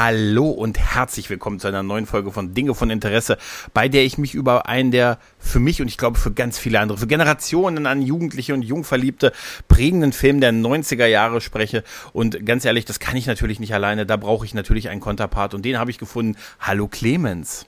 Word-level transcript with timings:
Hallo 0.00 0.50
und 0.50 0.78
herzlich 0.78 1.28
willkommen 1.28 1.58
zu 1.58 1.66
einer 1.66 1.82
neuen 1.82 2.06
Folge 2.06 2.30
von 2.30 2.54
Dinge 2.54 2.76
von 2.76 2.88
Interesse, 2.88 3.36
bei 3.74 3.88
der 3.88 4.04
ich 4.04 4.16
mich 4.16 4.32
über 4.32 4.68
einen 4.68 4.92
der 4.92 5.18
für 5.40 5.58
mich 5.58 5.82
und 5.82 5.88
ich 5.88 5.98
glaube 5.98 6.16
für 6.16 6.30
ganz 6.30 6.56
viele 6.56 6.78
andere, 6.78 6.98
für 6.98 7.08
Generationen 7.08 7.84
an 7.84 8.00
Jugendliche 8.00 8.54
und 8.54 8.62
Jungverliebte 8.62 9.32
prägenden 9.66 10.12
Film 10.12 10.40
der 10.40 10.52
90er 10.52 11.06
Jahre 11.06 11.40
spreche. 11.40 11.82
Und 12.12 12.46
ganz 12.46 12.64
ehrlich, 12.64 12.84
das 12.84 13.00
kann 13.00 13.16
ich 13.16 13.26
natürlich 13.26 13.58
nicht 13.58 13.74
alleine. 13.74 14.06
Da 14.06 14.16
brauche 14.16 14.46
ich 14.46 14.54
natürlich 14.54 14.88
einen 14.88 15.00
Konterpart 15.00 15.52
und 15.54 15.64
den 15.64 15.80
habe 15.80 15.90
ich 15.90 15.98
gefunden. 15.98 16.36
Hallo 16.60 16.86
Clemens. 16.86 17.66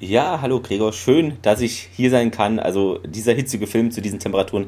Ja, 0.00 0.40
hallo 0.42 0.60
Gregor, 0.60 0.92
schön, 0.92 1.38
dass 1.40 1.62
ich 1.62 1.88
hier 1.94 2.10
sein 2.10 2.30
kann. 2.30 2.58
Also 2.58 2.98
dieser 3.06 3.32
hitzige 3.32 3.66
Film 3.66 3.90
zu 3.90 4.02
diesen 4.02 4.18
Temperaturen 4.18 4.66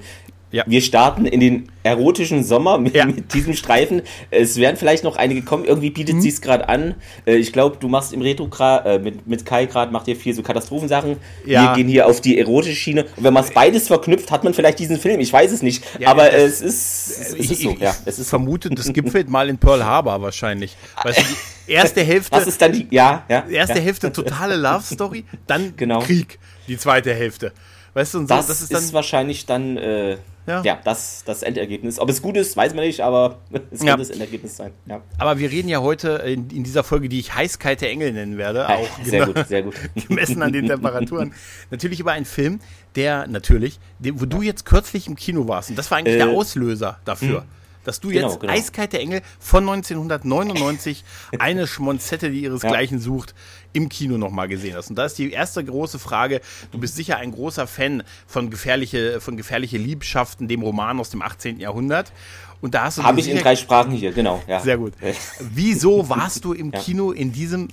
ja. 0.52 0.64
Wir 0.66 0.80
starten 0.82 1.26
in 1.26 1.40
den 1.40 1.68
erotischen 1.82 2.44
Sommer 2.44 2.78
mit, 2.78 2.94
ja. 2.94 3.06
mit, 3.06 3.34
diesem 3.34 3.54
Streifen. 3.54 4.02
Es 4.30 4.56
werden 4.56 4.76
vielleicht 4.76 5.02
noch 5.02 5.16
einige 5.16 5.42
kommen. 5.42 5.64
Irgendwie 5.64 5.90
bietet 5.90 6.16
mhm. 6.16 6.20
sie 6.20 6.28
es 6.28 6.40
gerade 6.40 6.68
an. 6.68 6.94
Äh, 7.26 7.36
ich 7.36 7.52
glaube, 7.52 7.78
du 7.80 7.88
machst 7.88 8.12
im 8.12 8.22
Retro 8.22 8.48
äh, 8.60 8.98
mit, 8.98 9.26
mit 9.26 9.44
Kai 9.44 9.66
gerade 9.66 9.92
macht 9.92 10.06
ihr 10.08 10.16
viel 10.16 10.34
so 10.34 10.42
Katastrophensachen. 10.42 11.16
Ja. 11.44 11.70
Wir 11.70 11.76
gehen 11.76 11.88
hier 11.88 12.06
auf 12.06 12.20
die 12.20 12.38
erotische 12.38 12.76
Schiene. 12.76 13.04
Und 13.16 13.24
wenn 13.24 13.34
man 13.34 13.44
es 13.44 13.50
beides 13.50 13.88
verknüpft, 13.88 14.30
hat 14.30 14.44
man 14.44 14.54
vielleicht 14.54 14.78
diesen 14.78 14.98
Film. 14.98 15.20
Ich 15.20 15.32
weiß 15.32 15.50
es 15.50 15.62
nicht. 15.62 15.84
Ja, 15.98 16.08
Aber 16.08 16.24
das, 16.24 16.34
es 16.34 16.60
ist, 16.60 17.20
es 17.20 17.34
ich, 17.34 17.50
ist 17.52 17.62
so. 17.62 17.76
ja, 17.80 17.94
es 18.04 18.18
ist 18.18 18.28
vermute, 18.28 18.70
das 18.70 18.86
gipfelt 18.92 19.28
mal 19.28 19.48
in 19.48 19.58
Pearl 19.58 19.84
Harbor 19.84 20.22
wahrscheinlich. 20.22 20.76
Weißt 21.02 21.18
du, 21.18 21.22
die 21.22 21.72
erste 21.72 22.02
Hälfte. 22.04 22.36
Was 22.36 22.46
ist 22.46 22.60
dann 22.60 22.72
die? 22.72 22.86
Ja, 22.90 23.24
ja. 23.28 23.46
Erste. 23.48 23.80
Hälfte 23.80 24.12
totale 24.12 24.56
Love 24.56 24.82
Story, 24.82 25.24
dann 25.46 25.74
genau. 25.76 26.00
Krieg. 26.00 26.38
Die 26.68 26.76
zweite 26.76 27.12
Hälfte. 27.14 27.52
Weißt 27.94 28.14
du, 28.14 28.18
und 28.18 28.28
so, 28.28 28.34
das, 28.34 28.46
das 28.46 28.62
ist, 28.62 28.72
dann, 28.72 28.82
ist 28.82 28.92
wahrscheinlich 28.92 29.44
dann 29.44 29.76
äh, 29.76 30.16
ja, 30.46 30.62
ja 30.62 30.78
das, 30.82 31.22
das 31.24 31.42
Endergebnis. 31.42 31.98
Ob 31.98 32.08
es 32.08 32.22
gut 32.22 32.36
ist, 32.36 32.56
weiß 32.56 32.74
man 32.74 32.84
nicht, 32.84 33.00
aber 33.00 33.38
es 33.70 33.80
ja. 33.80 33.88
könnte 33.88 33.98
das 33.98 34.10
Endergebnis 34.10 34.56
sein. 34.56 34.72
Ja. 34.86 35.00
Aber 35.18 35.38
wir 35.38 35.50
reden 35.50 35.68
ja 35.68 35.80
heute 35.80 36.22
in, 36.26 36.50
in, 36.50 36.64
dieser 36.64 36.84
Folge, 36.84 37.08
die 37.08 37.20
ich 37.20 37.34
heißkalte 37.34 37.88
Engel 37.88 38.12
nennen 38.12 38.38
werde, 38.38 38.68
auch 38.68 38.88
sehr 39.04 39.26
genau, 39.26 39.38
gut, 39.38 39.48
sehr 39.48 39.62
gut. 39.62 39.74
gemessen 40.08 40.42
an 40.42 40.52
den 40.52 40.66
Temperaturen, 40.66 41.34
natürlich 41.70 42.00
über 42.00 42.12
einen 42.12 42.26
Film, 42.26 42.60
der 42.96 43.26
natürlich, 43.26 43.78
wo 43.98 44.26
du 44.26 44.42
jetzt 44.42 44.64
kürzlich 44.64 45.06
im 45.06 45.16
Kino 45.16 45.48
warst 45.48 45.70
und 45.70 45.78
das 45.78 45.90
war 45.90 45.98
eigentlich 45.98 46.16
äh, 46.16 46.18
der 46.18 46.28
Auslöser 46.28 46.98
dafür. 47.04 47.40
Mh 47.40 47.46
dass 47.84 48.00
du 48.00 48.08
genau, 48.08 48.28
jetzt 48.28 48.40
genau. 48.40 48.52
Eiskalte 48.52 48.98
Engel 48.98 49.22
von 49.38 49.68
1999, 49.68 51.04
eine 51.38 51.66
Schmonzette, 51.66 52.30
die 52.30 52.42
ihresgleichen 52.42 52.98
ja. 52.98 53.04
sucht, 53.04 53.34
im 53.72 53.88
Kino 53.88 54.18
nochmal 54.18 54.48
gesehen 54.48 54.76
hast. 54.76 54.90
Und 54.90 54.96
da 54.96 55.04
ist 55.04 55.18
die 55.18 55.30
erste 55.30 55.64
große 55.64 55.98
Frage, 55.98 56.40
du 56.70 56.78
bist 56.78 56.96
sicher 56.96 57.16
ein 57.16 57.32
großer 57.32 57.66
Fan 57.66 58.02
von 58.26 58.50
gefährliche, 58.50 59.20
von 59.20 59.36
gefährliche 59.36 59.78
Liebschaften, 59.78 60.48
dem 60.48 60.62
Roman 60.62 61.00
aus 61.00 61.10
dem 61.10 61.22
18. 61.22 61.58
Jahrhundert. 61.60 62.12
Und 62.60 62.74
da 62.74 62.84
hast 62.84 62.98
du. 62.98 63.02
Habe 63.02 63.20
ich 63.20 63.28
in 63.28 63.38
drei 63.38 63.56
Sprachen 63.56 63.92
hier, 63.92 64.12
genau. 64.12 64.42
Ja. 64.46 64.60
Sehr 64.60 64.78
gut. 64.78 64.92
Wieso 65.40 66.08
warst 66.08 66.44
du 66.44 66.52
im. 66.52 66.70
Kino 66.82 67.12
in 67.12 67.32
diesem 67.32 67.68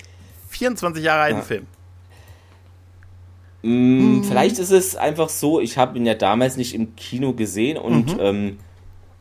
24 0.50 1.04
Jahre 1.04 1.22
alten 1.22 1.38
ja. 1.38 1.44
Film? 1.44 1.68
Hm, 3.62 4.24
vielleicht 4.24 4.58
ist 4.60 4.72
es 4.72 4.96
einfach 4.96 5.30
so, 5.30 5.60
ich 5.60 5.78
habe 5.78 5.98
ihn 5.98 6.06
ja 6.06 6.16
damals 6.16 6.56
nicht 6.56 6.74
im 6.74 6.96
Kino 6.96 7.34
gesehen 7.34 7.78
und 7.78 8.14
mhm. 8.14 8.20
ähm, 8.22 8.58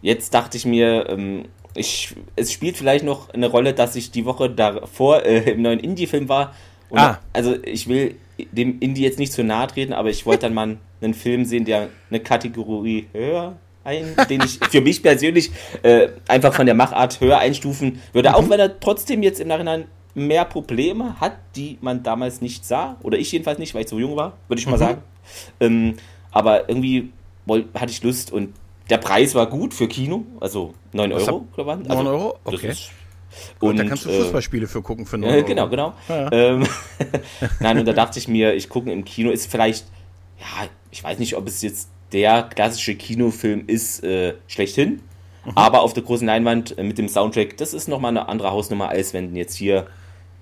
Jetzt 0.01 0.33
dachte 0.34 0.56
ich 0.56 0.65
mir, 0.65 1.09
ähm, 1.09 1.47
ich, 1.75 2.15
es 2.37 2.53
spielt 2.53 2.77
vielleicht 2.77 3.05
noch 3.05 3.31
eine 3.31 3.49
Rolle, 3.49 3.75
dass 3.75 3.97
ich 3.97 4.11
die 4.11 4.25
Woche 4.25 4.49
davor 4.49 5.25
äh, 5.25 5.50
im 5.50 5.62
neuen 5.62 5.81
Indie-Film 5.81 6.28
war. 6.28 6.55
Und 6.91 6.99
ah. 6.99 7.19
Also 7.32 7.56
ich 7.65 7.88
will 7.88 8.16
dem 8.53 8.78
Indie 8.81 9.03
jetzt 9.03 9.19
nicht 9.19 9.32
zu 9.32 9.44
nahe 9.44 9.66
treten, 9.66 9.93
aber 9.93 10.10
ich 10.10 10.26
wollte 10.26 10.43
dann 10.43 10.54
mal 10.54 10.76
einen 11.00 11.15
Film 11.15 11.44
sehen, 11.44 11.65
der 11.65 11.88
eine 12.10 12.21
Kategorie 12.21 13.09
höher 13.12 13.56
ein, 13.84 14.15
den 14.28 14.43
ich 14.43 14.59
für 14.71 14.81
mich 14.81 15.03
persönlich 15.03 15.50
äh, 15.82 16.09
einfach 16.28 16.53
von 16.53 16.66
der 16.66 16.75
Machart 16.75 17.21
höher 17.21 17.38
einstufen 17.38 18.03
würde, 18.12 18.31
mhm. 18.31 18.34
auch 18.34 18.50
wenn 18.50 18.60
er 18.60 18.78
trotzdem 18.81 19.22
jetzt 19.22 19.41
im 19.41 19.49
Nachhinein 19.49 19.87
mehr 20.15 20.44
Probleme 20.44 21.19
hat, 21.21 21.38
die 21.56 21.78
man 21.81 22.03
damals 22.03 22.41
nicht 22.41 22.65
sah, 22.65 22.97
oder 23.03 23.19
ich 23.19 23.32
jedenfalls 23.32 23.59
nicht, 23.59 23.75
weil 23.75 23.82
ich 23.82 23.88
so 23.88 23.99
jung 23.99 24.16
war, 24.16 24.34
würde 24.49 24.60
ich 24.60 24.66
mal 24.66 24.75
mhm. 24.75 24.78
sagen. 24.78 25.03
Ähm, 25.60 25.94
aber 26.31 26.69
irgendwie 26.69 27.10
hatte 27.75 27.91
ich 27.91 28.03
Lust 28.03 28.32
und 28.32 28.55
der 28.91 28.99
Preis 28.99 29.34
war 29.34 29.47
gut 29.47 29.75
für 29.75 29.87
Kino, 29.87 30.25
also 30.41 30.75
9 30.93 31.12
Euro, 31.12 31.47
glaube 31.55 31.81
ich. 31.82 31.91
Also, 31.91 32.03
9 32.03 32.06
Euro? 32.06 32.38
Okay. 32.44 32.69
Ist, 32.69 32.91
und, 33.60 33.76
da 33.76 33.84
kannst 33.84 34.04
du 34.04 34.10
äh, 34.10 34.21
Fußballspiele 34.22 34.65
äh, 34.65 34.69
für 34.69 34.82
gucken 34.82 35.06
für 35.06 35.19
9 35.19 35.31
Euro. 35.31 35.44
Genau, 35.44 35.69
genau. 35.69 35.94
Ja. 36.09 36.32
Ähm, 36.32 36.66
Nein, 37.60 37.78
und 37.78 37.87
da 37.87 37.93
dachte 37.93 38.19
ich 38.19 38.28
mir, 38.28 38.54
ich 38.54 38.69
gucke 38.69 38.91
im 38.91 39.04
Kino, 39.04 39.31
ist 39.31 39.50
vielleicht, 39.50 39.87
ja, 40.38 40.69
ich 40.91 41.03
weiß 41.03 41.19
nicht, 41.19 41.37
ob 41.37 41.47
es 41.47 41.62
jetzt 41.62 41.91
der 42.12 42.43
klassische 42.44 42.94
Kinofilm 42.94 43.65
ist, 43.66 44.03
äh, 44.03 44.34
schlechthin. 44.47 45.03
Mhm. 45.44 45.53
Aber 45.54 45.82
auf 45.82 45.93
der 45.93 46.03
großen 46.03 46.26
Leinwand 46.26 46.78
äh, 46.78 46.82
mit 46.82 46.99
dem 46.99 47.09
Soundtrack, 47.09 47.56
das 47.56 47.75
ist 47.75 47.88
nochmal 47.88 48.10
eine 48.10 48.28
andere 48.28 48.50
Hausnummer, 48.50 48.88
als 48.88 49.15
wenn 49.15 49.37
jetzt 49.37 49.55
hier 49.55 49.87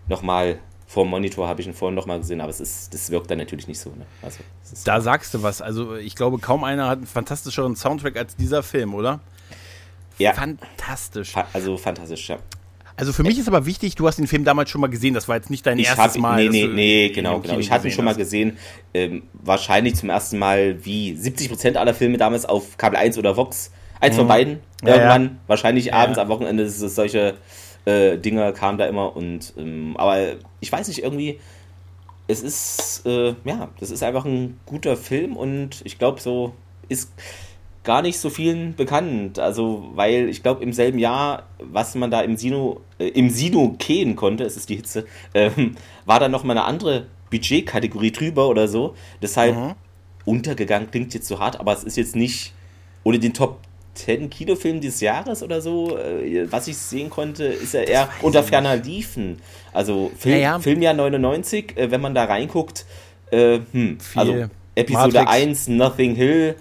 nochmal 0.09 0.59
vor 0.87 1.05
dem 1.05 1.11
Monitor 1.11 1.49
habe 1.49 1.61
ich 1.61 1.67
ihn 1.67 1.75
vorhin 1.75 1.97
noch 1.97 2.07
mal 2.07 2.19
gesehen, 2.19 2.41
aber 2.41 2.51
es 2.51 2.61
ist, 2.61 2.95
das 2.95 3.11
wirkt 3.11 3.31
dann 3.31 3.39
natürlich 3.39 3.67
nicht 3.67 3.81
so. 3.81 3.91
Ne? 3.91 4.07
Also, 4.23 4.39
da 4.85 5.01
sagst 5.01 5.35
du 5.35 5.43
was. 5.43 5.61
Also 5.61 5.97
ich 5.97 6.15
glaube, 6.15 6.39
kaum 6.39 6.63
einer 6.63 6.87
hat 6.87 6.99
einen 6.99 7.07
fantastischeren 7.09 7.75
Soundtrack 7.75 8.17
als 8.17 8.37
dieser 8.37 8.63
Film, 8.63 8.95
oder? 8.95 9.21
Ja. 10.19 10.33
Fantastisch. 10.33 11.35
also 11.53 11.77
fantastisch, 11.77 12.29
ja. 12.29 12.39
Also 12.97 13.13
für 13.13 13.23
mich 13.23 13.39
ist 13.39 13.47
aber 13.47 13.67
wichtig, 13.67 13.95
du 13.95 14.07
hast 14.07 14.17
den 14.17 14.27
Film 14.27 14.45
damals 14.45 14.71
schon 14.71 14.81
mal 14.81 14.87
gesehen, 14.87 15.13
das 15.13 15.29
war 15.29 15.37
jetzt 15.37 15.51
nicht 15.51 15.67
dein 15.67 15.79
ich 15.79 15.87
erstes 15.87 16.15
hab, 16.15 16.17
Mal. 16.17 16.49
Nee, 16.49 16.67
nee, 16.67 16.73
nee, 16.73 17.09
genau, 17.11 17.41
genau. 17.41 17.59
Ich 17.59 17.71
hatte 17.71 17.89
ihn 17.89 17.93
schon 17.93 18.07
mal 18.07 18.15
gesehen, 18.15 18.57
ähm, 18.95 19.25
wahrscheinlich 19.35 19.97
zum 19.97 20.09
ersten 20.09 20.39
Mal 20.39 20.85
wie 20.85 21.13
70% 21.13 21.77
aller 21.77 21.93
Filme 21.93 22.17
damals 22.17 22.47
auf 22.47 22.79
Kabel 22.79 22.99
1 22.99 23.19
oder 23.19 23.37
Vox. 23.37 23.71
Eins 24.01 24.15
mhm. 24.15 24.19
von 24.21 24.29
beiden, 24.29 24.61
irgendwann, 24.83 25.25
ja. 25.25 25.31
wahrscheinlich 25.47 25.95
abends, 25.95 26.17
ja. 26.17 26.23
am 26.23 26.29
Wochenende, 26.29 26.63
ist 26.63 26.81
es 26.81 26.95
solche 26.95 27.35
äh, 27.87 28.19
Dinge 28.19 28.53
kamen 28.53 28.79
da 28.79 28.87
immer 28.87 29.17
und 29.17 29.55
ähm, 29.57 29.95
aber 29.97 30.35
ich 30.61 30.71
weiß 30.71 30.89
nicht, 30.89 31.03
irgendwie, 31.03 31.41
es 32.29 32.43
ist, 32.43 33.07
äh, 33.07 33.35
ja, 33.45 33.69
das 33.81 33.91
ist 33.91 34.03
einfach 34.03 34.25
ein 34.25 34.59
guter 34.67 34.97
Film 34.97 35.37
und 35.37 35.81
ich 35.85 35.99
glaube, 35.99 36.21
so 36.21 36.53
ist 36.89 37.13
gar 37.87 38.03
nicht 38.03 38.19
so 38.19 38.29
vielen 38.29 38.75
bekannt. 38.75 39.39
Also, 39.39 39.91
weil 39.95 40.29
ich 40.29 40.43
glaube, 40.43 40.63
im 40.63 40.75
selben 40.75 40.99
Jahr, 40.99 41.45
was 41.59 41.95
man 41.95 42.11
da 42.11 42.21
im 42.21 42.37
Sino, 42.37 42.81
äh, 42.99 43.09
im 43.09 43.31
Sino 43.31 43.75
gehen 43.79 44.17
konnte, 44.17 44.45
es 44.45 44.59
ist 44.59 44.69
die 44.69 44.77
Hitze, 44.77 45.07
ähm, 45.33 45.77
war 46.05 46.21
da 46.21 46.29
nochmal 46.29 46.59
eine 46.59 46.67
andere 46.67 47.07
Budgetkategorie 47.31 48.13
drüber 48.13 48.49
oder 48.49 48.69
so. 48.69 48.95
Deshalb 49.23 49.57
mhm. 49.57 49.75
untergegangen 50.27 50.91
klingt 50.91 51.15
jetzt 51.15 51.29
so 51.29 51.39
hart, 51.39 51.59
aber 51.59 51.73
es 51.73 51.85
ist 51.85 51.97
jetzt 51.97 52.17
nicht 52.17 52.53
ohne 53.05 53.19
den 53.19 53.33
Top 53.33 53.61
10 53.95 54.29
Kinofilm 54.29 54.81
des 54.81 55.01
Jahres 55.01 55.43
oder 55.43 55.63
so, 55.63 55.97
äh, 55.97 56.51
was 56.51 56.69
ich 56.69 56.77
sehen 56.77 57.09
konnte, 57.09 57.45
ist 57.45 57.75
er 57.75 57.89
eher 57.89 58.09
unter 58.21 58.43
ferner 58.43 58.77
Liefen. 58.77 59.41
Also 59.73 60.11
Film, 60.19 60.35
ja, 60.35 60.41
ja. 60.41 60.59
Filmjahr 60.59 60.93
99, 60.93 61.77
äh, 61.77 61.91
wenn 61.91 62.01
man 62.01 62.15
da 62.15 62.25
reinguckt, 62.25 62.85
äh, 63.31 63.61
hm, 63.73 63.99
also 64.15 64.49
Episode 64.75 65.21
Matrix. 65.21 65.31
1, 65.31 65.69
Nothing 65.69 66.15
Hill, 66.15 66.57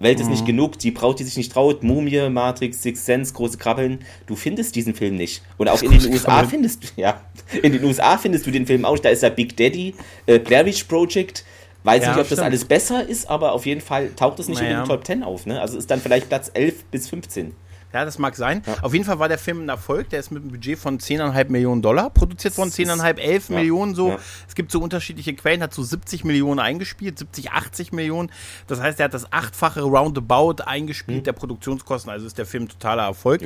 Welt 0.00 0.20
ist 0.20 0.26
mhm. 0.26 0.32
nicht 0.32 0.46
genug, 0.46 0.78
die 0.78 0.90
Braut, 0.90 1.18
die 1.18 1.24
sich 1.24 1.36
nicht 1.36 1.52
traut, 1.52 1.82
Mumie, 1.82 2.28
Matrix, 2.28 2.82
Six 2.82 3.04
Sense, 3.04 3.32
große 3.32 3.58
Krabbeln. 3.58 4.00
Du 4.26 4.36
findest 4.36 4.76
diesen 4.76 4.94
Film 4.94 5.16
nicht. 5.16 5.42
Und 5.56 5.68
auch 5.68 5.82
in 5.82 5.90
den 5.90 6.12
USA 6.12 6.32
Krabbeln. 6.32 6.50
findest 6.50 6.84
du, 6.84 6.88
ja, 7.00 7.20
in 7.62 7.72
den 7.72 7.84
USA 7.84 8.16
findest 8.18 8.46
du 8.46 8.50
den 8.50 8.66
Film 8.66 8.84
auch. 8.84 8.98
Da 8.98 9.08
ist 9.08 9.22
der 9.22 9.30
Big 9.30 9.56
Daddy, 9.56 9.94
äh, 10.26 10.38
Blair 10.38 10.66
Witch 10.66 10.84
Project, 10.84 11.44
Weiß 11.84 12.02
ja, 12.02 12.10
nicht, 12.10 12.18
ob 12.18 12.26
stimmt. 12.26 12.38
das 12.40 12.44
alles 12.44 12.64
besser 12.64 13.08
ist, 13.08 13.30
aber 13.30 13.52
auf 13.52 13.64
jeden 13.64 13.80
Fall 13.80 14.10
taucht 14.14 14.40
es 14.40 14.48
nicht 14.48 14.60
naja. 14.60 14.80
in 14.80 14.84
den 14.84 14.88
Top 14.88 15.06
10 15.06 15.22
auf. 15.22 15.46
Ne? 15.46 15.60
Also 15.60 15.78
ist 15.78 15.90
dann 15.90 16.00
vielleicht 16.00 16.28
Platz 16.28 16.50
11 16.52 16.84
bis 16.90 17.08
15. 17.08 17.54
Ja, 17.92 18.04
das 18.04 18.18
mag 18.18 18.36
sein. 18.36 18.62
Ja. 18.66 18.76
Auf 18.82 18.92
jeden 18.92 19.04
Fall 19.04 19.18
war 19.18 19.28
der 19.28 19.38
Film 19.38 19.64
ein 19.64 19.68
Erfolg. 19.68 20.10
Der 20.10 20.20
ist 20.20 20.30
mit 20.30 20.42
einem 20.42 20.52
Budget 20.52 20.78
von 20.78 20.98
10,5 20.98 21.50
Millionen 21.50 21.80
Dollar 21.80 22.10
produziert 22.10 22.56
worden. 22.58 22.70
10,5, 22.70 23.16
11 23.16 23.48
ja. 23.48 23.56
Millionen 23.56 23.94
so. 23.94 24.10
Ja. 24.10 24.18
Es 24.46 24.54
gibt 24.54 24.70
so 24.70 24.80
unterschiedliche 24.80 25.34
Quellen. 25.34 25.62
Hat 25.62 25.72
so 25.72 25.82
70 25.82 26.24
Millionen 26.24 26.60
eingespielt, 26.60 27.18
70, 27.18 27.52
80 27.52 27.92
Millionen. 27.92 28.30
Das 28.66 28.80
heißt, 28.80 29.00
er 29.00 29.04
hat 29.04 29.14
das 29.14 29.32
achtfache 29.32 29.82
Roundabout 29.82 30.62
eingespielt 30.64 31.20
mhm. 31.20 31.24
der 31.24 31.32
Produktionskosten. 31.32 32.10
Also 32.10 32.26
ist 32.26 32.36
der 32.36 32.46
Film 32.46 32.68
totaler 32.68 33.04
Erfolg. 33.04 33.42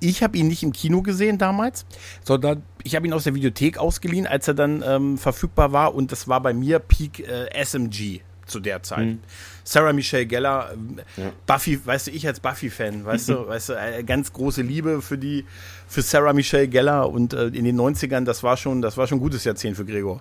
Ich 0.00 0.22
habe 0.22 0.36
ihn 0.36 0.48
nicht 0.48 0.62
im 0.62 0.72
Kino 0.72 1.02
gesehen 1.02 1.38
damals, 1.38 1.86
sondern 2.22 2.62
ich 2.82 2.94
habe 2.94 3.06
ihn 3.06 3.12
aus 3.12 3.24
der 3.24 3.34
Videothek 3.34 3.78
ausgeliehen, 3.78 4.26
als 4.26 4.46
er 4.46 4.54
dann 4.54 4.84
ähm, 4.86 5.18
verfügbar 5.18 5.72
war. 5.72 5.94
Und 5.94 6.12
das 6.12 6.28
war 6.28 6.40
bei 6.40 6.52
mir 6.52 6.78
Peak 6.78 7.20
äh, 7.20 7.48
SMG 7.64 8.20
zu 8.46 8.60
der 8.60 8.82
Zeit. 8.82 9.06
Mhm. 9.06 9.20
Sarah 9.64 9.92
Michelle 9.92 10.26
Geller, 10.26 10.70
ähm, 10.74 11.00
ja. 11.16 11.32
Buffy, 11.46 11.84
weißt 11.84 12.06
du, 12.06 12.10
ich 12.12 12.26
als 12.26 12.38
Buffy-Fan, 12.38 13.04
weißt 13.04 13.30
du, 13.30 13.48
weißt 13.48 13.70
du, 13.70 13.78
eine 13.78 14.04
ganz 14.04 14.32
große 14.32 14.62
Liebe 14.62 15.02
für 15.02 15.18
die, 15.18 15.44
für 15.88 16.02
Sarah 16.02 16.32
Michelle 16.32 16.68
Geller 16.68 17.08
und 17.10 17.32
äh, 17.32 17.46
in 17.46 17.64
den 17.64 17.80
90ern, 17.80 18.24
das 18.24 18.42
war 18.42 18.56
schon, 18.56 18.82
das 18.82 18.96
war 18.96 19.06
schon 19.06 19.18
ein 19.18 19.22
gutes 19.22 19.44
Jahrzehnt 19.44 19.76
für 19.76 19.84
Gregor. 19.84 20.20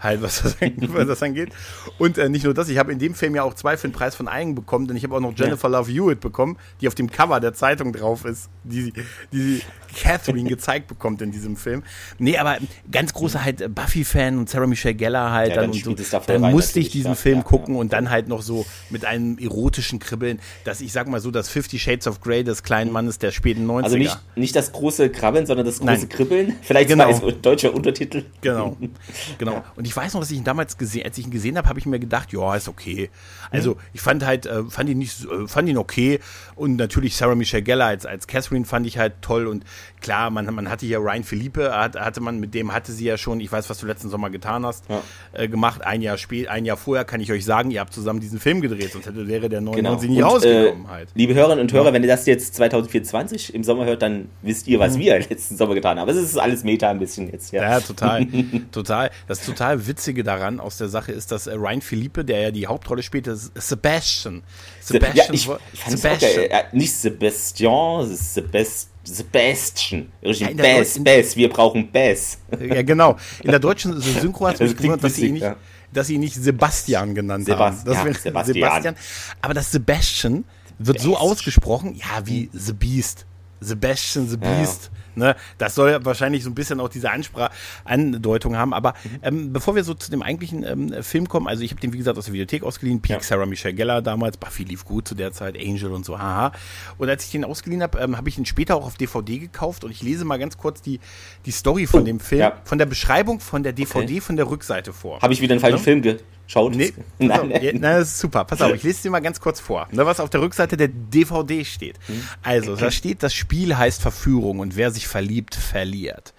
Halt, 0.00 0.22
was 0.22 0.42
das, 0.42 0.56
was 0.76 1.06
das 1.06 1.22
angeht. 1.22 1.50
Und 1.98 2.18
äh, 2.18 2.28
nicht 2.28 2.44
nur 2.44 2.54
das, 2.54 2.68
ich 2.68 2.78
habe 2.78 2.92
in 2.92 2.98
dem 2.98 3.14
Film 3.14 3.34
ja 3.34 3.42
auch 3.42 3.54
zwei 3.54 3.76
für 3.76 3.88
den 3.88 3.92
Preis 3.92 4.14
von 4.14 4.28
einen 4.28 4.54
bekommen, 4.54 4.86
denn 4.86 4.96
ich 4.96 5.04
habe 5.04 5.14
auch 5.14 5.20
noch 5.20 5.32
Jennifer 5.36 5.70
ja. 5.70 5.78
Love 5.78 5.90
Hewitt 5.90 6.20
bekommen, 6.20 6.58
die 6.80 6.88
auf 6.88 6.94
dem 6.94 7.10
Cover 7.10 7.40
der 7.40 7.54
Zeitung 7.54 7.92
drauf 7.92 8.24
ist, 8.24 8.48
die, 8.64 8.92
die 9.32 9.62
Catherine 9.94 10.48
gezeigt 10.48 10.88
bekommt 10.88 11.22
in 11.22 11.30
diesem 11.30 11.56
Film. 11.56 11.82
Nee, 12.18 12.36
aber 12.36 12.58
ganz 12.90 13.12
großer 13.12 13.44
halt 13.44 13.74
Buffy-Fan 13.74 14.38
und 14.38 14.48
Sarah 14.48 14.66
Michelle 14.66 14.94
Gellar 14.94 15.32
halt. 15.32 15.50
Ja, 15.50 15.56
dann, 15.56 15.72
dann, 15.72 15.88
und 15.88 15.98
so, 15.98 16.20
dann 16.26 16.40
musste 16.40 16.80
ich 16.80 16.90
diesen 16.90 17.14
Film 17.14 17.38
ja, 17.38 17.42
gucken 17.44 17.76
und 17.76 17.92
dann 17.92 18.10
halt 18.10 18.28
noch 18.28 18.42
so 18.42 18.66
mit 18.90 19.04
einem 19.04 19.38
erotischen 19.38 19.98
Kribbeln, 19.98 20.40
dass 20.64 20.80
ich 20.80 20.92
sag 20.92 21.08
mal 21.08 21.20
so, 21.20 21.30
das 21.30 21.48
Fifty 21.48 21.78
Shades 21.78 22.06
of 22.06 22.20
Grey 22.20 22.44
des 22.44 22.62
kleinen 22.62 22.92
Mannes 22.92 23.18
der 23.18 23.30
späten 23.30 23.68
90er. 23.70 23.84
Also 23.84 23.96
nicht, 23.96 24.18
nicht 24.36 24.56
das 24.56 24.72
große 24.72 25.10
Krabbeln, 25.10 25.46
sondern 25.46 25.66
das 25.66 25.78
große 25.78 25.92
Nein. 25.92 26.08
Kribbeln. 26.08 26.56
Vielleicht 26.62 26.88
genau. 26.88 27.10
mal 27.10 27.14
als 27.14 27.40
deutscher 27.40 27.74
Untertitel. 27.74 28.24
Genau, 28.40 28.76
genau. 29.38 29.64
Und 29.76 29.83
ich 29.86 29.96
weiß 29.96 30.14
noch, 30.14 30.20
dass 30.20 30.30
ich 30.30 30.38
ihn 30.38 30.44
damals 30.44 30.78
gesehen, 30.78 31.04
als 31.04 31.18
ich 31.18 31.24
ihn 31.24 31.30
gesehen 31.30 31.56
habe, 31.56 31.68
habe 31.68 31.78
ich 31.78 31.86
mir 31.86 31.98
gedacht, 31.98 32.32
ja, 32.32 32.54
ist 32.54 32.68
okay. 32.68 33.10
Also 33.50 33.76
ich 33.92 34.00
fand 34.00 34.24
halt, 34.24 34.46
äh, 34.46 34.64
fand 34.64 34.88
ihn 34.88 34.98
nicht, 34.98 35.24
äh, 35.24 35.46
fand 35.46 35.68
ihn 35.68 35.78
okay 35.78 36.20
und 36.54 36.76
natürlich 36.76 37.16
Sarah 37.16 37.34
Michelle 37.34 37.62
Gellar 37.62 37.88
als, 37.88 38.06
als 38.06 38.26
Catherine 38.26 38.64
fand 38.64 38.86
ich 38.86 38.98
halt 38.98 39.14
toll 39.20 39.46
und 39.46 39.64
klar, 40.00 40.30
man, 40.30 40.46
man 40.54 40.68
hatte 40.70 40.86
hier 40.86 40.98
Ryan 40.98 41.24
Philippe, 41.24 41.74
hat, 41.74 41.96
hatte 41.96 42.20
man, 42.20 42.38
mit 42.38 42.54
dem 42.54 42.72
hatte 42.72 42.92
sie 42.92 43.06
ja 43.06 43.16
schon, 43.16 43.40
ich 43.40 43.50
weiß, 43.50 43.70
was 43.70 43.78
du 43.78 43.86
letzten 43.86 44.10
Sommer 44.10 44.30
getan 44.30 44.66
hast, 44.66 44.84
ja. 44.88 45.02
äh, 45.32 45.48
gemacht. 45.48 45.82
Ein 45.82 46.02
Jahr 46.02 46.18
spät, 46.18 46.48
ein 46.48 46.64
Jahr 46.64 46.76
vorher 46.76 47.04
kann 47.04 47.20
ich 47.20 47.32
euch 47.32 47.44
sagen, 47.44 47.70
ihr 47.70 47.80
habt 47.80 47.92
zusammen 47.92 48.20
diesen 48.20 48.38
Film 48.38 48.60
gedreht, 48.60 48.92
sonst 48.92 49.06
hätte, 49.06 49.26
wäre 49.26 49.48
der 49.48 49.60
99 49.60 50.10
genau. 50.10 50.28
rausgekommen 50.28 50.84
äh, 50.84 50.88
halt. 50.88 51.08
Liebe 51.14 51.34
Hörerinnen 51.34 51.62
und 51.62 51.72
Hörer, 51.72 51.86
ja. 51.86 51.92
wenn 51.92 52.02
ihr 52.02 52.08
das 52.08 52.26
jetzt 52.26 52.54
2024 52.54 53.54
im 53.54 53.64
Sommer 53.64 53.86
hört, 53.86 54.02
dann 54.02 54.28
wisst 54.42 54.68
ihr, 54.68 54.78
was 54.78 54.96
mhm. 54.96 55.00
wir 55.00 55.18
letzten 55.30 55.56
Sommer 55.56 55.74
getan 55.74 55.98
haben. 55.98 56.08
Aber 56.08 56.12
es 56.12 56.22
ist 56.22 56.36
alles 56.36 56.64
Meta 56.64 56.90
ein 56.90 56.98
bisschen 56.98 57.30
jetzt, 57.30 57.52
ja. 57.52 57.62
Ja, 57.62 57.80
total. 57.80 58.26
total. 58.72 59.10
Das 59.26 59.44
total 59.44 59.73
Witzige 59.86 60.24
daran 60.24 60.60
aus 60.60 60.78
der 60.78 60.88
Sache 60.88 61.12
ist, 61.12 61.32
dass 61.32 61.46
äh, 61.46 61.54
Ryan 61.54 61.80
Philippe, 61.80 62.24
der 62.24 62.40
ja 62.40 62.50
die 62.50 62.66
Hauptrolle 62.66 63.02
spielt, 63.02 63.26
ist 63.26 63.52
Sebastian. 63.54 64.42
Sebastian. 64.80 65.26
Ja, 65.26 65.32
ich, 65.32 65.48
ich 65.72 65.84
Sebastian. 65.96 66.52
Auch, 66.52 66.72
nicht 66.72 66.92
Sebastian, 66.94 68.16
Sebastian. 68.16 68.88
Sebastian. 69.04 70.12
Richtig, 70.24 70.48
ja, 70.48 70.54
Bass, 70.54 71.02
Bass, 71.02 71.36
wir 71.36 71.48
brauchen 71.50 71.90
Bass. 71.92 72.38
Ja, 72.58 72.82
genau. 72.82 73.16
In 73.42 73.50
der 73.50 73.60
deutschen 73.60 74.00
Synchro 74.00 74.46
hat 74.46 74.54
es 74.54 74.60
mich 74.60 74.76
gewundert, 74.76 75.04
dass 75.04 75.16
sie, 75.16 75.26
ihn 75.26 75.34
nicht, 75.34 75.42
ja. 75.42 75.56
dass 75.92 76.06
sie 76.06 76.18
nicht 76.18 76.34
Sebastian 76.34 77.14
genannt 77.14 77.46
Sebast 77.46 77.86
haben. 77.86 77.92
Ja, 77.92 78.14
Sebastian. 78.14 78.44
Sebastian. 78.44 78.96
Aber 79.42 79.54
das 79.54 79.70
Sebastian 79.70 80.44
wird 80.78 81.00
Sebastian. 81.00 81.12
so 81.12 81.16
ausgesprochen, 81.18 81.94
ja, 81.94 82.26
wie 82.26 82.48
The 82.52 82.72
Beast. 82.72 83.26
Sebastian 83.64 84.28
the 84.28 84.36
Beast. 84.36 84.90
Ja. 84.92 84.98
Ne? 85.16 85.36
Das 85.58 85.74
soll 85.74 86.04
wahrscheinlich 86.04 86.42
so 86.42 86.50
ein 86.50 86.54
bisschen 86.54 86.80
auch 86.80 86.88
diese 86.88 87.10
Ansprache, 87.10 87.52
Andeutung 87.84 88.56
haben. 88.56 88.74
Aber 88.74 88.94
ähm, 89.22 89.52
bevor 89.52 89.76
wir 89.76 89.84
so 89.84 89.94
zu 89.94 90.10
dem 90.10 90.22
eigentlichen 90.22 90.64
ähm, 90.64 91.02
Film 91.02 91.28
kommen, 91.28 91.46
also 91.46 91.62
ich 91.62 91.70
habe 91.70 91.80
den, 91.80 91.92
wie 91.92 91.98
gesagt, 91.98 92.18
aus 92.18 92.26
der 92.26 92.34
Videothek 92.34 92.62
ausgeliehen. 92.62 93.00
Peak, 93.00 93.16
ja. 93.16 93.22
Sarah 93.22 93.46
Michelle 93.46 93.74
Geller 93.74 94.02
damals. 94.02 94.36
Buffy 94.36 94.64
lief 94.64 94.84
gut 94.84 95.06
zu 95.06 95.14
der 95.14 95.32
Zeit. 95.32 95.56
Angel 95.56 95.92
und 95.92 96.04
so, 96.04 96.18
haha. 96.18 96.52
Und 96.98 97.08
als 97.08 97.24
ich 97.24 97.30
den 97.30 97.44
ausgeliehen 97.44 97.82
habe, 97.82 97.98
ähm, 97.98 98.16
habe 98.16 98.28
ich 98.28 98.38
ihn 98.38 98.46
später 98.46 98.76
auch 98.76 98.86
auf 98.86 98.96
DVD 98.96 99.38
gekauft. 99.38 99.84
Und 99.84 99.90
ich 99.90 100.02
lese 100.02 100.24
mal 100.24 100.38
ganz 100.38 100.58
kurz 100.58 100.82
die, 100.82 101.00
die 101.46 101.52
Story 101.52 101.86
von 101.86 102.02
oh, 102.02 102.04
dem 102.04 102.20
Film, 102.20 102.40
ja. 102.40 102.60
von 102.64 102.78
der 102.78 102.86
Beschreibung 102.86 103.40
von 103.40 103.62
der 103.62 103.72
DVD, 103.72 104.04
okay. 104.04 104.20
von 104.20 104.36
der 104.36 104.50
Rückseite 104.50 104.92
vor. 104.92 105.20
Habe 105.20 105.32
ich 105.32 105.40
wieder 105.40 105.52
einen 105.52 105.60
falschen 105.60 105.78
Film 105.78 106.02
ge 106.02 106.18
Schaut. 106.46 106.74
Nee, 106.74 106.92
nein, 107.18 107.30
auf, 107.30 107.46
nein. 107.48 107.62
nein, 107.62 107.80
das 107.80 108.08
ist 108.08 108.18
super. 108.18 108.44
Pass 108.44 108.60
auf, 108.60 108.74
ich 108.74 108.82
lese 108.82 109.02
dir 109.02 109.10
mal 109.10 109.20
ganz 109.20 109.40
kurz 109.40 109.60
vor, 109.60 109.88
ne, 109.92 110.04
was 110.04 110.20
auf 110.20 110.28
der 110.28 110.42
Rückseite 110.42 110.76
der 110.76 110.88
DVD 110.88 111.64
steht. 111.64 111.98
Hm. 112.06 112.22
Also, 112.42 112.76
da 112.76 112.90
steht, 112.90 113.22
das 113.22 113.32
Spiel 113.32 113.76
heißt 113.76 114.02
Verführung 114.02 114.58
und 114.58 114.76
wer 114.76 114.90
sich 114.90 115.08
verliebt, 115.08 115.54
verliert. 115.54 116.34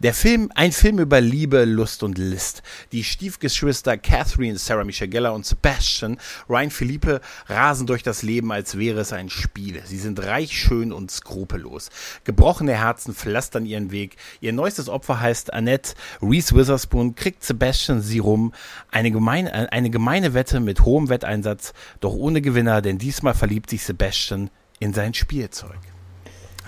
Der 0.00 0.14
Film, 0.14 0.52
ein 0.54 0.70
Film 0.70 1.00
über 1.00 1.20
Liebe, 1.20 1.64
Lust 1.64 2.04
und 2.04 2.18
List. 2.18 2.62
Die 2.92 3.02
Stiefgeschwister 3.02 3.98
Catherine, 3.98 4.56
Sarah 4.56 4.84
Michelle 4.84 5.10
Gellar 5.10 5.34
und 5.34 5.44
Sebastian, 5.44 6.18
Ryan 6.48 6.70
Philippe, 6.70 7.20
rasen 7.48 7.88
durch 7.88 8.04
das 8.04 8.22
Leben, 8.22 8.52
als 8.52 8.78
wäre 8.78 9.00
es 9.00 9.12
ein 9.12 9.28
Spiel. 9.28 9.82
Sie 9.84 9.98
sind 9.98 10.24
reich, 10.24 10.56
schön 10.56 10.92
und 10.92 11.10
skrupellos. 11.10 11.90
Gebrochene 12.22 12.74
Herzen 12.74 13.12
pflastern 13.12 13.66
ihren 13.66 13.90
Weg. 13.90 14.14
Ihr 14.40 14.52
neuestes 14.52 14.88
Opfer 14.88 15.18
heißt 15.18 15.52
Annette. 15.52 15.94
Reese 16.22 16.54
Witherspoon 16.54 17.16
kriegt 17.16 17.42
Sebastian 17.42 18.00
sie 18.00 18.20
rum. 18.20 18.52
Eine 18.92 19.10
gemeine, 19.10 19.72
eine 19.72 19.90
gemeine 19.90 20.32
Wette 20.32 20.60
mit 20.60 20.82
hohem 20.82 21.08
Wetteinsatz, 21.08 21.72
doch 21.98 22.12
ohne 22.12 22.40
Gewinner, 22.40 22.82
denn 22.82 22.98
diesmal 22.98 23.34
verliebt 23.34 23.68
sich 23.68 23.82
Sebastian 23.82 24.50
in 24.78 24.94
sein 24.94 25.12
Spielzeug. 25.12 25.80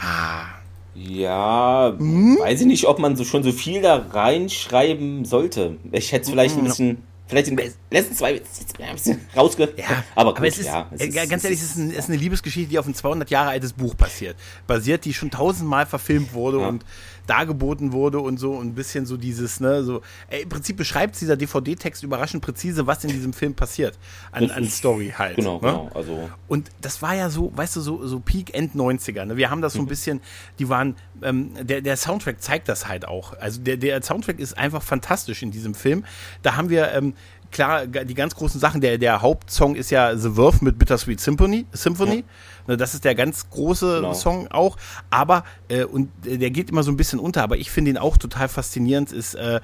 Ah. 0.00 0.59
Ja, 1.08 1.94
hm? 1.96 2.38
weiß 2.40 2.60
ich 2.60 2.66
nicht, 2.66 2.86
ob 2.86 2.98
man 2.98 3.16
so 3.16 3.24
schon 3.24 3.42
so 3.42 3.52
viel 3.52 3.80
da 3.80 3.96
reinschreiben 4.10 5.24
sollte. 5.24 5.76
Ich 5.92 6.12
hätte 6.12 6.24
es 6.24 6.30
vielleicht 6.30 6.56
ein 6.56 6.60
hm. 6.60 6.66
bisschen, 6.66 7.02
vielleicht 7.26 7.48
in 7.48 7.56
den 7.56 7.72
letzten 7.90 8.14
zwei 8.14 8.34
ein 8.78 8.92
bisschen 8.94 9.20
rausge... 9.34 9.72
Ja, 9.76 10.04
aber, 10.14 10.30
gut, 10.30 10.38
aber 10.38 10.48
es 10.48 10.58
ist, 10.58 10.66
ja, 10.66 10.86
es 10.90 11.00
äh, 11.00 11.06
ist, 11.06 11.30
ganz 11.30 11.44
ehrlich, 11.44 11.60
es 11.60 11.70
ist, 11.70 11.76
ein, 11.76 11.90
es 11.90 11.98
ist, 11.98 12.08
eine 12.10 12.18
Liebesgeschichte, 12.18 12.68
die 12.68 12.78
auf 12.78 12.86
ein 12.86 12.94
200 12.94 13.30
Jahre 13.30 13.50
altes 13.50 13.72
Buch 13.72 13.96
passiert. 13.96 14.36
Basiert, 14.66 15.06
die 15.06 15.14
schon 15.14 15.30
tausendmal 15.30 15.86
verfilmt 15.86 16.34
wurde 16.34 16.60
ja. 16.60 16.68
und 16.68 16.84
dargeboten 17.30 17.92
wurde 17.92 18.18
und 18.18 18.38
so 18.38 18.58
ein 18.58 18.74
bisschen 18.74 19.06
so 19.06 19.16
dieses, 19.16 19.60
ne, 19.60 19.84
so, 19.84 20.02
ey, 20.28 20.42
im 20.42 20.48
Prinzip 20.48 20.76
beschreibt 20.76 21.20
dieser 21.20 21.36
DVD-Text 21.36 22.02
überraschend 22.02 22.42
präzise, 22.42 22.88
was 22.88 23.04
in 23.04 23.10
diesem 23.10 23.32
Film 23.32 23.54
passiert. 23.54 23.96
An, 24.32 24.50
an 24.50 24.68
Story 24.68 25.14
halt. 25.16 25.36
Genau, 25.36 25.54
ne? 25.54 25.60
genau. 25.60 25.90
Also. 25.94 26.28
Und 26.48 26.70
das 26.80 27.02
war 27.02 27.14
ja 27.14 27.30
so, 27.30 27.52
weißt 27.54 27.76
du, 27.76 27.82
so, 27.82 28.04
so 28.04 28.18
Peak 28.18 28.52
End 28.52 28.74
90er. 28.74 29.26
Ne? 29.26 29.36
Wir 29.36 29.48
haben 29.48 29.62
das 29.62 29.74
so 29.74 29.78
ein 29.78 29.84
mhm. 29.84 29.88
bisschen, 29.88 30.20
die 30.58 30.68
waren, 30.68 30.96
ähm, 31.22 31.52
der, 31.60 31.82
der 31.82 31.96
Soundtrack 31.96 32.42
zeigt 32.42 32.68
das 32.68 32.88
halt 32.88 33.06
auch. 33.06 33.38
Also 33.38 33.60
der, 33.60 33.76
der 33.76 34.02
Soundtrack 34.02 34.40
ist 34.40 34.58
einfach 34.58 34.82
fantastisch 34.82 35.44
in 35.44 35.52
diesem 35.52 35.74
Film. 35.74 36.04
Da 36.42 36.56
haben 36.56 36.68
wir, 36.68 36.90
ähm, 36.92 37.14
klar, 37.50 37.86
die 37.86 38.14
ganz 38.14 38.34
großen 38.34 38.60
Sachen, 38.60 38.80
der, 38.80 38.98
der 38.98 39.22
Hauptsong 39.22 39.74
ist 39.74 39.90
ja 39.90 40.16
The 40.16 40.36
Worth 40.36 40.62
mit 40.62 40.78
Bittersweet 40.78 41.20
Symphony. 41.20 41.66
Symphony. 41.72 42.16
Ja. 42.16 42.22
Ne, 42.66 42.76
das 42.76 42.94
ist 42.94 43.04
der 43.04 43.14
ganz 43.14 43.48
große 43.50 43.96
genau. 43.96 44.14
Song 44.14 44.48
auch. 44.48 44.76
Aber, 45.10 45.44
äh, 45.68 45.84
und 45.84 46.10
der 46.24 46.50
geht 46.50 46.70
immer 46.70 46.82
so 46.82 46.90
ein 46.90 46.96
bisschen 46.96 47.18
unter, 47.18 47.42
aber 47.42 47.56
ich 47.56 47.70
finde 47.70 47.90
ihn 47.90 47.98
auch 47.98 48.16
total 48.16 48.48
faszinierend, 48.48 49.12
ist 49.12 49.34
äh, 49.34 49.60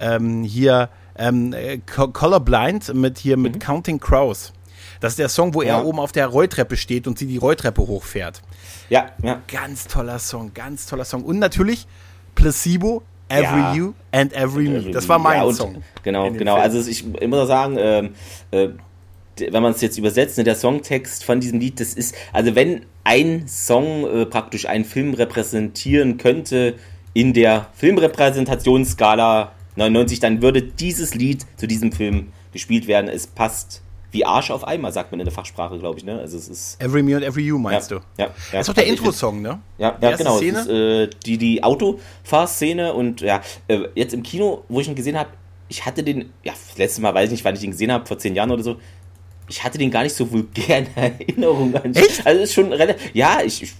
ähm, 0.00 0.42
hier 0.44 0.88
ähm, 1.16 1.52
äh, 1.52 1.78
Colorblind 1.78 2.94
mit 2.94 3.18
hier 3.18 3.36
mit 3.36 3.54
mhm. 3.54 3.58
Counting 3.58 4.00
Crows. 4.00 4.52
Das 5.00 5.12
ist 5.12 5.18
der 5.18 5.28
Song, 5.28 5.54
wo 5.54 5.62
ja. 5.62 5.78
er 5.78 5.86
oben 5.86 6.00
auf 6.00 6.12
der 6.12 6.26
Rolltreppe 6.26 6.76
steht 6.76 7.06
und 7.06 7.18
sie 7.18 7.26
die 7.26 7.36
Rolltreppe 7.36 7.82
hochfährt. 7.82 8.42
Ja, 8.88 9.06
ja. 9.22 9.40
Ganz 9.46 9.86
toller 9.86 10.18
Song, 10.18 10.52
ganz 10.54 10.86
toller 10.86 11.04
Song. 11.04 11.22
Und 11.22 11.38
natürlich 11.38 11.86
Placebo, 12.34 13.02
Every 13.28 13.60
ja. 13.60 13.74
You 13.74 13.94
and 14.12 14.32
Every 14.32 14.68
Me. 14.68 14.90
Das 14.90 15.08
war 15.08 15.18
mein 15.18 15.46
ja, 15.46 15.52
Song. 15.52 15.82
Genau, 16.02 16.30
genau. 16.30 16.54
Film. 16.54 16.64
Also 16.64 16.90
ich, 16.90 17.04
ich 17.20 17.28
muss 17.28 17.38
auch 17.40 17.46
sagen, 17.46 17.76
ähm, 17.78 18.10
äh, 18.50 18.68
wenn 19.50 19.62
man 19.62 19.72
es 19.72 19.80
jetzt 19.80 19.98
übersetzt, 19.98 20.38
ne, 20.38 20.44
der 20.44 20.56
Songtext 20.56 21.24
von 21.24 21.40
diesem 21.40 21.60
Lied, 21.60 21.80
das 21.80 21.94
ist, 21.94 22.14
also 22.32 22.54
wenn 22.54 22.82
ein 23.04 23.46
Song 23.46 24.04
äh, 24.04 24.26
praktisch 24.26 24.66
einen 24.66 24.84
Film 24.84 25.14
repräsentieren 25.14 26.18
könnte 26.18 26.74
in 27.14 27.32
der 27.32 27.68
Filmrepräsentationsskala 27.74 29.52
99, 29.76 30.20
dann 30.20 30.42
würde 30.42 30.62
dieses 30.62 31.14
Lied 31.14 31.46
zu 31.56 31.66
diesem 31.66 31.92
Film 31.92 32.32
gespielt 32.52 32.86
werden. 32.86 33.08
Es 33.08 33.26
passt 33.26 33.82
wie 34.10 34.24
Arsch 34.24 34.50
auf 34.50 34.64
einmal, 34.64 34.92
sagt 34.92 35.10
man 35.10 35.20
in 35.20 35.26
der 35.26 35.32
Fachsprache, 35.32 35.78
glaube 35.78 35.98
ich. 35.98 36.04
Ne? 36.04 36.18
Also 36.18 36.38
es 36.38 36.48
ist 36.48 36.82
Every 36.82 37.02
Me 37.02 37.14
and 37.14 37.24
Every 37.24 37.44
You 37.44 37.58
meinst 37.58 37.90
ja, 37.90 37.98
du? 37.98 38.04
Ja, 38.16 38.26
ja. 38.26 38.32
Das 38.52 38.60
ist 38.60 38.68
doch 38.68 38.74
der 38.74 38.84
also 38.84 38.96
Intro-Song, 38.96 39.42
ne? 39.42 39.60
Ja, 39.76 39.96
ja 40.00 40.16
genau. 40.16 40.36
Szene? 40.36 40.58
Ist, 40.60 40.68
äh, 40.68 41.10
die 41.26 41.38
die 41.38 41.62
Autofahrszene 41.62 42.94
und 42.94 43.20
ja, 43.20 43.42
äh, 43.68 43.80
jetzt 43.94 44.14
im 44.14 44.22
Kino, 44.22 44.64
wo 44.68 44.80
ich 44.80 44.88
ihn 44.88 44.94
gesehen 44.94 45.18
habe, 45.18 45.30
ich 45.68 45.84
hatte 45.84 46.02
den, 46.02 46.32
ja, 46.42 46.54
letztes 46.76 47.00
Mal 47.00 47.14
weiß 47.14 47.26
ich 47.26 47.32
nicht, 47.32 47.44
wann 47.44 47.54
ich 47.54 47.62
ihn 47.62 47.72
gesehen 47.72 47.92
habe, 47.92 48.06
vor 48.06 48.18
zehn 48.18 48.34
Jahren 48.34 48.50
oder 48.50 48.62
so. 48.62 48.76
Ich 49.50 49.62
hatte 49.64 49.78
den 49.78 49.90
gar 49.90 50.02
nicht 50.02 50.14
so 50.14 50.30
vulgär 50.30 50.78
in 50.78 50.86
Erinnerung 50.94 51.74
an. 51.74 51.94
Echt? 51.94 52.26
Also 52.26 52.42
ist 52.42 52.54
schon 52.54 52.72
relativ. 52.72 53.14
Ja, 53.14 53.40
ich, 53.44 53.62
ich 53.62 53.74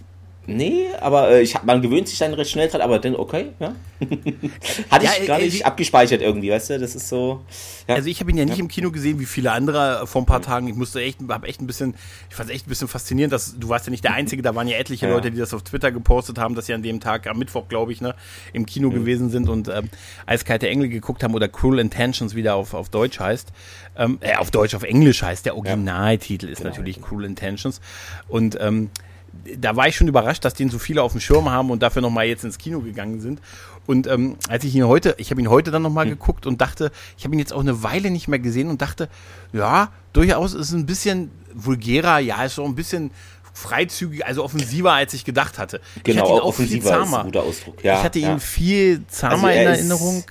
Nee, 0.50 0.87
aber 1.02 1.31
äh, 1.31 1.43
ich, 1.43 1.62
man 1.62 1.83
gewöhnt 1.83 2.09
sich 2.09 2.19
dann 2.19 2.33
recht 2.33 2.50
schnell 2.50 2.69
dran, 2.69 2.81
aber 2.81 2.99
dann 2.99 3.17
okay, 3.17 3.50
ja. 3.61 3.75
Hatte 4.90 5.05
ja, 5.05 5.11
ich 5.21 5.26
gar 5.26 5.38
äh, 5.38 5.45
nicht 5.45 5.67
abgespeichert 5.67 6.23
irgendwie, 6.23 6.50
weißt 6.50 6.71
du? 6.71 6.78
Das 6.78 6.95
ist 6.95 7.07
so. 7.11 7.45
Ja. 7.87 7.97
Also 7.97 8.09
ich 8.09 8.19
habe 8.21 8.31
ihn 8.31 8.38
ja 8.38 8.47
nicht 8.47 8.57
ja. 8.57 8.62
im 8.62 8.69
Kino 8.69 8.90
gesehen 8.90 9.21
wie 9.21 9.26
viele 9.26 9.52
andere 9.52 10.07
vor 10.07 10.23
ein 10.23 10.26
paar 10.26 10.40
Tagen. 10.40 10.67
Ich 10.67 10.75
musste 10.75 11.02
echt, 11.02 11.19
habe 11.28 11.47
echt 11.49 11.61
ein 11.61 11.67
bisschen, 11.67 11.95
ich 12.31 12.35
fand 12.35 12.49
es 12.49 12.55
echt 12.55 12.67
ein 12.67 12.71
bisschen 12.71 12.88
faszinierend, 12.88 13.31
dass 13.35 13.59
du 13.59 13.69
warst 13.69 13.87
ja 13.87 13.90
nicht 13.90 14.05
der 14.05 14.14
Einzige, 14.14 14.40
da 14.40 14.55
waren 14.55 14.67
ja 14.69 14.78
etliche. 14.78 15.07
Leute, 15.07 15.31
die 15.31 15.37
das 15.37 15.52
auf 15.52 15.64
Twitter 15.64 15.93
gepostet 15.93 16.38
haben, 16.38 16.55
dass 16.55 16.64
sie 16.64 16.73
an 16.73 16.83
dem 16.83 16.99
Tag, 17.00 17.26
am 17.26 17.38
Mittwoch, 17.38 17.69
glaube 17.69 17.93
ich, 17.93 18.00
ne, 18.00 18.14
im 18.55 18.64
Kino 18.64 18.88
mhm. 18.88 18.95
gewesen 18.95 19.28
sind 19.28 19.50
und 19.50 19.69
ähm, 19.69 19.90
Eiskalte 20.25 20.67
Engel 20.67 20.88
geguckt 20.88 21.23
haben 21.23 21.35
oder 21.35 21.49
Cruel 21.49 21.78
Intentions, 21.78 22.35
wie 22.35 22.43
der 22.43 22.55
auf, 22.55 22.73
auf 22.73 22.88
Deutsch 22.88 23.21
heißt. 23.21 23.52
Ähm, 23.99 24.17
äh, 24.21 24.37
auf 24.37 24.50
Deutsch, 24.50 24.75
auf 24.75 24.83
Englisch 24.83 25.23
heißt 25.23 25.45
der 25.45 25.57
Originaltitel 25.57 26.49
ist 26.49 26.59
genau. 26.59 26.71
natürlich 26.71 27.02
Cruel 27.02 27.26
Intentions. 27.26 27.83
Und 28.28 28.57
ähm, 28.61 28.88
da 29.59 29.76
war 29.76 29.88
ich 29.88 29.97
schon 29.97 30.09
überrascht, 30.09 30.45
dass 30.45 30.54
den 30.54 30.71
so 30.71 30.78
viele 30.78 31.02
auf 31.02 31.12
dem 31.12 31.21
Schirm 31.21 31.50
haben 31.50 31.71
und 31.71 31.83
dafür 31.83 32.02
nochmal 32.02 32.26
jetzt 32.26 32.45
ins 32.45 32.59
Kino 32.59 32.80
gegangen 32.80 33.21
sind. 33.21 33.40
Und 33.87 34.07
ähm, 34.07 34.37
als 34.49 34.64
ich 34.64 34.75
ihn 34.75 34.87
heute, 34.87 35.14
ich 35.18 35.30
habe 35.30 35.40
ihn 35.40 35.49
heute 35.49 35.71
dann 35.71 35.83
nochmal 35.83 36.04
mhm. 36.04 36.11
geguckt 36.11 36.47
und 36.47 36.61
dachte, 36.61 36.92
ich 37.16 37.25
habe 37.25 37.35
ihn 37.35 37.38
jetzt 37.38 37.52
auch 37.52 37.61
eine 37.61 37.83
Weile 37.83 38.11
nicht 38.11 38.28
mehr 38.28 38.38
gesehen 38.38 38.68
und 38.68 38.83
dachte, 38.83 39.09
ja, 39.52 39.92
durchaus 40.12 40.52
ist 40.52 40.68
es 40.68 40.73
ein 40.73 40.87
bisschen 40.87 41.30
vulgärer, 41.54 42.18
ja, 42.18 42.45
ist 42.45 42.59
auch 42.59 42.66
ein 42.66 42.75
bisschen 42.75 43.11
freizügig, 43.54 44.26
also 44.26 44.45
offensiver, 44.45 44.92
als 44.92 45.14
ich 45.14 45.25
gedacht 45.25 45.59
hatte. 45.59 45.80
Genau, 46.04 46.16
ich 46.16 46.21
hatte 46.21 46.33
ihn 46.33 46.40
auch 46.40 46.45
offensiver 46.45 46.83
viel 46.83 46.90
zahmer. 46.90 47.07
ist 47.07 47.14
ein 47.14 47.25
guter 47.25 47.42
Ausdruck. 47.42 47.85
Ja, 47.85 47.99
ich 47.99 48.04
hatte 48.04 48.18
ihn 48.18 48.40
viel 48.40 49.07
zahmer 49.09 49.49
also 49.49 49.61
in 49.61 49.66
Erinnerung. 49.66 50.25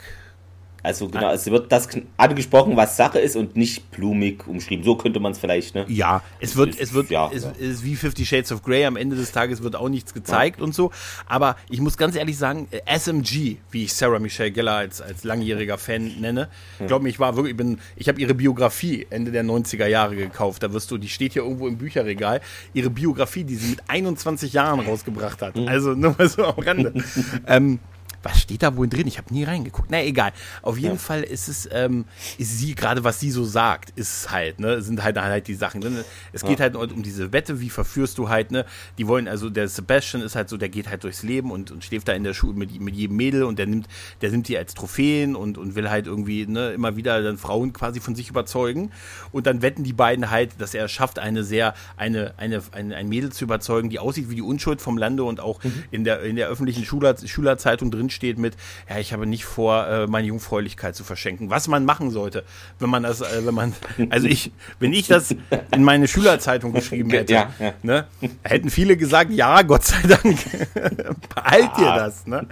Also 0.87 1.09
genau, 1.09 1.33
es 1.33 1.45
wird 1.47 1.69
das 1.69 1.89
angesprochen, 2.15 2.77
was 2.77 2.95
Sache 2.95 3.19
ist 3.19 3.35
und 3.35 3.57
nicht 3.57 3.91
blumig 3.91 4.47
umschrieben. 4.47 4.85
So 4.85 4.95
könnte 4.95 5.19
man 5.19 5.33
es 5.33 5.37
vielleicht, 5.37 5.75
ne? 5.75 5.83
Ja, 5.89 6.23
es 6.39 6.55
wird, 6.55 6.79
es 6.79 6.93
wird, 6.93 7.09
ja, 7.09 7.29
es 7.33 7.43
ja. 7.43 7.51
ist 7.59 7.83
wie 7.83 7.97
Fifty 7.97 8.25
Shades 8.25 8.53
of 8.53 8.63
Grey. 8.63 8.85
Am 8.85 8.95
Ende 8.95 9.17
des 9.17 9.33
Tages 9.33 9.61
wird 9.61 9.75
auch 9.75 9.89
nichts 9.89 10.13
gezeigt 10.13 10.59
ja. 10.59 10.63
und 10.63 10.73
so. 10.73 10.91
Aber 11.25 11.57
ich 11.69 11.81
muss 11.81 11.97
ganz 11.97 12.15
ehrlich 12.15 12.37
sagen, 12.37 12.69
SMG, 12.85 13.57
wie 13.69 13.83
ich 13.83 13.93
Sarah 13.93 14.19
Michelle 14.19 14.49
Geller 14.51 14.75
als, 14.75 15.01
als 15.01 15.25
langjähriger 15.25 15.77
Fan 15.77 16.21
nenne, 16.21 16.47
hm. 16.77 16.87
glaube 16.87 17.09
ich 17.09 17.19
war 17.19 17.35
wirklich, 17.35 17.51
ich 17.51 17.57
bin, 17.57 17.79
ich 17.97 18.07
habe 18.07 18.21
ihre 18.21 18.33
Biografie 18.33 19.07
Ende 19.09 19.31
der 19.31 19.43
90er 19.43 19.87
Jahre 19.87 20.15
gekauft. 20.15 20.63
Da 20.63 20.71
wirst 20.71 20.89
du, 20.89 20.97
die 20.97 21.09
steht 21.09 21.33
hier 21.33 21.43
irgendwo 21.43 21.67
im 21.67 21.77
Bücherregal. 21.77 22.39
Ihre 22.73 22.89
Biografie, 22.89 23.43
die 23.43 23.55
sie 23.55 23.71
mit 23.71 23.81
21 23.89 24.53
Jahren 24.53 24.79
rausgebracht 24.79 25.41
hat. 25.41 25.55
Hm. 25.55 25.67
Also 25.67 25.95
nur 25.95 26.15
mal 26.17 26.29
so 26.29 26.45
am 26.45 26.59
Rande. 26.59 26.93
ähm, 27.47 27.79
was 28.27 28.41
steht 28.41 28.61
da 28.61 28.75
wohl 28.75 28.87
drin? 28.87 29.07
Ich 29.07 29.17
habe 29.17 29.33
nie 29.33 29.43
reingeguckt. 29.45 29.89
Na 29.89 30.03
egal. 30.03 30.33
Auf 30.61 30.77
jeden 30.77 30.95
ja. 30.95 30.99
Fall 30.99 31.23
ist 31.23 31.47
es, 31.47 31.69
ähm, 31.71 32.05
ist 32.37 32.59
sie, 32.59 32.75
gerade 32.75 33.03
was 33.03 33.19
sie 33.19 33.31
so 33.31 33.45
sagt, 33.45 33.91
ist 33.97 34.31
halt, 34.31 34.59
ne, 34.59 34.81
sind 34.81 35.01
halt 35.01 35.17
halt 35.17 35.47
die 35.47 35.55
Sachen. 35.55 35.79
Ne? 35.79 36.03
Es 36.33 36.43
geht 36.43 36.59
ja. 36.59 36.63
halt 36.63 36.75
um 36.75 37.03
diese 37.03 37.31
Wette, 37.31 37.61
wie 37.61 37.69
verführst 37.69 38.17
du 38.17 38.29
halt, 38.29 38.51
ne? 38.51 38.65
Die 38.97 39.07
wollen, 39.07 39.27
also 39.27 39.49
der 39.49 39.67
Sebastian 39.67 40.21
ist 40.21 40.35
halt 40.35 40.49
so, 40.49 40.57
der 40.57 40.69
geht 40.69 40.89
halt 40.89 41.03
durchs 41.03 41.23
Leben 41.23 41.51
und, 41.51 41.71
und 41.71 41.83
schläft 41.83 42.07
da 42.07 42.13
in 42.13 42.23
der 42.23 42.33
Schule 42.33 42.53
mit, 42.53 42.79
mit 42.79 42.95
jedem 42.95 43.15
Mädel 43.15 43.43
und 43.43 43.59
der 43.59 43.67
nimmt, 43.67 43.87
der 44.21 44.31
nimmt 44.31 44.47
die 44.47 44.57
als 44.57 44.73
Trophäen 44.73 45.35
und, 45.35 45.57
und 45.57 45.75
will 45.75 45.89
halt 45.89 46.07
irgendwie, 46.07 46.45
ne, 46.45 46.71
immer 46.71 46.97
wieder 46.97 47.21
dann 47.23 47.37
Frauen 47.37 47.71
quasi 47.71 47.99
von 47.99 48.15
sich 48.15 48.29
überzeugen. 48.29 48.91
Und 49.31 49.47
dann 49.47 49.61
wetten 49.61 49.83
die 49.83 49.93
beiden 49.93 50.29
halt, 50.29 50.59
dass 50.59 50.73
er 50.73 50.87
schafft, 50.87 51.19
eine 51.19 51.43
sehr, 51.43 51.73
eine, 51.95 52.33
eine, 52.37 52.61
eine 52.71 52.95
ein 52.95 53.09
Mädel 53.09 53.31
zu 53.31 53.45
überzeugen, 53.45 53.89
die 53.89 53.99
aussieht 53.99 54.29
wie 54.29 54.35
die 54.35 54.41
Unschuld 54.41 54.81
vom 54.81 54.97
Lande 54.97 55.23
und 55.23 55.39
auch 55.39 55.63
mhm. 55.63 55.83
in 55.91 56.03
der, 56.03 56.21
in 56.21 56.35
der 56.35 56.49
öffentlichen 56.49 56.83
Schüler, 56.83 57.15
Schülerzeitung 57.17 57.91
drin 57.91 58.09
steht 58.17 58.37
mit, 58.37 58.55
ja, 58.89 58.97
ich 58.97 59.13
habe 59.13 59.25
nicht 59.25 59.45
vor, 59.45 59.87
äh, 59.87 60.07
meine 60.07 60.27
Jungfräulichkeit 60.27 60.95
zu 60.95 61.05
verschenken. 61.05 61.49
Was 61.49 61.69
man 61.69 61.85
machen 61.85 62.11
sollte, 62.11 62.43
wenn 62.79 62.89
man 62.89 63.03
das, 63.03 63.21
äh, 63.21 63.45
wenn 63.45 63.53
man, 63.53 63.73
also 64.09 64.27
ich, 64.27 64.51
wenn 64.79 64.91
ich 64.91 65.07
das 65.07 65.33
in 65.71 65.83
meine 65.83 66.07
Schülerzeitung 66.09 66.73
geschrieben 66.73 67.09
hätte, 67.11 67.33
ja, 67.33 67.51
ja. 67.59 67.73
Ne, 67.83 68.07
hätten 68.43 68.69
viele 68.69 68.97
gesagt, 68.97 69.31
ja, 69.31 69.61
Gott 69.61 69.85
sei 69.85 70.01
Dank, 70.01 70.23
behalt 71.35 71.77
dir 71.77 71.93
ah. 71.93 71.97
das. 71.97 72.27
Ne? 72.27 72.45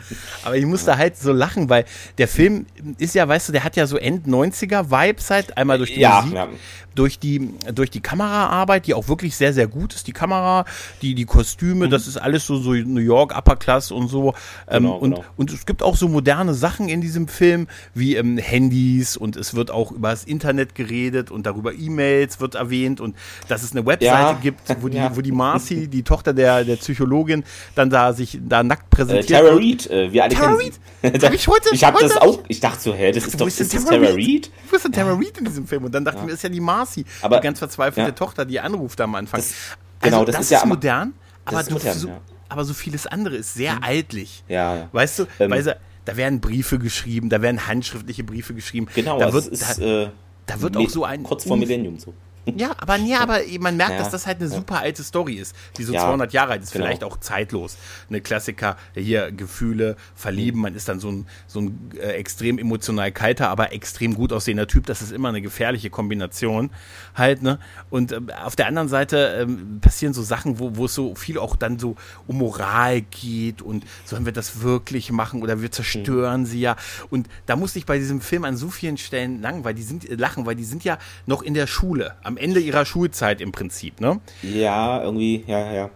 Aber 0.44 0.56
ich 0.56 0.66
musste 0.66 0.98
halt 0.98 1.18
so 1.18 1.34
lachen, 1.34 1.70
weil 1.70 1.86
der 2.18 2.28
Film 2.28 2.66
ist 2.98 3.16
ja, 3.16 3.28
weißt 3.28 3.50
du, 3.50 3.52
der 3.52 3.64
hat 3.64 3.76
ja 3.76 3.88
so 3.88 3.98
End-90er-Vibes 3.98 5.30
halt, 5.30 5.58
einmal 5.58 5.78
durch 5.78 5.94
die 5.94 6.00
ja, 6.00 6.22
Musik, 6.22 6.36
ja 6.36 6.48
durch 6.96 7.20
die, 7.20 7.54
durch 7.74 7.92
die 7.92 8.00
Kameraarbeit, 8.00 8.88
die 8.88 8.94
auch 8.94 9.08
wirklich 9.08 9.36
sehr, 9.36 9.54
sehr 9.54 9.68
gut 9.68 9.94
ist. 9.94 10.08
Die 10.08 10.14
Kamera, 10.14 10.66
die, 11.02 11.14
die 11.14 11.26
Kostüme, 11.26 11.86
mhm. 11.86 11.90
das 11.90 12.08
ist 12.08 12.18
alles 12.18 12.48
so, 12.48 12.58
so 12.58 12.72
New 12.72 13.02
York 13.02 13.38
Upper 13.38 13.58
Class 13.58 13.92
und 13.92 14.08
so. 14.08 14.34
Ähm, 14.68 14.84
genau, 14.84 14.96
und, 14.96 15.12
genau. 15.12 15.26
und 15.36 15.45
es 15.52 15.66
gibt 15.66 15.84
auch 15.84 15.96
so 15.96 16.08
moderne 16.08 16.54
Sachen 16.54 16.90
in 16.90 17.02
diesem 17.02 17.28
Film, 17.28 17.68
wie 17.94 18.16
ähm, 18.16 18.38
Handys 18.38 19.18
und 19.18 19.36
es 19.36 19.56
wird 19.56 19.72
auch 19.72 19.92
über 19.92 20.10
das 20.10 20.24
Internet 20.24 20.76
geredet 20.76 21.32
und 21.32 21.46
darüber 21.46 21.74
E-Mails 21.74 22.40
wird 22.40 22.56
erwähnt 22.56 23.02
und 23.02 23.16
dass 23.48 23.64
es 23.64 23.72
eine 23.72 23.86
Webseite 23.86 24.12
ja. 24.12 24.34
gibt, 24.34 24.62
wo 24.82 24.90
die, 24.90 24.98
ja. 24.98 25.16
wo 25.16 25.22
die 25.22 25.32
Marcy, 25.32 25.88
die 25.88 26.04
Tochter 26.04 26.34
der, 26.34 26.64
der 26.64 26.76
Psychologin, 26.78 27.44
dann 27.76 27.90
da 27.90 28.14
sich 28.14 28.40
da 28.42 28.64
nackt 28.64 28.90
präsentiert. 28.90 29.32
Äh, 29.32 29.44
Tara 29.44 29.56
Reid, 29.56 29.90
äh, 29.90 30.12
wir 30.12 30.24
alle 30.24 30.34
Tara 30.34 30.56
kennen 30.56 30.72
Reid? 31.04 31.24
hab 31.24 31.34
ich 31.34 31.48
heute, 31.48 31.70
ich 31.72 31.84
habe 31.84 32.00
das 32.02 32.18
auch, 32.18 32.40
ich 32.48 32.60
dachte 32.60 32.82
so, 32.82 32.94
hä, 32.94 33.12
das 33.12 33.28
ist 33.28 33.40
doch, 33.40 33.48
ist 33.48 33.60
das 33.60 33.86
Tara 33.86 33.98
Reid? 33.98 34.52
Wo 34.70 34.76
ist 34.76 34.86
denn 34.86 34.92
Tara 34.92 35.14
Reid 35.14 35.38
in 35.38 35.46
diesem 35.46 35.68
Film? 35.68 35.86
Und 35.86 35.94
dann 35.94 36.06
dachte 36.06 36.20
ich 36.20 36.26
mir, 36.26 36.32
ist 36.34 36.44
ja 36.44 36.50
die 36.50 36.62
Marcy 36.62 37.06
aber, 37.22 37.38
die 37.38 37.44
ganz 37.44 37.60
verzweifelte 37.60 38.10
ja. 38.10 38.16
Tochter, 38.16 38.46
die 38.46 38.60
anruft 38.60 39.00
am 39.02 39.16
Anfang. 39.16 39.40
Das, 39.40 39.54
genau, 40.02 40.20
also, 40.20 40.26
das, 40.26 40.36
das, 40.36 40.46
ist 40.46 40.52
ja 40.52 40.66
modern, 40.66 41.14
aber, 41.46 41.62
ist 41.62 41.72
modern, 41.72 41.98
so, 41.98 42.08
ja. 42.08 42.22
Aber 42.50 42.66
so 42.66 42.74
vieles 42.74 43.08
andere 43.08 43.36
ist 43.36 43.54
sehr 43.54 43.76
mhm. 43.76 43.84
altlich. 43.84 44.44
Ja, 44.48 44.76
ja. 44.76 44.90
Weißt 44.92 45.20
du, 45.20 45.24
ähm, 45.40 45.52
weil 45.52 45.76
da 46.06 46.18
werden 46.18 46.40
Briefe 46.40 46.80
geschrieben, 46.80 47.30
da 47.30 47.42
werden 47.42 47.68
handschriftliche 47.68 48.24
Briefe 48.24 48.54
geschrieben. 48.54 48.88
Genau, 48.94 49.20
da 49.20 49.34
wird, 49.34 49.48
ist, 49.48 49.80
da, 49.80 50.04
äh, 50.04 50.10
da 50.46 50.62
wird 50.62 50.78
auch 50.78 50.90
so 50.90 51.04
ein. 51.04 51.24
Kurz 51.24 51.46
vor 51.46 51.58
Millennium 51.58 51.98
so. 51.98 52.14
Ja, 52.58 52.76
aber 52.78 52.98
nee, 52.98 53.16
aber 53.16 53.40
man 53.60 53.76
merkt, 53.76 53.94
ja, 53.94 53.98
dass 53.98 54.12
das 54.12 54.28
halt 54.28 54.40
eine 54.40 54.50
super 54.50 54.80
alte 54.80 55.04
Story 55.04 55.36
ist, 55.36 55.56
die 55.78 55.84
so 55.84 55.94
ja, 55.94 56.02
200 56.02 56.32
Jahre 56.32 56.54
alt 56.54 56.64
ist, 56.64 56.72
genau. 56.72 56.86
vielleicht 56.86 57.04
auch 57.04 57.20
zeitlos. 57.20 57.78
Eine 58.10 58.22
Klassiker, 58.22 58.78
hier 58.94 59.32
Gefühle, 59.32 59.98
Verlieben, 60.16 60.62
man 60.62 60.76
ist 60.76 60.88
dann 60.88 61.00
so 61.00 61.12
ein, 61.12 61.28
so 61.48 61.60
ein 61.60 61.92
äh, 61.98 62.12
extrem 62.14 62.58
emotional 62.58 63.12
kalter, 63.12 63.50
aber 63.50 63.74
extrem 63.74 64.16
gut 64.16 64.32
aussehender 64.32 64.68
Typ, 64.68 64.86
das 64.86 65.02
ist 65.02 65.12
immer 65.12 65.30
eine 65.30 65.42
gefährliche 65.42 65.90
Kombination 65.90 66.70
halt, 67.16 67.42
ne? 67.42 67.60
Und 67.90 68.12
äh, 68.12 68.22
auf 68.44 68.56
der 68.56 68.68
anderen 68.68 68.90
Seite 68.90 69.48
äh, 69.48 69.48
passieren 69.82 70.14
so 70.14 70.22
Sachen, 70.22 70.60
wo, 70.60 70.76
wo 70.76 70.86
es 70.86 70.94
so 70.94 71.16
viel 71.16 71.38
auch 71.38 71.56
dann 71.56 71.80
so 71.80 71.96
um 72.28 72.38
Moral 72.38 73.02
geht 73.02 73.62
und 73.62 73.86
sollen 74.06 74.26
wir 74.26 74.34
das 74.34 74.62
wirklich 74.62 75.12
machen 75.12 75.42
oder 75.42 75.62
wir 75.62 75.72
zerstören 75.72 76.42
mhm. 76.42 76.46
sie 76.46 76.60
ja. 76.62 76.76
Und 77.10 77.28
da 77.46 77.56
musste 77.56 77.80
ich 77.80 77.86
bei 77.86 77.98
diesem 77.98 78.22
Film 78.22 78.46
an 78.46 78.56
so 78.56 78.70
vielen 78.70 78.98
Stellen 78.98 79.42
lang, 79.42 79.64
weil 79.64 79.74
die 79.74 79.84
sind, 79.84 80.08
lachen, 80.10 80.46
weil 80.46 80.56
die 80.56 80.64
sind 80.64 80.84
ja 80.84 80.98
noch 81.26 81.42
in 81.42 81.54
der 81.54 81.68
Schule 81.68 82.16
am 82.24 82.35
am 82.36 82.38
Ende 82.38 82.60
ihrer 82.60 82.86
Schulzeit 82.86 83.40
im 83.40 83.52
Prinzip, 83.52 84.02
ne? 84.02 84.20
Ja, 84.44 85.02
irgendwie, 85.02 85.44
ja, 85.48 85.72
ja. 85.72 85.90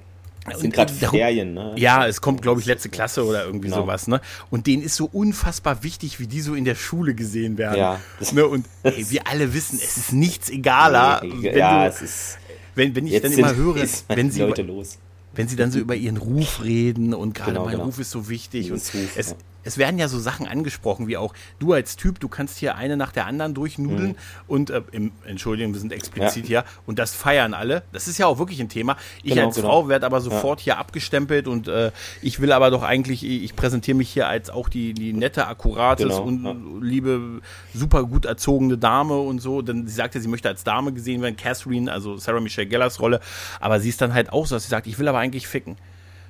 Es 0.49 0.61
sind 0.61 0.73
gerade 0.73 0.91
Ferien, 0.91 1.53
ne? 1.53 1.73
Ja, 1.75 2.07
es 2.07 2.21
kommt, 2.21 2.41
glaube 2.41 2.61
ich, 2.61 2.65
letzte 2.65 2.89
Klasse 2.89 3.25
oder 3.25 3.45
irgendwie 3.45 3.67
genau. 3.67 3.81
sowas, 3.81 4.07
ne? 4.07 4.21
Und 4.49 4.67
denen 4.67 4.81
ist 4.81 4.95
so 4.95 5.07
unfassbar 5.11 5.83
wichtig, 5.83 6.19
wie 6.19 6.27
die 6.27 6.39
so 6.41 6.55
in 6.55 6.63
der 6.63 6.75
Schule 6.75 7.13
gesehen 7.13 7.57
werden. 7.57 7.77
Ja. 7.77 7.99
Ne? 8.31 8.45
Und 8.45 8.65
ey, 8.83 9.09
wir 9.09 9.27
alle 9.27 9.53
wissen, 9.53 9.79
es 9.81 9.97
ist 9.97 10.13
nichts 10.13 10.49
egaler. 10.49 11.21
Nee, 11.23 11.57
ja, 11.57 11.83
du, 11.83 11.89
es 11.89 12.01
ist. 12.01 12.37
Wenn, 12.75 12.95
wenn 12.95 13.07
ich 13.07 13.19
dann 13.21 13.31
immer 13.31 13.55
höre, 13.55 13.75
wenn 14.07 14.31
sie, 14.31 14.41
Leute 14.41 14.61
los. 14.61 14.97
wenn 15.33 15.47
sie 15.47 15.55
dann 15.55 15.71
so 15.71 15.79
über 15.79 15.95
ihren 15.95 16.17
Ruf 16.17 16.63
reden 16.63 17.13
und 17.13 17.33
gerade 17.33 17.53
genau, 17.53 17.65
mein 17.65 17.73
genau. 17.73 17.85
Ruf 17.85 17.99
ist 17.99 18.11
so 18.11 18.29
wichtig 18.29 18.71
und 18.71 18.77
Ruf, 18.77 19.17
es, 19.17 19.31
ja 19.31 19.35
es 19.63 19.77
werden 19.77 19.99
ja 19.99 20.07
so 20.07 20.19
Sachen 20.19 20.47
angesprochen, 20.47 21.07
wie 21.07 21.17
auch 21.17 21.33
du 21.59 21.73
als 21.73 21.95
Typ, 21.95 22.19
du 22.19 22.27
kannst 22.27 22.57
hier 22.57 22.75
eine 22.75 22.97
nach 22.97 23.11
der 23.11 23.25
anderen 23.25 23.53
durchnudeln 23.53 24.09
mhm. 24.09 24.15
und 24.47 24.69
äh, 24.69 24.81
im, 24.91 25.11
Entschuldigung, 25.25 25.73
wir 25.73 25.79
sind 25.79 25.91
explizit 25.91 26.43
ja. 26.43 26.63
hier 26.63 26.63
und 26.85 26.99
das 26.99 27.13
feiern 27.13 27.53
alle. 27.53 27.83
Das 27.91 28.07
ist 28.07 28.17
ja 28.17 28.27
auch 28.27 28.39
wirklich 28.39 28.59
ein 28.61 28.69
Thema. 28.69 28.97
Ich 29.23 29.33
genau, 29.33 29.47
als 29.47 29.55
genau. 29.55 29.67
Frau 29.67 29.89
werde 29.89 30.05
aber 30.05 30.21
sofort 30.21 30.61
ja. 30.61 30.63
hier 30.63 30.77
abgestempelt 30.77 31.47
und 31.47 31.67
äh, 31.67 31.91
ich 32.21 32.39
will 32.39 32.51
aber 32.51 32.71
doch 32.71 32.83
eigentlich, 32.83 33.23
ich 33.23 33.55
präsentiere 33.55 33.97
mich 33.97 34.09
hier 34.09 34.27
als 34.27 34.49
auch 34.49 34.69
die, 34.69 34.93
die 34.93 35.13
nette, 35.13 35.47
akkurate 35.47 36.03
genau, 36.03 36.23
und 36.23 36.43
ja. 36.43 36.55
liebe, 36.81 37.41
super 37.73 38.03
gut 38.03 38.25
erzogene 38.25 38.77
Dame 38.77 39.17
und 39.17 39.39
so. 39.39 39.61
Denn 39.61 39.87
sie 39.87 39.93
sagte, 39.93 40.21
sie 40.21 40.27
möchte 40.27 40.47
als 40.47 40.63
Dame 40.63 40.93
gesehen 40.93 41.21
werden, 41.21 41.35
Catherine, 41.35 41.91
also 41.91 42.17
Sarah 42.17 42.39
Michelle 42.39 42.67
Gellers 42.67 42.99
Rolle, 42.99 43.19
aber 43.59 43.79
sie 43.79 43.89
ist 43.89 44.01
dann 44.01 44.13
halt 44.13 44.31
auch 44.31 44.45
so, 44.45 44.55
dass 44.55 44.63
sie 44.63 44.69
sagt, 44.69 44.87
ich 44.87 44.99
will 44.99 45.07
aber 45.07 45.19
eigentlich 45.19 45.47
ficken. 45.47 45.77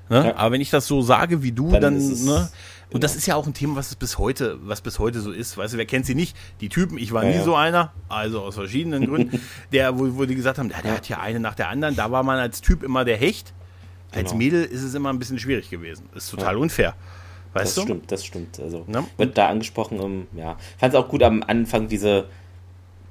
Ne? 0.10 0.36
Aber 0.38 0.54
wenn 0.54 0.62
ich 0.62 0.70
das 0.70 0.88
so 0.88 1.02
sage 1.02 1.44
wie 1.44 1.52
du, 1.52 1.72
dann, 1.72 1.82
dann 1.82 1.98
ne? 1.98 2.50
Und 2.90 2.94
genau. 2.94 3.02
das 3.02 3.16
ist 3.16 3.28
ja 3.28 3.36
auch 3.36 3.46
ein 3.46 3.54
Thema, 3.54 3.76
was 3.76 3.90
es 3.90 3.96
bis 3.96 4.18
heute, 4.18 4.58
was 4.64 4.82
bis 4.82 4.98
heute 4.98 5.22
so 5.22 5.32
ist. 5.32 5.58
Weißt 5.58 5.76
du, 5.76 5.78
wer 5.78 5.86
kennt 5.86 6.08
sie 6.08 6.16
nicht? 6.16 6.36
Die 6.60 6.70
Typen, 6.70 6.98
ich 6.98 7.14
war 7.14 7.24
ja, 7.24 7.30
nie 7.30 7.36
ja. 7.36 7.44
so 7.44 7.54
einer, 7.54 7.94
also 8.08 8.42
aus 8.42 8.56
verschiedenen 8.56 9.06
Gründen, 9.06 9.40
der, 9.72 10.00
wo, 10.00 10.18
wo 10.18 10.26
die 10.26 10.34
gesagt 10.34 10.58
haben, 10.58 10.70
der, 10.70 10.82
der 10.82 10.94
hat 10.94 11.08
ja 11.08 11.20
eine 11.20 11.40
nach 11.40 11.54
der 11.54 11.70
anderen. 11.70 11.96
Da 11.96 12.10
war 12.10 12.24
man 12.24 12.40
als 12.40 12.62
Typ 12.62 12.82
immer 12.82 13.06
der 13.06 13.18
Hecht. 13.18 13.54
Als 14.12 14.32
genau. 14.32 14.38
Mädel 14.38 14.66
ist 14.66 14.82
es 14.82 14.96
immer 14.96 15.10
ein 15.14 15.20
bisschen 15.20 15.38
schwierig 15.38 15.70
gewesen. 15.70 16.10
Ist 16.16 16.32
total 16.32 16.56
ja. 16.56 16.60
unfair. 16.60 16.96
Weißt 17.54 17.66
das 17.68 17.76
du? 17.76 17.82
stimmt, 17.82 18.12
das 18.12 18.26
stimmt. 18.26 18.60
Also 18.60 18.86
ja. 18.92 19.06
wird 19.18 19.38
da 19.38 19.50
angesprochen, 19.50 20.00
um, 20.00 20.28
ja. 20.36 20.58
Fand 20.80 20.94
es 20.94 21.00
auch 21.00 21.10
gut 21.10 21.22
am 21.22 21.44
Anfang 21.44 21.88
diese 21.88 22.26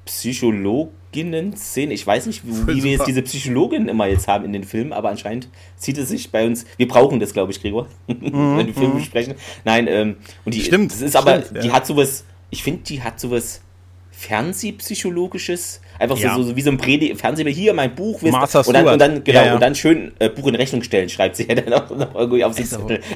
Psychologinnen-Szene. 0.09 1.93
Ich 1.93 2.05
weiß 2.05 2.25
nicht, 2.25 2.41
wie, 2.43 2.75
wie 2.75 2.83
wir 2.83 2.91
jetzt 2.93 3.05
diese 3.07 3.21
Psychologin 3.21 3.87
immer 3.87 4.07
jetzt 4.07 4.27
haben 4.27 4.43
in 4.43 4.53
den 4.53 4.63
Filmen, 4.63 4.91
aber 4.91 5.09
anscheinend 5.09 5.49
zieht 5.77 5.99
es 5.99 6.09
sich 6.09 6.31
bei 6.31 6.47
uns. 6.47 6.65
Wir 6.77 6.87
brauchen 6.87 7.19
das, 7.19 7.31
glaube 7.31 7.51
ich, 7.51 7.61
Gregor, 7.61 7.87
mhm, 8.07 8.57
wenn 8.57 8.65
wir 8.65 8.73
Filme 8.73 8.95
mhm. 8.95 8.97
besprechen. 8.97 9.35
Nein, 9.65 9.87
ähm, 9.87 10.15
und 10.45 10.55
die 10.55 10.61
stimmt, 10.61 10.91
das 10.91 11.01
ist 11.01 11.15
aber, 11.15 11.43
stimmt, 11.43 11.63
die 11.63 11.67
ja. 11.67 11.73
hat 11.73 11.85
sowas, 11.85 12.25
ich 12.49 12.63
finde, 12.63 12.81
die 12.81 13.03
hat 13.03 13.19
sowas 13.19 13.61
Fernsehpsychologisches. 14.09 15.79
Einfach 15.99 16.17
ja. 16.17 16.35
so, 16.35 16.41
so, 16.41 16.55
wie 16.55 16.61
so 16.61 16.71
ein 16.71 16.77
Predi 16.77 17.13
Fernsehbild. 17.15 17.55
Hier 17.55 17.73
mein 17.73 17.93
Buch. 17.93 18.21
Wisst, 18.23 18.55
und, 18.67 18.73
dann, 18.73 18.87
und 18.87 18.99
dann 18.99 19.23
genau 19.23 19.45
ja, 19.45 19.53
und 19.53 19.61
dann 19.61 19.75
schön 19.75 20.11
äh, 20.17 20.29
Buch 20.29 20.47
in 20.47 20.55
Rechnung 20.55 20.81
stellen, 20.81 21.07
schreibt 21.07 21.35
sie 21.35 21.47
ja 21.47 21.55
dann 21.55 21.71
auch 21.73 21.89
noch 21.91 22.15
irgendwie 22.15 22.43
auf 22.43 22.53
sich. 22.53 22.67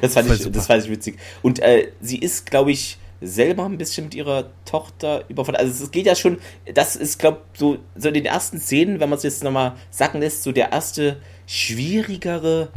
Das 0.02 0.14
fand 0.14 0.32
ich, 0.32 0.52
das 0.52 0.68
fand 0.68 0.84
ich 0.86 0.92
witzig. 0.92 1.18
Und 1.42 1.60
äh, 1.60 1.88
sie 2.00 2.20
ist, 2.20 2.50
glaube 2.50 2.72
ich, 2.72 3.00
selber 3.24 3.66
ein 3.66 3.78
bisschen 3.78 4.06
mit 4.06 4.16
ihrer 4.16 4.52
Tochter 4.66 5.24
überfordert. 5.30 5.62
Also 5.62 5.86
es 5.86 5.92
geht 5.92 6.06
ja 6.06 6.16
schon, 6.16 6.38
das 6.74 6.96
ist, 6.96 7.20
glaube 7.20 7.42
so, 7.54 7.78
so 7.96 8.10
in 8.10 8.14
den 8.14 8.26
ersten 8.26 8.60
Szenen, 8.60 9.00
wenn 9.00 9.10
man 9.10 9.18
es 9.18 9.24
jetzt 9.24 9.44
nochmal 9.44 9.74
sacken 9.90 10.22
lässt, 10.22 10.44
so 10.44 10.52
der 10.52 10.72
erste 10.72 11.18
schwierigere 11.48 12.70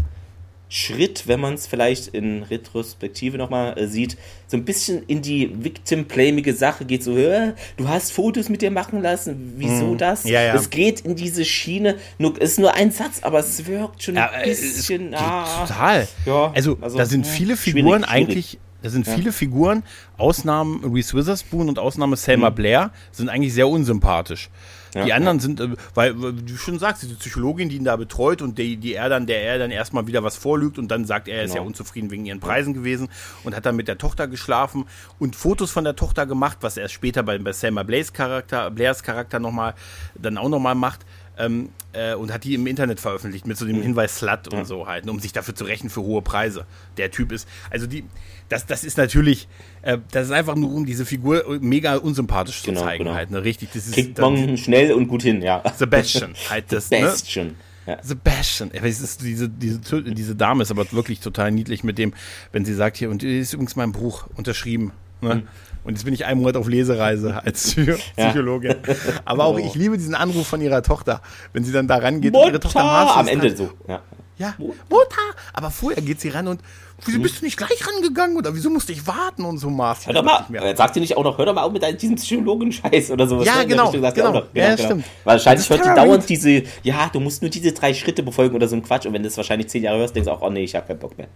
Schritt, 0.69 1.29
wenn 1.29 1.39
man 1.39 1.55
es 1.55 1.69
vielleicht 1.69 2.09
in 2.09 2.43
Retrospektive 2.43 3.39
nochmal 3.39 3.79
äh, 3.79 3.87
sieht, 3.87 4.17
so 4.49 4.57
ein 4.57 4.65
bisschen 4.65 5.05
in 5.07 5.23
die 5.23 5.51
Victim-Blamige 5.63 6.55
Sache 6.55 6.85
geht, 6.85 7.05
so, 7.05 7.17
äh, 7.17 7.53
du 7.77 7.89
hast 7.89 8.13
Fotos 8.13 8.49
mit 8.49 8.63
dir 8.63 8.73
machen 8.73 9.01
lassen, 9.01 9.55
wieso 9.59 9.95
mm, 9.95 9.99
das? 9.99 10.25
Ja, 10.25 10.43
ja. 10.43 10.55
Es 10.57 10.71
geht 10.71 11.03
in 11.03 11.15
diese 11.15 11.45
Schiene, 11.45 11.97
nur, 12.19 12.41
ist 12.41 12.59
nur 12.59 12.75
ein 12.75 12.91
Satz, 12.91 13.21
aber 13.23 13.39
es 13.39 13.65
wirkt 13.67 14.03
schon 14.03 14.17
ja, 14.17 14.29
ein 14.29 14.49
bisschen. 14.49 15.15
Ah, 15.15 15.67
total. 15.67 16.09
Ja, 16.27 16.51
also, 16.53 16.77
also, 16.81 16.99
da 16.99 17.07
sind 17.07 17.29
viele 17.29 17.57
Figuren 17.57 18.03
schwierig, 18.03 18.09
schwierig. 18.09 18.29
eigentlich 18.29 18.59
da 18.87 18.91
sind 18.91 19.09
ja. 19.09 19.15
viele 19.15 19.33
Figuren, 19.33 19.83
Ausnahmen 20.17 20.81
Reese 20.85 21.15
Witherspoon 21.15 21.69
und 21.69 21.81
Ausnahme 21.81 22.15
Selma 22.15 22.51
mhm. 22.51 22.55
Blair, 22.55 22.91
sind 23.11 23.29
eigentlich 23.29 23.53
sehr 23.53 23.67
unsympathisch. 23.67 24.49
Ja, 24.95 25.05
die 25.05 25.13
anderen 25.13 25.39
ja. 25.39 25.43
sind, 25.43 25.61
äh, 25.61 25.71
weil, 25.95 26.23
weil, 26.23 26.33
du 26.35 26.57
schon 26.57 26.79
sagst, 26.79 27.03
diese 27.03 27.17
Psychologin, 27.17 27.69
die 27.69 27.77
ihn 27.77 27.85
da 27.85 27.97
betreut 27.97 28.43
und 28.43 28.59
die, 28.59 28.77
die 28.77 28.95
er 28.95 29.09
dann, 29.09 29.27
der 29.27 29.43
er 29.43 29.59
dann 29.59 29.73
erstmal 29.73 30.07
wieder 30.07 30.23
was 30.23 30.37
vorlügt 30.37 30.79
und 30.79 30.89
dann 30.89 31.05
sagt, 31.05 31.27
er 31.27 31.35
genau. 31.35 31.45
ist 31.45 31.51
ja 31.51 31.55
genau. 31.57 31.67
unzufrieden 31.67 32.13
wegen 32.13 32.27
ihren 32.27 32.39
Preisen 32.39 32.75
gewesen 32.75 33.09
und 33.43 33.57
hat 33.57 33.67
dann 33.67 33.75
mit 33.75 33.89
der 33.89 33.99
Tochter 33.99 34.29
geschlafen 34.29 34.85
und 35.19 35.35
Fotos 35.35 35.73
von 35.73 35.83
der 35.83 35.97
Tochter 35.97 36.25
gemacht, 36.25 36.59
was 36.61 36.77
er 36.77 36.89
später 36.89 37.25
bei, 37.25 37.39
bei 37.39 37.51
Selma 37.51 37.83
Blaze 37.83 38.13
Charakter, 38.13 38.71
Blairs 38.71 39.03
Charakter 39.03 39.41
nochmal, 39.41 39.75
dann 40.15 40.39
auch 40.39 40.49
nochmal 40.49 40.77
macht. 40.77 41.05
Ähm, 41.39 41.69
äh, 41.93 42.15
und 42.15 42.33
hat 42.33 42.45
die 42.45 42.55
im 42.55 42.67
Internet 42.67 42.99
veröffentlicht 42.99 43.47
mit 43.47 43.59
so 43.59 43.67
dem 43.67 43.77
mhm. 43.77 43.83
Hinweis 43.83 44.17
Slut 44.17 44.49
und 44.53 44.65
so 44.65 44.87
halt, 44.87 45.09
um 45.09 45.21
sich 45.21 45.33
dafür 45.33 45.55
zu 45.55 45.65
rächen 45.65 45.91
für 45.91 46.01
hohe 46.01 46.23
Preise. 46.23 46.65
Der 46.97 47.11
Typ 47.11 47.31
ist, 47.31 47.47
also 47.71 47.87
die, 47.87 48.05
das, 48.49 48.65
das 48.65 48.85
ist 48.85 48.97
natürlich, 48.97 49.49
äh, 49.83 49.99
das 50.13 50.27
ist 50.27 50.33
einfach 50.33 50.55
nur, 50.57 50.73
um 50.73 50.87
diese 50.87 51.05
Figur 51.05 51.59
mega 51.61 51.97
unsympathisch 51.97 52.63
genau, 52.63 52.81
zu 52.81 52.87
zeigen 52.87 53.05
genau. 53.05 53.17
halt, 53.17 53.31
ne, 53.31 53.45
richtig. 53.45 53.71
Das 53.73 53.87
ist, 53.87 53.95
Kriegt 53.95 54.19
man 54.19 54.57
schnell 54.57 54.93
und 54.93 55.09
gut 55.09 55.23
hin, 55.23 55.43
ja. 55.43 55.63
Sebastian, 55.77 56.35
halt 56.51 56.73
das, 56.73 56.89
Sebastian. 56.89 57.49
Ne? 57.49 57.55
Ja. 57.87 57.99
Sebastian. 58.03 58.71
Ist, 58.71 59.23
diese, 59.23 59.49
diese, 59.49 60.03
diese 60.03 60.35
Dame 60.35 60.63
ist 60.63 60.71
aber 60.71 60.91
wirklich 60.93 61.21
total 61.21 61.53
niedlich 61.53 61.85
mit 61.85 61.99
dem, 61.99 62.15
wenn 62.53 62.65
sie 62.65 62.75
sagt 62.75 62.97
hier, 62.97 63.11
und 63.11 63.23
ist 63.23 63.53
übrigens 63.53 63.77
mein 63.77 63.93
Buch 63.93 64.27
unterschrieben. 64.35 64.93
Ne? 65.21 65.37
Mhm. 65.37 65.43
Und 65.87 65.95
jetzt 65.95 66.05
bin 66.05 66.13
ich 66.13 66.25
einen 66.25 66.41
Monat 66.41 66.57
auf 66.57 66.67
Lesereise 66.69 67.43
als 67.45 67.75
Psychologin. 68.17 68.75
Ja. 68.87 68.95
Aber 69.25 69.45
auch 69.45 69.57
ich 69.57 69.75
liebe 69.77 69.97
diesen 69.97 70.17
Anruf 70.17 70.47
von 70.47 70.61
ihrer 70.61 70.83
Tochter, 70.83 71.23
wenn 71.53 71.63
sie 71.63 71.71
dann 71.71 71.87
da 71.87 71.97
rangeht 71.99 72.33
Mutter! 72.33 72.47
und 72.47 72.53
ihre 72.53 72.61
Tochter 72.61 72.83
Marcia 72.83 73.21
am 73.21 73.29
Ende 73.29 73.57
so. 73.57 73.71
Ja. 73.87 74.03
Ja, 74.39 74.55
Mutter! 74.59 75.23
Aber 75.53 75.71
vorher 75.71 76.03
geht 76.03 76.21
sie 76.21 76.29
ran 76.29 76.49
und 76.49 76.61
wieso 77.05 77.21
bist 77.21 77.41
du 77.41 77.45
nicht 77.45 77.57
gleich 77.57 77.87
rangegangen 77.87 78.37
oder 78.37 78.55
wieso 78.55 78.69
musste 78.69 78.93
ich 78.93 79.07
warten 79.07 79.45
und 79.45 79.59
so 79.59 79.71
Marcia? 79.71 80.13
Hör 80.13 80.23
doch 80.23 80.25
mal, 80.25 80.45
äh, 80.53 80.77
sagt 80.77 80.95
sie 80.95 81.01
nicht 81.01 81.17
auch 81.17 81.25
noch, 81.25 81.39
hör 81.39 81.47
doch 81.47 81.55
mal 81.55 81.63
auf 81.63 81.73
mit 81.73 82.03
diesem 82.03 82.17
Psychologen-Scheiß 82.17 83.13
oder 83.13 83.27
sowas. 83.27 83.47
Ja, 83.47 83.59
ne? 83.59 83.67
genau, 83.67 83.91
genau. 83.91 84.13
genau. 84.13 84.43
Ja, 84.53 84.75
genau. 84.75 84.85
stimmt. 84.85 85.05
Wahrscheinlich 85.25 85.71
hört 85.71 85.85
die 85.85 85.95
dauernd 85.95 86.29
diese, 86.29 86.65
ja, 86.83 87.09
du 87.11 87.21
musst 87.21 87.41
nur 87.41 87.51
diese 87.51 87.73
drei 87.73 87.95
Schritte 87.95 88.23
befolgen 88.23 88.57
oder 88.57 88.69
so 88.69 88.77
ein 88.77 88.83
Quatsch 88.83 89.07
und 89.07 89.15
wenn 89.15 89.23
du 89.23 89.29
das 89.29 89.37
wahrscheinlich 89.37 89.69
zehn 89.69 89.85
Jahre 89.85 89.99
hörst, 89.99 90.15
denkst 90.15 90.27
du 90.27 90.33
auch, 90.33 90.43
oh 90.43 90.51
nee, 90.51 90.65
ich 90.65 90.75
hab 90.75 90.87
keinen 90.87 90.99
Bock 90.99 91.17
mehr. 91.17 91.29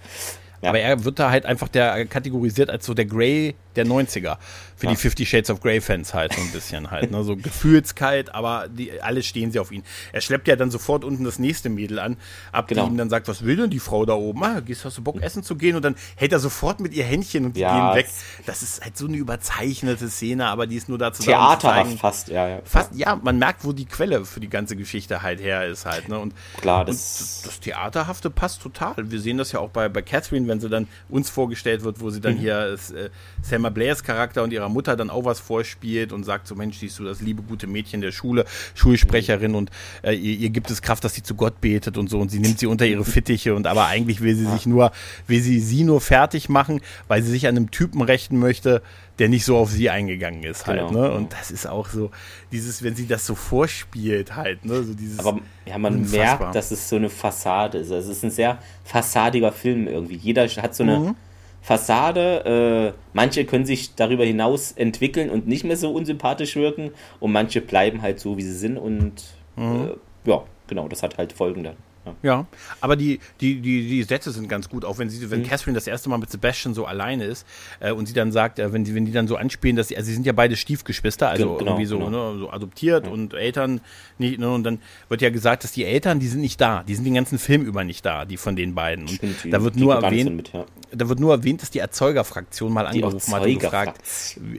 Ja. 0.62 0.70
Aber 0.70 0.80
er 0.80 1.04
wird 1.04 1.18
da 1.18 1.30
halt 1.30 1.46
einfach 1.46 1.68
der 1.68 2.04
kategorisiert 2.06 2.70
als 2.70 2.84
so 2.84 2.94
der 2.94 3.06
Grey 3.06 3.54
der 3.76 3.86
90er. 3.86 4.36
Für 4.76 4.86
ja. 4.86 4.90
die 4.92 4.96
Fifty 4.96 5.26
Shades 5.26 5.50
of 5.50 5.60
Grey 5.60 5.80
Fans 5.80 6.14
halt 6.14 6.32
so 6.32 6.40
ein 6.40 6.50
bisschen 6.52 6.90
halt. 6.90 7.10
Ne? 7.10 7.22
So 7.22 7.36
gefühlskalt, 7.36 8.34
aber 8.34 8.66
die, 8.68 9.00
alle 9.00 9.22
stehen 9.22 9.52
sie 9.52 9.58
auf 9.58 9.70
ihn. 9.70 9.82
Er 10.12 10.20
schleppt 10.20 10.48
ja 10.48 10.56
dann 10.56 10.70
sofort 10.70 11.04
unten 11.04 11.24
das 11.24 11.38
nächste 11.38 11.68
Mädel 11.68 11.98
an, 11.98 12.16
ab 12.50 12.68
genau. 12.68 12.84
die 12.84 12.92
ihm 12.92 12.96
dann 12.96 13.10
sagt, 13.10 13.28
was 13.28 13.44
will 13.44 13.56
denn 13.56 13.70
die 13.70 13.78
Frau 13.78 14.06
da 14.06 14.14
oben? 14.14 14.42
Ah, 14.42 14.60
gehst, 14.60 14.84
hast 14.84 14.98
du 14.98 15.02
Bock 15.02 15.20
essen 15.22 15.42
zu 15.42 15.56
gehen? 15.56 15.76
Und 15.76 15.84
dann 15.84 15.96
hält 16.16 16.32
er 16.32 16.38
sofort 16.40 16.80
mit 16.80 16.94
ihr 16.94 17.04
Händchen 17.04 17.44
und 17.44 17.56
die 17.56 17.60
ja, 17.60 17.92
gehen 17.92 17.98
weg. 17.98 18.08
Das 18.46 18.62
ist 18.62 18.82
halt 18.82 18.96
so 18.96 19.06
eine 19.06 19.16
überzeichnete 19.16 20.08
Szene, 20.08 20.46
aber 20.46 20.66
die 20.66 20.76
ist 20.76 20.88
nur 20.88 20.98
dazu 20.98 21.22
Theater 21.22 21.74
da, 21.74 21.82
um 21.82 21.98
fast, 21.98 22.28
ja, 22.28 22.48
ja. 22.48 22.60
Fast, 22.64 22.94
ja, 22.94 23.16
man 23.16 23.38
merkt, 23.38 23.64
wo 23.64 23.72
die 23.72 23.86
Quelle 23.86 24.24
für 24.24 24.40
die 24.40 24.48
ganze 24.48 24.76
Geschichte 24.76 25.22
halt 25.22 25.40
her 25.40 25.66
ist 25.66 25.86
halt. 25.86 26.08
Ne? 26.08 26.18
Und, 26.18 26.34
Klar, 26.60 26.84
das, 26.84 27.42
und 27.42 27.46
das 27.48 27.60
Theaterhafte 27.60 28.30
passt 28.30 28.62
total. 28.62 28.94
Wir 28.96 29.20
sehen 29.20 29.38
das 29.38 29.52
ja 29.52 29.60
auch 29.60 29.70
bei, 29.70 29.88
bei 29.88 30.02
Catherine, 30.02 30.46
wenn 30.50 30.60
sie 30.60 30.68
dann 30.68 30.86
uns 31.08 31.30
vorgestellt 31.30 31.82
wird, 31.82 32.00
wo 32.00 32.10
sie 32.10 32.20
dann 32.20 32.34
mhm. 32.34 32.40
hier 32.40 32.76
äh, 32.94 33.08
Selma 33.42 33.70
Blairs 33.70 34.04
Charakter 34.04 34.42
und 34.42 34.52
ihrer 34.52 34.68
Mutter 34.68 34.96
dann 34.96 35.08
auch 35.08 35.24
was 35.24 35.40
vorspielt 35.40 36.12
und 36.12 36.24
sagt 36.24 36.46
so, 36.46 36.54
Mensch, 36.54 36.78
siehst 36.78 36.98
du 36.98 37.04
das 37.04 37.22
liebe 37.22 37.42
gute 37.42 37.66
Mädchen 37.66 38.00
der 38.02 38.12
Schule, 38.12 38.44
Schulsprecherin 38.74 39.54
und 39.54 39.70
äh, 40.02 40.12
ihr, 40.12 40.36
ihr, 40.36 40.50
gibt 40.50 40.70
es 40.70 40.82
Kraft, 40.82 41.04
dass 41.04 41.14
sie 41.14 41.22
zu 41.22 41.34
Gott 41.34 41.60
betet 41.60 41.96
und 41.96 42.10
so 42.10 42.20
und 42.20 42.30
sie 42.30 42.40
nimmt 42.40 42.58
sie 42.58 42.66
unter 42.66 42.86
ihre 42.86 43.04
Fittiche 43.04 43.54
und 43.54 43.66
aber 43.66 43.86
eigentlich 43.86 44.20
will 44.20 44.34
sie 44.34 44.46
sich 44.46 44.66
nur, 44.66 44.92
will 45.26 45.40
sie 45.40 45.60
sie 45.60 45.84
nur 45.84 46.00
fertig 46.00 46.48
machen, 46.48 46.80
weil 47.08 47.22
sie 47.22 47.30
sich 47.30 47.46
an 47.46 47.56
einem 47.56 47.70
Typen 47.70 48.02
rächen 48.02 48.38
möchte, 48.38 48.82
der 49.18 49.28
nicht 49.28 49.44
so 49.44 49.56
auf 49.56 49.70
sie 49.70 49.90
eingegangen 49.90 50.42
ist 50.42 50.66
halt, 50.66 50.88
genau. 50.88 51.08
ne? 51.08 51.12
Und 51.12 51.32
das 51.32 51.50
ist 51.50 51.66
auch 51.66 51.88
so, 51.88 52.10
dieses, 52.52 52.82
wenn 52.82 52.94
sie 52.94 53.06
das 53.06 53.26
so 53.26 53.34
vorspielt 53.34 54.34
halt, 54.34 54.64
ne? 54.64 54.82
So 54.82 54.94
dieses 54.94 55.18
Aber 55.18 55.40
ja, 55.66 55.76
man 55.78 55.98
unfassbar. 55.98 56.38
merkt, 56.38 56.54
dass 56.54 56.70
es 56.70 56.88
so 56.88 56.96
eine 56.96 57.10
Fassade 57.10 57.78
ist. 57.78 57.92
Also 57.92 58.10
es 58.10 58.18
ist 58.18 58.24
ein 58.24 58.30
sehr 58.30 58.58
fassadiger 58.84 59.52
Film 59.52 59.86
irgendwie. 59.86 60.16
Jeder 60.16 60.46
hat 60.48 60.74
so 60.74 60.82
eine 60.82 60.98
mhm. 60.98 61.16
Fassade. 61.60 62.94
Äh, 62.94 62.98
manche 63.12 63.44
können 63.44 63.66
sich 63.66 63.94
darüber 63.94 64.24
hinaus 64.24 64.72
entwickeln 64.72 65.28
und 65.28 65.46
nicht 65.46 65.64
mehr 65.64 65.76
so 65.76 65.92
unsympathisch 65.92 66.56
wirken 66.56 66.90
und 67.20 67.32
manche 67.32 67.60
bleiben 67.60 68.00
halt 68.02 68.20
so, 68.20 68.38
wie 68.38 68.42
sie 68.42 68.56
sind 68.56 68.78
und 68.78 69.22
mhm. 69.56 69.90
äh, 70.24 70.30
ja, 70.30 70.42
genau, 70.66 70.88
das 70.88 71.02
hat 71.02 71.18
halt 71.18 71.32
Folgen 71.32 71.64
dann. 71.64 71.76
Ja, 72.22 72.46
aber 72.80 72.96
die, 72.96 73.20
die, 73.40 73.60
die, 73.60 73.86
die 73.88 74.02
Sätze 74.02 74.30
sind 74.30 74.48
ganz 74.48 74.68
gut, 74.68 74.84
auch 74.84 74.98
wenn 74.98 75.10
sie, 75.10 75.30
wenn 75.30 75.40
mhm. 75.40 75.46
Catherine 75.46 75.74
das 75.74 75.86
erste 75.86 76.08
Mal 76.08 76.18
mit 76.18 76.30
Sebastian 76.30 76.74
so 76.74 76.86
alleine 76.86 77.24
ist 77.24 77.46
äh, 77.78 77.92
und 77.92 78.06
sie 78.06 78.14
dann 78.14 78.32
sagt, 78.32 78.58
äh, 78.58 78.72
wenn, 78.72 78.84
sie, 78.84 78.94
wenn 78.94 79.04
die 79.04 79.12
dann 79.12 79.28
so 79.28 79.36
anspielen, 79.36 79.76
dass 79.76 79.88
sie, 79.88 79.96
also 79.96 80.06
sie 80.06 80.14
sind 80.14 80.24
ja 80.24 80.32
beide 80.32 80.56
Stiefgeschwister, 80.56 81.28
also 81.28 81.56
genau, 81.56 81.72
irgendwie 81.72 81.86
so, 81.86 81.98
genau. 81.98 82.32
ne, 82.32 82.38
so 82.38 82.50
adoptiert 82.50 83.06
ja. 83.06 83.12
und 83.12 83.34
Eltern 83.34 83.80
nicht, 84.18 84.38
ne, 84.38 84.50
und 84.50 84.64
dann 84.64 84.78
wird 85.08 85.20
ja 85.20 85.30
gesagt, 85.30 85.64
dass 85.64 85.72
die 85.72 85.84
Eltern, 85.84 86.20
die 86.20 86.28
sind 86.28 86.40
nicht 86.40 86.60
da, 86.60 86.82
die 86.82 86.94
sind 86.94 87.04
den 87.04 87.14
ganzen 87.14 87.38
Film 87.38 87.64
über 87.64 87.84
nicht 87.84 88.04
da, 88.04 88.24
die 88.24 88.38
von 88.38 88.56
den 88.56 88.74
beiden. 88.74 89.04
Und 89.04 89.14
Stimmt, 89.16 89.52
da 89.52 89.62
wird 89.62 89.76
nur 89.76 89.94
erwähnt, 89.94 90.34
mit, 90.34 90.52
ja. 90.52 90.64
da 90.92 91.08
wird 91.08 91.20
nur 91.20 91.34
erwähnt, 91.34 91.60
dass 91.60 91.70
die 91.70 91.80
Erzeugerfraktion 91.80 92.72
mal 92.72 92.86
angerufen 92.86 93.34
hat 93.34 93.44
und 93.44 93.58
gefragt. 93.58 94.00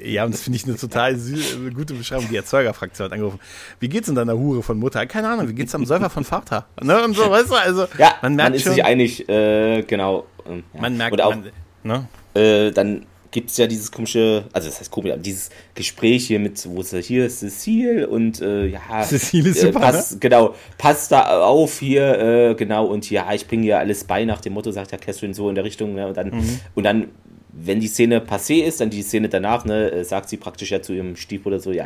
Ja, 0.03 0.25
und 0.25 0.33
das 0.33 0.41
finde 0.41 0.57
ich 0.57 0.65
eine 0.65 0.75
total 0.75 1.15
äh, 1.15 1.71
gute 1.73 1.95
Beschreibung. 1.95 2.27
Die 2.29 2.35
Erzeugerfraktion 2.35 3.05
hat 3.05 3.13
angerufen. 3.13 3.39
Wie 3.79 3.89
geht's 3.89 4.07
in 4.09 4.15
deiner 4.15 4.37
Hure 4.37 4.61
von 4.61 4.77
Mutter? 4.77 5.05
Keine 5.07 5.29
Ahnung, 5.29 5.47
wie 5.47 5.53
geht's 5.53 5.73
am 5.73 5.85
Säufer 5.85 6.09
von 6.09 6.23
Vater? 6.23 6.67
Ne, 6.81 7.03
und 7.03 7.15
so, 7.15 7.30
weißt 7.37 7.49
du, 7.49 7.55
also 7.55 7.87
ja, 7.97 8.15
man, 8.21 8.35
merkt 8.35 8.49
man 8.49 8.53
ist 8.55 8.63
schon, 8.63 8.73
sich 8.73 8.83
einig, 8.83 9.27
äh, 9.29 9.83
genau. 9.83 10.25
Ähm, 10.47 10.63
ja. 10.73 10.81
Man 10.81 10.97
merkt, 10.97 11.13
Und 11.13 11.21
auch, 11.21 11.35
man, 11.35 11.51
ne? 11.83 12.07
äh, 12.33 12.71
dann 12.71 13.05
gibt 13.31 13.49
es 13.49 13.57
ja 13.57 13.65
dieses 13.65 13.91
komische, 13.91 14.43
also 14.51 14.67
das 14.67 14.79
heißt 14.79 14.91
komisch, 14.91 15.11
aber 15.11 15.21
dieses 15.21 15.49
Gespräch 15.73 16.27
hier 16.27 16.39
mit, 16.39 16.63
wo 16.69 16.81
ist 16.81 16.93
er 16.93 17.01
hier, 17.01 17.29
Cecile 17.29 18.07
und 18.07 18.41
äh, 18.41 18.67
ja, 18.67 19.03
Cecile 19.03 19.49
ist 19.49 19.63
äh, 19.63 19.67
super, 19.67 19.79
pass, 19.79 20.11
ne? 20.11 20.17
genau, 20.19 20.53
passt 20.77 21.11
da 21.11 21.41
auf 21.41 21.79
hier, 21.79 22.19
äh, 22.19 22.55
genau, 22.55 22.85
und 22.85 23.09
ja, 23.09 23.33
ich 23.33 23.47
bringe 23.47 23.63
dir 23.63 23.79
alles 23.79 24.03
bei 24.03 24.25
nach 24.25 24.41
dem 24.41 24.53
Motto, 24.53 24.71
sagt 24.71 24.91
ja 24.91 24.97
Catherine 24.97 25.33
so 25.33 25.49
in 25.49 25.55
der 25.55 25.63
Richtung, 25.63 25.95
ne, 25.95 26.07
und 26.07 26.17
dann, 26.17 26.29
mhm. 26.29 26.59
und 26.75 26.83
dann 26.83 27.07
wenn 27.53 27.79
die 27.79 27.87
Szene 27.87 28.19
passé 28.19 28.63
ist, 28.63 28.79
dann 28.81 28.89
die 28.89 29.01
Szene 29.01 29.29
danach, 29.29 29.65
ne, 29.65 29.91
äh, 29.91 30.03
sagt 30.03 30.29
sie 30.29 30.37
praktisch 30.37 30.71
ja 30.71 30.81
zu 30.81 30.93
ihrem 30.93 31.15
Stiefbruder 31.15 31.59
so, 31.59 31.71
ja, 31.71 31.85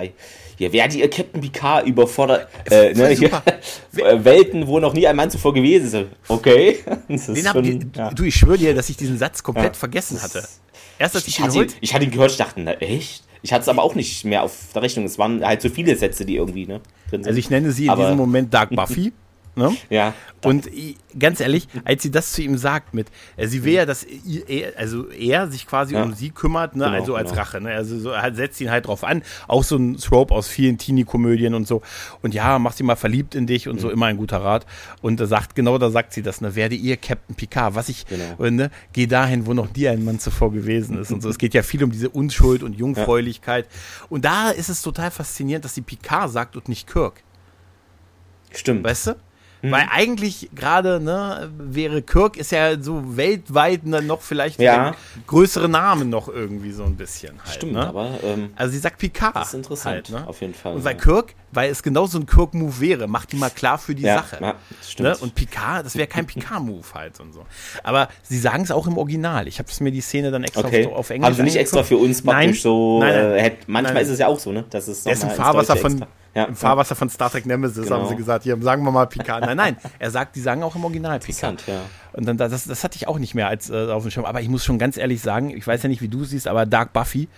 hier 0.57 0.73
werde 0.73 0.97
ihr 0.97 1.09
Captain 1.09 1.41
Picard 1.41 1.87
überfordert, 1.87 2.47
äh, 2.69 2.93
ne, 2.93 3.09
hier, 3.09 3.29
äh, 3.97 4.23
Welten, 4.23 4.67
wo 4.67 4.79
noch 4.79 4.93
nie 4.93 5.07
ein 5.07 5.15
Mann 5.15 5.31
zuvor 5.31 5.53
gewesen 5.53 5.85
ist. 5.85 6.09
Okay. 6.27 6.79
Hab, 6.85 7.53
schon, 7.53 7.91
ja. 7.95 8.09
Du, 8.11 8.23
ich 8.23 8.35
schwöre 8.35 8.57
dir, 8.57 8.73
dass 8.73 8.89
ich 8.89 8.97
diesen 8.97 9.17
Satz 9.17 9.41
komplett 9.41 9.73
ja. 9.73 9.79
vergessen 9.79 10.21
hatte. 10.21 10.47
Erst 10.97 11.15
als 11.15 11.27
ich, 11.27 11.39
ich, 11.39 11.39
ihn 11.39 11.45
hatte, 11.45 11.67
ich 11.81 11.93
hatte 11.93 12.05
ihn 12.05 12.11
gehört, 12.11 12.31
ich 12.31 12.37
dachte, 12.37 12.61
na 12.61 12.73
echt? 12.73 13.23
Ich 13.41 13.53
hatte 13.53 13.63
es 13.63 13.69
aber 13.69 13.83
auch 13.83 13.95
nicht 13.95 14.25
mehr 14.25 14.43
auf 14.43 14.53
der 14.73 14.81
Rechnung. 14.81 15.05
Es 15.05 15.19
waren 15.19 15.45
halt 15.45 15.61
so 15.61 15.69
viele 15.69 15.95
Sätze, 15.95 16.25
die 16.25 16.35
irgendwie 16.35 16.65
ne, 16.65 16.81
drin 17.09 17.23
sind. 17.23 17.27
Also 17.27 17.37
ich 17.37 17.49
nenne 17.49 17.71
sie 17.71 17.85
in 17.85 17.89
aber 17.91 18.03
diesem 18.03 18.17
Moment 18.17 18.53
Dark 18.53 18.71
Buffy. 18.71 19.13
Ne? 19.55 19.75
Ja. 19.89 20.13
Und 20.43 20.69
ganz 21.17 21.39
ehrlich, 21.39 21.67
als 21.85 22.03
sie 22.03 22.11
das 22.11 22.33
zu 22.33 22.41
ihm 22.41 22.57
sagt 22.57 22.93
mit, 22.93 23.07
äh, 23.37 23.47
sie 23.47 23.63
will 23.63 23.73
ja, 23.73 23.85
dass 23.85 24.03
er, 24.03 24.77
also 24.77 25.09
er 25.09 25.47
sich 25.47 25.65
quasi 25.65 25.95
ja. 25.95 26.03
um 26.03 26.13
sie 26.13 26.29
kümmert, 26.29 26.75
ne? 26.75 26.83
Genau, 26.83 26.95
also 26.95 27.15
als 27.15 27.31
genau. 27.31 27.41
Rache, 27.41 27.61
ne? 27.61 27.71
Also 27.73 27.97
so, 27.97 28.09
er 28.09 28.35
setzt 28.35 28.59
ihn 28.59 28.69
halt 28.69 28.87
drauf 28.87 29.03
an. 29.03 29.23
Auch 29.47 29.63
so 29.63 29.77
ein 29.77 29.97
Trope 29.97 30.33
aus 30.33 30.47
vielen 30.47 30.77
Teenie-Komödien 30.77 31.53
und 31.53 31.67
so. 31.67 31.81
Und 32.21 32.33
ja, 32.33 32.59
mach 32.59 32.73
sie 32.73 32.83
mal 32.83 32.97
verliebt 32.97 33.33
in 33.33 33.47
dich 33.47 33.67
und 33.69 33.77
mhm. 33.77 33.79
so, 33.79 33.89
immer 33.89 34.07
ein 34.07 34.17
guter 34.17 34.37
Rat. 34.37 34.65
Und 35.01 35.19
er 35.19 35.27
sagt, 35.27 35.55
genau 35.55 35.77
da 35.77 35.89
sagt 35.89 36.13
sie 36.13 36.21
das, 36.21 36.41
ne? 36.41 36.55
Werde 36.55 36.75
ihr 36.75 36.97
Captain 36.97 37.35
Picard, 37.35 37.75
was 37.75 37.87
ich, 37.87 38.05
genau. 38.05 38.49
ne? 38.49 38.71
Geh 38.91 39.07
dahin, 39.07 39.45
wo 39.45 39.53
noch 39.53 39.67
dir 39.67 39.91
ein 39.91 40.03
Mann 40.03 40.19
zuvor 40.19 40.51
gewesen 40.51 40.99
ist 40.99 41.11
und 41.11 41.23
so. 41.23 41.29
Es 41.29 41.37
geht 41.37 41.53
ja 41.53 41.63
viel 41.63 41.83
um 41.83 41.91
diese 41.91 42.09
Unschuld 42.09 42.61
und 42.61 42.73
Jungfräulichkeit. 42.73 43.65
Ja. 43.65 44.05
Und 44.09 44.25
da 44.25 44.49
ist 44.49 44.69
es 44.69 44.81
total 44.81 45.11
faszinierend, 45.11 45.63
dass 45.63 45.75
sie 45.75 45.81
Picard 45.81 46.29
sagt 46.29 46.57
und 46.57 46.67
nicht 46.67 46.87
Kirk. 46.87 47.23
Stimmt. 48.51 48.83
Weißt 48.83 49.07
du? 49.07 49.15
Mhm. 49.65 49.71
Weil 49.71 49.87
eigentlich 49.89 50.49
gerade, 50.53 50.99
ne, 50.99 51.49
wäre 51.57 52.01
Kirk 52.01 52.37
ist 52.37 52.51
ja 52.51 52.79
so 52.81 53.17
weltweit 53.17 53.81
dann 53.85 54.05
noch 54.05 54.21
vielleicht 54.21 54.59
ja. 54.59 54.93
größere 55.25 55.67
Namen 55.67 56.09
noch 56.09 56.27
irgendwie 56.27 56.71
so 56.71 56.83
ein 56.83 56.95
bisschen 56.95 57.39
halt. 57.43 57.55
Stimmt, 57.55 57.73
ne? 57.73 57.87
aber. 57.87 58.19
Ähm, 58.23 58.51
also 58.55 58.73
sie 58.73 58.79
sagt 58.79 58.99
Picard. 58.99 59.35
Das 59.35 59.49
ist 59.49 59.53
interessant, 59.55 59.95
halt, 59.95 60.09
ne? 60.11 60.27
auf 60.27 60.41
jeden 60.41 60.53
Fall. 60.53 60.75
Und 60.75 60.83
weil 60.83 60.95
ja. 60.95 61.01
Kirk, 61.01 61.33
weil 61.51 61.71
es 61.71 61.81
genau 61.81 62.05
so 62.05 62.19
ein 62.19 62.27
Kirk-Move 62.27 62.79
wäre, 62.79 63.07
macht 63.07 63.31
die 63.31 63.37
mal 63.37 63.49
klar 63.49 63.77
für 63.77 63.95
die 63.95 64.03
ja, 64.03 64.17
Sache. 64.17 64.37
Ja, 64.39 64.55
stimmt. 64.87 65.09
Ne? 65.09 65.17
Und 65.17 65.33
Picard, 65.33 65.85
das 65.85 65.95
wäre 65.95 66.07
kein 66.07 66.27
Picard-Move 66.27 66.85
halt 66.93 67.19
und 67.19 67.33
so. 67.33 67.45
Aber 67.83 68.09
sie 68.21 68.37
sagen 68.37 68.63
es 68.63 68.71
auch 68.71 68.85
im 68.85 68.97
Original. 68.97 69.47
Ich 69.47 69.57
habe 69.57 69.69
mir 69.79 69.91
die 69.91 70.01
Szene 70.01 70.29
dann 70.29 70.43
extra 70.43 70.67
okay. 70.67 70.85
auf, 70.85 70.93
auf 70.93 71.09
Englisch. 71.09 71.35
Sie 71.35 71.43
nicht 71.43 71.57
extra 71.57 71.83
für 71.83 71.97
uns 71.97 72.21
praktisch 72.21 72.45
nein, 72.45 72.53
so. 72.53 72.99
Nein, 72.99 73.13
nein, 73.13 73.37
äh, 73.37 73.51
manchmal 73.65 74.03
ist 74.03 74.09
es 74.09 74.19
ja 74.19 74.27
auch 74.27 74.39
so, 74.39 74.51
ne? 74.51 74.65
Das 74.69 74.87
ist 74.87 75.07
er 75.07 75.13
ist 75.13 75.23
im 75.23 75.31
Fahrwasser 75.31 75.75
von. 75.75 75.93
Extra 75.93 76.07
ja, 76.35 76.43
Im 76.43 76.55
Fahrwasser 76.55 76.95
von 76.95 77.09
Star 77.09 77.29
Trek 77.29 77.45
Nemesis 77.45 77.85
genau. 77.85 78.01
haben 78.01 78.09
sie 78.09 78.15
gesagt, 78.17 78.43
hier 78.43 78.61
sagen 78.61 78.83
wir 78.83 78.91
mal 78.91 79.07
Picard. 79.07 79.45
Nein, 79.45 79.55
nein, 79.55 79.77
er 79.99 80.11
sagt, 80.11 80.35
die 80.35 80.41
sagen 80.41 80.63
auch 80.63 80.75
im 80.75 80.83
Original 80.83 81.17
Picard. 81.19 81.65
Ja. 81.65 81.81
Und 82.11 82.25
dann, 82.25 82.37
das, 82.37 82.65
das 82.65 82.83
hatte 82.83 82.97
ich 82.97 83.07
auch 83.07 83.19
nicht 83.19 83.35
mehr 83.35 83.47
als 83.47 83.69
äh, 83.69 83.87
auf 83.89 84.03
dem 84.03 84.11
Schirm. 84.11 84.25
Aber 84.25 84.41
ich 84.41 84.49
muss 84.49 84.65
schon 84.65 84.77
ganz 84.77 84.97
ehrlich 84.97 85.21
sagen, 85.21 85.49
ich 85.49 85.65
weiß 85.65 85.83
ja 85.83 85.89
nicht, 85.89 86.01
wie 86.01 86.09
du 86.09 86.25
siehst, 86.25 86.47
aber 86.49 86.65
Dark 86.65 86.91
Buffy, 86.91 87.29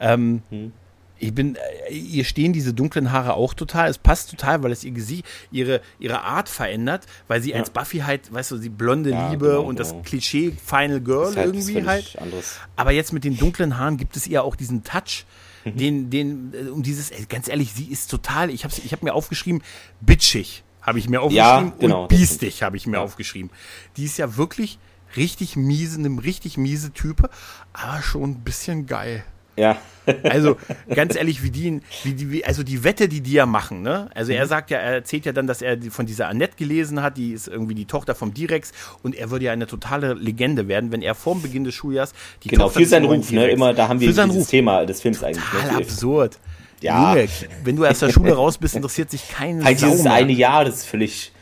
ähm, 0.00 0.42
hm. 0.50 0.72
Ich 1.18 1.34
bin, 1.34 1.56
äh, 1.88 1.94
ihr 1.94 2.24
stehen 2.24 2.52
diese 2.52 2.74
dunklen 2.74 3.10
Haare 3.10 3.34
auch 3.34 3.54
total. 3.54 3.88
Es 3.88 3.98
passt 3.98 4.30
total, 4.30 4.62
weil 4.62 4.70
es 4.70 4.84
ihr 4.84 4.90
Gesicht, 4.90 5.24
ihre, 5.50 5.80
ihre 5.98 6.22
Art 6.22 6.48
verändert, 6.48 7.06
weil 7.26 7.40
sie 7.40 7.52
ja. 7.52 7.56
als 7.56 7.70
Buffy 7.70 8.00
halt, 8.00 8.32
weißt 8.32 8.50
du, 8.50 8.58
die 8.58 8.68
blonde 8.68 9.10
ja, 9.10 9.30
Liebe 9.30 9.46
genau, 9.46 9.62
und 9.62 9.76
genau. 9.76 9.92
das 9.92 10.02
Klischee 10.04 10.52
Final 10.62 11.00
Girl 11.00 11.34
halt 11.34 11.46
irgendwie 11.46 11.86
halt. 11.86 12.18
Anderes. 12.20 12.60
Aber 12.76 12.92
jetzt 12.92 13.12
mit 13.12 13.24
den 13.24 13.38
dunklen 13.38 13.78
Haaren 13.78 13.96
gibt 13.96 14.16
es 14.16 14.26
ihr 14.26 14.44
auch 14.44 14.56
diesen 14.56 14.84
Touch. 14.84 15.24
den, 15.74 16.10
den, 16.10 16.52
äh, 16.54 16.68
um 16.68 16.82
dieses, 16.82 17.10
ganz 17.28 17.48
ehrlich, 17.48 17.72
sie 17.72 17.86
ist 17.86 18.10
total, 18.10 18.50
ich 18.50 18.64
habe 18.64 18.74
ich 18.82 18.92
hab 18.92 19.02
mir 19.02 19.14
aufgeschrieben, 19.14 19.62
bitchig, 20.00 20.64
habe 20.80 20.98
ich 20.98 21.08
mir 21.08 21.20
aufgeschrieben, 21.20 21.68
ja, 21.68 21.74
genau, 21.78 22.02
und 22.02 22.08
biestig 22.08 22.62
habe 22.62 22.76
ich 22.76 22.86
mir 22.86 22.98
ja. 22.98 23.02
aufgeschrieben. 23.02 23.50
Die 23.96 24.04
ist 24.04 24.18
ja 24.18 24.36
wirklich 24.36 24.78
richtig 25.16 25.56
miese, 25.56 25.98
einem 25.98 26.18
richtig 26.18 26.56
miese 26.56 26.92
Type, 26.92 27.30
aber 27.72 28.02
schon 28.02 28.30
ein 28.30 28.40
bisschen 28.40 28.86
geil. 28.86 29.24
Ja. 29.56 29.78
Also 30.22 30.56
ganz 30.94 31.16
ehrlich, 31.16 31.42
wie 31.42 31.50
die, 31.50 31.80
wie 32.04 32.12
die, 32.12 32.30
wie, 32.30 32.44
also 32.44 32.62
die 32.62 32.84
Wette, 32.84 33.08
die 33.08 33.22
die 33.22 33.32
ja 33.32 33.44
machen, 33.44 33.82
ne? 33.82 34.08
Also 34.14 34.30
er 34.30 34.44
mhm. 34.44 34.48
sagt 34.48 34.70
ja, 34.70 34.78
er 34.78 34.94
erzählt 34.94 35.26
ja 35.26 35.32
dann, 35.32 35.48
dass 35.48 35.62
er 35.62 35.78
von 35.90 36.06
dieser 36.06 36.28
Annette 36.28 36.54
gelesen 36.56 37.02
hat, 37.02 37.16
die 37.16 37.32
ist 37.32 37.48
irgendwie 37.48 37.74
die 37.74 37.86
Tochter 37.86 38.14
vom 38.14 38.32
Direx 38.32 38.70
und 39.02 39.16
er 39.16 39.32
würde 39.32 39.46
ja 39.46 39.52
eine 39.52 39.66
totale 39.66 40.14
Legende 40.14 40.68
werden, 40.68 40.92
wenn 40.92 41.02
er 41.02 41.16
vorm 41.16 41.42
Beginn 41.42 41.64
des 41.64 41.74
Schuljahres 41.74 42.12
die 42.44 42.48
genau, 42.48 42.66
Tochter 42.66 42.78
für 42.78 42.86
seinen 42.86 43.06
Ruf, 43.06 43.32
ne? 43.32 43.48
Immer, 43.48 43.74
da 43.74 43.88
haben 43.88 43.98
wir 43.98 44.06
dieses 44.06 44.28
Ruf. 44.30 44.48
Thema 44.48 44.86
des 44.86 45.00
Films 45.00 45.18
Total 45.18 45.32
eigentlich. 45.32 45.44
Total 45.50 45.76
absurd. 45.76 46.38
Ja. 46.80 47.14
Junge, 47.14 47.28
wenn 47.64 47.74
du 47.74 47.84
aus 47.84 47.98
der 47.98 48.12
Schule 48.12 48.32
raus 48.32 48.58
bist, 48.58 48.74
interessiert 48.76 49.10
sich 49.10 49.28
kein 49.28 49.64
Halt 49.64 49.80
dieses 49.80 50.06
eine 50.06 50.32
Jahr, 50.32 50.64
das 50.64 50.76
ist 50.76 50.86
völlig 50.86 51.32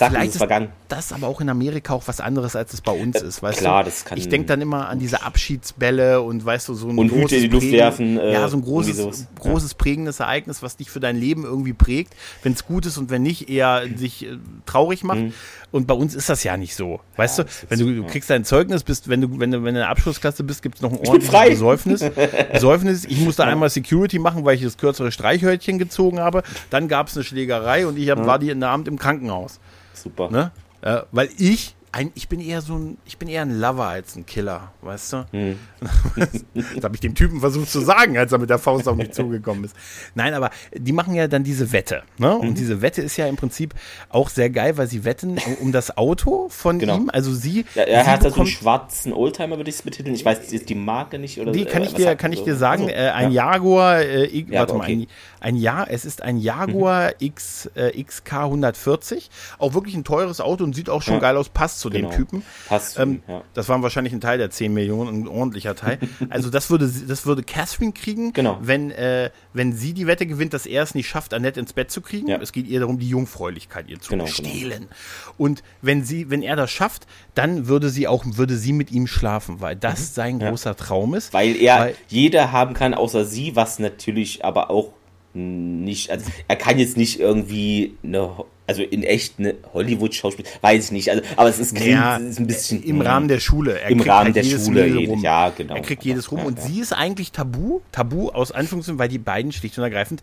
Zack, 0.00 0.12
Vielleicht 0.12 0.30
ist 0.30 0.38
vergangen. 0.38 0.70
das 0.88 1.12
aber 1.12 1.26
auch 1.26 1.42
in 1.42 1.50
Amerika 1.50 1.92
auch 1.92 2.08
was 2.08 2.20
anderes, 2.20 2.56
als 2.56 2.72
es 2.72 2.80
bei 2.80 2.92
uns 2.92 3.20
äh, 3.20 3.26
ist, 3.26 3.42
weißt 3.42 3.58
klar, 3.58 3.84
du? 3.84 3.90
das 3.90 4.06
kann. 4.06 4.16
Ich 4.16 4.30
denke 4.30 4.46
dann 4.46 4.62
immer 4.62 4.88
an 4.88 4.98
diese 4.98 5.22
Abschiedsbälle 5.22 6.22
und 6.22 6.42
weißt 6.42 6.68
du, 6.68 6.74
so 6.74 6.88
ein 6.88 6.96
und 6.96 7.08
großes 7.08 7.32
in 7.32 7.42
die 7.42 7.48
Luft 7.48 7.70
werfen. 7.70 8.16
Äh, 8.16 8.32
ja, 8.32 8.48
so 8.48 8.56
ein 8.56 8.62
großes, 8.62 9.26
großes 9.38 9.74
prägendes 9.74 10.18
Ereignis, 10.20 10.62
was 10.62 10.78
dich 10.78 10.88
für 10.90 11.00
dein 11.00 11.16
Leben 11.16 11.44
irgendwie 11.44 11.74
prägt, 11.74 12.14
wenn 12.42 12.54
es 12.54 12.64
gut 12.64 12.86
ist 12.86 12.96
und 12.96 13.10
wenn 13.10 13.22
nicht, 13.22 13.50
eher 13.50 13.82
sich 13.94 14.24
äh, 14.24 14.38
traurig 14.64 15.04
macht. 15.04 15.18
Mhm. 15.18 15.34
Und 15.72 15.86
bei 15.86 15.94
uns 15.94 16.14
ist 16.14 16.28
das 16.28 16.42
ja 16.42 16.56
nicht 16.56 16.74
so. 16.74 17.00
Weißt 17.16 17.38
ja, 17.38 17.44
du, 17.44 17.50
wenn 17.68 17.78
du, 17.78 17.94
du 17.94 18.06
kriegst 18.06 18.28
dein 18.28 18.44
Zeugnis, 18.44 18.82
bist, 18.82 19.08
wenn 19.08 19.20
du, 19.20 19.38
wenn 19.38 19.50
du, 19.50 19.58
wenn 19.58 19.62
du 19.62 19.68
in 19.68 19.74
der 19.76 19.88
Abschlussklasse 19.88 20.42
bist, 20.42 20.62
gibt 20.62 20.76
es 20.76 20.82
noch 20.82 20.90
ein 20.90 20.98
ordentliches 20.98 21.48
Besäufnis. 21.50 22.04
Besäufnis. 22.52 23.04
Ich 23.04 23.18
musste 23.20 23.44
einmal 23.44 23.70
Security 23.70 24.18
machen, 24.18 24.44
weil 24.44 24.56
ich 24.56 24.62
das 24.62 24.76
kürzere 24.76 25.12
Streichhölzchen 25.12 25.78
gezogen 25.78 26.18
habe. 26.18 26.42
Dann 26.70 26.88
gab 26.88 27.08
es 27.08 27.16
eine 27.16 27.24
Schlägerei 27.24 27.86
und 27.86 27.98
ich 27.98 28.10
hab, 28.10 28.26
war 28.26 28.38
die 28.38 28.50
in 28.50 28.60
der 28.60 28.70
Abend 28.70 28.88
im 28.88 28.98
Krankenhaus. 28.98 29.60
Super. 29.92 30.30
Ne? 30.30 30.50
Äh, 30.82 31.02
weil 31.12 31.28
ich 31.38 31.76
ein, 31.92 32.12
ich 32.14 32.28
bin 32.28 32.40
eher 32.40 32.60
so 32.60 32.76
ein, 32.76 32.98
ich 33.04 33.18
bin 33.18 33.28
eher 33.28 33.42
ein 33.42 33.58
Lover 33.58 33.86
als 33.86 34.14
ein 34.14 34.24
Killer, 34.24 34.72
weißt 34.82 35.12
du? 35.12 35.26
Hm. 35.32 35.58
das 36.16 36.84
habe 36.84 36.94
ich 36.94 37.00
dem 37.00 37.14
Typen 37.14 37.40
versucht 37.40 37.68
zu 37.68 37.80
sagen, 37.80 38.16
als 38.16 38.30
er 38.30 38.38
mit 38.38 38.48
der 38.48 38.58
Faust 38.58 38.86
auf 38.86 38.96
mich 38.96 39.12
zugekommen 39.12 39.64
ist. 39.64 39.74
Nein, 40.14 40.34
aber 40.34 40.50
die 40.72 40.92
machen 40.92 41.14
ja 41.14 41.26
dann 41.26 41.42
diese 41.42 41.72
Wette, 41.72 42.02
ne? 42.18 42.36
Und 42.36 42.50
mhm. 42.50 42.54
diese 42.54 42.80
Wette 42.80 43.02
ist 43.02 43.16
ja 43.16 43.26
im 43.26 43.36
Prinzip 43.36 43.74
auch 44.08 44.28
sehr 44.28 44.50
geil, 44.50 44.76
weil 44.76 44.86
sie 44.86 45.04
wetten 45.04 45.38
um 45.60 45.72
das 45.72 45.96
Auto 45.96 46.48
von 46.48 46.78
genau. 46.78 46.96
ihm. 46.96 47.10
Also 47.12 47.34
sie. 47.34 47.64
Ja, 47.74 47.82
er 47.82 48.04
sie 48.04 48.10
hat 48.10 48.24
da 48.24 48.30
so 48.30 48.42
einen 48.42 48.46
schwarzen 48.46 49.12
Oldtimer, 49.12 49.56
würde 49.56 49.70
ich 49.70 49.76
es 49.76 49.82
betiteln. 49.82 50.14
Ich 50.14 50.24
weiß 50.24 50.50
jetzt 50.52 50.68
die 50.68 50.74
Marke 50.76 51.18
nicht 51.18 51.40
oder. 51.40 51.50
Die 51.50 51.64
kann 51.64 51.82
ich 51.82 51.94
dir, 51.94 52.14
kann 52.14 52.32
ich 52.32 52.44
dir 52.44 52.54
sagen. 52.54 52.84
Also, 52.84 52.94
äh, 52.94 53.10
ein 53.10 53.32
ja. 53.32 53.52
Jaguar, 53.52 54.00
äh, 54.00 54.26
ich, 54.26 54.48
ja, 54.48 54.60
warte 54.60 54.74
mal, 54.74 54.84
okay. 54.84 54.92
ein, 54.92 55.06
ein 55.40 55.56
Jahr, 55.56 55.90
es 55.90 56.04
ist 56.04 56.22
ein 56.22 56.36
Jaguar 56.38 57.08
mhm. 57.08 57.26
X, 57.26 57.68
äh, 57.74 58.00
XK 58.00 58.32
140. 58.34 59.28
Auch 59.58 59.74
wirklich 59.74 59.96
ein 59.96 60.04
teures 60.04 60.40
Auto 60.40 60.62
und 60.62 60.74
sieht 60.74 60.88
auch 60.88 61.02
schon 61.02 61.18
geil 61.18 61.36
aus, 61.36 61.48
passt 61.48 61.79
zu 61.80 61.90
genau. 61.90 62.10
dem 62.10 62.16
Typen. 62.16 62.42
Passt. 62.68 62.98
Ähm, 62.98 63.22
ja. 63.26 63.42
Das 63.54 63.68
war 63.68 63.82
wahrscheinlich 63.82 64.12
ein 64.12 64.20
Teil 64.20 64.38
der 64.38 64.50
10 64.50 64.72
Millionen, 64.72 65.22
ein 65.22 65.28
ordentlicher 65.28 65.74
Teil. 65.74 65.98
also 66.30 66.50
das 66.50 66.70
würde, 66.70 66.90
das 67.08 67.26
würde 67.26 67.42
Catherine 67.42 67.92
kriegen, 67.92 68.32
genau. 68.32 68.58
wenn, 68.62 68.90
äh, 68.90 69.30
wenn 69.52 69.72
sie 69.72 69.92
die 69.92 70.06
Wette 70.06 70.26
gewinnt, 70.26 70.54
dass 70.54 70.66
er 70.66 70.82
es 70.82 70.94
nicht 70.94 71.08
schafft, 71.08 71.34
Annette 71.34 71.58
ins 71.58 71.72
Bett 71.72 71.90
zu 71.90 72.00
kriegen. 72.00 72.28
Ja. 72.28 72.38
Es 72.40 72.52
geht 72.52 72.66
ihr 72.66 72.80
darum, 72.80 72.98
die 72.98 73.08
Jungfräulichkeit 73.08 73.88
ihr 73.88 74.00
zu 74.00 74.10
genau, 74.10 74.24
genau. 74.24 74.34
stehlen. 74.34 74.88
Und 75.36 75.62
wenn 75.82 76.04
sie, 76.04 76.30
wenn 76.30 76.42
er 76.42 76.56
das 76.56 76.70
schafft, 76.70 77.06
dann 77.34 77.66
würde 77.66 77.88
sie 77.90 78.06
auch, 78.06 78.24
würde 78.26 78.56
sie 78.56 78.72
mit 78.72 78.92
ihm 78.92 79.06
schlafen, 79.06 79.60
weil 79.60 79.76
das 79.76 80.00
mhm. 80.00 80.14
sein 80.14 80.40
ja. 80.40 80.50
großer 80.50 80.76
Traum 80.76 81.14
ist. 81.14 81.32
Weil 81.32 81.56
er 81.56 81.78
weil, 81.80 81.94
jeder 82.08 82.52
haben 82.52 82.74
kann, 82.74 82.94
außer 82.94 83.24
sie, 83.24 83.56
was 83.56 83.78
natürlich 83.78 84.44
aber 84.44 84.70
auch 84.70 84.92
nicht, 85.32 86.10
also 86.10 86.26
er 86.48 86.56
kann 86.56 86.78
jetzt 86.78 86.96
nicht 86.96 87.20
irgendwie 87.20 87.96
eine 88.02 88.44
also 88.70 88.82
in 88.82 89.02
echt 89.02 89.40
eine 89.40 89.56
Hollywood-Schauspiel, 89.74 90.44
weiß 90.60 90.84
ich 90.84 90.90
nicht. 90.92 91.10
Also, 91.10 91.24
aber 91.36 91.48
es 91.48 91.58
ist, 91.58 91.76
ja, 91.76 92.18
ist 92.18 92.38
ein 92.38 92.46
bisschen. 92.46 92.84
Im 92.84 93.00
Rahmen 93.00 93.26
der 93.26 93.40
Schule. 93.40 93.80
Er 93.80 93.90
Im 93.90 94.00
Rahmen 94.00 94.26
halt 94.26 94.36
der 94.36 94.44
Schule, 94.44 95.08
rum. 95.08 95.20
ja, 95.22 95.48
genau. 95.50 95.74
Er 95.74 95.82
kriegt 95.82 96.04
jedes 96.04 96.30
rum. 96.30 96.38
Ja, 96.38 96.44
und 96.44 96.58
ja. 96.58 96.64
sie 96.64 96.78
ist 96.78 96.92
eigentlich 96.92 97.32
tabu, 97.32 97.80
tabu 97.90 98.28
aus 98.28 98.52
Anführungszeichen, 98.52 99.00
weil 99.00 99.08
die 99.08 99.18
beiden 99.18 99.50
schlicht 99.50 99.76
und 99.76 99.82
ergreifend, 99.82 100.22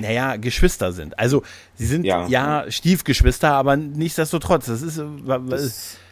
naja, 0.00 0.34
Geschwister 0.34 0.92
sind. 0.92 1.20
Also, 1.20 1.44
sie 1.76 1.86
sind 1.86 2.04
ja, 2.04 2.26
ja 2.26 2.64
Stiefgeschwister, 2.68 3.52
aber 3.52 3.76
nichtsdestotrotz. 3.76 4.66
Das 4.66 4.82
ist. 4.82 5.00
Das 5.46 5.62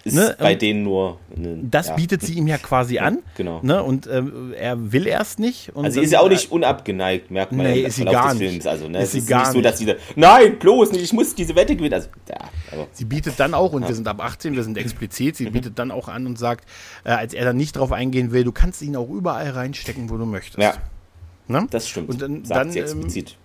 ist 0.05 0.15
ne? 0.15 0.37
bei 0.39 0.55
denen 0.55 0.83
nur. 0.83 1.19
Ne, 1.35 1.59
das 1.63 1.89
ja. 1.89 1.95
bietet 1.95 2.23
sie 2.23 2.35
ihm 2.35 2.47
ja 2.47 2.59
quasi 2.59 2.99
an. 2.99 3.19
genau. 3.37 3.61
Ne? 3.63 3.83
Und 3.83 4.07
äh, 4.07 4.23
er 4.59 4.93
will 4.93 5.07
erst 5.07 5.39
nicht. 5.39 5.71
also 5.77 5.91
sie 5.91 6.05
ist 6.05 6.13
ja 6.13 6.21
auch 6.21 6.29
nicht 6.29 6.51
unabgeneigt, 6.51 7.31
merkt 7.31 7.53
man 7.53 7.67
nee, 7.67 7.83
ja 7.83 7.89
ist 7.89 7.97
sie 7.97 8.05
gar 8.05 8.35
nicht. 8.35 8.49
Films. 8.49 8.67
Also, 8.67 8.89
ne? 8.89 8.99
ist 8.99 9.11
es 9.11 9.23
ist 9.23 9.29
gar 9.29 9.41
nicht 9.41 9.53
so, 9.53 9.61
dass 9.61 9.79
sie 9.79 9.87
da, 9.87 9.95
nein, 10.17 10.59
bloß 10.59 10.93
nicht, 10.93 11.03
ich 11.03 11.13
muss 11.13 11.35
diese 11.35 11.55
Wette 11.55 11.72
gewinnen. 11.77 11.95
Also, 11.95 12.09
ja, 12.29 12.87
sie 12.93 13.05
bietet 13.05 13.39
dann 13.39 13.55
auch, 13.55 13.73
und 13.73 13.83
ja. 13.83 13.89
wir 13.89 13.95
sind 13.95 14.09
ab 14.09 14.21
18, 14.21 14.55
wir 14.55 14.63
sind 14.63 14.77
explizit, 14.79 15.37
sie 15.37 15.51
bietet 15.51 15.79
dann 15.79 15.91
auch 15.91 16.09
an 16.09 16.27
und 16.27 16.39
sagt, 16.39 16.69
äh, 17.05 17.11
als 17.11 17.35
er 17.35 17.45
dann 17.45 17.57
nicht 17.57 17.77
drauf 17.77 17.93
eingehen 17.93 18.33
will, 18.33 18.45
du 18.45 18.53
kannst 18.53 18.83
ihn 18.83 18.97
auch 18.97 19.11
überall 19.11 19.51
reinstecken, 19.51 20.11
wo 20.11 20.17
du 20.17 20.27
möchtest. 20.27 20.59
Ja. 20.59 20.75
Ne? 21.49 21.67
Das 21.71 21.89
stimmt. 21.89 22.09
Und 22.09 22.23
dann, 22.23 22.45
Sagt 22.45 22.61
dann 22.61 22.71
sie 22.73 22.81
explizit. 22.81 23.37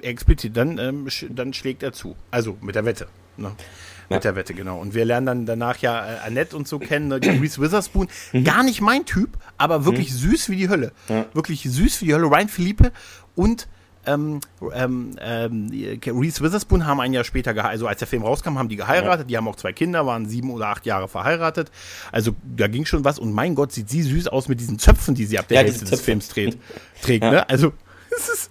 Ähm, 0.00 0.08
explizit, 0.08 0.56
dann, 0.56 0.78
ähm, 0.78 1.10
sch 1.10 1.26
dann 1.30 1.52
schlägt 1.52 1.82
er 1.82 1.92
zu. 1.92 2.16
Also 2.30 2.56
mit 2.60 2.74
der 2.74 2.84
Wette. 2.84 3.08
Ne? 3.36 3.52
Mit 4.08 4.24
der 4.24 4.36
Wette, 4.36 4.54
genau. 4.54 4.78
Und 4.78 4.94
wir 4.94 5.04
lernen 5.04 5.26
dann 5.26 5.46
danach 5.46 5.78
ja 5.78 6.06
äh, 6.06 6.18
Annette 6.26 6.56
und 6.56 6.68
so 6.68 6.78
kennen, 6.78 7.08
ne? 7.08 7.20
Reese 7.22 7.60
Witherspoon. 7.60 8.08
Mhm. 8.32 8.44
Gar 8.44 8.62
nicht 8.62 8.80
mein 8.80 9.04
Typ, 9.04 9.38
aber 9.56 9.84
wirklich 9.84 10.10
mhm. 10.10 10.16
süß 10.16 10.50
wie 10.50 10.56
die 10.56 10.68
Hölle. 10.68 10.92
Ja. 11.08 11.26
Wirklich 11.32 11.62
süß 11.62 12.02
wie 12.02 12.06
die 12.06 12.14
Hölle. 12.14 12.26
Ryan 12.26 12.48
Philippe 12.48 12.92
und 13.34 13.68
ähm, 14.06 14.40
ähm, 14.74 15.16
ähm, 15.20 15.70
Reese 16.04 16.42
Witherspoon 16.42 16.86
haben 16.86 17.00
ein 17.00 17.12
Jahr 17.12 17.24
später 17.24 17.54
geheiratet, 17.54 17.74
also 17.74 17.86
als 17.86 17.98
der 18.00 18.08
Film 18.08 18.22
rauskam, 18.22 18.58
haben 18.58 18.68
die 18.68 18.76
geheiratet, 18.76 19.20
ja. 19.20 19.28
die 19.28 19.36
haben 19.36 19.48
auch 19.48 19.56
zwei 19.56 19.72
Kinder, 19.72 20.06
waren 20.06 20.26
sieben 20.26 20.50
oder 20.50 20.68
acht 20.68 20.86
Jahre 20.86 21.08
verheiratet. 21.08 21.70
Also 22.10 22.34
da 22.56 22.66
ging 22.66 22.84
schon 22.84 23.04
was 23.04 23.18
und 23.18 23.32
mein 23.32 23.54
Gott, 23.54 23.72
sieht 23.72 23.88
sie 23.88 24.02
süß 24.02 24.28
aus 24.28 24.48
mit 24.48 24.60
diesen 24.60 24.78
Zöpfen, 24.78 25.14
die 25.14 25.24
sie 25.24 25.38
ab 25.38 25.48
der 25.48 25.58
ja, 25.58 25.64
Hälfte 25.64 25.84
des 25.84 26.00
Films 26.00 26.28
trägt. 26.30 26.58
trägt 27.02 27.24
ja. 27.24 27.30
ne? 27.30 27.48
Also 27.48 27.72
ist, 28.28 28.50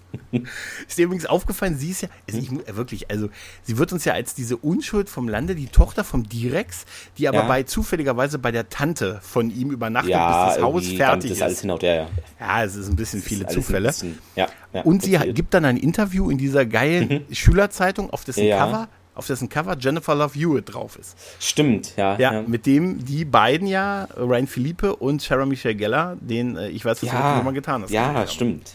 ist 0.88 0.98
dir 0.98 1.04
übrigens 1.04 1.26
aufgefallen, 1.26 1.76
sie 1.76 1.90
ist 1.90 2.02
ja, 2.02 2.08
also 2.28 2.38
ich, 2.40 2.50
äh, 2.50 2.76
wirklich, 2.76 3.10
also 3.10 3.28
sie 3.62 3.78
wird 3.78 3.92
uns 3.92 4.04
ja 4.04 4.14
als 4.14 4.34
diese 4.34 4.56
Unschuld 4.56 5.08
vom 5.08 5.28
Lande, 5.28 5.54
die 5.54 5.66
Tochter 5.66 6.04
vom 6.04 6.28
Direx, 6.28 6.84
die 7.18 7.28
aber 7.28 7.38
ja. 7.38 7.48
bei 7.48 7.62
zufälligerweise 7.62 8.38
bei 8.38 8.50
der 8.50 8.68
Tante 8.68 9.20
von 9.22 9.50
ihm 9.50 9.70
übernachtet, 9.70 10.12
ja, 10.12 10.46
bis 10.46 10.54
das 10.54 10.64
Haus 10.64 10.86
fertig 10.88 11.30
das 11.30 11.38
ist. 11.38 11.42
Alles 11.42 11.60
hinaus, 11.60 11.82
ja, 11.82 11.94
ja. 11.94 12.08
ja, 12.40 12.64
es 12.64 12.76
ist 12.76 12.88
ein 12.88 12.96
bisschen 12.96 13.22
viele 13.22 13.46
Zufälle. 13.46 13.88
Bisschen, 13.88 14.18
ja, 14.36 14.48
ja, 14.72 14.82
Und 14.82 15.02
sie 15.02 15.18
hat, 15.18 15.34
gibt 15.34 15.54
dann 15.54 15.64
ein 15.64 15.76
Interview 15.76 16.30
in 16.30 16.38
dieser 16.38 16.66
geilen 16.66 17.26
mhm. 17.28 17.34
Schülerzeitung, 17.34 18.10
auf 18.10 18.24
dessen 18.24 18.48
Cover 18.48 18.88
auf 19.14 19.26
dessen 19.26 19.48
Cover 19.48 19.76
Jennifer 19.78 20.14
Love 20.14 20.38
Hewitt 20.38 20.72
drauf 20.72 20.96
ist. 20.96 21.16
Stimmt, 21.38 21.96
ja. 21.96 22.16
Ja, 22.18 22.32
ja. 22.32 22.42
mit 22.42 22.66
dem 22.66 23.04
die 23.04 23.24
beiden 23.24 23.66
ja, 23.66 24.08
Ryan 24.16 24.46
Philippe 24.46 24.96
und 24.96 25.20
Sarah 25.20 25.46
Michelle 25.46 25.74
Geller, 25.74 26.16
den, 26.20 26.56
äh, 26.56 26.68
ich 26.68 26.84
weiß, 26.84 27.02
was 27.02 27.12
ja, 27.12 27.38
du 27.38 27.44
mal 27.44 27.52
getan 27.52 27.82
hast. 27.82 27.90
Ja, 27.90 28.26
stimmt. 28.26 28.70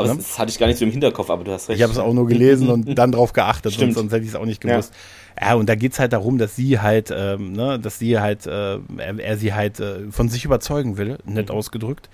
Aber 0.00 0.08
ja? 0.08 0.14
das, 0.14 0.28
das, 0.28 0.38
hatte 0.38 0.50
ich 0.50 0.58
gar 0.58 0.66
nicht 0.66 0.78
so 0.78 0.84
im 0.84 0.90
Hinterkopf, 0.90 1.30
aber 1.30 1.44
du 1.44 1.52
hast 1.52 1.68
recht. 1.68 1.78
Ich 1.78 1.82
habe 1.82 1.92
es 1.92 1.98
auch 1.98 2.12
nur 2.12 2.26
gelesen 2.26 2.68
und 2.68 2.94
dann 2.98 3.12
drauf 3.12 3.32
geachtet, 3.32 3.72
sonst, 3.72 3.94
sonst, 3.94 4.12
hätte 4.12 4.24
ich 4.24 4.30
es 4.30 4.34
auch 4.34 4.46
nicht 4.46 4.60
gewusst. 4.60 4.92
Ja. 5.38 5.48
ja 5.48 5.54
und 5.54 5.68
da 5.68 5.74
geht 5.74 5.92
es 5.92 5.98
halt 5.98 6.12
darum, 6.12 6.38
dass 6.38 6.56
sie 6.56 6.80
halt, 6.80 7.12
ähm, 7.14 7.52
ne, 7.52 7.78
dass 7.78 7.98
sie 7.98 8.18
halt, 8.18 8.46
äh, 8.46 8.78
er, 8.96 9.18
er, 9.18 9.36
sie 9.36 9.52
halt 9.52 9.80
äh, 9.80 10.10
von 10.10 10.28
sich 10.28 10.44
überzeugen 10.44 10.96
will, 10.96 11.18
nett 11.24 11.48
mhm. 11.48 11.54
ausgedrückt. 11.54 12.08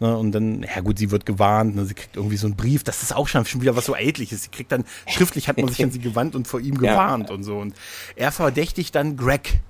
Ne, 0.00 0.16
und 0.16 0.32
dann, 0.32 0.62
ja 0.62 0.80
gut, 0.80 0.98
sie 0.98 1.10
wird 1.10 1.26
gewarnt, 1.26 1.76
ne, 1.76 1.84
sie 1.84 1.94
kriegt 1.94 2.16
irgendwie 2.16 2.36
so 2.36 2.46
einen 2.46 2.56
Brief, 2.56 2.84
das 2.84 3.02
ist 3.02 3.14
auch 3.14 3.28
schon, 3.28 3.44
schon 3.46 3.62
wieder 3.62 3.76
was 3.76 3.86
so 3.86 3.96
Ähnliches. 3.96 4.42
Sie 4.42 4.50
kriegt 4.50 4.72
dann, 4.72 4.84
schriftlich 5.06 5.48
hat 5.48 5.58
man 5.58 5.68
sich 5.68 5.82
an 5.84 5.90
sie 5.90 6.00
gewandt 6.00 6.34
und 6.34 6.46
vor 6.48 6.60
ihm 6.60 6.76
gewarnt 6.76 7.28
ja. 7.28 7.34
und 7.34 7.44
so. 7.44 7.58
Und 7.58 7.74
er 8.16 8.32
verdächtigt 8.32 8.94
dann 8.94 9.16
Greg. 9.16 9.60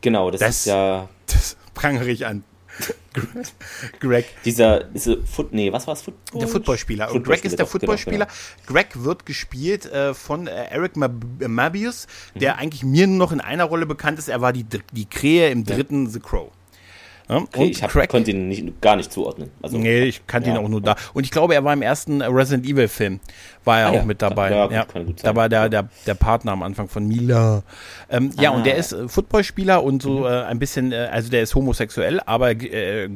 Genau, 0.00 0.30
das, 0.30 0.40
das 0.40 0.50
ist 0.58 0.66
ja. 0.66 1.08
Das 1.26 1.56
prangere 1.74 2.10
ich 2.10 2.26
an. 2.26 2.44
Greg. 4.00 4.26
Dieser, 4.44 4.84
diese 4.84 5.22
Foot, 5.24 5.52
nee, 5.52 5.72
was 5.72 5.86
war 5.86 5.94
es? 5.94 6.02
Football? 6.02 6.40
Der 6.40 6.48
Footballspieler. 6.48 7.08
Football 7.08 7.34
Greg 7.34 7.44
ist 7.44 7.58
der 7.58 7.66
Footballspieler. 7.66 8.26
Genau, 8.26 8.38
genau. 8.66 8.72
Greg 8.72 9.04
wird 9.04 9.26
gespielt 9.26 9.86
äh, 9.86 10.14
von 10.14 10.46
äh, 10.46 10.64
Eric 10.70 10.96
Mabius, 10.96 12.06
der 12.34 12.54
mhm. 12.54 12.60
eigentlich 12.60 12.84
mir 12.84 13.06
nur 13.06 13.18
noch 13.18 13.32
in 13.32 13.40
einer 13.40 13.64
Rolle 13.64 13.86
bekannt 13.86 14.18
ist. 14.18 14.28
Er 14.28 14.40
war 14.40 14.52
die, 14.52 14.64
die 14.92 15.08
Krähe 15.08 15.50
im 15.50 15.64
dritten 15.64 16.06
ja. 16.06 16.12
The 16.12 16.20
Crow. 16.20 16.50
Okay, 17.28 17.64
ich 17.64 17.82
hab, 17.82 18.08
konnte 18.08 18.30
ihn 18.30 18.48
nicht, 18.48 18.80
gar 18.80 18.96
nicht 18.96 19.12
zuordnen. 19.12 19.50
Also, 19.62 19.78
nee, 19.78 20.04
ich 20.04 20.26
kannte 20.26 20.50
ja, 20.50 20.56
ihn 20.56 20.64
auch 20.64 20.68
nur 20.68 20.80
da. 20.80 20.96
Und 21.14 21.24
ich 21.24 21.30
glaube, 21.30 21.54
er 21.54 21.64
war 21.64 21.72
im 21.72 21.82
ersten 21.82 22.20
Resident 22.22 22.66
Evil 22.66 22.88
Film, 22.88 23.20
war 23.64 23.80
er 23.80 23.86
ah, 23.86 23.90
auch 23.90 23.94
ja, 23.94 24.04
mit 24.04 24.22
dabei. 24.22 24.50
Ja, 24.50 24.70
ja. 24.70 24.84
Kann 24.84 25.06
gut 25.06 25.20
sein. 25.20 25.30
Da 25.30 25.36
war 25.36 25.48
der, 25.48 25.68
der, 25.68 25.88
der 26.06 26.14
Partner 26.14 26.52
am 26.52 26.62
Anfang 26.62 26.88
von 26.88 27.06
Mila. 27.06 27.62
Ähm, 28.10 28.30
ah, 28.36 28.42
ja, 28.42 28.50
und 28.50 28.66
der 28.66 28.76
ist 28.76 28.92
äh, 28.92 29.08
Footballspieler 29.08 29.82
und 29.82 30.02
so 30.02 30.20
mhm. 30.20 30.24
äh, 30.26 30.42
ein 30.42 30.58
bisschen, 30.58 30.92
äh, 30.92 31.08
also 31.10 31.30
der 31.30 31.42
ist 31.42 31.54
homosexuell, 31.54 32.20
aber 32.26 32.50
äh, 32.50 33.08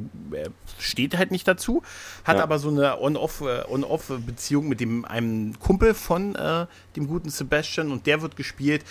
steht 0.78 1.16
halt 1.16 1.30
nicht 1.30 1.46
dazu, 1.46 1.82
hat 2.24 2.38
aber 2.38 2.58
so 2.58 2.68
eine 2.68 3.00
On-Off-Beziehung 3.00 4.64
äh, 4.64 4.66
On 4.66 4.68
mit 4.68 4.80
dem 4.80 5.04
einem 5.04 5.58
Kumpel 5.58 5.94
von 5.94 6.34
äh, 6.34 6.66
dem 6.96 7.06
guten 7.06 7.30
Sebastian 7.30 7.90
und 7.90 8.06
der 8.06 8.22
wird 8.22 8.36
gespielt, 8.36 8.84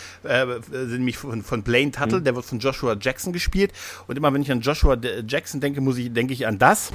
nämlich 0.72 1.18
von, 1.18 1.44
von 1.44 1.64
Blaine 1.64 1.92
Tuttle, 1.92 2.20
mhm. 2.20 2.24
der 2.24 2.36
wird 2.36 2.46
von 2.46 2.60
Joshua 2.60 2.96
Jackson 3.00 3.34
gespielt. 3.34 3.72
Und 4.08 4.18
immer 4.18 4.34
wenn 4.34 4.42
ich 4.42 4.52
an 4.52 4.62
Joshua 4.62 4.98
Jackson 5.28 5.62
denke, 5.62 5.82
muss 5.82 5.98
ich, 5.98 6.14
denke 6.14 6.34
ich 6.34 6.48
an 6.48 6.60
das. 6.60 6.92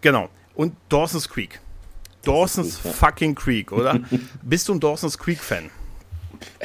Genau. 0.00 0.28
Und 0.54 0.74
Dawson's 0.88 1.28
Creek. 1.28 1.60
Dawson's 2.22 2.76
fucking 2.76 3.34
Creek, 3.34 3.72
oder? 3.72 4.00
Bist 4.42 4.68
du 4.68 4.74
ein 4.74 4.80
Dawson's 4.80 5.16
Creek-Fan? 5.18 5.70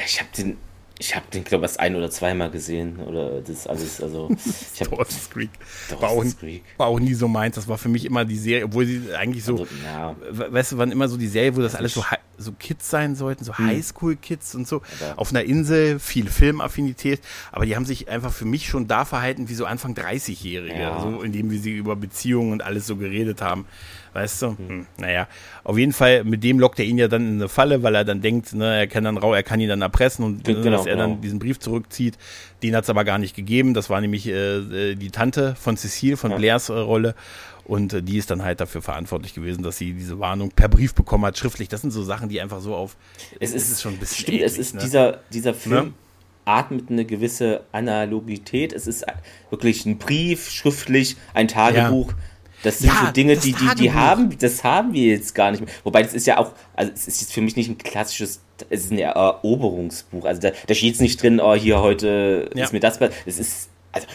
Ich 0.04 0.20
habe 0.20 0.30
den 0.36 0.56
ich 0.98 1.16
habe 1.16 1.26
den, 1.32 1.42
glaube 1.42 1.66
ich, 1.66 1.80
ein 1.80 1.96
oder 1.96 2.08
zweimal 2.08 2.50
gesehen. 2.50 3.00
Oder 3.00 3.40
das 3.40 3.66
alles, 3.66 4.00
also. 4.00 4.30
Ich 4.74 4.80
hab, 4.80 4.90
Dawson's 4.90 5.30
Creek. 5.30 5.50
War 6.00 6.10
auch, 6.10 6.24
Creek. 6.38 6.62
War 6.76 6.86
auch 6.88 7.00
nie 7.00 7.14
so 7.14 7.28
meins. 7.28 7.56
Das 7.56 7.68
war 7.68 7.78
für 7.78 7.88
mich 7.88 8.04
immer 8.04 8.24
die 8.24 8.36
Serie, 8.36 8.64
obwohl 8.64 8.86
sie 8.86 9.14
eigentlich 9.16 9.44
so. 9.44 9.52
Also, 9.52 9.66
ja. 9.84 10.14
Weißt 10.30 10.72
du, 10.72 10.78
wann 10.78 10.92
immer 10.92 11.08
so 11.08 11.16
die 11.16 11.26
Serie, 11.26 11.56
wo 11.56 11.60
das 11.60 11.74
alles 11.74 11.94
so, 11.94 12.04
so 12.38 12.52
Kids 12.52 12.90
sein 12.90 13.14
sollten, 13.16 13.44
so 13.44 13.56
hm. 13.56 13.66
Highschool-Kids 13.66 14.54
und 14.54 14.68
so. 14.68 14.82
Aber 15.00 15.18
auf 15.18 15.30
einer 15.30 15.44
Insel, 15.44 15.98
viel 15.98 16.28
Filmaffinität. 16.28 17.20
Aber 17.50 17.66
die 17.66 17.76
haben 17.76 17.86
sich 17.86 18.08
einfach 18.08 18.32
für 18.32 18.44
mich 18.44 18.68
schon 18.68 18.86
da 18.86 19.04
verhalten 19.04 19.48
wie 19.48 19.54
so 19.54 19.64
Anfang 19.66 19.94
30-Jährige. 19.94 20.78
Ja. 20.78 21.00
So, 21.00 21.22
indem 21.22 21.50
wir 21.50 21.58
sie 21.58 21.72
über 21.72 21.96
Beziehungen 21.96 22.52
und 22.52 22.62
alles 22.62 22.86
so 22.86 22.96
geredet 22.96 23.42
haben. 23.42 23.66
Weißt 24.14 24.42
du? 24.42 24.56
Hm, 24.56 24.86
naja, 24.96 25.26
auf 25.64 25.76
jeden 25.76 25.92
Fall, 25.92 26.22
mit 26.22 26.44
dem 26.44 26.60
lockt 26.60 26.78
er 26.78 26.84
ihn 26.84 26.98
ja 26.98 27.08
dann 27.08 27.26
in 27.26 27.34
eine 27.34 27.48
Falle, 27.48 27.82
weil 27.82 27.96
er 27.96 28.04
dann 28.04 28.22
denkt, 28.22 28.54
ne, 28.54 28.78
er 28.78 28.86
kann 28.86 29.02
dann 29.02 29.18
rau, 29.18 29.34
er 29.34 29.42
kann 29.42 29.58
ihn 29.58 29.68
dann 29.68 29.82
erpressen 29.82 30.24
und 30.24 30.44
genau, 30.44 30.70
dass 30.70 30.86
er 30.86 30.94
genau. 30.94 31.08
dann 31.08 31.20
diesen 31.20 31.40
Brief 31.40 31.58
zurückzieht. 31.58 32.16
Den 32.62 32.76
hat 32.76 32.84
es 32.84 32.90
aber 32.90 33.04
gar 33.04 33.18
nicht 33.18 33.34
gegeben. 33.34 33.74
Das 33.74 33.90
war 33.90 34.00
nämlich 34.00 34.28
äh, 34.28 34.92
äh, 34.92 34.94
die 34.94 35.10
Tante 35.10 35.56
von 35.56 35.76
Cecile, 35.76 36.16
von 36.16 36.30
ja. 36.30 36.36
Blairs 36.36 36.68
äh, 36.68 36.74
Rolle. 36.74 37.16
Und 37.64 37.92
äh, 37.92 38.02
die 38.02 38.16
ist 38.16 38.30
dann 38.30 38.44
halt 38.44 38.60
dafür 38.60 38.82
verantwortlich 38.82 39.34
gewesen, 39.34 39.64
dass 39.64 39.78
sie 39.78 39.94
diese 39.94 40.20
Warnung 40.20 40.50
per 40.50 40.68
Brief 40.68 40.94
bekommen 40.94 41.24
hat, 41.24 41.36
schriftlich. 41.36 41.68
Das 41.68 41.80
sind 41.80 41.90
so 41.90 42.04
Sachen, 42.04 42.28
die 42.28 42.40
einfach 42.40 42.60
so 42.60 42.76
auf. 42.76 42.96
Es 43.40 43.52
ist, 43.52 43.68
ist 43.68 43.82
schon 43.82 43.94
ein 43.94 43.98
bisschen. 43.98 44.22
Stimmt, 44.22 44.36
eklig, 44.36 44.46
es 44.46 44.58
ist 44.58 44.74
ne? 44.76 44.80
dieser, 44.80 45.20
dieser 45.32 45.54
Film. 45.54 45.86
Ne? 45.86 45.92
atmet 46.46 46.90
eine 46.90 47.06
gewisse 47.06 47.62
Analogität. 47.72 48.74
Es 48.74 48.86
ist 48.86 49.06
wirklich 49.48 49.86
ein 49.86 49.96
Brief, 49.96 50.50
schriftlich, 50.50 51.16
ein 51.32 51.48
Tagebuch. 51.48 52.10
Ja 52.10 52.18
das 52.64 52.78
sind 52.78 52.88
ja, 52.88 53.06
so 53.06 53.12
Dinge, 53.12 53.36
die, 53.36 53.52
die, 53.52 53.74
die 53.78 53.92
haben, 53.92 54.36
das 54.38 54.64
haben 54.64 54.94
wir 54.94 55.12
jetzt 55.12 55.34
gar 55.34 55.50
nicht 55.50 55.60
mehr. 55.60 55.72
Wobei 55.84 56.02
das 56.02 56.14
ist 56.14 56.26
ja 56.26 56.38
auch, 56.38 56.52
also 56.74 56.90
es 56.94 57.06
ist 57.06 57.20
jetzt 57.20 57.32
für 57.34 57.42
mich 57.42 57.56
nicht 57.56 57.68
ein 57.68 57.76
klassisches, 57.76 58.40
es 58.70 58.86
ist 58.86 58.90
ein 58.90 58.98
Eroberungsbuch. 58.98 60.24
Also 60.24 60.40
da, 60.40 60.50
da 60.66 60.74
steht 60.74 60.88
jetzt 60.90 61.00
nicht 61.02 61.22
drin, 61.22 61.40
oh, 61.40 61.54
hier 61.54 61.82
heute 61.82 62.50
ja. 62.54 62.64
ist 62.64 62.72
mir 62.72 62.80
das, 62.80 62.98
es 63.26 63.38
ist, 63.38 63.68
also 63.92 64.06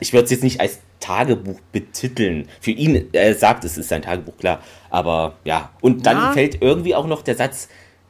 ich 0.00 0.12
würde 0.14 0.24
es 0.24 0.30
jetzt 0.30 0.42
nicht 0.42 0.58
als 0.58 0.78
Tagebuch 1.00 1.60
betiteln. 1.70 2.48
Für 2.60 2.70
ihn, 2.70 3.08
er 3.12 3.34
sagt, 3.34 3.64
es 3.64 3.76
ist 3.76 3.90
sein 3.90 4.00
Tagebuch, 4.00 4.38
klar. 4.38 4.62
Aber 4.88 5.36
ja, 5.44 5.70
und 5.82 6.06
dann 6.06 6.16
ja. 6.16 6.32
fällt 6.32 6.62
irgendwie 6.62 6.94
auch 6.94 7.06
noch 7.06 7.20
der 7.20 7.36
Satz, 7.36 7.68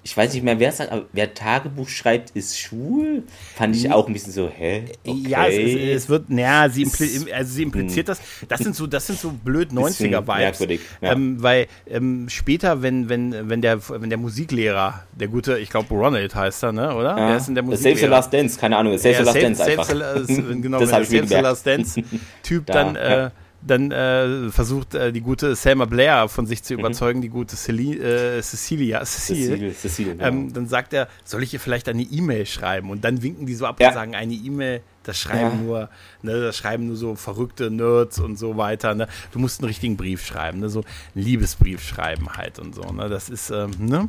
ich 0.08 0.16
weiß 0.16 0.32
nicht 0.32 0.42
mehr, 0.42 0.58
wer 0.58 0.72
sagt, 0.72 0.90
aber 0.90 1.04
wer 1.12 1.34
Tagebuch 1.34 1.86
schreibt, 1.86 2.30
ist 2.30 2.58
schwul. 2.58 3.24
Fand 3.54 3.76
ich 3.76 3.92
auch 3.92 4.06
ein 4.06 4.14
bisschen 4.14 4.32
so, 4.32 4.48
hä? 4.48 4.84
Okay. 5.06 5.28
Ja, 5.28 5.46
es, 5.46 5.58
es, 5.58 6.04
es 6.04 6.08
wird, 6.08 6.30
naja, 6.30 6.70
sie, 6.70 6.84
impli 6.84 7.30
also 7.30 7.52
sie 7.52 7.62
impliziert 7.62 8.08
das. 8.08 8.18
Das 8.48 8.60
sind 8.60 8.74
so, 8.74 8.86
das 8.86 9.06
sind 9.06 9.18
so 9.18 9.30
blöd 9.30 9.70
90er-Vibes. 9.70 10.80
Ja. 11.02 11.12
Ähm, 11.12 11.42
weil 11.42 11.66
ähm, 11.86 12.26
später, 12.30 12.80
wenn, 12.80 13.10
wenn, 13.10 13.50
wenn, 13.50 13.60
der, 13.60 13.86
wenn 13.86 14.08
der 14.08 14.18
Musiklehrer, 14.18 15.04
der 15.12 15.28
gute, 15.28 15.58
ich 15.58 15.68
glaube, 15.68 15.94
Ronald 15.94 16.34
heißt 16.34 16.62
er, 16.62 16.72
ne? 16.72 16.94
oder? 16.94 17.10
Ja. 17.10 17.28
Wer 17.28 17.36
ist 17.36 17.48
denn 17.48 17.54
der 17.54 17.64
Musiklehrer? 17.64 17.96
Save 17.96 18.06
the 18.06 18.10
Last 18.10 18.32
Dance, 18.32 18.58
keine 18.58 18.78
Ahnung. 18.78 18.96
Save 18.96 19.12
ja, 19.12 19.18
the 19.18 19.24
Last 19.24 19.42
Dance 19.42 19.62
einfach. 19.62 19.84
Save 19.84 20.24
genau, 20.62 20.80
das 20.80 20.90
wenn 20.90 20.96
der 20.96 21.04
Save 21.04 21.26
the 21.28 21.34
Last 21.34 21.66
Dance-Typ 21.66 22.64
dann. 22.66 22.96
Äh, 22.96 23.28
dann 23.60 23.90
äh, 23.90 24.50
versucht 24.50 24.94
äh, 24.94 25.12
die 25.12 25.20
gute 25.20 25.56
Selma 25.56 25.84
Blair 25.84 26.28
von 26.28 26.46
sich 26.46 26.62
zu 26.62 26.74
mhm. 26.74 26.80
überzeugen, 26.80 27.18
mhm. 27.18 27.22
die 27.22 27.28
gute 27.28 27.56
Celi 27.56 27.98
äh, 27.98 28.40
Cecilia, 28.40 29.04
Cecile, 29.04 29.56
Cecile, 29.56 29.74
Cecile 29.74 30.16
ähm, 30.20 30.52
dann 30.52 30.68
sagt 30.68 30.92
er, 30.92 31.08
soll 31.24 31.42
ich 31.42 31.52
ihr 31.52 31.60
vielleicht 31.60 31.88
eine 31.88 32.02
E-Mail 32.02 32.46
schreiben? 32.46 32.90
Und 32.90 33.04
dann 33.04 33.22
winken 33.22 33.46
die 33.46 33.54
so 33.54 33.66
ab 33.66 33.80
ja. 33.80 33.88
und 33.88 33.94
sagen, 33.94 34.14
eine 34.14 34.32
E-Mail, 34.32 34.82
das 35.02 35.18
schreiben 35.18 35.58
ja. 35.58 35.62
nur, 35.64 35.90
ne, 36.22 36.40
das 36.40 36.56
schreiben 36.56 36.86
nur 36.86 36.96
so 36.96 37.14
verrückte 37.14 37.70
Nerds 37.70 38.20
und 38.20 38.38
so 38.38 38.56
weiter. 38.56 38.94
Ne? 38.94 39.08
Du 39.32 39.38
musst 39.38 39.60
einen 39.60 39.68
richtigen 39.68 39.96
Brief 39.96 40.24
schreiben, 40.24 40.60
ne? 40.60 40.68
so 40.68 40.84
einen 41.14 41.24
Liebesbrief 41.24 41.82
schreiben 41.82 42.28
halt 42.36 42.58
und 42.58 42.74
so. 42.74 42.82
Ne? 42.82 43.08
Das 43.08 43.28
ist, 43.28 43.50
ähm, 43.50 43.70
ne? 43.78 44.08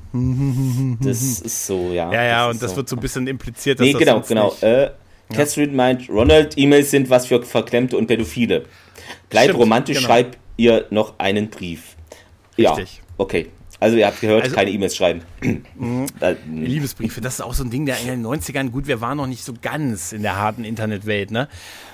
Das 1.01 1.21
ist 1.21 1.65
so, 1.65 1.91
ja. 1.91 2.11
Ja, 2.11 2.23
ja, 2.23 2.47
das 2.47 2.55
und 2.55 2.63
das 2.63 2.71
so. 2.71 2.77
wird 2.77 2.89
so 2.89 2.95
ein 2.95 2.99
bisschen 2.99 3.27
impliziert, 3.27 3.79
dass 3.79 3.85
nee, 3.85 3.93
das 3.93 3.99
genau, 3.99 4.21
genau. 4.21 4.55
Äh, 4.61 4.91
Catherine 5.33 5.73
meint, 5.73 6.09
Ronald, 6.09 6.57
E-Mails 6.57 6.91
sind 6.91 7.09
was 7.09 7.27
für 7.27 7.41
Verklemmte 7.43 7.97
und 7.97 8.07
Pädophile. 8.07 8.65
Bleib 9.29 9.45
Stimmt, 9.45 9.59
romantisch, 9.59 9.97
genau. 9.97 10.07
schreib 10.07 10.37
ihr 10.57 10.85
noch 10.89 11.19
einen 11.19 11.49
Brief. 11.49 11.95
Richtig. 12.57 12.97
Ja, 12.97 13.03
okay. 13.17 13.49
Also 13.79 13.95
ihr 13.95 14.07
habt 14.07 14.19
gehört, 14.19 14.43
also, 14.43 14.55
keine 14.55 14.71
E-Mails 14.71 14.95
schreiben. 14.95 15.21
Mhm. 15.75 16.07
Liebesbriefe, 16.53 17.21
das 17.21 17.35
ist 17.35 17.41
auch 17.41 17.53
so 17.53 17.63
ein 17.63 17.69
Ding, 17.69 17.85
der 17.85 17.99
in 18.01 18.07
den 18.07 18.25
90ern, 18.25 18.69
gut, 18.69 18.87
wir 18.87 18.99
waren 18.99 19.15
noch 19.15 19.27
nicht 19.27 19.43
so 19.43 19.53
ganz 19.61 20.11
in 20.11 20.21
der 20.21 20.35
harten 20.35 20.65
Internetwelt, 20.65 21.31
ne? 21.31 21.47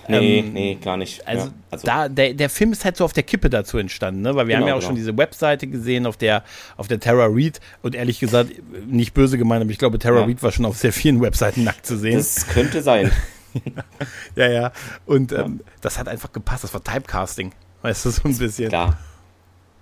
Nee, 0.07 0.39
ähm, 0.39 0.53
nee, 0.53 0.77
gar 0.81 0.97
nicht. 0.97 1.27
Also, 1.27 1.47
ja, 1.47 1.53
also, 1.71 1.85
da, 1.87 2.09
der, 2.09 2.33
der 2.33 2.49
Film 2.49 2.71
ist 2.71 2.85
halt 2.85 2.97
so 2.97 3.05
auf 3.05 3.13
der 3.13 3.23
Kippe 3.23 3.49
dazu 3.49 3.77
entstanden, 3.77 4.21
ne? 4.21 4.35
Weil 4.35 4.47
wir 4.47 4.55
genau, 4.55 4.61
haben 4.61 4.67
ja 4.67 4.73
auch 4.75 4.79
genau. 4.79 4.89
schon 4.89 4.95
diese 4.95 5.17
Webseite 5.17 5.67
gesehen, 5.67 6.05
auf 6.05 6.17
der, 6.17 6.43
auf 6.77 6.87
der 6.87 6.99
Tara 6.99 7.27
Reid 7.29 7.59
und 7.81 7.95
ehrlich 7.95 8.19
gesagt, 8.19 8.51
nicht 8.87 9.13
böse 9.13 9.37
gemeint, 9.37 9.61
aber 9.61 9.71
ich 9.71 9.77
glaube, 9.77 9.99
Tara 9.99 10.19
ja. 10.19 10.25
Reid 10.25 10.43
war 10.43 10.51
schon 10.51 10.65
auf 10.65 10.77
sehr 10.77 10.93
vielen 10.93 11.21
Webseiten 11.21 11.63
nackt 11.63 11.85
zu 11.85 11.97
sehen. 11.97 12.17
Das 12.17 12.47
könnte 12.47 12.81
sein. 12.81 13.11
ja, 14.35 14.47
ja. 14.47 14.71
Und 15.05 15.31
ähm, 15.31 15.61
das 15.81 15.97
hat 15.97 16.07
einfach 16.07 16.31
gepasst. 16.31 16.63
Das 16.63 16.73
war 16.73 16.83
Typecasting. 16.83 17.51
Weißt 17.81 18.05
du, 18.05 18.09
so 18.11 18.21
ein 18.25 18.37
bisschen. 18.37 18.69
Klar. 18.69 18.97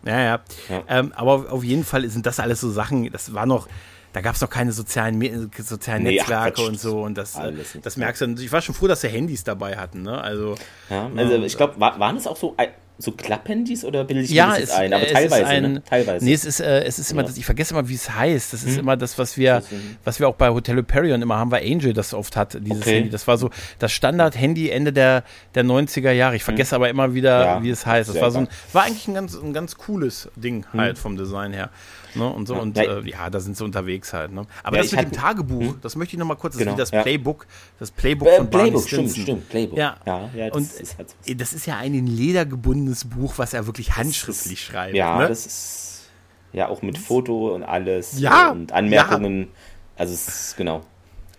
Ja, 0.05 0.19
ja. 0.19 0.39
ja. 0.69 0.83
Ähm, 0.87 1.13
aber 1.15 1.51
auf 1.51 1.63
jeden 1.63 1.83
Fall 1.83 2.07
sind 2.09 2.25
das 2.25 2.39
alles 2.39 2.59
so 2.61 2.69
Sachen, 2.69 3.09
das 3.11 3.33
war 3.33 3.45
noch, 3.45 3.67
da 4.13 4.21
gab 4.21 4.35
es 4.35 4.41
noch 4.41 4.49
keine 4.49 4.71
sozialen, 4.71 5.51
sozialen 5.57 6.03
nee, 6.03 6.15
Netzwerke 6.17 6.61
ach, 6.61 6.67
und 6.67 6.79
so. 6.79 7.01
Und 7.01 7.17
das, 7.17 7.35
äh, 7.35 7.51
das 7.81 7.97
merkst 7.97 8.21
du. 8.21 8.35
Ich 8.39 8.51
war 8.51 8.61
schon 8.61 8.75
froh, 8.75 8.87
dass 8.87 9.01
sie 9.01 9.09
Handys 9.09 9.43
dabei 9.43 9.75
hatten. 9.75 10.03
Ne? 10.03 10.21
Also, 10.21 10.55
ja, 10.89 11.09
also 11.15 11.43
ich 11.43 11.57
glaube, 11.57 11.79
waren 11.79 12.15
es 12.15 12.27
auch 12.27 12.37
so 12.37 12.55
so 12.99 13.11
Klapphandys 13.11 13.83
oder 13.83 14.03
bilde 14.03 14.23
ich 14.23 14.29
ja, 14.29 14.45
mir 14.45 14.51
das 14.51 14.59
jetzt 14.59 14.73
ein? 14.73 14.93
Aber 14.93 15.05
teilweise, 15.05 15.45
ein, 15.47 15.73
ne? 15.73 15.83
teilweise. 15.83 16.23
Nee, 16.23 16.33
es 16.33 16.45
ist, 16.45 16.59
äh, 16.59 16.83
es 16.83 16.99
ist 16.99 17.11
immer 17.11 17.21
ja. 17.21 17.27
das, 17.27 17.37
ich 17.37 17.45
vergesse 17.45 17.73
immer, 17.73 17.89
wie 17.89 17.95
es 17.95 18.09
heißt. 18.09 18.53
Das 18.53 18.63
ist 18.63 18.73
hm. 18.73 18.81
immer 18.81 18.97
das, 18.97 19.17
was 19.17 19.35
wir, 19.35 19.63
was 20.03 20.19
wir 20.19 20.27
auch 20.27 20.35
bei 20.35 20.49
Hotel 20.49 20.77
Hyperion 20.77 21.21
immer 21.21 21.37
haben, 21.37 21.49
weil 21.49 21.63
Angel 21.69 21.93
das 21.93 22.13
oft 22.13 22.37
hat, 22.37 22.53
dieses 22.61 22.81
okay. 22.81 22.97
Handy. 22.97 23.09
Das 23.09 23.27
war 23.27 23.37
so 23.37 23.49
das 23.79 23.91
Standard-Handy 23.91 24.69
Ende 24.69 24.93
der, 24.93 25.23
der 25.55 25.65
90er 25.65 26.11
Jahre. 26.11 26.35
Ich 26.35 26.43
vergesse 26.43 26.71
hm. 26.71 26.75
aber 26.75 26.89
immer 26.89 27.13
wieder, 27.13 27.45
ja, 27.45 27.63
wie 27.63 27.71
es 27.71 27.85
heißt. 27.85 28.09
Das 28.09 28.21
war 28.21 28.29
so 28.29 28.39
ein, 28.39 28.47
war 28.73 28.83
eigentlich 28.83 29.07
ein 29.07 29.15
ganz, 29.15 29.35
ein 29.35 29.53
ganz 29.53 29.75
cooles 29.75 30.29
Ding 30.35 30.65
hm. 30.71 30.79
halt 30.79 30.97
vom 30.99 31.17
Design 31.17 31.51
her. 31.51 31.71
Ne, 32.15 32.29
und 32.29 32.47
so, 32.47 32.55
ja. 32.55 32.61
und 32.61 32.77
äh, 32.77 33.01
ja, 33.01 33.29
da 33.29 33.39
sind 33.39 33.57
sie 33.57 33.63
unterwegs 33.63 34.13
halt. 34.13 34.31
Ne? 34.31 34.45
Aber 34.63 34.77
ja, 34.77 34.83
das 34.83 34.91
mit 34.91 35.01
dem 35.01 35.11
Tagebuch, 35.11 35.61
hm? 35.61 35.79
das 35.81 35.95
möchte 35.95 36.15
ich 36.15 36.19
nochmal 36.19 36.37
kurz, 36.37 36.53
das 36.53 36.59
genau, 36.59 36.71
ist 36.71 36.91
wie 36.91 36.95
das 36.95 37.03
Playbook, 37.03 37.47
das 37.79 37.91
Playbook 37.91 38.27
äh, 38.27 38.37
von 38.37 38.49
Barney 38.49 38.69
Playbook. 38.71 38.87
Stimmt, 38.87 39.11
stimmt, 39.11 39.49
Playbook. 39.49 39.77
Ja, 39.77 39.97
ja, 40.05 40.29
ja 40.35 40.49
das 40.49 40.57
und 40.57 40.81
ist 40.81 40.97
halt 40.97 41.15
so. 41.21 41.33
das 41.33 41.53
ist 41.53 41.65
ja 41.65 41.77
ein 41.77 41.93
in 41.93 42.07
Leder 42.07 42.45
gebundenes 42.45 43.05
Buch, 43.05 43.33
was 43.37 43.53
er 43.53 43.65
wirklich 43.65 43.95
handschriftlich 43.95 44.53
ist, 44.53 44.59
schreibt. 44.59 44.95
Ja, 44.95 45.19
ne? 45.19 45.27
das 45.27 45.45
ist 45.45 46.09
ja 46.51 46.67
auch 46.69 46.81
mit 46.81 46.97
Foto 46.97 47.53
und 47.55 47.63
alles 47.63 48.19
ja, 48.19 48.51
und 48.51 48.71
Anmerkungen. 48.71 49.49
Also 49.97 50.13
es 50.13 50.27
ist 50.27 50.57
genau. 50.57 50.83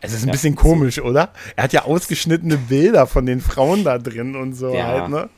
Es 0.04 0.12
ist 0.12 0.24
ein 0.24 0.28
ja, 0.28 0.32
bisschen 0.32 0.54
komisch, 0.54 1.00
oder? 1.00 1.30
Er 1.56 1.64
hat 1.64 1.72
ja 1.72 1.84
ausgeschnittene 1.84 2.58
Bilder 2.58 3.06
von 3.06 3.24
den 3.24 3.40
Frauen 3.40 3.84
da 3.84 3.96
drin 3.96 4.36
und 4.36 4.52
so 4.52 4.74
ja. 4.74 4.86
halt, 4.86 5.08
ne? 5.08 5.30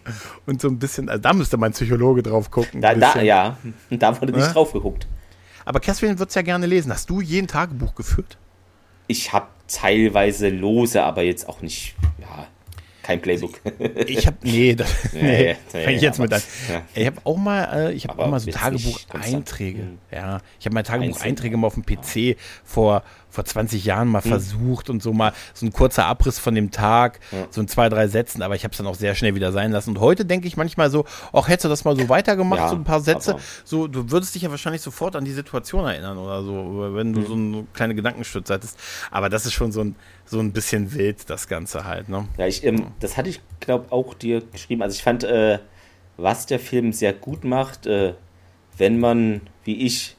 Und 0.44 0.60
so 0.60 0.66
ein 0.66 0.80
bisschen, 0.80 1.08
also 1.08 1.22
da 1.22 1.32
müsste 1.34 1.56
mein 1.56 1.70
Psychologe 1.70 2.24
drauf 2.24 2.50
gucken. 2.50 2.80
Da, 2.80 2.94
da 2.94 3.22
ja, 3.22 3.58
da 3.90 4.20
wurde 4.20 4.32
nicht 4.32 4.48
ne? 4.48 4.52
drauf 4.52 4.72
geguckt. 4.72 5.06
Aber 5.66 5.80
Catherine 5.80 6.18
wird 6.18 6.30
es 6.30 6.34
ja 6.36 6.42
gerne 6.42 6.64
lesen. 6.64 6.92
Hast 6.92 7.10
du 7.10 7.20
jeden 7.20 7.48
Tagebuch 7.48 7.94
geführt? 7.94 8.38
Ich 9.08 9.32
habe 9.32 9.48
teilweise 9.68 10.48
lose, 10.48 11.02
aber 11.02 11.22
jetzt 11.22 11.48
auch 11.48 11.60
nicht, 11.60 11.96
ja, 12.20 12.46
kein 13.02 13.20
Playbook. 13.20 13.60
Ich 14.06 14.26
habe 14.26 14.36
nee, 14.42 14.74
das, 14.76 14.88
nee, 15.12 15.50
ja, 15.50 15.56
fange 15.68 15.92
ich 15.92 16.02
jetzt 16.02 16.20
aber, 16.20 16.24
mit 16.24 16.32
an. 16.34 16.42
Ja. 16.68 16.82
Ich 16.94 17.06
habe 17.06 17.20
auch 17.24 17.36
mal, 17.36 17.88
äh, 17.88 17.92
ich 17.92 18.06
habe 18.06 18.22
auch 18.22 18.28
mal 18.28 18.38
so 18.38 18.50
Tagebucheinträge. 18.50 19.98
Ja, 20.12 20.40
ich 20.60 20.66
habe 20.66 20.74
mal 20.74 20.84
Tagebucheinträge 20.84 21.56
mal 21.56 21.66
auf 21.66 21.74
dem 21.74 21.84
PC 21.84 22.38
vor 22.64 23.02
vor 23.36 23.44
20 23.44 23.84
Jahren 23.84 24.08
mal 24.08 24.24
hm. 24.24 24.30
versucht 24.30 24.90
und 24.90 25.02
so 25.02 25.12
mal 25.12 25.32
so 25.54 25.66
ein 25.66 25.72
kurzer 25.72 26.06
Abriss 26.06 26.38
von 26.38 26.54
dem 26.54 26.70
Tag, 26.70 27.20
ja. 27.30 27.46
so 27.50 27.60
in 27.60 27.68
zwei, 27.68 27.88
drei 27.88 28.08
Sätzen, 28.08 28.42
aber 28.42 28.56
ich 28.56 28.64
habe 28.64 28.72
es 28.72 28.78
dann 28.78 28.86
auch 28.86 28.94
sehr 28.94 29.14
schnell 29.14 29.34
wieder 29.34 29.52
sein 29.52 29.70
lassen. 29.70 29.90
Und 29.90 30.00
heute 30.00 30.24
denke 30.24 30.48
ich 30.48 30.56
manchmal 30.56 30.90
so, 30.90 31.04
auch 31.32 31.46
hättest 31.46 31.66
du 31.66 31.68
das 31.68 31.84
mal 31.84 31.96
so 31.96 32.08
weitergemacht, 32.08 32.60
ja, 32.60 32.68
so 32.68 32.76
ein 32.76 32.84
paar 32.84 33.00
Sätze, 33.00 33.36
so, 33.64 33.86
du 33.86 34.10
würdest 34.10 34.34
dich 34.34 34.42
ja 34.42 34.50
wahrscheinlich 34.50 34.82
sofort 34.82 35.14
an 35.16 35.24
die 35.24 35.32
Situation 35.32 35.84
erinnern 35.84 36.18
oder 36.18 36.42
so, 36.42 36.94
wenn 36.94 37.12
du 37.12 37.20
hm. 37.20 37.26
so 37.26 37.34
eine 37.34 37.66
kleine 37.74 37.94
Gedankenstütze 37.94 38.54
hattest. 38.54 38.78
Aber 39.10 39.28
das 39.28 39.46
ist 39.46 39.52
schon 39.52 39.70
so 39.70 39.82
ein, 39.82 39.96
so 40.24 40.40
ein 40.40 40.52
bisschen 40.52 40.94
wild, 40.94 41.28
das 41.28 41.46
Ganze 41.46 41.84
halt, 41.84 42.08
ne? 42.08 42.26
Ja, 42.38 42.46
ich, 42.46 42.64
ähm, 42.64 42.86
das 43.00 43.16
hatte 43.16 43.28
ich, 43.28 43.40
glaube 43.60 43.92
auch 43.92 44.14
dir 44.14 44.40
geschrieben. 44.40 44.82
Also 44.82 44.94
ich 44.94 45.02
fand, 45.02 45.24
äh, 45.24 45.58
was 46.16 46.46
der 46.46 46.58
Film 46.58 46.92
sehr 46.92 47.12
gut 47.12 47.44
macht, 47.44 47.86
äh, 47.86 48.14
wenn 48.78 48.98
man, 48.98 49.42
wie 49.64 49.84
ich, 49.84 50.16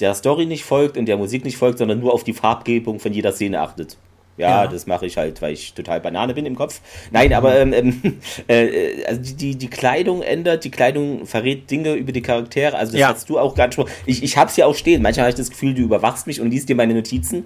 der 0.00 0.14
Story 0.14 0.46
nicht 0.46 0.64
folgt 0.64 0.96
und 0.96 1.06
der 1.06 1.16
Musik 1.16 1.44
nicht 1.44 1.56
folgt, 1.56 1.78
sondern 1.78 2.00
nur 2.00 2.12
auf 2.12 2.24
die 2.24 2.32
Farbgebung 2.32 3.00
von 3.00 3.12
jeder 3.12 3.32
Szene 3.32 3.60
achtet. 3.60 3.96
Ja, 4.36 4.64
ja. 4.64 4.66
das 4.66 4.86
mache 4.86 5.06
ich 5.06 5.16
halt, 5.16 5.40
weil 5.40 5.54
ich 5.54 5.72
total 5.72 6.00
Banane 6.00 6.34
bin 6.34 6.44
im 6.44 6.56
Kopf. 6.56 6.80
Nein, 7.10 7.32
aber 7.32 7.58
ähm, 7.58 7.72
ähm 7.72 8.18
äh, 8.48 9.04
also 9.06 9.34
die, 9.34 9.56
die 9.56 9.68
Kleidung 9.68 10.22
ändert, 10.22 10.64
die 10.64 10.70
Kleidung 10.70 11.26
verrät 11.26 11.70
Dinge 11.70 11.94
über 11.94 12.12
die 12.12 12.22
Charaktere. 12.22 12.76
Also 12.76 12.92
das 12.92 13.00
ja. 13.00 13.08
hast 13.08 13.28
du 13.30 13.38
auch 13.38 13.54
gerade 13.54 13.72
schon. 13.72 13.86
Ich, 14.04 14.22
ich 14.22 14.36
hab's 14.36 14.56
ja 14.56 14.66
auch 14.66 14.74
stehen. 14.74 15.02
Manchmal 15.02 15.24
habe 15.24 15.30
ich 15.30 15.36
das 15.36 15.50
Gefühl, 15.50 15.74
du 15.74 15.82
überwachst 15.82 16.26
mich 16.26 16.40
und 16.40 16.50
liest 16.50 16.68
dir 16.68 16.76
meine 16.76 16.94
Notizen. 16.94 17.44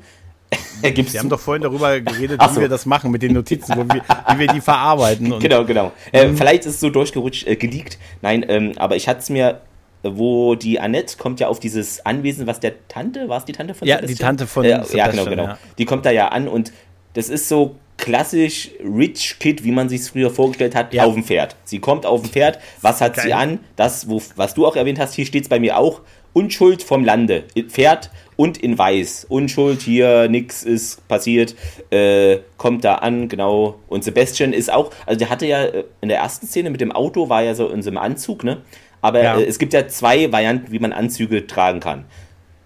Gibt's 0.82 1.12
wir 1.12 1.20
haben 1.20 1.28
doch 1.28 1.38
vorhin 1.38 1.62
darüber 1.62 2.00
geredet, 2.00 2.40
so. 2.42 2.56
wie 2.56 2.62
wir 2.62 2.68
das 2.68 2.84
machen 2.84 3.12
mit 3.12 3.22
den 3.22 3.34
Notizen, 3.34 3.76
wo 3.76 3.84
wir, 3.84 4.02
wie 4.02 4.38
wir 4.40 4.46
die 4.48 4.60
verarbeiten. 4.60 5.38
genau, 5.38 5.64
genau. 5.64 5.92
Äh, 6.12 6.26
mhm. 6.26 6.36
vielleicht 6.36 6.66
ist 6.66 6.74
es 6.74 6.80
so 6.80 6.90
durchgerutscht, 6.90 7.46
äh, 7.46 7.54
geleakt. 7.54 7.98
Nein, 8.20 8.44
ähm, 8.48 8.72
aber 8.76 8.96
ich 8.96 9.06
hatte 9.06 9.20
es 9.20 9.30
mir 9.30 9.60
wo 10.02 10.54
die 10.54 10.80
Annette 10.80 11.16
kommt 11.18 11.40
ja 11.40 11.48
auf 11.48 11.60
dieses 11.60 12.04
Anwesen, 12.06 12.46
was 12.46 12.60
der 12.60 12.86
Tante, 12.88 13.28
war 13.28 13.38
es 13.38 13.44
die 13.44 13.52
Tante 13.52 13.74
von 13.74 13.86
Ja, 13.86 13.96
Sebastian? 13.96 14.16
die 14.16 14.22
Tante 14.22 14.46
von 14.46 14.64
äh, 14.64 14.82
Ja, 14.92 15.08
genau, 15.08 15.24
genau. 15.26 15.44
Ja. 15.44 15.58
Die 15.78 15.84
kommt 15.84 16.06
da 16.06 16.10
ja 16.10 16.28
an 16.28 16.48
und 16.48 16.72
das 17.14 17.28
ist 17.28 17.48
so 17.48 17.76
klassisch 17.96 18.70
Rich 18.82 19.36
Kid, 19.38 19.62
wie 19.62 19.72
man 19.72 19.88
sich 19.88 20.00
es 20.00 20.08
früher 20.08 20.30
vorgestellt 20.30 20.74
hat, 20.74 20.94
ja. 20.94 21.04
auf 21.04 21.14
dem 21.14 21.24
Pferd. 21.24 21.54
Sie 21.64 21.80
kommt 21.80 22.06
auf 22.06 22.22
dem 22.22 22.30
Pferd, 22.30 22.58
was 22.80 23.00
hat 23.00 23.14
Geil. 23.14 23.26
sie 23.26 23.34
an? 23.34 23.58
Das, 23.76 24.08
wo, 24.08 24.22
was 24.36 24.54
du 24.54 24.66
auch 24.66 24.76
erwähnt 24.76 24.98
hast, 24.98 25.14
hier 25.14 25.26
steht 25.26 25.42
es 25.44 25.48
bei 25.48 25.60
mir 25.60 25.76
auch, 25.78 26.00
Unschuld 26.32 26.82
vom 26.82 27.04
Lande. 27.04 27.44
Pferd 27.68 28.10
und 28.36 28.56
in 28.58 28.78
Weiß. 28.78 29.26
Unschuld, 29.28 29.82
hier 29.82 30.28
nichts 30.28 30.62
ist 30.62 31.06
passiert, 31.08 31.54
äh, 31.90 32.38
kommt 32.56 32.84
da 32.84 32.96
an, 32.96 33.28
genau. 33.28 33.80
Und 33.88 34.04
Sebastian 34.04 34.52
ist 34.52 34.72
auch, 34.72 34.92
also 35.06 35.18
der 35.18 35.28
hatte 35.28 35.46
ja 35.46 35.64
äh, 35.64 35.84
in 36.00 36.08
der 36.08 36.18
ersten 36.18 36.46
Szene 36.46 36.70
mit 36.70 36.80
dem 36.80 36.92
Auto, 36.92 37.28
war 37.28 37.42
ja 37.42 37.54
so 37.54 37.68
in 37.68 37.82
so 37.82 37.90
einem 37.90 37.98
Anzug, 37.98 38.44
ne? 38.44 38.58
Aber 39.00 39.22
ja. 39.22 39.40
es 39.40 39.58
gibt 39.58 39.72
ja 39.72 39.88
zwei 39.88 40.30
Varianten, 40.30 40.72
wie 40.72 40.78
man 40.78 40.92
Anzüge 40.92 41.46
tragen 41.46 41.80
kann. 41.80 42.04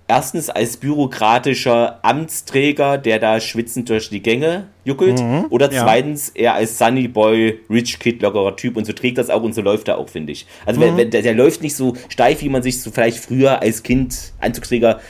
Erstens 0.07 0.51
als 0.51 0.77
bürokratischer 0.77 2.01
Amtsträger, 2.03 2.99
der 2.99 3.19
da 3.19 3.41
schwitzend 3.41 3.89
durch 3.89 4.11
die 4.11 4.23
Gänge 4.23 4.67
juckelt. 4.85 5.21
Mhm, 5.21 5.47
oder 5.51 5.71
zweitens 5.71 6.33
ja. 6.35 6.43
er 6.43 6.55
als 6.55 6.79
Sunny 6.79 7.09
Boy, 7.09 7.61
Rich 7.71 7.99
Kid, 7.99 8.23
lockerer 8.23 8.57
Typ 8.57 8.77
und 8.77 8.85
so 8.85 8.93
trägt 8.93 9.19
das 9.19 9.31
auch 9.31 9.43
und 9.43 9.55
so 9.55 9.63
läuft 9.63 9.89
er 9.89 9.99
auch, 9.99 10.09
finde 10.09 10.33
ich. 10.33 10.47
Also 10.67 10.81
mhm. 10.81 10.97
der, 10.97 11.07
der, 11.07 11.23
der, 11.23 11.35
läuft 11.35 11.63
nicht 11.63 11.77
so 11.77 11.95
steif, 12.09 12.43
wie 12.43 12.49
man 12.49 12.63
sich 12.63 12.81
so 12.81 12.91
vielleicht 12.91 13.19
früher 13.19 13.63
als 13.63 13.83
Kind 13.83 14.33
Anzugsträger, 14.41 15.01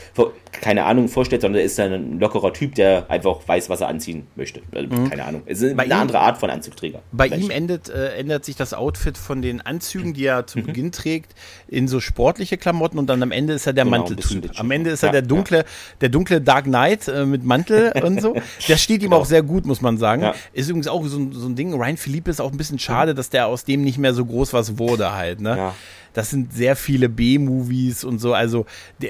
keine 0.61 0.85
Ahnung, 0.85 1.07
vorstellt, 1.07 1.41
sondern 1.41 1.59
er 1.59 1.65
ist 1.65 1.79
ein 1.79 2.19
lockerer 2.19 2.53
Typ, 2.53 2.75
der 2.75 3.09
einfach 3.09 3.39
weiß, 3.45 3.69
was 3.69 3.81
er 3.81 3.87
anziehen 3.87 4.27
möchte. 4.35 4.61
Also, 4.73 4.87
mhm. 4.87 5.09
Keine 5.09 5.25
Ahnung. 5.25 5.43
Es 5.45 5.61
ist 5.61 5.75
bei 5.75 5.83
eine 5.83 5.93
ihm, 5.93 5.99
andere 5.99 6.19
Art 6.19 6.37
von 6.37 6.49
Anzugträger. 6.49 7.01
Bei 7.11 7.27
vielleicht. 7.27 7.43
ihm 7.43 7.49
endet, 7.51 7.89
äh, 7.89 8.15
ändert 8.15 8.45
sich 8.45 8.55
das 8.55 8.73
Outfit 8.73 9.17
von 9.17 9.41
den 9.41 9.61
Anzügen, 9.61 10.13
die 10.13 10.25
er 10.25 10.47
zu 10.47 10.59
mhm. 10.59 10.65
Beginn 10.65 10.91
trägt, 10.91 11.33
in 11.67 11.87
so 11.87 11.99
sportliche 11.99 12.57
Klamotten 12.57 12.97
und 12.97 13.07
dann 13.07 13.21
am 13.21 13.31
Ende 13.31 13.53
ist 13.53 13.67
er 13.67 13.73
der 13.73 13.85
genau, 13.85 13.97
Manteltyp. 13.97 14.51
Am 14.55 14.71
Ende 14.71 14.91
ist 14.91 15.03
er 15.03 15.07
ja, 15.07 15.13
der 15.13 15.21
dunkle, 15.23 15.59
ja. 15.59 15.63
der 16.01 16.09
dunkle 16.09 16.41
Dark 16.41 16.65
Knight 16.65 17.07
äh, 17.07 17.25
mit 17.25 17.43
Mantel 17.43 17.91
und 18.03 18.21
so. 18.21 18.35
Das 18.67 18.81
steht 18.81 19.01
ihm 19.01 19.09
genau. 19.09 19.21
auch 19.21 19.25
sehr 19.25 19.43
gut 19.43 19.64
muss 19.65 19.81
man 19.81 19.97
sagen. 19.97 20.21
Ja. 20.21 20.35
Ist 20.53 20.69
übrigens 20.69 20.87
auch 20.87 21.03
so, 21.05 21.31
so 21.31 21.47
ein 21.47 21.55
Ding. 21.55 21.73
Ryan 21.73 21.97
Philippe 21.97 22.31
ist 22.31 22.39
auch 22.39 22.51
ein 22.51 22.57
bisschen 22.57 22.79
schade, 22.79 23.15
dass 23.15 23.29
der 23.29 23.47
aus 23.47 23.65
dem 23.65 23.83
nicht 23.83 23.97
mehr 23.97 24.13
so 24.13 24.25
groß 24.25 24.53
was 24.53 24.77
wurde 24.77 25.13
halt, 25.13 25.41
ne? 25.41 25.57
Ja. 25.57 25.75
Das 26.13 26.29
sind 26.29 26.53
sehr 26.53 26.77
viele 26.77 27.09
B-Movies 27.09 28.05
und 28.05 28.19
so. 28.19 28.33
Also 28.33 28.65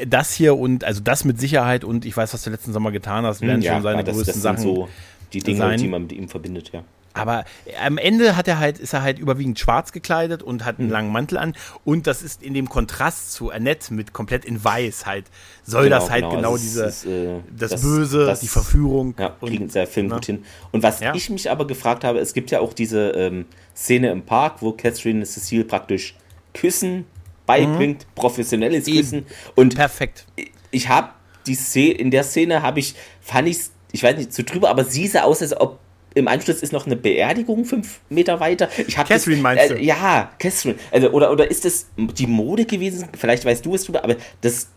das 0.07 0.33
hier 0.33 0.57
und 0.57 0.83
also 0.83 1.01
das 1.01 1.23
mit 1.23 1.39
Sicherheit 1.39 1.83
und 1.83 2.03
ich 2.03 2.17
weiß, 2.17 2.33
was 2.33 2.41
du 2.41 2.49
letzten 2.49 2.73
Sommer 2.73 2.91
getan 2.91 3.25
hast, 3.25 3.41
werden 3.41 3.57
hm, 3.57 3.61
ja, 3.61 3.73
schon 3.73 3.83
seine 3.83 4.03
das, 4.03 4.15
größten 4.15 4.33
das 4.33 4.41
Sachen. 4.41 4.63
So 4.63 4.89
die 5.31 5.39
Dinge, 5.39 5.59
sein. 5.59 5.79
die 5.79 5.87
man 5.87 6.03
mit 6.03 6.13
ihm 6.13 6.29
verbindet, 6.29 6.71
ja. 6.73 6.83
Aber 7.15 7.45
am 7.81 7.97
Ende 7.97 8.35
hat 8.35 8.47
er 8.47 8.59
halt, 8.59 8.77
ist 8.77 8.93
er 8.93 9.01
halt 9.01 9.19
überwiegend 9.19 9.57
schwarz 9.57 9.93
gekleidet 9.93 10.43
und 10.43 10.65
hat 10.65 10.79
einen 10.79 10.89
mhm. 10.89 10.93
langen 10.93 11.11
Mantel 11.13 11.37
an. 11.37 11.55
Und 11.85 12.07
das 12.07 12.21
ist 12.21 12.43
in 12.43 12.53
dem 12.53 12.67
Kontrast 12.67 13.31
zu 13.31 13.51
Annette 13.51 13.93
mit 13.93 14.11
komplett 14.11 14.43
in 14.43 14.61
weiß 14.61 15.05
halt, 15.05 15.25
soll 15.63 15.85
genau, 15.85 15.99
das 15.99 16.09
halt 16.09 16.23
genau, 16.23 16.35
genau 16.35 16.57
diese, 16.57 16.85
ist, 16.85 17.05
äh, 17.05 17.39
das, 17.57 17.71
das, 17.71 17.81
Böse, 17.81 18.25
das, 18.25 18.41
die 18.41 18.49
Verführung. 18.49 19.15
Ja, 19.17 19.29
kriegen 19.29 19.69
der 19.69 19.87
Film 19.87 20.09
gut 20.09 20.25
hin. 20.25 20.43
Und 20.71 20.83
was 20.83 20.99
ja. 20.99 21.15
ich 21.15 21.29
mich 21.29 21.49
aber 21.49 21.65
gefragt 21.65 22.03
habe, 22.03 22.19
es 22.19 22.33
gibt 22.33 22.51
ja 22.51 22.59
auch 22.59 22.73
diese 22.73 23.11
ähm, 23.11 23.45
Szene 23.73 24.11
im 24.11 24.23
Park, 24.23 24.61
wo 24.61 24.73
Catherine 24.73 25.19
und 25.19 25.25
Cecile 25.25 25.63
praktisch 25.63 26.15
Küssen 26.53 27.05
beibringt, 27.45 27.99
mhm. 28.01 28.15
professionelles 28.15 28.85
Küssen. 28.85 29.25
Und 29.55 29.75
perfekt. 29.75 30.25
Ich, 30.71 30.89
habe 30.89 31.11
die 31.47 31.55
Szene, 31.55 31.93
in 31.93 32.11
der 32.11 32.23
Szene 32.25 32.61
habe 32.61 32.79
ich, 32.79 32.95
fand 33.21 33.47
ich 33.47 33.59
ich 33.93 34.03
weiß 34.03 34.17
nicht, 34.17 34.33
zu 34.33 34.43
drüber, 34.43 34.69
aber 34.69 34.83
sie 34.83 35.07
sah 35.07 35.21
aus, 35.21 35.41
als 35.41 35.55
ob 35.57 35.79
im 36.15 36.27
Anschluss 36.27 36.61
ist 36.61 36.73
noch 36.73 36.85
eine 36.85 36.95
Beerdigung 36.95 37.65
fünf 37.65 37.99
Meter 38.09 38.39
weiter. 38.39 38.69
Ich 38.77 38.95
Catherine 38.95 39.35
das, 39.35 39.43
meinst 39.43 39.71
äh, 39.71 39.75
du? 39.75 39.81
Ja, 39.81 40.31
Catherine. 40.39 40.79
Also, 40.91 41.11
oder, 41.11 41.31
oder 41.31 41.51
ist 41.51 41.65
das 41.65 41.87
die 41.95 42.25
Mode 42.25 42.65
gewesen? 42.65 43.07
Vielleicht 43.15 43.45
weißt 43.45 43.65
du 43.65 43.75
es 43.75 43.83
drüber, 43.83 44.03
aber 44.03 44.15
das, 44.41 44.69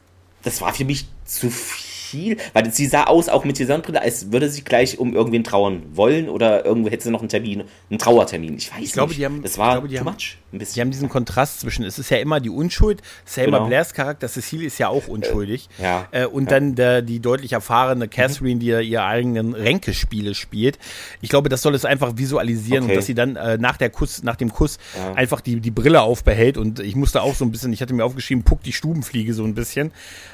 das 0.42 0.60
war 0.60 0.74
für 0.74 0.84
mich 0.84 1.06
zu 1.24 1.48
viel 1.48 1.87
viel, 2.08 2.36
weil 2.52 2.72
sie 2.72 2.86
sah 2.86 3.04
aus, 3.04 3.28
auch 3.28 3.44
mit 3.44 3.58
dieser 3.58 3.68
Sonnenbrille, 3.68 4.00
als 4.00 4.32
würde 4.32 4.48
sie 4.48 4.62
gleich 4.62 4.98
um 4.98 5.14
irgendwen 5.14 5.44
trauern 5.44 5.82
wollen 5.92 6.28
oder 6.28 6.64
irgendwo 6.64 6.90
hätte 6.90 7.04
sie 7.04 7.10
noch 7.10 7.20
einen 7.20 7.28
Termin, 7.28 7.64
einen 7.90 7.98
Trauertermin. 7.98 8.56
Ich 8.56 8.72
weiß 8.72 8.82
ich 8.82 8.92
glaube, 8.92 9.10
nicht. 9.10 9.20
Die 9.20 9.24
haben, 9.24 9.42
das 9.42 9.58
war 9.58 9.72
glaube, 9.72 9.88
too 9.88 9.98
haben, 9.98 10.04
much. 10.06 10.38
Ein 10.52 10.58
bisschen. 10.58 10.74
Die 10.74 10.80
haben 10.80 10.90
diesen 10.90 11.08
Kontrast 11.08 11.60
zwischen, 11.60 11.84
es 11.84 11.98
ist 11.98 12.10
ja 12.10 12.16
immer 12.18 12.40
die 12.40 12.50
Unschuld, 12.50 13.02
Selma 13.24 13.58
genau. 13.58 13.68
Blairs 13.68 13.92
Charakter, 13.92 14.28
Cecile 14.28 14.64
ist 14.64 14.78
ja 14.78 14.88
auch 14.88 15.06
unschuldig. 15.06 15.68
Äh, 15.78 15.82
ja, 15.82 16.08
äh, 16.10 16.26
und 16.26 16.44
ja. 16.44 16.50
dann 16.50 16.74
der, 16.74 17.02
die 17.02 17.20
deutlich 17.20 17.52
erfahrene 17.52 18.06
mhm. 18.06 18.10
Catherine, 18.10 18.54
mhm. 18.54 18.60
die 18.60 18.66
ja 18.66 18.80
ihre 18.80 19.04
eigenen 19.04 19.54
Ränkespiele 19.54 20.34
spielt. 20.34 20.78
Ich 21.20 21.28
glaube, 21.28 21.48
das 21.50 21.60
soll 21.60 21.74
es 21.74 21.84
einfach 21.84 22.12
visualisieren 22.16 22.84
okay. 22.84 22.92
und 22.92 22.96
dass 22.96 23.06
sie 23.06 23.14
dann 23.14 23.36
äh, 23.36 23.58
nach, 23.58 23.76
der 23.76 23.90
Kuss, 23.90 24.22
nach 24.22 24.36
dem 24.36 24.52
Kuss 24.52 24.78
ja. 24.96 25.12
einfach 25.12 25.40
die, 25.40 25.60
die 25.60 25.70
Brille 25.70 26.00
aufbehält. 26.00 26.56
Und 26.56 26.80
ich 26.80 26.96
musste 26.96 27.22
auch 27.22 27.34
so 27.34 27.44
ein 27.44 27.52
bisschen, 27.52 27.72
ich 27.72 27.82
hatte 27.82 27.92
mir 27.92 28.04
aufgeschrieben, 28.04 28.44
Puck 28.44 28.62
die 28.62 28.72
Stubenfliege 28.72 29.34
so 29.34 29.44
ein 29.44 29.54
bisschen. 29.54 29.92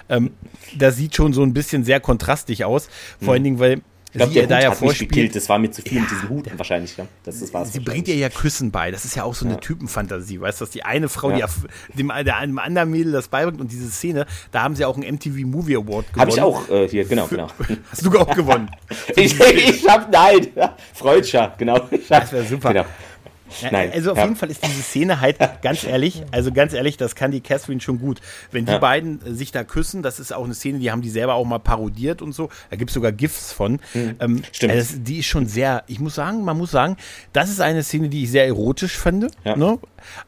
Ähm, 0.09 0.33
da 0.79 0.91
sieht 0.91 1.17
schon 1.17 1.33
so 1.33 1.43
ein 1.43 1.53
bisschen 1.53 1.64
sehr 1.65 2.01
kontrastig 2.01 2.65
aus. 2.65 2.89
Vor 3.21 3.35
allen 3.35 3.45
Dingen, 3.45 3.59
weil 3.59 3.83
ich 4.15 4.19
glaube, 4.19 4.33
der 4.33 4.47
da 4.47 4.61
ja 4.61 4.71
vorspielt. 4.71 5.35
Das 5.35 5.49
war 5.49 5.59
mir 5.59 5.73
zu 5.73 5.83
viel 5.83 5.97
ja, 5.97 6.03
mit 6.03 6.11
diesem 6.13 6.29
Hut 6.29 6.47
wahrscheinlich. 6.57 6.97
Ja. 6.97 7.09
Das, 7.25 7.41
das 7.41 7.53
war's 7.53 7.73
sie 7.73 7.81
bringt 7.81 8.07
ihr 8.07 8.15
ja 8.15 8.29
Küssen 8.29 8.71
bei. 8.71 8.93
Das 8.93 9.05
ist 9.05 9.17
ja 9.17 9.25
auch 9.25 9.35
so 9.35 9.45
eine 9.45 9.55
ja. 9.55 9.61
Typenfantasie. 9.61 10.41
Weißt 10.41 10.61
du, 10.61 10.67
dass 10.67 10.71
die 10.71 10.85
eine 10.85 11.09
Frau, 11.09 11.33
ja. 11.33 11.49
die 11.89 11.97
dem, 11.97 12.13
der 12.25 12.37
einem 12.37 12.61
anderen 12.61 12.93
Mädel 12.93 13.11
das 13.11 13.27
beibringt 13.27 13.61
und 13.61 13.73
diese 13.73 13.91
Szene, 13.91 14.27
da 14.53 14.63
haben 14.63 14.77
sie 14.77 14.85
auch 14.85 14.97
einen 14.97 15.17
MTV 15.17 15.45
Movie 15.47 15.75
Award 15.75 16.13
gewonnen. 16.13 16.21
Habe 16.21 16.31
ich 16.31 16.41
auch 16.41 16.69
äh, 16.69 16.89
hier, 16.89 17.05
genau, 17.07 17.27
genau. 17.27 17.49
Hast 17.91 18.07
du 18.07 18.17
auch 18.17 18.37
gewonnen? 18.37 18.71
ich, 19.17 19.41
ich 19.41 19.89
hab, 19.89 20.13
nein, 20.13 20.47
Freudscher, 20.95 21.53
genau. 21.59 21.81
das 22.09 22.33
wäre 22.33 22.45
super. 22.45 22.73
Genau. 22.73 22.87
Nein. 23.71 23.91
Also 23.93 24.13
auf 24.13 24.19
ja. 24.19 24.25
jeden 24.25 24.37
Fall 24.37 24.51
ist 24.51 24.65
diese 24.65 24.83
Szene 24.83 25.21
halt 25.21 25.39
ganz 25.63 25.85
ehrlich, 25.85 26.23
also 26.31 26.53
ganz 26.53 26.73
ehrlich, 26.73 26.97
das 26.97 27.15
kann 27.15 27.31
die 27.31 27.41
Catherine 27.41 27.81
schon 27.81 27.99
gut. 27.99 28.21
Wenn 28.51 28.67
die 28.67 28.73
ja. 28.73 28.79
beiden 28.79 29.21
sich 29.35 29.53
da 29.53 29.65
küssen, 29.65 30.03
das 30.03 30.21
ist 30.21 30.33
auch 30.33 30.45
eine 30.45 30.55
Szene, 30.55 30.79
die 30.79 30.91
haben 30.91 31.03
die 31.03 31.11
selber 31.11 31.35
auch 31.35 31.45
mal 31.45 31.59
parodiert 31.59 32.23
und 32.23 32.33
so. 32.33 32.49
Da 32.71 32.77
gibt 32.77 32.91
es 32.91 32.95
sogar 32.95 33.13
GIFs 33.13 33.53
von. 33.53 33.81
Mhm. 33.95 34.17
Ähm, 34.21 34.43
Stimmt. 34.53 34.73
Also 34.73 34.99
die 34.99 35.19
ist 35.19 35.27
schon 35.27 35.47
sehr, 35.47 35.85
ich 35.87 36.01
muss 36.01 36.15
sagen, 36.15 36.45
man 36.45 36.59
muss 36.59 36.71
sagen, 36.71 36.97
das 37.33 37.51
ist 37.51 37.61
eine 37.61 37.83
Szene, 37.83 38.09
die 38.09 38.25
ich 38.25 38.31
sehr 38.31 38.47
erotisch 38.47 38.97
finde. 38.97 39.29
Ja. 39.45 39.57
Ne? 39.57 39.79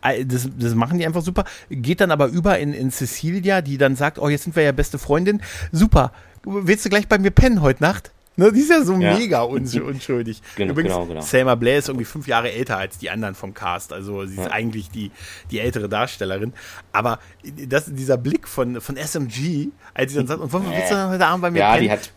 Äh, 0.03 0.25
das, 0.25 0.49
das 0.59 0.75
machen 0.75 0.99
die 0.99 1.07
einfach 1.07 1.23
super. 1.23 1.45
Geht 1.71 2.01
dann 2.01 2.11
aber 2.11 2.27
über 2.27 2.59
in, 2.59 2.73
in 2.73 2.91
Cecilia, 2.91 3.61
die 3.61 3.79
dann 3.79 3.97
sagt, 3.97 4.19
oh, 4.19 4.29
jetzt 4.29 4.45
sind 4.45 4.57
wir 4.57 4.63
ja 4.63 4.73
beste 4.73 4.99
Freundin. 4.99 5.43
Super. 5.73 6.13
Willst 6.45 6.85
du 6.85 6.89
gleich 6.89 7.09
bei 7.09 7.19
mir 7.19 7.31
pennen 7.31 7.61
heute 7.61 7.83
Nacht? 7.83 8.13
Ne, 8.39 8.53
die 8.53 8.61
ist 8.61 8.71
ja 8.71 8.85
so 8.85 8.93
ja. 8.99 9.17
mega 9.17 9.43
unschuldig. 9.43 10.43
genau, 10.57 10.73
Übrigens, 10.73 10.93
genau, 10.93 11.07
genau. 11.07 11.21
Selma 11.23 11.55
Blair 11.55 11.79
ist 11.79 11.89
irgendwie 11.89 12.05
fünf 12.05 12.27
Jahre 12.27 12.53
älter 12.53 12.77
als 12.77 12.99
die 12.99 13.09
anderen 13.09 13.35
vom 13.35 13.55
Cast. 13.55 13.95
Also 13.95 14.27
sie 14.27 14.35
ist 14.35 14.45
ja. 14.45 14.51
eigentlich 14.51 14.91
die, 14.91 15.11
die 15.51 15.59
ältere 15.59 15.89
Darstellerin. 15.89 16.53
Aber 16.93 17.19
das, 17.43 17.87
dieser 17.87 18.19
Blick 18.19 18.47
von, 18.47 18.83
von 18.83 18.97
SMG, 18.97 19.69
als 19.95 20.13
sie 20.13 20.19
dann 20.19 20.27
sagt, 20.27 20.43
und 20.43 20.53
warum 20.53 20.71
willst 20.71 20.91
du 20.91 20.95
dann 20.95 21.11
heute 21.11 21.27
Abend 21.27 21.43
bei 21.43 21.51
mir 21.51 21.61
Ja, 21.61 21.73
pennen? 21.73 21.85
die 21.85 21.91
hat 21.91 22.13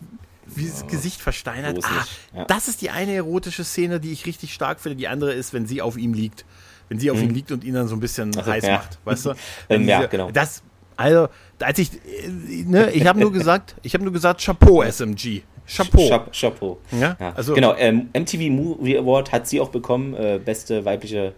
wie 0.56 0.66
das 0.66 0.86
Gesicht 0.86 1.20
versteinert. 1.20 1.78
Ah, 1.84 2.04
ja. 2.34 2.44
Das 2.44 2.68
ist 2.68 2.82
die 2.82 2.90
eine 2.90 3.14
erotische 3.14 3.64
Szene, 3.64 4.00
die 4.00 4.12
ich 4.12 4.26
richtig 4.26 4.52
stark 4.52 4.80
finde. 4.80 4.96
Die 4.96 5.08
andere 5.08 5.32
ist, 5.32 5.54
wenn 5.54 5.66
sie 5.66 5.80
auf 5.80 5.96
ihm 5.96 6.12
liegt. 6.12 6.44
Wenn 6.88 6.98
sie 6.98 7.10
auf 7.10 7.18
mhm. 7.18 7.24
ihm 7.24 7.30
liegt 7.30 7.52
und 7.52 7.64
ihn 7.64 7.74
dann 7.74 7.88
so 7.88 7.94
ein 7.94 8.00
bisschen 8.00 8.36
also, 8.36 8.50
heiß 8.50 8.66
macht. 8.66 8.98
Weißt 9.04 9.26
du? 9.26 9.34
Ähm, 9.68 9.86
ja, 9.86 10.06
genau. 10.06 10.30
Das, 10.30 10.62
also, 10.96 11.28
als 11.60 11.78
ich, 11.78 11.92
äh, 11.94 12.28
ne, 12.66 12.90
ich 12.90 13.06
habe 13.06 13.20
nur 13.20 13.32
gesagt, 13.32 13.76
ich 13.82 13.94
habe 13.94 14.02
nur 14.04 14.12
gesagt, 14.12 14.44
Chapeau, 14.44 14.82
SMG. 14.82 15.42
Chapeau. 15.70 16.30
Chapeau. 16.32 16.78
Ja, 16.92 17.16
ja. 17.20 17.32
Also, 17.36 17.54
genau, 17.54 17.74
ähm, 17.78 18.08
MTV 18.12 18.50
Movie 18.50 18.98
Award 18.98 19.32
hat 19.32 19.46
sie 19.46 19.60
auch 19.60 19.68
bekommen, 19.68 20.14
äh, 20.14 20.40
beste 20.44 20.84
weibliche 20.84 21.32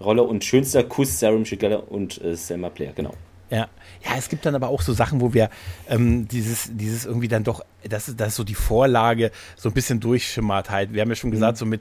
Rolle 0.00 0.22
und 0.22 0.44
schönster 0.44 0.82
Kuss 0.82 1.20
Sarah 1.20 1.36
Michelle 1.36 1.80
und 1.80 2.22
äh, 2.22 2.34
Selma 2.34 2.68
Blair, 2.68 2.92
genau. 2.94 3.12
Ja. 3.50 3.68
Ja, 4.04 4.16
es 4.18 4.28
gibt 4.28 4.44
dann 4.44 4.54
aber 4.54 4.68
auch 4.68 4.82
so 4.82 4.92
Sachen, 4.92 5.20
wo 5.20 5.32
wir 5.32 5.48
ähm, 5.88 6.28
dieses, 6.28 6.68
dieses 6.70 7.06
irgendwie 7.06 7.28
dann 7.28 7.42
doch, 7.42 7.62
das 7.88 8.08
ist, 8.08 8.20
das 8.20 8.28
ist 8.28 8.34
so 8.36 8.44
die 8.44 8.54
Vorlage 8.54 9.30
so 9.56 9.70
ein 9.70 9.72
bisschen 9.72 9.98
durchschimmert 10.00 10.68
halt. 10.68 10.92
Wir 10.92 11.00
haben 11.00 11.08
ja 11.08 11.14
schon 11.14 11.30
gesagt, 11.30 11.56
mhm. 11.56 11.58
so 11.58 11.66
mit 11.66 11.80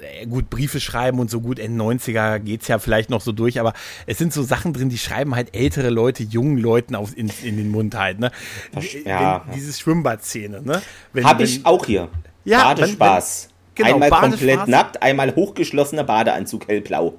äh, 0.00 0.26
gut 0.26 0.50
Briefe 0.50 0.78
schreiben 0.78 1.18
und 1.18 1.30
so 1.30 1.40
gut 1.40 1.58
N90er 1.58 2.38
geht's 2.38 2.68
ja 2.68 2.78
vielleicht 2.78 3.10
noch 3.10 3.20
so 3.20 3.32
durch, 3.32 3.58
aber 3.58 3.72
es 4.06 4.18
sind 4.18 4.32
so 4.32 4.42
Sachen 4.44 4.72
drin, 4.72 4.88
die 4.88 4.98
schreiben 4.98 5.34
halt 5.34 5.56
ältere 5.56 5.90
Leute, 5.90 6.22
jungen 6.22 6.58
Leuten 6.58 6.94
auf, 6.94 7.16
in, 7.16 7.30
in 7.42 7.56
den 7.56 7.70
Mund 7.70 7.96
halt, 7.96 8.20
ne? 8.20 8.30
Ja. 9.04 9.42
Wenn, 9.46 9.54
dieses 9.54 9.80
Schwimmbadszene, 9.80 10.62
ne? 10.62 10.80
Wenn, 11.12 11.24
Hab 11.24 11.38
wenn, 11.38 11.44
ich 11.46 11.66
auch 11.66 11.84
hier. 11.86 12.08
Ja, 12.44 12.62
Badespaß. 12.64 13.48
Wenn, 13.74 13.86
wenn, 13.86 13.92
genau, 13.92 13.94
einmal 13.94 14.10
Badespaß. 14.10 14.38
komplett 14.38 14.68
nackt, 14.68 15.02
einmal 15.02 15.34
hochgeschlossener 15.34 16.04
Badeanzug 16.04 16.68
hellblau. 16.68 17.14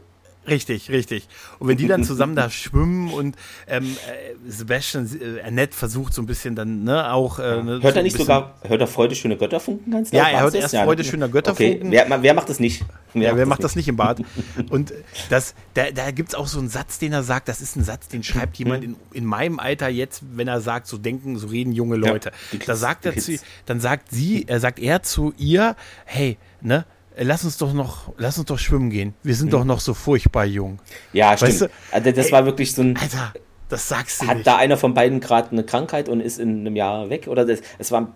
Richtig, 0.47 0.89
richtig. 0.89 1.27
Und 1.59 1.67
wenn 1.67 1.77
die 1.77 1.87
dann 1.87 2.03
zusammen 2.03 2.35
da 2.35 2.49
schwimmen 2.49 3.11
und 3.11 3.35
ähm, 3.67 3.85
äh, 3.85 4.49
Sebastian 4.49 5.09
äh, 5.19 5.41
Annette 5.41 5.75
versucht 5.75 6.13
so 6.13 6.21
ein 6.21 6.25
bisschen 6.25 6.55
dann, 6.55 6.83
ne, 6.83 7.11
auch. 7.11 7.39
Äh, 7.39 7.63
ne, 7.63 7.79
hört 7.81 7.95
er 7.95 8.03
nicht 8.03 8.17
sogar, 8.17 8.55
hört 8.63 8.81
er 8.81 8.87
Freude 8.87 9.15
schöne 9.15 9.37
Götterfunken 9.37 9.91
ganz 9.91 10.11
Ja, 10.11 10.27
er 10.27 10.41
hört 10.41 10.55
erst 10.55 10.73
ja, 10.73 10.83
Freude 10.83 11.03
schöner 11.03 11.29
Götterfunken. 11.29 11.87
Okay. 11.87 12.05
Wer, 12.07 12.21
wer 12.21 12.33
macht 12.33 12.49
das 12.49 12.59
nicht? 12.59 12.83
Wer 13.13 13.29
ja, 13.29 13.37
wer 13.37 13.45
macht 13.45 13.63
das 13.63 13.75
nicht 13.75 13.87
im 13.87 13.95
Bad? 13.95 14.21
Und 14.69 14.93
das, 15.29 15.55
da, 15.73 15.91
da 15.91 16.11
gibt 16.11 16.29
es 16.29 16.35
auch 16.35 16.47
so 16.47 16.59
einen 16.59 16.69
Satz, 16.69 16.99
den 16.99 17.13
er 17.13 17.23
sagt, 17.23 17.47
das 17.47 17.61
ist 17.61 17.75
ein 17.75 17.83
Satz, 17.83 18.07
den 18.07 18.23
schreibt 18.23 18.57
jemand 18.57 18.83
in, 18.83 18.95
in 19.13 19.25
meinem 19.25 19.59
Alter 19.59 19.87
jetzt, 19.87 20.21
wenn 20.35 20.47
er 20.47 20.61
sagt, 20.61 20.87
so 20.87 20.97
denken, 20.97 21.37
so 21.37 21.47
reden 21.47 21.71
junge 21.71 21.95
Leute. 21.95 22.31
Ja, 22.51 22.59
da 22.65 22.75
sagt 22.75 23.05
er 23.05 23.15
zu, 23.17 23.37
dann 23.65 23.79
sagt 23.79 24.11
sie, 24.11 24.45
er 24.47 24.59
sagt 24.59 24.79
er 24.79 25.01
zu 25.01 25.33
ihr, 25.37 25.75
hey, 26.05 26.37
ne, 26.61 26.85
lass 27.18 27.43
uns 27.43 27.57
doch 27.57 27.74
noch, 27.74 28.13
lass 28.18 28.38
uns 28.38 28.47
doch 28.47 28.59
schwimmen 28.59 28.89
gehen. 28.89 29.13
Wir 29.24 29.36
sind 29.36 29.47
mhm. 29.47 29.51
doch 29.51 29.66
noch 29.66 29.80
so 29.80 29.93
furchtbar 29.93 30.45
jung. 30.45 30.80
Ja, 31.13 31.32
weißt 31.32 31.57
stimmt. 31.57 31.61
Du? 31.61 31.95
Also 31.95 32.11
das 32.11 32.26
ey, 32.28 32.32
war 32.32 32.45
wirklich 32.45 32.74
so 32.74 32.82
ein. 32.82 32.97
Alter, 32.97 33.34
das 33.70 33.88
sagst 33.88 34.22
du 34.22 34.28
Hat 34.28 34.38
nicht. 34.38 34.47
da 34.47 34.57
einer 34.57 34.78
von 34.78 34.93
beiden 34.93 35.20
gerade 35.20 35.51
eine 35.51 35.63
Krankheit 35.63 36.09
und 36.09 36.22
ist 36.22 36.39
in 36.39 36.61
einem 36.61 36.76
Jahr 36.76 37.09
weg? 37.09 37.28
Oder 37.28 37.45
das, 37.45 37.61
es 37.80 37.91
war. 37.91 38.13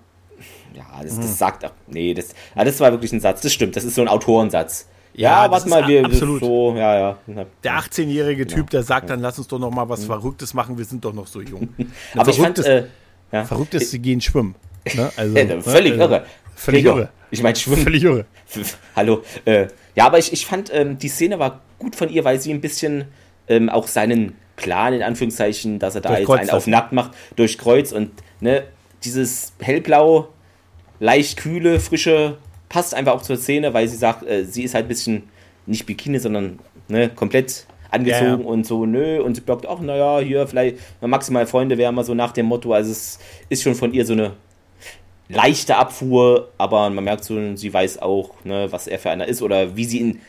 Ja, 0.73 0.85
das, 1.01 1.15
das 1.15 1.25
hm. 1.25 1.33
sagt. 1.33 1.71
Nee, 1.87 2.13
das, 2.13 2.29
ja, 2.55 2.63
das 2.63 2.79
war 2.79 2.91
wirklich 2.91 3.11
ein 3.11 3.19
Satz. 3.19 3.41
Das 3.41 3.51
stimmt. 3.51 3.75
Das 3.75 3.83
ist 3.83 3.95
so 3.95 4.01
ein 4.01 4.07
Autorensatz. 4.07 4.87
Ja, 5.13 5.45
ja 5.45 5.51
warte 5.51 5.67
mal, 5.67 5.87
wir 5.87 6.05
absolut. 6.05 6.39
so, 6.39 6.75
ja, 6.75 7.17
ja. 7.27 7.45
Der 7.63 7.79
18-jährige 7.79 8.45
genau. 8.45 8.57
Typ, 8.57 8.69
der 8.69 8.83
sagt 8.83 9.09
dann, 9.09 9.19
lass 9.19 9.37
uns 9.37 9.47
doch 9.47 9.59
noch 9.59 9.71
mal 9.71 9.89
was 9.89 10.01
mhm. 10.01 10.05
Verrücktes 10.05 10.53
machen, 10.53 10.77
wir 10.77 10.85
sind 10.85 11.03
doch 11.03 11.13
noch 11.13 11.27
so 11.27 11.41
jung. 11.41 11.69
Aber 12.15 12.29
ich 12.29 12.39
fand, 12.39 12.59
äh, 12.59 12.85
ja. 13.31 13.43
Verrücktes, 13.43 13.91
sie 13.91 13.99
gehen 13.99 14.21
schwimmen. 14.21 14.55
Ne? 14.93 15.11
Also, 15.17 15.37
ja, 15.37 15.61
völlig 15.61 15.97
ne? 15.97 16.03
irre. 16.03 16.25
Völlig 16.59 16.83
irre. 16.83 17.09
Ich 17.31 17.41
meine, 17.41 17.55
schwimmen. 17.55 17.83
Völlig 17.83 18.03
irre. 18.03 18.25
Hallo. 18.95 19.23
Äh, 19.45 19.67
ja, 19.95 20.05
aber 20.05 20.19
ich, 20.19 20.33
ich 20.33 20.45
fand, 20.45 20.69
ähm, 20.73 20.97
die 20.97 21.07
Szene 21.07 21.39
war 21.39 21.61
gut 21.77 21.95
von 21.95 22.09
ihr, 22.09 22.25
weil 22.25 22.41
sie 22.41 22.53
ein 22.53 22.59
bisschen 22.59 23.05
ähm, 23.47 23.69
auch 23.69 23.87
seinen 23.87 24.35
Plan, 24.57 24.93
in 24.93 25.01
Anführungszeichen, 25.01 25.79
dass 25.79 25.95
er 25.95 26.01
da 26.01 26.19
jetzt 26.19 26.29
einen 26.29 26.49
auf 26.49 26.67
nackt 26.67 26.91
macht, 26.91 27.11
durchkreuzt 27.37 27.93
und 27.93 28.11
ne, 28.41 28.63
dieses 29.05 29.53
hellblau, 29.61 30.27
leicht 30.99 31.37
kühle, 31.37 31.79
frische, 31.79 32.37
passt 32.67 32.93
einfach 32.93 33.13
auch 33.13 33.21
zur 33.21 33.37
Szene, 33.37 33.73
weil 33.73 33.87
sie 33.87 33.95
sagt, 33.95 34.27
äh, 34.27 34.43
sie 34.43 34.63
ist 34.63 34.73
halt 34.73 34.85
ein 34.85 34.89
bisschen, 34.89 35.23
nicht 35.65 35.85
Bikini, 35.85 36.19
sondern 36.19 36.59
ne, 36.89 37.07
komplett 37.07 37.67
angezogen 37.89 38.25
ja, 38.25 38.37
ja. 38.37 38.45
und 38.45 38.65
so, 38.65 38.85
nö, 38.85 39.21
und 39.21 39.35
sie 39.35 39.41
blockt 39.41 39.65
auch, 39.65 39.79
naja, 39.79 40.19
hier 40.19 40.45
vielleicht 40.45 40.77
maximal 40.99 41.47
Freunde 41.47 41.77
wären 41.77 41.95
mal 41.95 42.03
so 42.03 42.13
nach 42.13 42.33
dem 42.33 42.47
Motto, 42.47 42.73
also 42.73 42.91
es 42.91 43.17
ist 43.47 43.63
schon 43.63 43.75
von 43.75 43.93
ihr 43.93 44.05
so 44.05 44.11
eine 44.11 44.33
leichte 45.29 45.77
Abfuhr, 45.77 46.49
aber 46.57 46.89
man 46.89 47.03
merkt 47.03 47.23
so, 47.23 47.55
sie 47.55 47.73
weiß 47.73 48.01
auch, 48.01 48.31
ne, 48.43 48.71
was 48.71 48.87
er 48.87 48.99
für 48.99 49.11
einer 49.11 49.27
ist 49.27 49.41
oder 49.41 49.75
wie 49.75 49.85
sie 49.85 49.99
ihn 49.99 50.19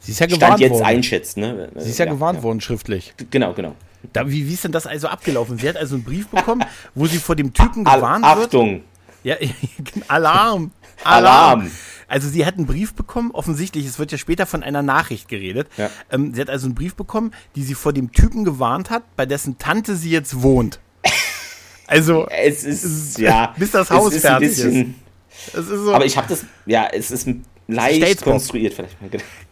sie 0.00 0.12
ist 0.12 0.20
ja 0.20 0.28
Stand 0.28 0.60
jetzt 0.60 0.72
worden. 0.72 0.84
einschätzt. 0.84 1.36
Ne? 1.36 1.68
Sie 1.76 1.90
ist 1.90 1.98
ja, 1.98 2.06
ja 2.06 2.12
gewarnt 2.12 2.38
ja. 2.38 2.42
worden 2.44 2.60
schriftlich. 2.60 3.12
Genau, 3.30 3.52
genau. 3.52 3.74
Da, 4.12 4.30
wie, 4.30 4.48
wie 4.48 4.54
ist 4.54 4.62
denn 4.64 4.72
das 4.72 4.86
also 4.86 5.08
abgelaufen? 5.08 5.58
Sie 5.58 5.68
hat 5.68 5.76
also 5.76 5.96
einen 5.96 6.04
Brief 6.04 6.28
bekommen, 6.28 6.64
wo 6.94 7.06
sie 7.06 7.18
vor 7.18 7.34
dem 7.34 7.52
Typen 7.52 7.84
gewarnt 7.84 8.24
Achtung. 8.24 8.40
wird. 8.42 8.44
Achtung! 8.44 8.84
Ja, 9.24 9.36
Alarm! 10.08 10.70
Alarm! 11.02 11.70
Also 12.08 12.28
sie 12.28 12.46
hat 12.46 12.56
einen 12.56 12.66
Brief 12.66 12.94
bekommen, 12.94 13.32
offensichtlich, 13.32 13.84
es 13.84 13.98
wird 13.98 14.12
ja 14.12 14.18
später 14.18 14.46
von 14.46 14.62
einer 14.62 14.82
Nachricht 14.82 15.28
geredet. 15.28 15.66
Ja. 15.76 15.90
Ähm, 16.12 16.32
sie 16.34 16.40
hat 16.40 16.50
also 16.50 16.66
einen 16.66 16.76
Brief 16.76 16.94
bekommen, 16.94 17.32
die 17.56 17.64
sie 17.64 17.74
vor 17.74 17.92
dem 17.92 18.12
Typen 18.12 18.44
gewarnt 18.44 18.90
hat, 18.90 19.02
bei 19.16 19.26
dessen 19.26 19.58
Tante 19.58 19.96
sie 19.96 20.10
jetzt 20.10 20.42
wohnt. 20.42 20.78
Also, 21.86 22.26
es 22.28 22.64
ist, 22.64 23.18
ja. 23.18 23.54
Bis 23.58 23.70
das 23.70 23.90
Haus 23.90 24.12
ist 24.12 24.22
fertig 24.22 24.48
bisschen, 24.48 24.94
ist. 25.54 25.68
so, 25.68 25.92
aber 25.92 26.04
ich 26.04 26.16
habe 26.16 26.28
das, 26.28 26.44
ja, 26.66 26.88
es 26.92 27.10
ist 27.10 27.28
leicht 27.68 28.22
konstruiert 28.22 28.74
vielleicht. 28.74 28.96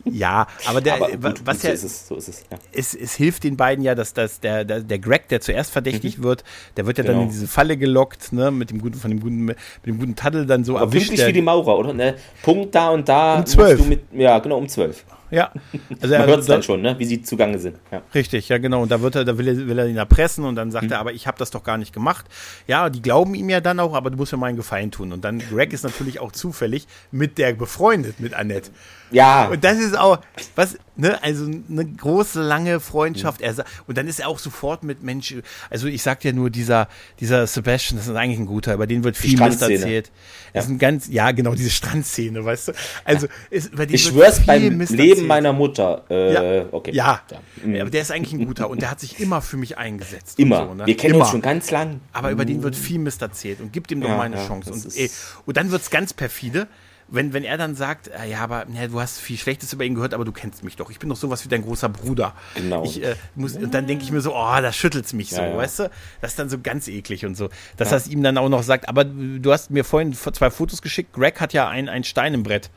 Ja, 0.05 0.47
aber 0.67 0.81
der, 0.81 0.95
aber 0.97 1.11
gut, 1.11 1.47
was 1.47 1.63
gut, 1.63 1.71
ja, 1.71 1.71
so 1.71 1.75
ist 1.75 1.85
es, 1.85 2.09
so 2.09 2.17
ist 2.17 2.29
es, 2.29 2.45
ja. 2.51 2.59
es, 2.73 2.95
es 2.95 3.15
hilft 3.15 3.43
den 3.43 3.57
beiden 3.57 3.83
ja, 3.83 3.95
dass, 3.95 4.13
dass 4.13 4.39
der, 4.39 4.65
der, 4.65 4.81
der 4.81 4.99
Greg, 4.99 5.29
der 5.29 5.41
zuerst 5.41 5.71
verdächtig 5.71 6.19
mhm. 6.19 6.25
wird, 6.25 6.45
der 6.77 6.87
wird 6.87 6.99
ja 6.99 7.05
genau. 7.05 7.19
dann 7.19 7.27
in 7.27 7.31
diese 7.31 7.49
Falle 7.49 7.77
gelockt, 7.77 8.33
ne, 8.33 8.51
mit 8.51 8.71
dem 8.71 8.81
guten, 8.81 8.99
von 8.99 9.11
dem 9.11 9.21
guten, 9.21 9.45
mit 9.47 9.57
dem 9.87 9.99
guten 9.99 10.15
Taddel 10.15 10.47
dann 10.47 10.65
so 10.65 10.77
aber 10.77 10.87
erwischt. 10.87 11.09
Pünktlich 11.09 11.29
wie 11.29 11.33
die 11.33 11.43
Maurer, 11.43 11.79
oder? 11.79 11.93
Ne? 11.93 12.17
Punkt 12.43 12.75
da 12.75 12.91
und 12.91 13.09
da. 13.09 13.39
Um 13.39 13.47
zwölf. 13.47 13.81
ja, 14.13 14.39
genau, 14.39 14.59
um 14.59 14.69
zwölf. 14.69 15.05
Ja. 15.35 15.53
Also 16.01 16.17
Man 16.17 16.27
hört 16.27 16.41
es 16.41 16.47
dann 16.47 16.63
schon, 16.63 16.81
ne? 16.81 16.95
wie 16.99 17.05
sie 17.05 17.23
zugange 17.23 17.59
sind. 17.59 17.77
Ja. 17.91 18.03
Richtig, 18.15 18.49
ja 18.49 18.59
genau. 18.59 18.83
Und 18.83 18.91
da 18.91 19.01
wird 19.01 19.17
er, 19.17 19.25
da 19.25 19.37
will 19.37 19.49
er, 19.49 19.57
will 19.67 19.79
er 19.79 19.87
ihn 19.87 19.97
erpressen 19.97 20.45
und 20.45 20.55
dann 20.55 20.71
sagt 20.71 20.87
mhm. 20.87 20.93
er, 20.93 21.01
aber 21.01 21.13
ich 21.13 21.27
habe 21.27 21.39
das 21.39 21.51
doch 21.51 21.65
gar 21.65 21.77
nicht 21.77 21.93
gemacht. 21.93 22.27
Ja, 22.67 22.89
die 22.89 23.03
glauben 23.03 23.35
ihm 23.35 23.49
ja 23.49 23.61
dann 23.61 23.81
auch, 23.81 23.95
aber 23.95 24.11
du 24.11 24.17
musst 24.17 24.33
mir 24.33 24.39
mal 24.39 24.47
einen 24.47 24.57
Gefallen 24.57 24.91
tun. 24.91 25.13
Und 25.13 25.25
dann 25.25 25.41
Greg 25.41 25.73
ist 25.73 25.83
natürlich 25.83 26.21
auch 26.21 26.33
zufällig 26.33 26.87
mit 27.11 27.39
der 27.39 27.53
befreundet, 27.55 28.21
mit 28.21 28.35
Annette. 28.35 28.71
Ja. 29.15 29.49
Und 29.49 29.65
das 29.65 29.79
ist 29.79 29.97
auch, 29.97 30.19
was, 30.57 30.77
ne, 30.97 31.23
also 31.23 31.45
eine 31.47 31.85
große, 31.85 32.43
lange 32.43 32.81
Freundschaft. 32.81 33.41
Mhm. 33.41 33.47
Er, 33.47 33.65
und 33.87 33.97
dann 33.97 34.09
ist 34.09 34.21
er 34.21 34.29
auch 34.29 34.39
sofort 34.39 34.83
mit 34.83 35.03
Mensch, 35.03 35.35
also 35.71 35.87
ich 35.87 36.03
sag 36.03 36.21
dir 36.21 36.33
nur, 36.33 36.51
dieser, 36.51 36.89
dieser 37.21 37.47
Sebastian, 37.47 37.99
das 37.99 38.09
ist 38.09 38.15
eigentlich 38.15 38.39
ein 38.39 38.47
guter, 38.47 38.75
über 38.75 38.87
den 38.87 39.05
wird 39.05 39.17
viel 39.17 39.39
Mist 39.39 39.63
erzählt. 39.63 40.07
Ja. 40.09 40.13
Das 40.55 40.65
ist 40.67 40.71
ein 40.71 40.79
ganz, 40.79 41.09
ja, 41.09 41.31
genau, 41.33 41.55
diese 41.55 41.71
Strandszene, 41.71 42.45
weißt 42.45 42.69
du? 42.69 42.73
Also, 43.05 43.27
ist, 43.51 43.73
über 43.73 43.87
den 43.87 43.95
ich 43.95 44.05
schwör's 44.05 44.45
beim 44.45 44.77
Mist 44.77 44.93
Leben 44.93 45.09
erzählt. 45.11 45.29
meiner 45.29 45.53
Mutter. 45.53 46.05
Äh, 46.11 46.33
ja. 46.33 46.65
okay. 46.71 46.93
Ja. 46.93 47.23
ja. 47.31 47.39
Mhm. 47.65 47.81
Aber 47.81 47.91
der 47.91 48.03
ist 48.03 48.11
eigentlich 48.11 48.33
ein 48.33 48.47
guter 48.47 48.69
und 48.71 48.83
der 48.83 48.91
hat 48.91 49.01
sich 49.01 49.21
immer 49.21 49.43
für 49.43 49.57
mich 49.57 49.79
eingesetzt. 49.79 50.39
Immer. 50.39 50.67
So, 50.67 50.75
ne? 50.75 50.87
Wir 50.87 50.97
kennen 50.97 51.15
immer. 51.15 51.25
uns 51.25 51.31
schon 51.31 51.43
ganz 51.43 51.71
lang. 51.71 52.01
Aber 52.13 52.31
über 52.31 52.45
den 52.45 52.63
wird 52.63 52.77
viel 52.77 52.99
Mist 52.99 53.23
erzählt 53.23 53.61
und 53.61 53.73
gibt 53.73 53.91
ihm 53.91 54.01
doch 54.01 54.09
mal 54.09 54.23
eine 54.23 54.37
Chance. 54.37 54.73
Und, 54.73 54.97
ey, 54.97 55.11
und 55.47 55.57
dann 55.57 55.71
wird's 55.71 55.91
ganz 55.91 56.13
perfide 56.13 56.69
wenn, 57.09 57.33
wenn 57.33 57.45
er 57.45 57.59
dann 57.59 57.75
sagt, 57.75 58.09
äh, 58.09 58.29
ja, 58.29 58.41
aber 58.41 58.67
ja, 58.73 58.87
du 58.87 59.01
hast 59.01 59.21
viel 59.21 59.37
Schlechtes 59.37 59.73
über 59.73 59.85
ihn 59.85 59.95
gehört, 59.95 60.15
aber 60.15 60.25
du 60.25 60.33
kennst 60.33 60.65
mich 60.65 60.77
doch. 60.77 60.91
Ich 60.91 60.99
bin 60.99 61.09
doch 61.09 61.17
sowas 61.17 61.45
wie 61.45 61.49
dein 61.49 61.63
großer 61.63 61.89
Bruder. 61.89 62.35
Genau. 62.55 62.85
Ich, 62.85 63.03
äh, 63.03 63.15
muss, 63.35 63.57
und 63.57 63.75
dann 63.75 63.87
denke 63.87 64.05
ich 64.05 64.11
mir 64.11 64.21
so, 64.21 64.35
oh, 64.35 64.61
da 64.61 64.73
schüttelt 64.73 65.05
es 65.05 65.13
mich 65.13 65.31
so, 65.31 65.41
ja, 65.41 65.57
weißt 65.57 65.81
du? 65.81 65.91
Das 66.21 66.33
ist 66.33 66.39
dann 66.39 66.49
so 66.49 66.59
ganz 66.59 66.89
eklig 66.89 67.27
und 67.27 67.37
so. 67.37 67.51
Dass 67.77 67.91
ja. 67.91 67.97
das 67.97 68.09
ihm 68.09 68.23
dann 68.23 68.39
auch 68.39 68.49
noch 68.49 68.63
sagt, 68.63 68.89
aber 68.89 69.05
du 69.05 69.53
hast 69.53 69.71
mir 69.71 69.85
vorhin 69.85 70.13
zwei 70.15 70.51
Fotos 70.51 70.83
geschickt. 70.83 71.13
Greg 71.13 71.41
hat 71.41 71.53
ja 71.53 71.69
ein, 71.69 71.89
ein 71.89 72.05
Stein 72.05 72.35
im 72.35 72.43
Brett. 72.43 72.71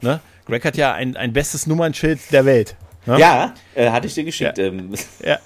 Ne? 0.00 0.20
Greg 0.46 0.64
hat 0.64 0.76
ja 0.76 0.92
ein, 0.92 1.16
ein 1.16 1.32
bestes 1.32 1.66
Nummernschild 1.66 2.32
der 2.32 2.44
Welt. 2.44 2.76
Ne? 3.06 3.18
Ja, 3.18 3.54
äh, 3.74 3.90
hatte 3.90 4.06
ich 4.06 4.14
dir 4.14 4.24
geschickt. 4.24 4.58
Ja. 4.58 4.64
Ähm. 4.64 4.94
ja. 5.24 5.38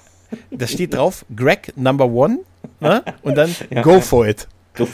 Da 0.49 0.67
steht 0.67 0.95
drauf, 0.95 1.25
Greg 1.35 1.73
Number 1.77 2.05
One 2.05 2.39
ne? 2.79 3.03
und 3.21 3.35
dann 3.35 3.55
Go 3.83 4.01
for 4.01 4.27
it. 4.27 4.47
Go. 4.73 4.87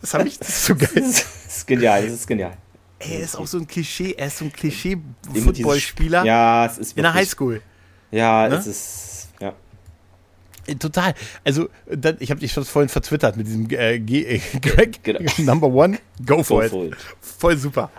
Das 0.00 0.14
habe 0.14 0.26
ich, 0.26 0.38
das 0.38 0.48
ist 0.48 0.66
so 0.66 0.74
geil 0.74 0.88
ist 0.96 1.66
genial, 1.66 2.02
das 2.02 2.12
ist 2.12 2.26
genial. 2.26 2.56
er 2.98 3.20
ist 3.20 3.36
auch 3.36 3.46
so 3.46 3.58
ein 3.58 3.66
Klischee, 3.66 4.14
er 4.16 4.26
ist 4.26 4.38
so 4.38 4.44
ein 4.46 4.52
Klischee-Footballspieler. 4.52 6.24
Ja, 6.24 6.66
es 6.66 6.78
ist 6.78 6.96
In 6.96 7.02
der 7.02 7.14
Highschool. 7.14 7.62
Ja, 8.10 8.48
ne? 8.48 8.56
es 8.56 8.66
ist, 8.66 9.28
ja. 9.40 9.54
Total. 10.78 11.14
Also, 11.44 11.68
dann, 11.88 12.16
ich 12.20 12.30
habe 12.30 12.40
dich 12.40 12.52
vorhin 12.52 12.88
verzwittert 12.88 13.36
mit 13.36 13.46
diesem 13.46 13.68
äh, 13.70 13.98
G 13.98 14.24
äh, 14.24 14.40
Greg, 14.60 15.02
genau. 15.02 15.20
Number 15.38 15.68
One, 15.68 15.98
go 16.24 16.42
for, 16.42 16.60
go 16.60 16.64
it. 16.64 16.70
for 16.70 16.84
it. 16.86 16.96
Voll 17.20 17.56
super 17.56 17.90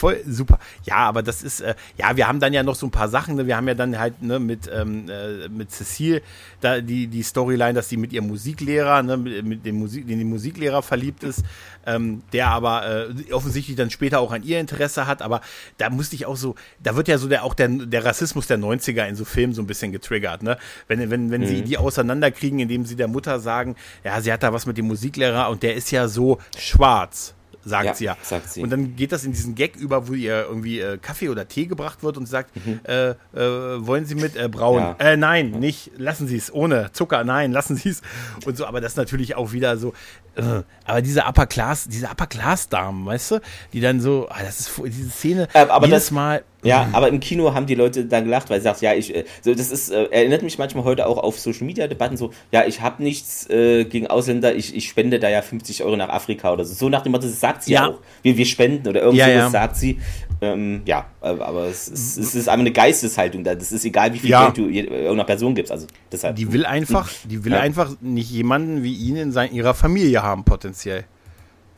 voll 0.00 0.22
super. 0.26 0.58
Ja, 0.84 0.96
aber 0.96 1.22
das 1.22 1.42
ist, 1.42 1.60
äh, 1.60 1.74
ja, 1.98 2.16
wir 2.16 2.26
haben 2.26 2.40
dann 2.40 2.54
ja 2.54 2.62
noch 2.62 2.74
so 2.74 2.86
ein 2.86 2.90
paar 2.90 3.10
Sachen. 3.10 3.36
Ne? 3.36 3.46
Wir 3.46 3.56
haben 3.56 3.68
ja 3.68 3.74
dann 3.74 3.98
halt 3.98 4.22
ne, 4.22 4.40
mit, 4.40 4.70
ähm, 4.72 5.10
äh, 5.10 5.48
mit 5.48 5.70
Cecile 5.70 6.22
da 6.62 6.80
die, 6.80 7.06
die 7.06 7.22
Storyline, 7.22 7.74
dass 7.74 7.90
sie 7.90 7.98
mit 7.98 8.12
ihrem 8.14 8.26
Musiklehrer, 8.26 9.02
ne, 9.02 9.18
mit, 9.18 9.44
mit 9.44 9.66
dem 9.66 9.76
Musik, 9.76 10.08
den, 10.08 10.18
dem 10.18 10.30
Musiklehrer 10.30 10.80
verliebt 10.80 11.22
ist, 11.22 11.44
ähm, 11.86 12.22
der 12.32 12.48
aber 12.48 13.10
äh, 13.10 13.32
offensichtlich 13.32 13.76
dann 13.76 13.90
später 13.90 14.20
auch 14.20 14.32
an 14.32 14.42
ihr 14.42 14.58
Interesse 14.58 15.06
hat. 15.06 15.20
Aber 15.20 15.42
da 15.76 15.90
musste 15.90 16.16
ich 16.16 16.24
auch 16.24 16.36
so, 16.36 16.54
da 16.82 16.96
wird 16.96 17.06
ja 17.06 17.18
so 17.18 17.28
der 17.28 17.44
auch 17.44 17.52
der, 17.52 17.68
der 17.68 18.02
Rassismus 18.02 18.46
der 18.46 18.58
90er 18.58 19.06
in 19.06 19.16
so 19.16 19.26
Filmen 19.26 19.52
so 19.52 19.60
ein 19.60 19.66
bisschen 19.66 19.92
getriggert, 19.92 20.42
ne? 20.42 20.56
Wenn, 20.88 21.10
wenn, 21.10 21.30
wenn 21.30 21.42
mhm. 21.42 21.46
sie 21.46 21.62
die 21.62 21.76
auseinanderkriegen, 21.76 22.58
indem 22.58 22.86
sie 22.86 22.96
der 22.96 23.08
Mutter 23.08 23.38
sagen, 23.38 23.76
ja, 24.02 24.18
sie 24.22 24.32
hat 24.32 24.42
da 24.42 24.54
was 24.54 24.64
mit 24.64 24.78
dem 24.78 24.86
Musiklehrer 24.86 25.50
und 25.50 25.62
der 25.62 25.74
ist 25.74 25.90
ja 25.90 26.08
so 26.08 26.38
schwarz 26.56 27.34
sagt 27.64 27.86
ja, 27.86 27.94
sie 27.94 28.04
ja. 28.04 28.16
Sagt 28.22 28.50
sie. 28.50 28.62
Und 28.62 28.70
dann 28.70 28.96
geht 28.96 29.12
das 29.12 29.24
in 29.24 29.32
diesen 29.32 29.54
Gag 29.54 29.76
über, 29.76 30.08
wo 30.08 30.12
ihr 30.14 30.46
irgendwie 30.48 30.80
äh, 30.80 30.98
Kaffee 30.98 31.28
oder 31.28 31.46
Tee 31.48 31.66
gebracht 31.66 32.02
wird 32.02 32.16
und 32.16 32.26
sagt, 32.26 32.54
mhm. 32.56 32.80
äh, 32.84 33.10
äh, 33.10 33.16
wollen 33.34 34.06
Sie 34.06 34.14
mit 34.14 34.36
äh, 34.36 34.48
braun? 34.48 34.80
Ja. 34.80 34.96
Äh, 34.98 35.16
nein, 35.16 35.50
nicht, 35.50 35.92
lassen 35.96 36.26
Sie 36.26 36.36
es, 36.36 36.52
ohne 36.52 36.92
Zucker, 36.92 37.24
nein, 37.24 37.52
lassen 37.52 37.76
Sie 37.76 37.90
es. 37.90 38.02
Und 38.46 38.56
so, 38.56 38.66
aber 38.66 38.80
das 38.80 38.96
natürlich 38.96 39.36
auch 39.36 39.52
wieder 39.52 39.76
so, 39.76 39.92
äh, 40.36 40.62
aber 40.84 41.02
diese 41.02 41.24
Upper 41.24 41.46
Class, 41.46 41.88
diese 41.88 42.06
Upper 42.06 42.26
Class 42.26 42.68
Damen, 42.68 43.04
weißt 43.04 43.32
du, 43.32 43.40
die 43.72 43.80
dann 43.80 44.00
so, 44.00 44.28
ah, 44.30 44.42
das 44.42 44.60
ist 44.60 44.70
diese 44.86 45.10
Szene 45.10 45.48
äh, 45.52 45.66
aber 45.66 45.86
jedes 45.86 46.04
das, 46.04 46.10
Mal. 46.12 46.44
Ja, 46.62 46.84
mhm. 46.84 46.94
aber 46.94 47.08
im 47.08 47.20
Kino 47.20 47.54
haben 47.54 47.66
die 47.66 47.74
Leute 47.74 48.04
dann 48.04 48.24
gelacht, 48.24 48.50
weil 48.50 48.60
sie 48.60 48.64
sagt, 48.64 48.82
ja, 48.82 48.94
ich, 48.94 49.14
äh, 49.14 49.24
so 49.42 49.54
das 49.54 49.70
ist, 49.70 49.90
äh, 49.90 50.04
erinnert 50.10 50.42
mich 50.42 50.58
manchmal 50.58 50.84
heute 50.84 51.06
auch 51.06 51.18
auf 51.18 51.38
Social 51.38 51.66
Media 51.66 51.86
Debatten 51.86 52.16
so, 52.16 52.30
ja, 52.52 52.66
ich 52.66 52.80
habe 52.80 53.02
nichts 53.02 53.48
äh, 53.48 53.84
gegen 53.84 54.06
Ausländer, 54.06 54.54
ich, 54.54 54.74
ich 54.74 54.88
spende 54.88 55.18
da 55.18 55.28
ja 55.28 55.42
50 55.42 55.84
Euro 55.84 55.96
nach 55.96 56.08
Afrika 56.10 56.52
oder 56.52 56.64
so. 56.64 56.74
So 56.74 56.88
nach 56.88 57.02
dem 57.02 57.12
Motto, 57.12 57.26
das 57.26 57.40
sagt 57.40 57.64
sie 57.64 57.72
ja. 57.72 57.88
auch. 57.88 57.98
Wir, 58.22 58.36
wir 58.36 58.46
spenden 58.46 58.88
oder 58.88 59.00
irgendwas 59.00 59.28
ja, 59.28 59.34
ja. 59.34 59.50
sagt 59.50 59.76
sie. 59.76 59.98
Ähm, 60.42 60.82
ja, 60.86 61.06
aber 61.20 61.66
es, 61.66 61.88
es, 61.88 62.16
es, 62.16 62.34
ist 62.34 62.48
einfach 62.48 62.60
eine 62.60 62.72
Geisteshaltung 62.72 63.44
da. 63.44 63.54
Das 63.54 63.72
ist 63.72 63.84
egal, 63.84 64.14
wie 64.14 64.18
viel. 64.18 64.30
Geld 64.30 64.56
du 64.56 64.68
irgendeiner 64.68 65.24
Person 65.24 65.54
gibst. 65.54 65.70
Also 65.70 65.86
deshalb. 66.10 66.36
Die 66.36 66.50
will 66.52 66.64
einfach, 66.64 67.10
die 67.24 67.44
will 67.44 67.54
einfach 67.54 67.94
nicht 68.00 68.30
jemanden 68.30 68.82
wie 68.82 68.94
ihn 68.94 69.16
in 69.16 69.32
sein, 69.32 69.52
ihrer 69.52 69.74
Familie 69.74 70.22
haben, 70.22 70.44
potenziell. 70.44 71.04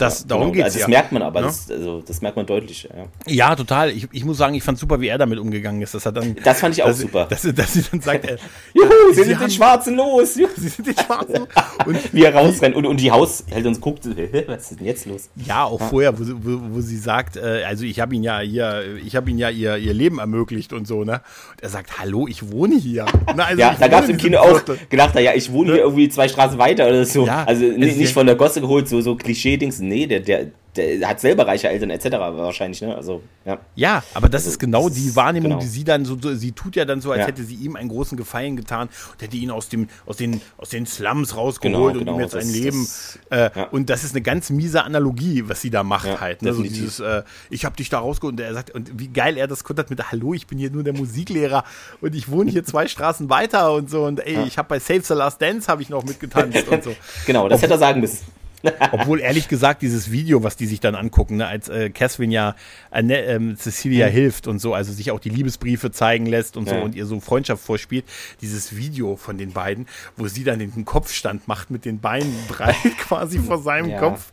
Das, 0.02 0.20
ja, 0.20 0.26
darum 0.28 0.52
genau. 0.52 0.64
geht's 0.64 0.76
also, 0.76 0.78
ja. 0.78 0.84
Das 0.84 0.88
merkt 0.90 1.12
man 1.12 1.22
aber, 1.22 1.40
Ja. 1.40 1.46
das, 1.46 1.70
also, 1.70 2.02
das 2.06 2.20
merkt 2.22 2.36
man 2.36 2.46
deutlich. 2.46 2.88
Ja. 3.26 3.32
Ja, 3.48 3.56
total. 3.56 3.90
Ich, 3.90 4.08
ich 4.12 4.24
muss 4.24 4.36
sagen, 4.38 4.54
ich 4.54 4.62
fand 4.62 4.78
super, 4.78 5.00
wie 5.00 5.08
er 5.08 5.18
damit 5.18 5.38
umgegangen 5.38 5.80
ist. 5.82 5.94
Das, 5.94 6.06
hat 6.06 6.16
dann, 6.16 6.36
Das 6.42 6.60
fand 6.60 6.74
ich 6.76 6.82
auch 6.82 6.88
dass, 6.88 6.98
super. 7.00 7.26
Dass, 7.28 7.42
dass 7.42 7.72
sie 7.72 7.82
dann 7.90 8.00
sagt, 8.00 8.24
äh, 8.24 8.36
Juhu, 8.74 8.86
Sie 9.12 9.16
wir 9.18 9.24
sind 9.24 9.34
haben- 9.36 9.46
den 9.46 9.50
Schwarzen 9.50 9.94
los! 9.96 10.36
Juhu. 10.36 10.48
sie 10.56 10.68
sind 10.68 10.86
die 10.86 10.92
Schwarzen. 10.94 11.46
Und 11.86 12.12
Wie 12.14 12.22
er 12.24 12.34
rausrennt 12.34 12.76
und, 12.76 12.86
und 12.86 13.00
die 13.00 13.10
Haushälterin 13.10 13.80
guckt, 13.80 14.06
was 14.46 14.70
ist 14.70 14.78
denn 14.80 14.86
jetzt 14.86 15.06
los? 15.06 15.28
ja, 15.36 15.64
auch 15.64 15.80
vorher, 15.80 16.16
wo, 16.18 16.22
sie- 16.24 16.34
wo, 16.36 16.60
wo 16.76 16.80
sie 16.80 16.96
sagt, 16.96 17.36
äh, 17.36 17.64
also 17.66 17.84
ich 17.84 17.98
habe 18.00 18.14
ihn 18.14 18.22
ja 18.22 18.38
hier, 18.40 18.82
ich 19.04 19.16
habe 19.16 19.30
ihn 19.30 19.38
ja 19.38 19.50
ihr, 19.50 19.76
ihr 19.78 19.92
Leben 19.94 20.18
ermöglicht 20.18 20.72
und 20.72 20.86
so, 20.86 21.04
ne? 21.04 21.14
Und 21.52 21.62
er 21.62 21.68
sagt, 21.68 21.98
hallo, 21.98 22.26
ich 22.28 22.50
wohne 22.52 22.76
hier. 22.76 23.06
Na, 23.36 23.44
also 23.44 23.60
Ja, 23.60 23.76
da 23.78 23.88
gab 23.88 24.04
es 24.04 24.08
im 24.08 24.16
in 24.16 24.20
Kino 24.20 24.38
auch 24.38 24.60
gedacht, 24.88 25.14
ja, 25.18 25.32
ich 25.34 25.50
wohne 25.52 25.72
hier 25.72 25.82
irgendwie 25.82 26.08
zwei 26.08 26.28
Straßen 26.28 26.58
weiter 26.58 26.86
oder 26.88 27.04
so. 27.04 27.26
Ja, 27.26 27.44
also 27.44 27.64
es 27.64 27.76
nicht 27.76 27.98
ja- 28.00 28.06
von 28.08 28.26
der 28.26 28.36
Gosse 28.36 28.60
geholt, 28.60 28.88
so, 28.88 29.00
so 29.00 29.16
Klischee-Dings. 29.16 29.80
Nee, 29.80 29.91
der, 30.06 30.20
der, 30.20 30.46
der 30.74 31.06
hat 31.06 31.20
selber 31.20 31.46
reiche 31.46 31.68
Eltern 31.68 31.90
etc. 31.90 32.12
wahrscheinlich, 32.12 32.80
ne? 32.80 32.96
Also, 32.96 33.22
ja. 33.44 33.58
Ja, 33.74 34.02
aber 34.14 34.30
das 34.30 34.42
Also, 34.42 34.52
ist 34.52 34.58
genau 34.58 34.88
das 34.88 34.96
die 34.96 35.14
Wahrnehmung, 35.14 35.50
genau. 35.50 35.60
die 35.60 35.66
sie 35.66 35.84
dann 35.84 36.06
so, 36.06 36.16
sie 36.34 36.52
tut 36.52 36.76
ja 36.76 36.86
dann 36.86 37.02
so, 37.02 37.10
als 37.10 37.20
Ja. 37.20 37.26
hätte 37.26 37.44
sie 37.44 37.56
ihm 37.56 37.76
einen 37.76 37.90
großen 37.90 38.16
Gefallen 38.16 38.56
getan 38.56 38.88
und 39.12 39.20
hätte 39.20 39.36
ihn 39.36 39.50
aus 39.50 39.68
dem, 39.68 39.88
aus 40.06 40.16
den, 40.16 40.40
aus 40.56 40.70
den 40.70 40.86
Slums 40.86 41.36
rausgeholt 41.36 41.74
Genau, 41.74 41.88
und 41.92 41.98
genau, 41.98 42.14
ihm 42.14 42.20
jetzt 42.22 42.32
das- 42.34 42.44
ein 42.46 42.52
Leben. 42.52 42.80
das- 42.80 43.18
äh, 43.30 43.50
ja. 43.54 43.64
Und 43.68 43.90
das 43.90 44.02
ist 44.02 44.14
eine 44.14 44.22
ganz 44.22 44.48
miese 44.48 44.82
Analogie, 44.82 45.44
was 45.46 45.60
sie 45.60 45.68
da 45.68 45.82
macht 45.82 46.06
Ja, 46.08 46.20
halt. 46.20 46.40
Ne? 46.40 46.54
So 46.54 46.62
dieses, 46.62 47.00
äh, 47.00 47.22
ich 47.50 47.66
habe 47.66 47.76
dich 47.76 47.90
da 47.90 47.98
rausgeholt 47.98 48.32
und 48.32 48.40
er 48.40 48.54
sagt, 48.54 48.70
und 48.70 48.98
wie 48.98 49.08
geil 49.08 49.36
er 49.36 49.48
das 49.48 49.64
kontert 49.64 49.90
mit, 49.90 50.10
hallo, 50.10 50.32
ich 50.32 50.46
bin 50.46 50.56
hier 50.56 50.70
nur 50.70 50.84
der 50.84 50.94
Musiklehrer 50.94 51.64
und 52.00 52.14
ich 52.14 52.30
wohne 52.30 52.50
hier 52.50 52.64
zwei 52.64 52.88
Straßen 52.88 53.28
weiter 53.28 53.74
und 53.74 53.90
so 53.90 54.04
und 54.06 54.20
ey, 54.26 54.44
ich 54.46 54.56
habe 54.56 54.68
bei 54.70 54.78
Save 54.78 55.02
the 55.02 55.12
Last 55.14 55.42
Dance 55.42 55.68
habe 55.68 55.82
ich 55.82 55.90
noch 55.90 56.02
mitgetanzt 56.02 56.66
und 56.68 56.82
so. 56.82 56.94
Genau, 57.26 57.46
das 57.48 57.60
hätte 57.60 57.74
er 57.74 57.78
sagen 57.78 58.00
müssen. 58.00 58.20
Obwohl 58.92 59.20
ehrlich 59.20 59.48
gesagt 59.48 59.82
dieses 59.82 60.10
Video, 60.10 60.42
was 60.42 60.56
die 60.56 60.66
sich 60.66 60.80
dann 60.80 60.94
angucken, 60.94 61.36
ne, 61.36 61.46
als 61.46 61.68
äh, 61.68 61.90
Catherine 61.90 62.32
ja 62.32 62.54
Anne, 62.90 63.22
ähm, 63.24 63.56
Cecilia 63.56 64.06
hilft 64.06 64.46
und 64.46 64.58
so, 64.60 64.74
also 64.74 64.92
sich 64.92 65.10
auch 65.10 65.20
die 65.20 65.30
Liebesbriefe 65.30 65.90
zeigen 65.90 66.26
lässt 66.26 66.56
und 66.56 66.68
so 66.68 66.74
Ja. 66.76 66.82
und 66.82 66.94
ihr 66.94 67.06
so 67.06 67.18
Freundschaft 67.20 67.64
vorspielt, 67.64 68.04
dieses 68.40 68.76
Video 68.76 69.16
von 69.16 69.38
den 69.38 69.52
beiden, 69.52 69.86
wo 70.16 70.26
sie 70.28 70.44
dann 70.44 70.58
den 70.58 70.84
Kopfstand 70.84 71.48
macht 71.48 71.70
mit 71.70 71.84
den 71.84 72.00
Beinen 72.00 72.34
breit 72.48 72.76
quasi 72.98 73.38
vor 73.38 73.60
seinem 73.62 73.90
Ja. 73.90 73.98
Kopf. 73.98 74.32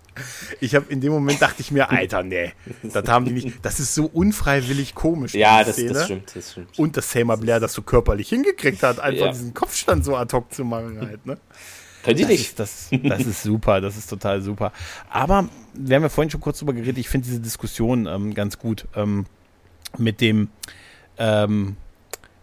Ich 0.60 0.76
habe 0.76 0.92
in 0.92 1.00
dem 1.00 1.14
Moment 1.14 1.42
dachte 1.42 1.62
ich 1.62 1.72
mir, 1.72 1.90
Alter, 1.90 2.24
nee, 2.24 2.52
das 2.84 3.08
haben 3.08 3.24
die 3.24 3.32
nicht. 3.32 3.60
Das 3.62 3.80
ist 3.80 3.96
so 3.96 4.06
unfreiwillig 4.06 4.94
komisch. 4.94 5.34
Ja, 5.34 5.64
das, 5.64 5.78
das 5.78 6.06
stimmt, 6.06 6.36
das 6.36 6.52
stimmt. 6.52 6.78
Und 6.78 6.98
dass 6.98 7.10
Selma 7.12 7.38
Blair 7.38 7.62
das 7.62 7.72
so 7.74 7.82
körperlich 7.84 8.28
hingekriegt 8.28 8.84
hat, 8.84 9.00
einfach 9.00 9.28
Ja. 9.28 9.32
diesen 9.32 9.54
Kopfstand 9.54 10.04
so 10.04 10.18
ad 10.18 10.36
hoc 10.36 10.54
zu 10.54 10.66
machen 10.66 11.00
halt, 11.00 11.26
ne? 11.26 11.38
Könnte 12.18 12.34
ich 12.34 12.56
Das 12.56 12.90
nicht. 12.92 13.04
ist, 13.04 13.04
das, 13.04 13.18
das 13.20 13.28
ist 13.28 13.44
super, 13.44 13.82
das 13.82 13.98
ist 13.98 14.10
total 14.10 14.42
super. 14.42 14.72
Aber 15.10 15.50
wir 15.74 15.96
haben 15.96 16.04
ja 16.04 16.10
vorhin 16.10 16.30
schon 16.30 16.42
kurz 16.42 16.60
drüber 16.60 16.74
geredet, 16.74 16.98
ich 16.98 17.10
finde 17.10 17.28
diese 17.28 17.40
Diskussion 17.40 18.06
ähm, 18.06 18.34
ganz 18.34 18.60
gut 18.60 18.88
ähm, 18.96 19.26
mit 19.98 20.22
dem, 20.22 20.50
ähm, 21.18 21.78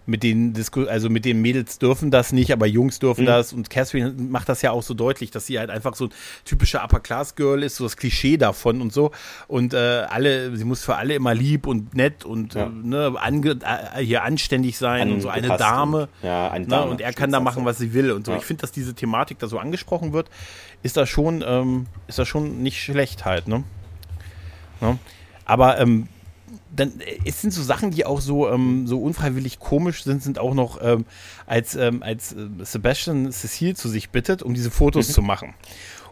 mit 0.07 0.23
den 0.23 0.53
Disku 0.53 0.85
also 0.87 1.11
mit 1.11 1.25
den 1.25 1.41
Mädels 1.43 1.79
dürfen 1.79 2.11
das 2.11 2.33
nicht, 2.33 2.53
aber 2.53 2.67
Jungs 2.67 2.99
dürfen 3.01 3.23
Mhm. 3.23 3.27
das 3.27 3.53
und 3.53 3.71
Catherine 3.71 4.13
macht 4.17 4.49
das 4.49 4.63
ja 4.63 4.71
auch 4.71 4.83
so 4.83 4.95
deutlich, 4.95 5.31
dass 5.31 5.47
sie 5.47 5.59
halt 5.59 5.69
einfach 5.71 5.95
so 5.97 6.07
ein 6.07 6.11
typischer 6.45 6.83
Upper 6.85 7.01
Class 7.01 7.35
Girl 7.35 7.63
ist, 7.63 7.77
so 7.77 7.85
das 7.85 7.97
Klischee 7.97 8.37
davon 8.37 8.81
und 8.81 8.93
so 8.93 9.11
und 9.49 9.75
äh, 9.75 9.77
alle, 10.09 10.57
sie 10.57 10.65
muss 10.65 10.85
für 10.85 10.97
alle 10.97 11.15
immer 11.15 11.35
lieb 11.35 11.67
und 11.67 11.95
nett 11.95 12.25
und 12.25 12.55
Ja. 12.55 12.69
ne, 12.69 13.15
ange 13.21 13.59
äh, 13.97 14.03
hier 14.05 14.23
anständig 14.23 14.79
sein 14.79 15.11
und 15.13 15.21
so 15.21 15.29
eine 15.29 15.51
Angepasst 15.51 15.61
Dame. 15.61 16.01
und- 16.03 16.09
ja, 16.23 16.51
eine 16.51 16.65
Ne, 16.65 16.71
Dame, 16.71 16.91
und 16.91 17.01
er 17.01 17.13
kann 17.13 17.33
da 17.33 17.41
machen, 17.41 17.65
was 17.65 17.79
sie 17.79 17.93
will 17.93 18.13
und 18.13 18.27
so. 18.27 18.33
Ja. 18.33 18.39
Ich 18.39 18.45
finde, 18.45 18.61
dass 18.63 18.73
diese 18.73 18.95
Thematik 18.95 19.39
da 19.41 19.49
so 19.49 19.59
angesprochen 19.59 20.13
wird, 20.13 20.31
ist 20.83 20.97
das 20.97 21.09
schon, 21.09 21.43
ähm, 21.47 21.87
ist 22.07 22.19
das 22.19 22.29
schon 22.29 22.63
nicht 22.63 22.81
schlecht 22.83 23.25
halt, 23.25 23.49
ne? 23.49 23.65
ne? 24.81 24.99
Aber 25.45 25.79
ähm, 25.79 26.09
dann 26.77 27.01
äh, 27.01 27.19
es 27.25 27.41
sind 27.41 27.53
so 27.53 27.63
Sachen, 27.63 27.91
die 27.91 28.05
auch 28.07 28.21
so, 28.21 28.49
ähm, 28.51 28.87
so 28.87 29.01
unfreiwillig 29.01 29.59
komisch 29.59 30.05
sind, 30.05 30.23
sind 30.23 30.39
auch 30.39 30.55
noch, 30.55 30.79
ähm, 30.83 31.05
als, 31.47 31.75
ähm, 31.75 32.03
als 32.03 32.33
äh, 32.33 32.47
Sebastian 32.63 33.33
Cecile 33.33 33.75
zu 33.75 33.89
sich 33.89 34.11
bittet, 34.11 34.43
um 34.43 34.55
diese 34.55 34.71
Fotos 34.71 35.09
zu 35.13 35.23
machen. 35.23 35.55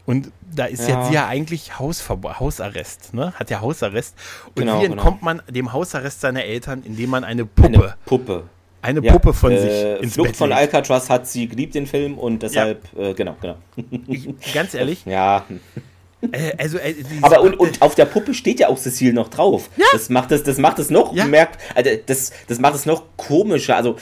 Und 0.06 0.30
da 0.54 0.66
ist 0.66 0.82
Mhm. 0.82 0.88
Ja. 0.88 0.98
jetzt 0.98 1.08
sie 1.08 1.14
ja 1.14 1.26
eigentlich 1.28 1.78
Hausverbo 1.78 2.38
Hausarrest, 2.38 3.14
ne? 3.14 3.32
Hat 3.36 3.48
ja 3.50 3.60
Hausarrest. 3.62 4.14
Und 4.48 4.56
Genau, 4.56 4.78
wie 4.78 4.82
genau. 4.82 4.94
entkommt 4.96 5.22
man 5.22 5.40
dem 5.48 5.72
Hausarrest 5.72 6.20
seiner 6.20 6.44
Eltern, 6.44 6.82
indem 6.84 7.08
man 7.10 7.24
eine 7.24 7.46
Puppe, 7.46 7.68
Eine 7.68 7.94
Puppe. 8.04 8.42
eine 8.82 9.00
Ja, 9.02 9.12
Puppe 9.12 9.32
von 9.32 9.52
äh, 9.52 9.60
sich 9.96 10.02
ins 10.02 10.12
Flucht 10.14 10.28
Bett 10.28 10.36
von. 10.36 10.52
Alcatraz 10.52 11.08
hat 11.08 11.26
sie 11.26 11.48
geliebt, 11.48 11.74
den 11.74 11.86
Film, 11.86 12.18
und 12.18 12.42
deshalb, 12.42 12.86
äh, 12.98 13.14
genau, 13.14 13.34
genau. 13.40 13.56
Ich, 14.08 14.28
ganz 14.52 14.74
ehrlich, 14.74 15.06
Ja, 15.06 15.46
äh, 16.32 16.52
also 16.58 16.78
äh, 16.78 16.94
aber 17.22 17.40
und, 17.42 17.54
und 17.58 17.82
auf 17.82 17.94
der 17.94 18.04
Puppe 18.06 18.34
steht 18.34 18.60
ja 18.60 18.68
auch 18.68 18.78
Cecile 18.78 19.12
noch 19.12 19.28
drauf. 19.28 19.68
Ja. 19.76 19.84
Das 19.92 20.08
macht 20.10 20.32
es, 20.32 20.42
das 20.42 20.58
macht 20.58 20.78
es 20.78 20.90
noch, 20.90 21.14
Ja. 21.14 21.24
merkt, 21.24 21.60
also 21.74 21.90
das, 22.06 22.32
das 22.48 22.58
macht 22.58 22.74
es 22.74 22.86
noch 22.86 23.04
komischer. 23.16 23.76
Also, 23.76 23.96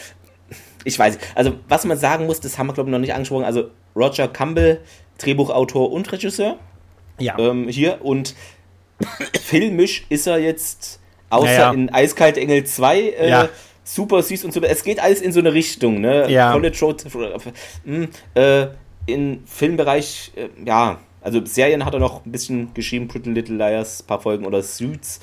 ich 0.84 0.98
weiß, 0.98 1.14
nicht. 1.14 1.26
also 1.34 1.52
was 1.68 1.84
man 1.84 1.96
sagen 1.98 2.26
muss, 2.26 2.40
das 2.40 2.58
haben 2.58 2.66
wir 2.68 2.74
glaube 2.74 2.90
ich 2.90 2.92
noch 2.92 2.98
nicht 2.98 3.14
angesprochen. 3.14 3.44
Also 3.44 3.70
Roger 3.96 4.28
Campbell, 4.28 4.80
Drehbuchautor 5.18 5.92
und 5.92 6.10
Regisseur 6.12 6.56
ja, 7.18 7.38
ähm, 7.38 7.68
hier 7.68 7.98
und 8.04 8.34
filmisch 9.42 10.04
ist 10.08 10.26
er 10.26 10.38
jetzt 10.38 11.00
außer 11.30 11.52
Ja, 11.52 11.58
ja. 11.60 11.72
in 11.72 11.92
Eiskalt 11.92 12.36
Engel 12.38 12.64
2 12.64 13.00
äh, 13.00 13.28
Ja. 13.28 13.48
super 13.84 14.22
süß 14.22 14.44
und 14.44 14.52
super. 14.52 14.68
Es 14.70 14.82
geht 14.84 15.00
alles 15.00 15.20
in 15.20 15.32
so 15.32 15.40
eine 15.40 15.52
Richtung, 15.52 16.00
ne? 16.00 16.30
Ja. 16.30 16.52
College 16.52 16.78
Road, 16.80 17.04
mh, 17.84 18.08
äh, 18.34 18.66
in 19.06 19.42
Filmbereich, 19.46 20.32
äh, 20.36 20.48
ja. 20.64 21.00
Also 21.22 21.44
Serien 21.44 21.84
hat 21.84 21.94
er 21.94 22.00
noch 22.00 22.26
ein 22.26 22.32
bisschen 22.32 22.74
geschrieben, 22.74 23.08
Pretty 23.08 23.30
Little 23.30 23.56
Liars, 23.56 24.02
paar 24.02 24.20
Folgen 24.20 24.44
oder 24.44 24.62
Suits, 24.62 25.20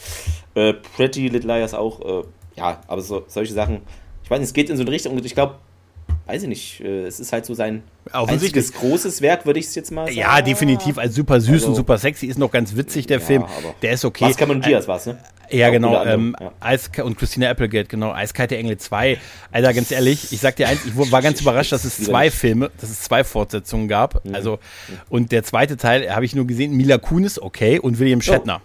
äh, 0.55 0.73
Pretty 0.73 1.27
Little 1.27 1.47
Liars 1.53 1.73
auch, 1.73 2.23
äh, 2.23 2.23
ja, 2.55 2.81
aber 2.87 3.01
so, 3.01 3.23
solche 3.27 3.53
Sachen. 3.53 3.81
Ich 4.23 4.29
weiß 4.31 4.39
nicht, 4.39 4.47
es 4.47 4.53
geht 4.53 4.69
in 4.69 4.77
so 4.77 4.83
eine 4.83 4.91
Richtung 4.91 5.13
und 5.15 5.25
ich 5.25 5.33
glaube, 5.35 5.55
weiß 6.25 6.43
ich 6.43 6.47
nicht, 6.49 6.81
äh, 6.81 7.05
es 7.05 7.19
ist 7.19 7.33
halt 7.33 7.45
so 7.45 7.53
sein 7.53 7.83
einziges 8.13 8.71
großes 8.73 9.21
Werk, 9.21 9.45
würde 9.45 9.59
ich 9.59 9.65
es 9.65 9.75
jetzt 9.75 9.91
mal 9.91 10.05
sagen. 10.05 10.17
ja, 10.17 10.41
definitiv. 10.41 10.97
Also 10.97 11.15
super 11.15 11.41
süß 11.41 11.53
Also- 11.53 11.67
und 11.69 11.75
super 11.75 11.97
sexy 11.97 12.27
ist 12.27 12.37
noch 12.39 12.51
ganz 12.51 12.75
witzig 12.75 13.07
der 13.07 13.19
Ja, 13.19 13.25
Film. 13.25 13.43
aber- 13.43 13.73
Der 13.81 13.91
ist 13.93 14.05
okay. 14.05 14.25
Was 14.25 14.37
Cameron 14.37 14.61
Diaz 14.61 14.87
war 14.87 14.97
es, 14.97 15.05
ne? 15.07 15.17
Ja, 15.51 15.69
genau. 15.69 16.03
Ähm, 16.05 16.35
ja. 16.39 16.51
Eiska 16.59 17.03
und 17.03 17.17
Christina 17.17 17.49
Applegate, 17.49 17.87
genau. 17.87 18.11
Eiskalte 18.13 18.57
Engel 18.57 18.77
2. 18.77 19.17
Alter, 19.51 19.73
ganz 19.73 19.91
ehrlich, 19.91 20.31
ich 20.31 20.39
sag 20.39 20.55
dir 20.55 20.67
eins, 20.67 20.85
ich 20.85 21.11
war 21.11 21.21
ganz 21.21 21.41
überrascht, 21.41 21.71
dass 21.71 21.83
es 21.83 21.97
zwei. 21.97 22.29
Filme, 22.31 22.71
dass 22.79 22.89
es 22.89 23.01
zwei 23.01 23.23
Fortsetzungen 23.23 23.87
gab. 23.87 24.23
Mhm. 24.25 24.35
Also, 24.35 24.59
und 25.09 25.31
der 25.31 25.43
zweite 25.43 25.77
Teil 25.77 26.13
habe 26.13 26.25
ich 26.25 26.35
nur 26.35 26.45
gesehen, 26.45 26.75
Mila 26.75 26.97
Kunis, 26.97 27.41
okay, 27.41 27.79
und 27.79 27.99
William 27.99 28.21
Shatner. 28.21 28.61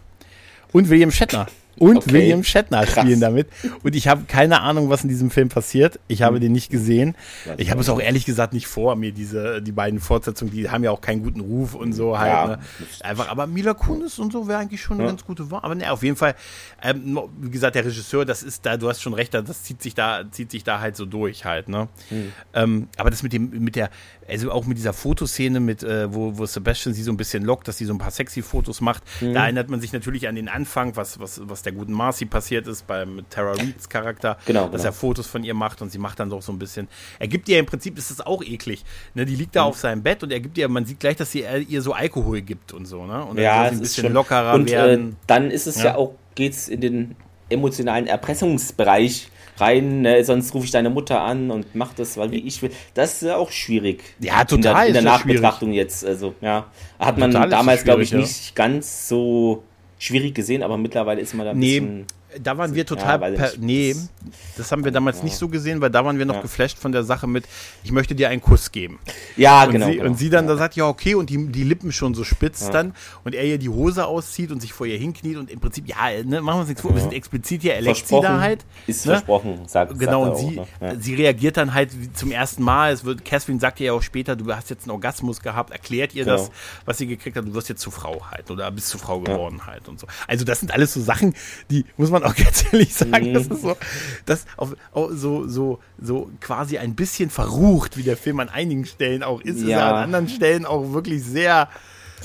Und 0.73 0.91
William 0.91 1.11
Shatner. 1.11 1.47
Und. 1.79 1.99
Okay. 1.99 2.13
William 2.13 2.45
Shatner 2.45 2.85
Krass. 2.85 3.05
spielen 3.05 3.21
damit. 3.21 3.49
Und 3.83 3.95
ich 3.95 4.09
habe 4.09 4.25
keine 4.27 4.61
Ahnung, 4.61 4.91
was 4.91 5.03
in 5.03 5.09
diesem 5.09 5.31
Film 5.31 5.49
passiert. 5.49 5.99
Ich 6.09 6.23
habe 6.23 6.41
den 6.41 6.53
nicht 6.53 6.71
gesehen. 6.71 7.15
Ich 7.57 7.71
habe 7.71 7.81
es 7.81 7.89
auch 7.89 8.01
ehrlich 8.01 8.25
gesagt 8.25 8.53
nicht 8.53 8.67
vor, 8.67 8.97
mir 8.97 9.13
diese, 9.13 9.63
die 9.63 9.73
beiden 9.73 10.01
Fortsetzungen, 10.01 10.53
die 10.53 10.69
haben 10.71 10.85
ja 10.85 10.91
auch 10.91 11.01
keinen 11.01 11.23
guten 11.23 11.41
Ruf 11.41 11.75
und 11.75 11.93
so 11.93 12.19
halt. 12.19 12.33
Ja. 12.33 12.47
Ne? 12.47 12.59
Einfach, 13.01 13.29
aber 13.29 13.47
Mila 13.47 13.75
Kunis 13.75 14.19
und 14.19 14.33
so 14.33 14.49
wäre 14.49 14.59
eigentlich 14.59 14.81
schon 14.83 14.97
eine 14.97 15.05
Ja. 15.05 15.11
ganz 15.11 15.25
gute 15.25 15.51
Wahl. 15.51 15.61
Aber 15.63 15.75
ne, 15.75 15.91
auf 15.91 16.03
jeden 16.03 16.17
Fall, 16.17 16.35
ähm, 16.83 17.19
wie 17.41 17.51
gesagt, 17.51 17.75
der 17.75 17.85
Regisseur, 17.85 18.25
das 18.25 18.43
ist 18.43 18.65
da, 18.67 18.77
du 18.77 18.89
hast 18.89 19.03
schon 19.03 19.15
recht, 19.15 19.35
das 19.35 19.63
zieht 19.63 19.83
sich 19.83 19.95
da, 19.95 20.25
zieht 20.31 20.51
sich 20.51 20.65
da 20.65 20.81
halt 20.81 20.97
so 20.97 21.07
durch 21.07 21.45
halt, 21.45 21.69
ne? 21.69 21.89
Hm. 22.09 22.33
Ähm, 22.55 22.89
aber 22.97 23.11
das 23.11 23.23
mit 23.23 23.33
dem, 23.33 23.51
mit 23.51 23.77
der, 23.77 23.91
also 24.29 24.51
auch 24.51 24.65
mit 24.67 24.79
dieser 24.79 24.93
Fotoszene, 24.93 25.61
mit, 25.61 25.83
äh, 25.83 26.13
wo, 26.15 26.39
wo 26.39 26.47
Sebastian 26.47 26.95
sie 26.95 27.03
so 27.03 27.13
ein 27.13 27.17
bisschen 27.17 27.43
lockt, 27.45 27.69
dass 27.69 27.79
sie 27.79 27.85
so 27.85 27.93
ein 27.95 27.99
paar 27.99 28.11
sexy 28.11 28.43
Fotos 28.43 28.81
macht, 28.81 29.03
Hm. 29.21 29.35
da 29.35 29.45
erinnert 29.45 29.69
man 29.69 29.81
sich 29.81 29.93
natürlich 29.93 30.29
an 30.29 30.35
den 30.35 30.49
Anfang, 30.49 30.97
was, 30.97 31.19
was, 31.21 31.41
was 31.45 31.63
der 31.63 31.73
guten 31.73 31.93
Marcy 31.93 32.25
passiert 32.25 32.67
ist 32.67 32.87
beim 32.87 33.23
Tara 33.31 33.53
Reeds 33.53 33.89
Charakter, 33.89 34.39
Genau, 34.47 34.65
dass 34.69 34.83
genau. 34.83 34.85
er 34.85 34.93
Fotos 34.93 35.27
von 35.27 35.45
ihr 35.45 35.55
macht 35.55 35.83
und 35.83 35.91
sie 35.91 35.99
macht 35.99 36.21
dann 36.21 36.31
doch 36.31 36.43
so 36.43 36.53
ein 36.53 36.59
bisschen. 36.59 36.89
Er 37.19 37.29
gibt 37.29 37.49
ihr 37.49 37.59
im 37.59 37.67
Prinzip, 37.67 37.99
ist 37.99 38.11
das 38.11 38.21
auch 38.21 38.43
eklig. 38.43 38.85
Ne? 39.15 39.25
Die 39.27 39.37
liegt 39.37 39.55
da 39.57 39.63
Mhm. 39.65 39.69
auf 39.69 39.79
seinem 39.79 40.03
Bett 40.03 40.23
und 40.23 40.33
er 40.33 40.41
gibt 40.41 40.57
ihr, 40.59 40.69
man 40.69 40.85
sieht 40.87 41.01
gleich, 41.01 41.17
dass 41.17 41.31
sie 41.33 41.43
äh, 41.43 41.59
ihr 41.61 41.83
so 41.83 41.93
Alkohol 41.93 42.41
gibt 42.41 42.73
und 42.73 42.87
so, 42.87 43.05
ne? 43.07 43.25
Und 43.25 43.37
dann 43.37 43.45
ja, 43.45 43.65
es 43.67 43.71
ein 43.71 43.75
ist 43.77 43.81
bisschen 43.83 44.05
schon 44.05 44.13
lockerer 44.15 44.55
und, 44.55 44.71
werden. 44.71 45.11
Äh, 45.13 45.15
dann 45.27 45.51
ist 45.51 45.67
es 45.67 45.77
ja, 45.79 45.85
Ja. 45.85 45.95
auch, 45.97 46.15
geht's 46.35 46.69
in 46.69 46.81
den 46.81 47.17
emotionalen 47.51 48.07
Erpressungsbereich 48.07 49.29
rein, 49.59 50.03
ne? 50.03 50.25
sonst 50.25 50.55
rufe 50.55 50.65
ich 50.67 50.71
deine 50.71 50.91
Mutter 50.91 51.21
an 51.21 51.51
und 51.51 51.75
mach 51.75 51.95
das, 51.95 52.17
weil 52.17 52.31
wie 52.31 52.39
ich 52.39 52.61
will. 52.63 52.71
Das 52.95 53.15
ist 53.15 53.23
ja 53.29 53.37
auch 53.37 53.51
schwierig. 53.51 54.03
Ja, 54.21 54.41
In 54.43 54.47
total 54.49 54.61
der, 54.63 54.87
in 54.87 54.93
der 54.93 55.03
ist 55.03 55.05
das 55.05 55.05
Nachbetrachtung 55.05 55.73
jetzt. 55.73 56.05
Also, 56.05 56.35
ja. 56.41 56.67
Hat 56.99 57.19
man 57.19 57.31
Total 57.31 57.49
damals, 57.49 57.85
glaube 57.85 58.03
ich, 58.03 58.09
schwierig, 58.09 58.25
ja. 58.25 58.29
nicht 58.29 58.57
ganz 58.57 59.09
so 59.09 59.63
schwierig 59.99 60.35
gesehen, 60.35 60.63
aber 60.63 60.77
mittlerweile 60.77 61.21
ist 61.21 61.35
man 61.35 61.47
da 61.47 61.53
ein 61.53 61.59
Nee, 61.59 61.81
bisschen. 61.81 62.07
Da 62.43 62.59
waren 62.59 62.75
wir 62.75 62.87
total. 62.87 63.21
Ja, 63.21 63.37
per, 63.37 63.53
nee, 63.59 63.95
das 64.57 64.73
haben 64.73 64.85
wir 64.85 64.93
damals 64.93 65.19
ja. 65.19 65.25
nicht 65.25 65.37
so 65.37 65.49
gesehen, 65.49 65.81
weil 65.81 65.91
da 65.91 66.05
waren 66.05 66.19
wir 66.19 66.27
noch 66.27 66.37
ja. 66.37 66.43
geflasht 66.43 66.79
von 66.79 66.93
der 66.93 67.05
Sache 67.05 67.27
mit, 67.27 67.45
ich 67.83 67.93
möchte 67.93 68.15
dir 68.15 68.29
einen 68.29 68.41
Kuss 68.41 68.73
geben. 68.73 68.99
Ja, 69.37 69.65
und 69.65 69.73
genau, 69.73 69.87
sie, 69.87 69.93
genau. 69.97 70.07
Und 70.07 70.19
sie 70.19 70.31
dann 70.31 70.47
da 70.47 70.57
sagt, 70.57 70.77
ja, 70.77 70.87
okay, 70.87 71.15
und 71.15 71.31
die, 71.31 71.47
die 71.49 71.65
Lippen 71.65 71.93
schon 71.93 72.15
so 72.15 72.25
spitz 72.25 72.71
dann 72.71 72.95
und 73.25 73.35
er 73.35 73.45
ihr 73.45 73.59
die 73.59 73.69
Hose 73.69 74.07
auszieht 74.07 74.51
und 74.51 74.61
sich 74.61 74.73
vor 74.73 74.87
ihr 74.87 74.99
hinkniet 74.99 75.37
und 75.37 75.51
im 75.51 75.61
Prinzip, 75.61 75.89
ja, 75.89 75.97
ne, 76.25 76.41
machen 76.41 76.57
wir 76.57 76.61
uns 76.61 76.69
nichts 76.69 76.83
vor, 76.83 76.95
wir 76.95 77.01
sind 77.01 77.13
explizit 77.13 77.63
hier, 77.63 77.75
er 77.75 77.83
leckt 77.83 78.07
sie 78.07 78.21
da 78.21 78.41
halt. 78.41 78.65
Ist 78.87 79.07
ne? 79.07 79.13
versprochen, 79.13 79.61
sagt 79.67 79.99
Genau, 79.99 80.25
sagt 80.25 80.43
und 80.43 80.51
sie, 80.51 80.61
auch, 80.61 80.81
ne? 80.81 80.97
sie 81.01 81.15
reagiert 81.15 81.57
dann 81.57 81.75
halt 81.75 81.91
zum 82.15 82.31
ersten 82.31 82.63
Mal. 82.63 82.93
Es 82.93 83.05
wird, 83.05 83.25
Catherine 83.25 83.61
sagt 83.61 83.81
ihr 83.81 83.87
ja 83.87 83.93
auch 83.93 84.03
später, 84.03 84.37
du 84.37 84.53
hast 84.55 84.71
jetzt 84.71 84.85
einen 84.85 84.93
Orgasmus 84.93 85.41
gehabt, 85.41 85.71
erklärt 85.71 86.15
ihr 86.15 86.25
genau. 86.25 86.37
das, 86.37 86.51
was 86.85 86.99
sie 86.99 87.07
gekriegt 87.07 87.37
hat, 87.37 87.47
du 87.47 87.55
wirst 87.55 87.69
jetzt 87.69 87.81
zur 87.81 87.93
Frau 87.93 88.27
halt 88.31 88.51
oder 88.51 88.71
bist 88.71 88.89
zur 88.89 89.01
Frau 89.01 89.21
geworden 89.21 89.67
halt 89.67 89.89
und 89.89 90.01
so. 90.01 90.07
Also 90.27 90.45
das 90.45 90.61
sind 90.61 90.73
alles 90.73 90.95
so 90.95 91.01
Sachen, 91.01 91.35
die 91.71 91.85
muss 91.97 92.11
man 92.11 92.24
auch 92.25 92.35
ganz 92.35 92.65
ehrlich 92.73 92.95
sagen, 92.95 93.31
mhm. 93.31 93.35
das 93.35 93.47
ist 93.47 93.63
so, 93.63 93.77
das 94.27 94.47
auf, 94.57 94.75
so, 95.11 95.47
so, 95.47 95.79
so 96.01 96.31
quasi 96.41 96.79
ein 96.79 96.95
bisschen 96.95 97.31
verrucht, 97.31 97.97
wie 97.97 98.03
der 98.03 98.17
Film 98.17 98.41
an 98.41 98.49
einigen 98.49 98.87
Stellen 98.87 99.23
auch 99.23 99.41
ist, 99.41 99.61
ja. 99.61 99.65
ist 99.65 99.71
er 99.71 99.95
an 99.95 100.05
anderen 100.05 100.29
Stellen 100.29 100.67
auch 100.67 100.93
wirklich 100.93 101.23
sehr, 101.23 101.69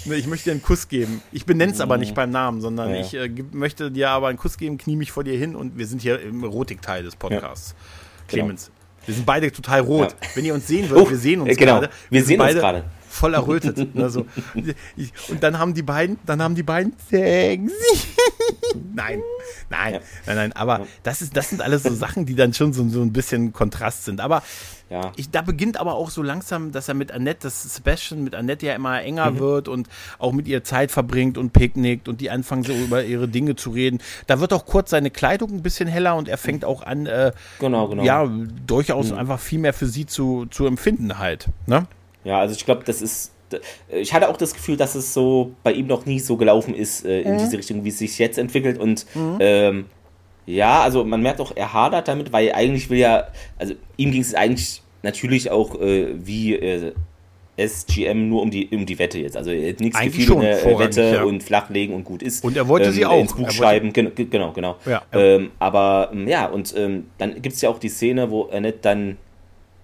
ne, 0.05 0.15
ich 0.15 0.27
möchte 0.27 0.45
dir 0.45 0.51
einen 0.51 0.63
Kuss 0.63 0.87
geben. 0.87 1.21
Ich 1.31 1.45
benenne 1.45 1.71
es 1.71 1.77
mhm. 1.77 1.83
aber 1.83 1.97
nicht 1.97 2.15
beim 2.15 2.31
Namen, 2.31 2.61
sondern 2.61 2.91
ja. 2.91 3.01
ich 3.01 3.13
äh, 3.13 3.29
möchte 3.51 3.91
dir 3.91 4.09
aber 4.09 4.27
einen 4.27 4.37
Kuss 4.37 4.57
geben, 4.57 4.77
knie 4.77 4.95
mich 4.95 5.11
vor 5.11 5.23
dir 5.23 5.37
hin 5.37 5.55
und 5.55 5.77
wir 5.77 5.87
sind 5.87 6.01
hier 6.01 6.21
im 6.21 6.43
Erotikteil 6.43 7.03
des 7.03 7.15
Podcasts. 7.15 7.75
Ja. 7.77 8.27
Clemens. 8.27 8.65
Genau. 8.65 8.75
Wir 9.05 9.15
sind 9.15 9.25
beide 9.25 9.51
total 9.51 9.79
rot. 9.81 10.15
Ja. 10.21 10.27
Wenn 10.35 10.45
ihr 10.45 10.53
uns 10.53 10.67
sehen 10.67 10.89
würdet, 10.89 11.07
oh, 11.07 11.09
wir 11.09 11.17
sehen 11.17 11.41
uns 11.41 11.57
genau. 11.57 11.79
gerade. 11.79 11.89
Wir, 12.09 12.19
wir 12.21 12.25
sehen 12.25 12.41
uns 12.41 12.53
gerade 12.53 12.83
voll 13.19 13.33
errötet. 13.33 13.87
also, 13.95 14.25
und 15.29 15.43
dann 15.43 15.59
haben 15.59 15.73
die 15.73 15.83
beiden, 15.83 16.17
dann 16.25 16.41
haben 16.41 16.55
die 16.55 16.63
beiden 16.63 16.93
Sex. 17.09 17.71
nein, 18.93 19.21
nein, 19.69 19.93
ja. 19.95 19.99
nein, 20.25 20.35
nein. 20.35 20.53
Aber 20.53 20.79
ja. 20.79 20.87
das, 21.03 21.21
ist, 21.21 21.35
das 21.35 21.49
sind 21.49 21.61
alles 21.61 21.83
so 21.83 21.93
Sachen, 21.93 22.25
die 22.25 22.35
dann 22.35 22.53
schon 22.53 22.73
so, 22.73 22.87
so 22.89 23.01
ein 23.01 23.13
bisschen 23.13 23.53
Kontrast 23.53 24.05
sind. 24.05 24.21
Aber 24.21 24.41
ja. 24.89 25.11
Ich, 25.17 25.29
da 25.29 25.43
beginnt 25.43 25.79
aber 25.79 25.93
auch 25.93 26.09
so 26.09 26.23
langsam, 26.23 26.71
dass 26.71 26.87
er 26.87 26.95
mit 26.95 27.11
Annette, 27.11 27.41
das 27.43 27.75
Sebastian 27.75 28.23
mit 28.23 28.33
Annette 28.33 28.65
ja 28.65 28.73
immer 28.73 29.01
enger 29.03 29.31
mhm. 29.31 29.39
wird 29.39 29.67
und 29.67 29.87
auch 30.17 30.31
mit 30.31 30.47
ihr 30.47 30.63
Zeit 30.63 30.89
verbringt 30.91 31.37
und 31.37 31.53
picknickt 31.53 32.07
und 32.07 32.21
die 32.21 32.31
anfangen 32.31 32.63
so 32.63 32.73
über 32.73 33.03
ihre 33.03 33.27
Dinge 33.27 33.55
zu 33.55 33.69
reden. 33.69 33.99
Da 34.25 34.39
wird 34.39 34.51
auch 34.51 34.65
kurz 34.65 34.89
seine 34.89 35.11
Kleidung 35.11 35.51
ein 35.51 35.61
bisschen 35.61 35.87
heller 35.87 36.15
und 36.15 36.27
er 36.27 36.39
fängt 36.39 36.65
auch 36.65 36.81
an, 36.81 37.05
äh, 37.05 37.33
genau, 37.59 37.87
genau. 37.87 38.03
ja, 38.03 38.27
durchaus 38.65 39.11
mhm. 39.11 39.19
einfach 39.19 39.39
viel 39.39 39.59
mehr 39.59 39.73
für 39.73 39.85
sie 39.85 40.07
zu, 40.07 40.47
zu 40.49 40.65
empfinden 40.65 41.19
halt. 41.19 41.49
Ne? 41.67 41.85
Ja, 42.23 42.39
also 42.39 42.55
ich 42.55 42.65
glaube, 42.65 42.83
das 42.85 43.01
ist. 43.01 43.33
Ich 43.89 44.13
hatte 44.13 44.29
auch 44.29 44.37
das 44.37 44.53
Gefühl, 44.53 44.77
dass 44.77 44.93
es 44.93 45.11
so 45.11 45.53
bei 45.63 45.71
ihm 45.71 45.87
noch 45.87 46.05
nie 46.05 46.19
so 46.19 46.37
gelaufen 46.37 46.75
ist 46.75 47.03
äh, 47.03 47.21
in 47.21 47.33
mhm. 47.33 47.37
diese 47.39 47.57
Richtung, 47.57 47.83
wie 47.83 47.89
es 47.89 47.97
sich 47.97 48.19
jetzt 48.19 48.37
entwickelt. 48.37 48.77
Und 48.77 49.07
mhm. 49.15 49.37
ähm, 49.39 49.85
ja, 50.45 50.81
also 50.81 51.03
man 51.03 51.21
merkt 51.23 51.41
auch, 51.41 51.51
er 51.55 51.73
hadert 51.73 52.07
damit, 52.07 52.31
weil 52.31 52.51
eigentlich 52.51 52.91
will 52.91 52.99
ja, 52.99 53.27
also 53.57 53.73
ihm 53.97 54.11
ging 54.11 54.21
es 54.21 54.35
eigentlich 54.35 54.83
natürlich 55.01 55.49
auch 55.49 55.79
äh, 55.81 56.09
wie 56.23 56.55
äh, 56.55 56.93
SGM 57.59 58.29
nur 58.29 58.41
um 58.41 58.51
die, 58.51 58.67
um 58.69 58.85
die 58.85 58.97
Wette 58.97 59.19
jetzt. 59.19 59.37
Also 59.37 59.51
nichts 59.51 59.99
Gefühl 59.99 60.35
in 60.35 60.41
der 60.41 60.79
Wette 60.79 61.15
ja. 61.15 61.23
und 61.23 61.43
flachlegen 61.43 61.95
und 61.95 62.03
gut 62.03 62.23
ist. 62.23 62.43
Und 62.43 62.55
er 62.55 62.67
wollte 62.67 62.87
ähm, 62.87 62.91
sie 62.93 63.05
auch. 63.05 63.19
Ins 63.19 63.33
Buch 63.33 63.51
schreiben, 63.51 63.93
genau, 63.93 64.11
genau. 64.15 64.51
genau. 64.53 64.77
Ja, 64.85 65.01
ähm, 65.11 65.51
aber 65.59 66.11
ja, 66.25 66.47
und 66.47 66.73
ähm, 66.77 67.07
dann 67.17 67.41
gibt 67.41 67.55
es 67.55 67.61
ja 67.61 67.69
auch 67.69 67.79
die 67.79 67.89
Szene, 67.89 68.31
wo 68.31 68.45
Annette 68.45 68.79
dann 68.81 69.17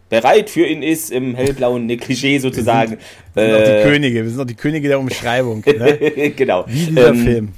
bereit 0.09 0.49
für 0.49 0.65
ihn 0.65 0.83
ist, 0.83 1.11
im 1.11 1.35
hellblauen 1.35 1.89
Negligé 1.89 2.39
sozusagen. 2.39 2.97
Wir 3.33 3.43
sind, 3.43 3.53
wir 3.53 3.65
sind 3.65 3.75
äh, 3.75 3.83
die 3.83 3.89
Könige, 3.89 4.23
wir 4.23 4.29
sind 4.29 4.41
auch 4.41 4.45
die 4.45 4.55
Könige 4.55 4.87
der 4.87 4.99
Umschreibung. 4.99 5.63
Ne? 5.65 6.31
genau. 6.35 6.65
Wie 6.67 6.85
dieser 6.85 7.09
ähm, 7.09 7.23
Film. 7.23 7.49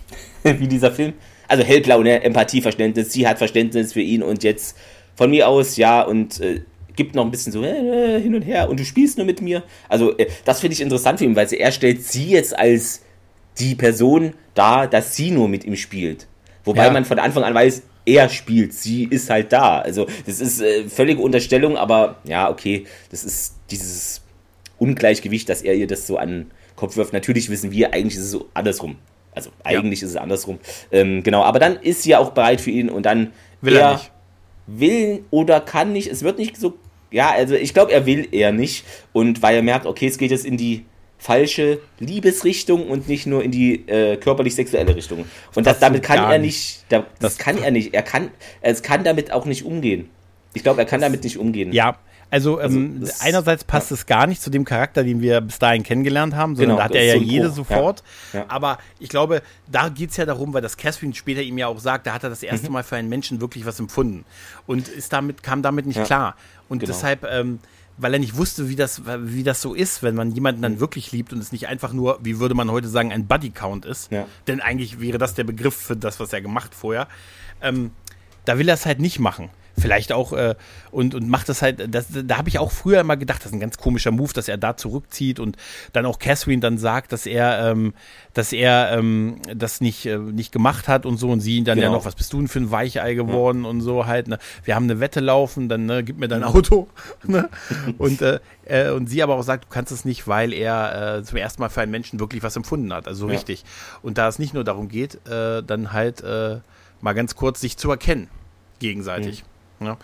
Wie 0.59 0.67
dieser 0.67 0.91
Film. 0.91 1.13
Also 1.47 1.63
hellblau, 1.63 2.03
ne? 2.03 2.23
Empathieverständnis, 2.23 3.11
sie 3.11 3.27
hat 3.27 3.37
Verständnis 3.37 3.93
für 3.93 4.01
ihn 4.01 4.23
und 4.23 4.43
jetzt 4.43 4.77
von 5.15 5.29
mir 5.29 5.47
aus, 5.47 5.77
ja, 5.77 6.01
und 6.01 6.39
äh, 6.41 6.61
gibt 6.95 7.15
noch 7.15 7.23
ein 7.23 7.31
bisschen 7.31 7.53
so 7.53 7.63
äh, 7.63 8.19
hin 8.19 8.35
und 8.35 8.41
her 8.41 8.69
und 8.69 8.79
du 8.79 8.83
spielst 8.83 9.17
nur 9.17 9.25
mit 9.25 9.41
mir. 9.41 9.63
Also 9.87 10.17
äh, 10.17 10.27
das 10.43 10.59
finde 10.59 10.73
ich 10.73 10.81
interessant 10.81 11.19
für 11.19 11.25
ihn, 11.25 11.35
weil 11.35 11.47
er 11.53 11.71
stellt 11.71 12.03
sie 12.03 12.31
jetzt 12.31 12.57
als 12.57 13.01
die 13.59 13.75
Person 13.75 14.33
dar, 14.53 14.87
dass 14.87 15.15
sie 15.15 15.31
nur 15.31 15.47
mit 15.47 15.63
ihm 15.63 15.75
spielt. 15.75 16.27
Wobei 16.65 16.87
ja. 16.87 16.91
man 16.91 17.05
von 17.05 17.19
Anfang 17.19 17.43
an 17.43 17.53
weiß, 17.53 17.83
er 18.07 18.29
spielt, 18.29 18.73
sie 18.73 19.03
ist 19.03 19.29
halt 19.29 19.51
da. 19.51 19.79
Also 19.79 20.07
das 20.25 20.39
ist 20.39 20.61
äh, 20.61 20.87
völlige 20.87 21.21
Unterstellung, 21.21 21.77
aber 21.77 22.15
ja, 22.23 22.49
okay, 22.49 22.85
das 23.11 23.25
ist 23.25 23.55
dieses 23.69 24.21
Ungleichgewicht, 24.79 25.49
dass 25.49 25.61
er 25.61 25.75
ihr 25.75 25.87
das 25.87 26.07
so 26.07 26.17
an 26.17 26.29
den 26.29 26.51
Kopf 26.77 26.95
wirft. 26.95 27.11
Natürlich 27.11 27.49
wissen 27.49 27.71
wir, 27.71 27.93
eigentlich 27.93 28.15
ist 28.15 28.23
es 28.23 28.31
so 28.31 28.47
andersrum. 28.53 28.95
Also 29.35 29.49
eigentlich 29.63 29.99
ja. 30.01 30.07
ist 30.07 30.13
es 30.13 30.17
andersrum. 30.17 30.57
Ähm, 30.91 31.21
genau, 31.21 31.43
aber 31.43 31.59
dann 31.59 31.75
ist 31.75 32.03
sie 32.03 32.11
ja 32.11 32.19
auch 32.19 32.31
bereit 32.31 32.61
für 32.61 32.71
ihn 32.71 32.89
und 32.89 33.05
dann 33.05 33.33
will 33.61 33.75
er, 33.75 33.81
er 33.81 33.93
nicht. 33.93 34.11
will 34.67 35.23
oder 35.29 35.59
kann 35.59 35.91
nicht. 35.91 36.07
Es 36.07 36.23
wird 36.23 36.39
nicht 36.39 36.55
so. 36.55 36.75
Ja, 37.11 37.31
also 37.31 37.55
ich 37.55 37.73
glaube, 37.73 37.91
er 37.91 38.05
will 38.05 38.29
eher 38.31 38.53
nicht. 38.53 38.85
Und 39.11 39.41
weil 39.41 39.57
er 39.57 39.63
merkt, 39.63 39.85
okay, 39.85 40.07
es 40.07 40.17
geht 40.17 40.31
jetzt 40.31 40.45
in 40.45 40.55
die 40.55 40.85
falsche 41.17 41.79
Liebesrichtung 41.99 42.87
und 42.87 43.07
nicht 43.07 43.25
nur 43.25 43.43
in 43.43 43.51
die 43.51 43.87
äh, 43.87 44.17
körperlich-sexuelle 44.17 44.95
Richtung. 44.95 45.25
Und 45.55 45.65
das, 45.65 45.75
das 45.75 45.79
damit 45.79 46.03
kann 46.03 46.19
er 46.31 46.37
nicht, 46.37 46.83
da, 46.89 46.99
das, 47.19 47.35
das, 47.35 47.37
kann 47.37 47.57
er 47.57 47.71
nicht. 47.71 47.93
Er 47.93 48.03
kann, 48.03 48.29
es 48.61 48.83
kann 48.83 49.03
damit 49.03 49.31
auch 49.31 49.45
nicht 49.45 49.65
umgehen. 49.65 50.09
Ich 50.53 50.63
glaube, 50.63 50.81
er 50.81 50.85
kann 50.85 51.01
damit 51.01 51.23
nicht 51.23 51.37
umgehen. 51.37 51.71
Ja, 51.71 51.97
also, 52.29 52.57
also 52.57 52.77
ähm, 52.77 53.09
einerseits 53.19 53.63
passt 53.63 53.89
ja. 53.89 53.95
es 53.95 54.05
gar 54.05 54.27
nicht 54.27 54.41
zu 54.41 54.49
dem 54.49 54.65
Charakter, 54.65 55.03
den 55.03 55.21
wir 55.21 55.39
bis 55.39 55.59
dahin 55.59 55.83
kennengelernt 55.83 56.35
haben, 56.35 56.55
sondern 56.55 56.77
genau, 56.77 56.79
da 56.79 56.83
hat 56.85 56.95
er 56.95 57.05
ja 57.05 57.13
so 57.13 57.21
jede 57.21 57.49
sofort. 57.49 58.03
Ja. 58.33 58.39
Ja. 58.39 58.45
Aber 58.49 58.79
ich 58.99 59.09
glaube, 59.09 59.41
da 59.71 59.87
geht 59.87 60.11
es 60.11 60.17
ja 60.17 60.25
darum, 60.25 60.53
weil 60.53 60.61
das 60.61 60.75
Catherine 60.75 61.15
später 61.15 61.41
ihm 61.41 61.57
ja 61.57 61.67
auch 61.67 61.79
sagt, 61.79 62.05
da 62.05 62.13
hat 62.13 62.23
er 62.23 62.29
das 62.29 62.43
erste 62.43 62.67
mhm. 62.67 62.73
Mal 62.73 62.83
für 62.83 62.97
einen 62.97 63.07
Menschen 63.07 63.39
wirklich 63.39 63.65
was 63.65 63.79
empfunden 63.79 64.25
und 64.65 64.89
ist 64.89 65.13
damit, 65.13 65.41
kam 65.41 65.61
damit 65.61 65.85
nicht 65.85 66.03
klar. 66.03 66.35
Und 66.67 66.79
genau. 66.79 66.91
deshalb 66.91 67.23
ähm, 67.23 67.59
weil 67.97 68.13
er 68.13 68.19
nicht 68.19 68.37
wusste, 68.37 68.69
wie 68.69 68.75
das, 68.75 69.03
wie 69.05 69.43
das 69.43 69.61
so 69.61 69.73
ist, 69.73 70.03
wenn 70.03 70.15
man 70.15 70.31
jemanden 70.31 70.61
dann 70.61 70.73
mhm. 70.73 70.79
wirklich 70.79 71.11
liebt 71.11 71.33
und 71.33 71.39
es 71.39 71.51
nicht 71.51 71.67
einfach 71.67 71.93
nur, 71.93 72.19
wie 72.21 72.39
würde 72.39 72.55
man 72.55 72.71
heute 72.71 72.87
sagen, 72.87 73.11
ein 73.11 73.27
Buddy-Count 73.27 73.85
ist. 73.85 74.11
Ja. 74.11 74.25
Denn 74.47 74.61
eigentlich 74.61 74.99
wäre 74.99 75.17
das 75.17 75.33
der 75.33 75.43
Begriff 75.43 75.75
für 75.75 75.97
das, 75.97 76.19
was 76.19 76.31
er 76.33 76.41
gemacht 76.41 76.75
vorher. 76.75 77.07
Ähm, 77.61 77.91
da 78.45 78.57
will 78.57 78.69
er 78.69 78.75
es 78.75 78.85
halt 78.85 78.99
nicht 78.99 79.19
machen 79.19 79.49
vielleicht 79.79 80.11
auch 80.11 80.33
äh, 80.33 80.55
und, 80.91 81.13
und 81.13 81.29
macht 81.29 81.49
das 81.49 81.61
halt, 81.61 81.93
das, 81.93 82.07
da 82.11 82.37
habe 82.37 82.49
ich 82.49 82.59
auch 82.59 82.71
früher 82.71 82.99
immer 83.01 83.17
gedacht, 83.17 83.41
das 83.41 83.47
ist 83.47 83.53
ein 83.53 83.59
ganz 83.59 83.77
komischer 83.77 84.11
Move, 84.11 84.33
dass 84.33 84.47
er 84.47 84.57
da 84.57 84.75
zurückzieht 84.75 85.39
und 85.39 85.57
dann 85.93 86.05
auch 86.05 86.19
Catherine 86.19 86.59
dann 86.59 86.77
sagt, 86.77 87.11
dass 87.11 87.25
er, 87.25 87.71
ähm, 87.71 87.93
dass 88.33 88.53
er 88.53 88.91
ähm, 88.97 89.39
das 89.55 89.81
nicht, 89.81 90.05
äh, 90.05 90.17
nicht 90.17 90.51
gemacht 90.51 90.87
hat 90.87 91.05
und 91.05 91.17
so 91.17 91.29
und 91.29 91.41
sie 91.41 91.57
ihn 91.57 91.65
dann 91.65 91.77
genau. 91.77 91.91
ja 91.91 91.93
noch, 91.93 92.05
was 92.05 92.15
bist 92.15 92.33
du 92.33 92.37
denn 92.37 92.47
für 92.47 92.59
ein 92.59 92.71
Weichei 92.71 93.13
geworden 93.13 93.63
ja. 93.63 93.69
und 93.69 93.81
so 93.81 94.07
halt, 94.07 94.27
ne? 94.27 94.39
wir 94.63 94.75
haben 94.75 94.85
eine 94.85 94.99
Wette 94.99 95.19
laufen, 95.19 95.69
dann 95.69 95.85
ne, 95.85 96.03
gib 96.03 96.17
mir 96.17 96.27
dein 96.27 96.43
Auto 96.43 96.87
ne? 97.23 97.49
und, 97.97 98.21
äh, 98.21 98.39
äh, 98.65 98.89
und 98.89 99.07
sie 99.07 99.21
aber 99.21 99.35
auch 99.35 99.43
sagt, 99.43 99.65
du 99.65 99.69
kannst 99.69 99.91
es 99.91 100.05
nicht, 100.05 100.27
weil 100.27 100.53
er 100.53 101.17
äh, 101.17 101.23
zum 101.23 101.37
ersten 101.37 101.61
Mal 101.61 101.69
für 101.69 101.81
einen 101.81 101.91
Menschen 101.91 102.19
wirklich 102.19 102.41
was 102.41 102.55
empfunden 102.55 102.91
hat, 102.93 103.07
also 103.07 103.27
ja. 103.27 103.33
richtig 103.33 103.63
und 104.01 104.17
da 104.17 104.27
es 104.27 104.39
nicht 104.39 104.53
nur 104.53 104.63
darum 104.63 104.87
geht, 104.87 105.15
äh, 105.27 105.61
dann 105.61 105.93
halt 105.93 106.21
äh, 106.21 106.59
mal 107.01 107.13
ganz 107.13 107.35
kurz 107.35 107.61
sich 107.61 107.77
zu 107.77 107.91
erkennen 107.91 108.27
gegenseitig. 108.79 109.43
Mhm. 109.43 109.56
Ja. 109.79 109.97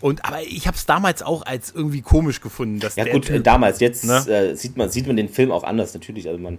Und 0.00 0.24
aber 0.24 0.42
ich 0.42 0.66
habe 0.66 0.76
es 0.76 0.86
damals 0.86 1.22
auch 1.22 1.44
als 1.44 1.72
irgendwie 1.74 2.00
komisch 2.00 2.40
gefunden, 2.40 2.80
dass 2.80 2.96
ja 2.96 3.04
gut 3.04 3.26
typ, 3.26 3.44
damals 3.44 3.80
jetzt 3.80 4.04
ne? 4.04 4.24
äh, 4.28 4.54
sieht 4.54 4.76
man 4.76 4.88
sieht 4.88 5.06
man 5.06 5.16
den 5.16 5.28
Film 5.28 5.50
auch 5.50 5.64
anders 5.64 5.92
natürlich. 5.94 6.28
Also 6.28 6.40
man 6.40 6.58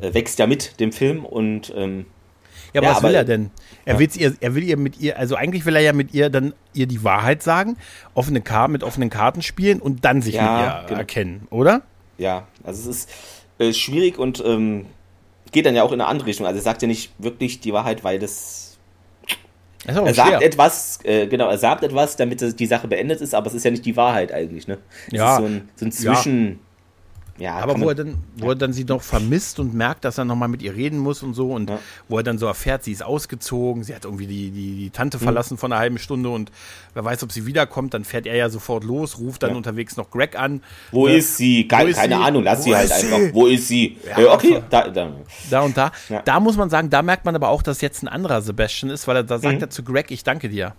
äh, 0.00 0.12
wächst 0.12 0.38
ja 0.38 0.46
mit 0.46 0.78
dem 0.80 0.92
Film 0.92 1.24
und 1.24 1.72
ähm, 1.74 2.06
ja, 2.72 2.80
aber 2.80 2.86
ja, 2.86 2.90
was 2.90 2.98
aber, 2.98 3.08
will 3.08 3.14
er 3.14 3.24
denn? 3.24 3.50
Er, 3.84 3.94
ja. 3.94 4.00
will 4.00 4.08
ihr, 4.16 4.36
er 4.40 4.54
will 4.54 4.62
ihr 4.62 4.76
mit 4.76 5.00
ihr, 5.00 5.18
also 5.18 5.36
eigentlich 5.36 5.66
will 5.66 5.76
er 5.76 5.82
ja 5.82 5.92
mit 5.92 6.14
ihr 6.14 6.30
dann 6.30 6.54
ihr 6.72 6.86
die 6.86 7.04
Wahrheit 7.04 7.42
sagen, 7.42 7.76
offene 8.14 8.40
Karten 8.40 8.72
mit 8.72 8.82
offenen 8.82 9.10
Karten 9.10 9.42
spielen 9.42 9.80
und 9.80 10.04
dann 10.04 10.22
sich 10.22 10.34
ja, 10.34 10.42
mit 10.42 10.60
ihr 10.60 10.86
genau. 10.88 10.98
erkennen, 10.98 11.46
oder? 11.50 11.82
Ja, 12.18 12.46
also 12.64 12.90
es 12.90 12.96
ist 12.96 13.10
äh, 13.58 13.72
schwierig 13.72 14.18
und 14.18 14.42
ähm, 14.44 14.86
geht 15.50 15.66
dann 15.66 15.74
ja 15.74 15.82
auch 15.82 15.92
in 15.92 16.00
eine 16.00 16.08
andere 16.08 16.28
Richtung. 16.28 16.46
Also 16.46 16.58
er 16.58 16.62
sagt 16.62 16.82
ja 16.82 16.88
nicht 16.88 17.12
wirklich 17.18 17.60
die 17.60 17.72
Wahrheit, 17.72 18.04
weil 18.04 18.18
das 18.18 18.71
er 19.86 20.14
sagt 20.14 20.28
schwer. 20.28 20.42
etwas, 20.42 20.98
äh, 21.04 21.26
genau, 21.26 21.48
er 21.48 21.58
sagt 21.58 21.82
etwas, 21.82 22.16
damit 22.16 22.58
die 22.58 22.66
Sache 22.66 22.88
beendet 22.88 23.20
ist, 23.20 23.34
aber 23.34 23.48
es 23.48 23.54
ist 23.54 23.64
ja 23.64 23.70
nicht 23.70 23.84
die 23.84 23.96
Wahrheit 23.96 24.32
eigentlich, 24.32 24.68
ne? 24.68 24.78
Es 25.08 25.14
ja. 25.14 25.32
ist 25.32 25.40
so 25.40 25.46
ein, 25.46 25.68
so 25.76 25.84
ein 25.86 25.92
Zwischen. 25.92 26.48
Ja. 26.48 26.56
Ja, 27.38 27.54
aber 27.56 27.80
wo 27.80 27.88
er 27.88 27.94
dann, 27.94 28.18
wo 28.36 28.50
er 28.50 28.56
dann 28.56 28.72
sie 28.72 28.84
noch 28.84 29.02
vermisst 29.02 29.58
und 29.58 29.74
merkt, 29.74 30.04
dass 30.04 30.18
er 30.18 30.24
nochmal 30.24 30.48
mit 30.48 30.62
ihr 30.62 30.74
reden 30.74 30.98
muss 30.98 31.22
und 31.22 31.34
so 31.34 31.50
und 31.52 31.70
ja. 31.70 31.78
wo 32.08 32.18
er 32.18 32.22
dann 32.22 32.38
so 32.38 32.46
erfährt, 32.46 32.84
sie 32.84 32.92
ist 32.92 33.02
ausgezogen, 33.02 33.82
sie 33.84 33.94
hat 33.94 34.04
irgendwie 34.04 34.26
die, 34.26 34.50
die, 34.50 34.76
die 34.76 34.90
Tante 34.90 35.16
mhm. 35.16 35.22
verlassen 35.22 35.56
von 35.56 35.72
einer 35.72 35.80
halben 35.80 35.98
Stunde 35.98 36.28
und 36.28 36.52
wer 36.94 37.04
weiß, 37.04 37.22
ob 37.22 37.32
sie 37.32 37.46
wiederkommt, 37.46 37.94
dann 37.94 38.04
fährt 38.04 38.26
er 38.26 38.36
ja 38.36 38.50
sofort 38.50 38.84
los, 38.84 39.18
ruft 39.18 39.42
dann 39.42 39.50
ja. 39.50 39.56
unterwegs 39.56 39.96
noch 39.96 40.10
Greg 40.10 40.38
an. 40.38 40.62
Wo 40.90 41.08
äh, 41.08 41.18
ist 41.18 41.36
sie? 41.36 41.66
Ge 41.66 41.90
ist 41.90 41.96
keine 41.96 42.16
sie? 42.16 42.22
Ahnung, 42.22 42.44
lass 42.44 42.60
wo 42.60 42.62
sie 42.64 42.76
halt 42.76 42.90
sie? 42.90 43.12
einfach. 43.12 43.34
Wo 43.34 43.46
ist 43.46 43.68
sie? 43.68 43.96
Äh, 44.16 44.24
okay, 44.26 44.62
da, 44.68 44.88
da. 44.88 45.12
da 45.50 45.60
und 45.62 45.76
da. 45.76 45.90
Da 46.24 46.40
muss 46.40 46.56
man 46.56 46.68
sagen, 46.70 46.90
da 46.90 47.02
merkt 47.02 47.24
man 47.24 47.34
aber 47.34 47.48
auch, 47.48 47.62
dass 47.62 47.80
jetzt 47.80 48.02
ein 48.02 48.08
anderer 48.08 48.42
Sebastian 48.42 48.90
ist, 48.90 49.08
weil 49.08 49.16
er, 49.16 49.24
da 49.24 49.38
sagt 49.38 49.56
mhm. 49.56 49.62
er 49.62 49.70
zu 49.70 49.82
Greg, 49.82 50.10
ich 50.10 50.22
danke 50.22 50.48
dir. 50.48 50.74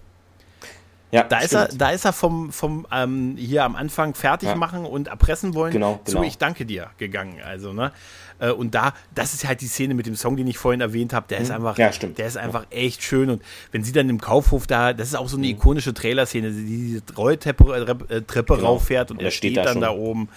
Ja, 1.14 1.24
da 1.24 1.40
ist 1.42 1.54
er, 1.54 1.68
da 1.68 1.92
ist 1.92 2.06
er 2.06 2.12
vom, 2.12 2.52
vom 2.52 2.88
ähm, 2.92 3.36
hier 3.38 3.64
am 3.66 3.76
Anfang 3.76 4.16
fertig 4.16 4.50
ja. 4.50 4.56
machen 4.56 4.84
und 4.84 5.10
erpressen 5.10 5.54
wollen 5.54 5.72
genau, 5.72 6.00
genau. 6.04 6.22
zu 6.22 6.26
Ich 6.26 6.40
danke 6.40 6.66
dir 6.66 6.90
gegangen. 6.98 7.36
Also, 7.46 7.72
ne? 7.72 7.92
Äh, 8.40 8.50
und 8.50 8.74
da, 8.74 8.96
das 9.14 9.36
ist 9.36 9.48
halt 9.48 9.62
die 9.62 9.68
Szene 9.68 9.94
mit 9.94 10.08
dem 10.08 10.16
Song, 10.16 10.36
den 10.38 10.48
ich 10.48 10.58
vorhin 10.58 10.82
erwähnt 10.82 11.14
habe, 11.14 11.28
der 11.30 11.38
ist 11.38 11.50
mhm. 11.50 11.56
einfach, 11.56 11.78
ja, 11.78 11.92
stimmt. 11.92 12.18
der 12.18 12.26
ist 12.26 12.36
einfach 12.36 12.66
echt 12.72 13.04
schön. 13.04 13.30
Und 13.30 13.44
wenn 13.72 13.84
sie 13.84 13.92
dann 13.92 14.10
im 14.10 14.20
Kaufhof 14.20 14.66
da, 14.66 14.94
das 14.94 15.10
ist 15.10 15.16
auch 15.16 15.30
so 15.30 15.38
eine 15.38 15.46
mhm. 15.46 15.54
ikonische 15.54 15.94
Trailer-Szene, 15.94 16.50
die 16.50 16.66
diese 16.66 17.02
Rolltreppe 17.16 18.08
äh, 18.10 18.22
Treppe 18.24 18.56
genau. 18.56 18.70
rauffährt 18.70 19.12
und, 19.12 19.18
und 19.18 19.24
er 19.24 19.30
steht, 19.30 19.52
steht 19.54 19.66
dann 19.68 19.82
da 19.82 19.92
oben 19.92 20.30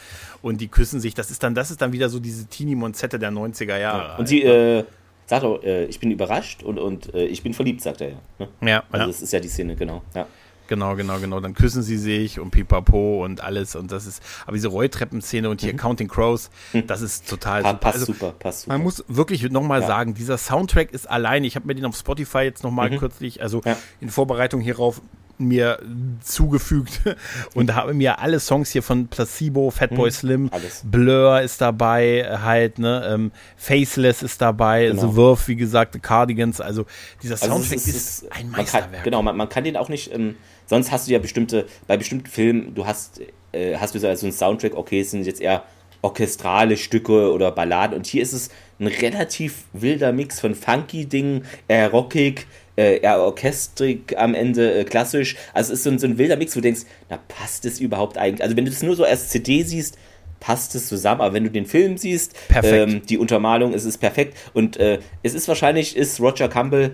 und 0.42 0.60
die 0.60 0.68
küssen 0.68 1.00
sich. 1.00 1.14
Das 1.14 1.30
ist 1.30 1.42
dann, 1.42 1.54
das 1.54 1.70
ist 1.70 1.80
dann 1.80 1.92
wieder 1.92 2.10
so 2.10 2.20
diese 2.20 2.48
Teenie-Monzette 2.48 3.18
der 3.18 3.30
90er 3.30 3.78
Jahre. 3.78 4.08
Ja. 4.08 4.16
Und 4.16 4.28
sie, 4.28 4.42
äh, 4.42 4.84
sagt 5.26 5.44
auch, 5.44 5.62
äh, 5.62 5.86
ich 5.86 6.00
bin 6.00 6.10
überrascht 6.10 6.62
und, 6.62 6.78
und 6.78 7.14
äh, 7.14 7.24
ich 7.24 7.42
bin 7.42 7.54
verliebt, 7.54 7.82
sagt 7.82 8.00
er 8.00 8.10
ja. 8.10 8.16
Ne? 8.38 8.48
Ja. 8.60 8.84
Also 8.90 9.02
ja. 9.02 9.06
das 9.06 9.22
ist 9.22 9.32
ja 9.32 9.40
die 9.40 9.48
Szene, 9.48 9.76
genau. 9.76 10.02
Ja. 10.14 10.26
Genau, 10.68 10.96
genau, 10.96 11.18
genau. 11.18 11.40
Dann 11.40 11.54
küssen 11.54 11.82
sie 11.82 11.98
sich 11.98 12.40
und 12.40 12.50
pipapo 12.50 13.24
und 13.24 13.42
alles. 13.42 13.76
Und 13.76 13.92
das 13.92 14.06
ist, 14.06 14.22
aber 14.44 14.54
diese 14.54 14.68
Rolltreppenszene 14.68 15.48
und 15.48 15.60
hier 15.60 15.72
mhm. 15.72 15.78
Counting 15.78 16.08
Crows, 16.08 16.50
hm. 16.72 16.86
das 16.86 17.02
ist 17.02 17.28
total 17.28 17.62
pa 17.62 17.72
Passt 17.74 18.00
also, 18.00 18.12
super, 18.12 18.32
passt 18.32 18.62
super. 18.62 18.74
Man 18.74 18.82
muss 18.82 19.04
wirklich 19.08 19.48
nochmal 19.50 19.80
ja. 19.80 19.86
sagen, 19.86 20.14
dieser 20.14 20.38
Soundtrack 20.38 20.92
ist 20.92 21.08
allein, 21.08 21.44
ich 21.44 21.56
habe 21.56 21.66
mir 21.66 21.74
den 21.74 21.84
auf 21.84 21.96
Spotify 21.96 22.40
jetzt 22.40 22.64
nochmal 22.64 22.90
mhm. 22.90 22.98
kürzlich, 22.98 23.42
also 23.42 23.60
ja. 23.64 23.76
in 24.00 24.10
Vorbereitung 24.10 24.60
hierauf 24.60 25.00
mir 25.38 25.78
zugefügt 26.22 27.00
und 27.54 27.74
habe 27.74 27.94
mir 27.94 28.18
alle 28.18 28.40
Songs 28.40 28.70
hier 28.70 28.82
von 28.82 29.08
Placebo, 29.08 29.70
Fatboy 29.70 30.08
mhm, 30.08 30.12
Slim, 30.12 30.48
alles. 30.52 30.82
Blur 30.84 31.40
ist 31.40 31.60
dabei, 31.60 32.38
halt, 32.42 32.78
ne, 32.78 33.06
ähm, 33.08 33.32
Faceless 33.56 34.22
ist 34.22 34.40
dabei, 34.40 34.86
genau. 34.86 35.02
The 35.02 35.16
Wirth, 35.16 35.48
wie 35.48 35.56
gesagt, 35.56 35.94
The 35.94 36.00
Cardigans, 36.00 36.60
also 36.60 36.86
dieser 37.22 37.34
also 37.34 37.46
Soundtrack 37.46 37.78
also 37.78 37.90
ist, 37.90 37.96
ist, 38.22 38.32
ein 38.32 38.50
Meisterwerk. 38.50 38.92
Kann, 38.92 39.04
genau, 39.04 39.22
man, 39.22 39.36
man, 39.36 39.48
kann 39.48 39.64
den 39.64 39.76
auch 39.76 39.88
nicht, 39.88 40.12
ähm, 40.12 40.36
sonst 40.66 40.92
hast 40.92 41.08
du 41.08 41.12
ja 41.12 41.18
bestimmte, 41.18 41.66
bei 41.86 41.96
bestimmten 41.96 42.26
Filmen, 42.26 42.74
du 42.74 42.86
hast, 42.86 43.20
äh, 43.52 43.76
hast 43.76 43.94
du 43.94 43.98
so 43.98 44.06
einen 44.06 44.32
Soundtrack, 44.32 44.74
okay, 44.74 45.00
es 45.00 45.10
sind 45.10 45.26
jetzt 45.26 45.40
eher 45.40 45.64
orchestrale 46.02 46.76
Stücke 46.76 47.32
oder 47.32 47.50
Balladen 47.50 47.96
und 47.96 48.06
hier 48.06 48.22
ist 48.22 48.32
es 48.32 48.50
ein 48.78 48.86
relativ 48.86 49.64
wilder 49.72 50.12
Mix 50.12 50.40
von 50.40 50.54
funky 50.54 51.06
Dingen, 51.06 51.44
eher 51.68 51.90
rockig, 51.90 52.46
äh, 52.76 52.98
eher 52.98 53.20
orchestrig 53.20 54.16
am 54.18 54.34
Ende, 54.34 54.80
äh, 54.80 54.84
klassisch. 54.84 55.36
Also 55.54 55.72
es 55.72 55.78
ist 55.78 55.84
so 55.84 55.90
ein, 55.90 55.98
so 55.98 56.06
ein 56.06 56.18
wilder 56.18 56.36
Mix, 56.36 56.54
wo 56.54 56.58
du 56.58 56.62
denkst, 56.62 56.82
na 57.08 57.18
passt 57.28 57.64
es 57.64 57.80
überhaupt 57.80 58.18
eigentlich? 58.18 58.42
Also 58.42 58.56
wenn 58.56 58.66
du 58.66 58.70
das 58.70 58.82
nur 58.82 58.94
so 58.94 59.04
als 59.04 59.28
CD 59.28 59.62
siehst, 59.62 59.98
passt 60.40 60.74
es 60.74 60.88
zusammen, 60.88 61.22
aber 61.22 61.34
wenn 61.34 61.44
du 61.44 61.50
den 61.50 61.66
Film 61.66 61.96
siehst, 61.96 62.36
ähm, 62.62 63.02
die 63.06 63.18
Untermalung, 63.18 63.72
es 63.72 63.84
ist 63.84 63.98
perfekt 63.98 64.36
und 64.52 64.76
äh, 64.76 64.98
es 65.22 65.34
ist 65.34 65.48
wahrscheinlich, 65.48 65.96
ist 65.96 66.20
Roger 66.20 66.48
Campbell 66.48 66.92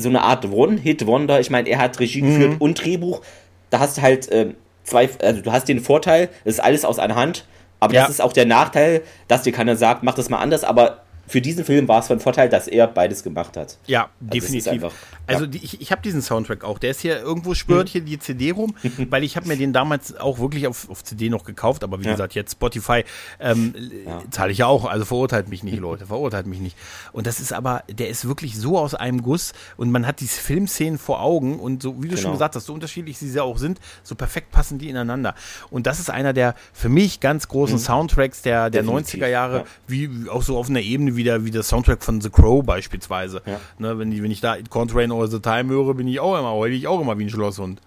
so 0.00 0.08
eine 0.08 0.22
Art 0.22 0.44
One-Hit-Wonder. 0.50 1.40
Ich 1.40 1.50
meine, 1.50 1.68
er 1.68 1.78
hat 1.78 2.00
Regie 2.00 2.22
mhm. 2.22 2.26
geführt 2.26 2.60
und 2.60 2.84
Drehbuch. 2.84 3.22
Da 3.70 3.78
hast 3.78 3.98
du 3.98 4.02
halt 4.02 4.28
äh, 4.30 4.54
zwei, 4.84 5.08
also 5.22 5.40
du 5.40 5.52
hast 5.52 5.68
den 5.68 5.80
Vorteil, 5.80 6.28
es 6.44 6.54
ist 6.54 6.60
alles 6.60 6.84
aus 6.84 6.98
einer 6.98 7.14
Hand, 7.14 7.46
aber 7.78 7.94
ja. 7.94 8.02
das 8.02 8.10
ist 8.10 8.20
auch 8.20 8.32
der 8.32 8.46
Nachteil, 8.46 9.02
dass 9.28 9.42
dir 9.42 9.52
keiner 9.52 9.76
sagt, 9.76 10.02
mach 10.02 10.14
das 10.14 10.28
mal 10.28 10.38
anders, 10.38 10.64
aber 10.64 11.02
für 11.26 11.40
diesen 11.40 11.64
Film 11.64 11.86
war 11.86 12.00
es 12.00 12.08
von 12.08 12.18
Vorteil, 12.18 12.48
dass 12.48 12.66
er 12.66 12.88
beides 12.88 13.22
gemacht 13.22 13.56
hat. 13.56 13.78
Ja, 13.86 14.08
also 14.20 14.32
definitiv. 14.32 14.92
Also 15.34 15.46
die, 15.46 15.58
ich, 15.62 15.80
ich 15.80 15.92
habe 15.92 16.02
diesen 16.02 16.22
Soundtrack 16.22 16.64
auch. 16.64 16.78
Der 16.78 16.90
ist 16.90 17.00
hier 17.00 17.20
irgendwo 17.20 17.54
spürt 17.54 17.88
hier 17.88 18.00
die 18.00 18.18
CD 18.18 18.50
rum, 18.50 18.74
weil 19.10 19.22
ich 19.22 19.36
habe 19.36 19.48
mir 19.48 19.56
den 19.56 19.72
damals 19.72 20.16
auch 20.16 20.38
wirklich 20.38 20.66
auf, 20.66 20.90
auf 20.90 21.04
CD 21.04 21.30
noch 21.30 21.44
gekauft. 21.44 21.84
Aber 21.84 22.00
wie 22.00 22.06
ja. 22.06 22.12
gesagt, 22.12 22.34
jetzt 22.34 22.52
Spotify 22.52 23.04
ähm, 23.38 23.74
ja. 24.04 24.22
zahle 24.30 24.52
ich 24.52 24.58
ja 24.58 24.66
auch. 24.66 24.84
Also 24.84 25.04
verurteilt 25.04 25.48
mich 25.48 25.62
nicht, 25.62 25.78
Leute, 25.78 26.06
verurteilt 26.06 26.46
mich 26.46 26.60
nicht. 26.60 26.76
Und 27.12 27.26
das 27.26 27.38
ist 27.38 27.52
aber, 27.52 27.84
der 27.88 28.08
ist 28.08 28.26
wirklich 28.26 28.58
so 28.58 28.78
aus 28.78 28.94
einem 28.94 29.22
Guss 29.22 29.52
und 29.76 29.90
man 29.90 30.06
hat 30.06 30.20
diese 30.20 30.40
Filmszenen 30.40 30.98
vor 30.98 31.22
Augen 31.22 31.60
und 31.60 31.82
so, 31.82 32.02
wie 32.02 32.08
du 32.08 32.14
genau. 32.14 32.22
schon 32.22 32.32
gesagt 32.32 32.56
hast, 32.56 32.66
so 32.66 32.74
unterschiedlich 32.74 33.18
sie 33.18 33.30
ja 33.30 33.44
auch 33.44 33.58
sind, 33.58 33.78
so 34.02 34.16
perfekt 34.16 34.50
passen 34.50 34.78
die 34.78 34.88
ineinander. 34.88 35.34
Und 35.70 35.86
das 35.86 36.00
ist 36.00 36.10
einer 36.10 36.32
der 36.32 36.54
für 36.72 36.88
mich 36.88 37.20
ganz 37.20 37.46
großen 37.46 37.76
mhm. 37.76 37.80
Soundtracks 37.80 38.42
der, 38.42 38.70
der 38.70 38.84
90er 38.84 39.28
Jahre, 39.28 39.58
ja. 39.58 39.64
wie 39.86 40.10
auch 40.28 40.42
so 40.42 40.58
auf 40.58 40.68
einer 40.68 40.80
Ebene 40.80 41.16
wie 41.16 41.20
wie 41.20 41.24
der, 41.24 41.44
wie 41.44 41.50
der 41.50 41.62
Soundtrack 41.62 42.02
von 42.02 42.22
The 42.22 42.30
Crow 42.30 42.64
beispielsweise. 42.64 43.42
Ja. 43.44 43.60
Ne, 43.78 43.98
wenn, 43.98 44.10
ich, 44.10 44.22
wenn 44.22 44.30
ich 44.30 44.40
da 44.40 44.56
It 44.56 44.70
Can't 44.70 44.94
Rain 44.94 45.12
All 45.20 45.28
the 45.28 45.40
Time 45.40 45.70
höre, 45.70 45.94
bin 45.94 46.08
ich 46.08 46.20
auch 46.20 46.38
immer, 46.38 46.52
heule 46.52 46.74
ich 46.74 46.86
auch 46.86 47.00
immer 47.00 47.18
wie 47.18 47.24
ein 47.24 47.30
Schlosshund. 47.30 47.80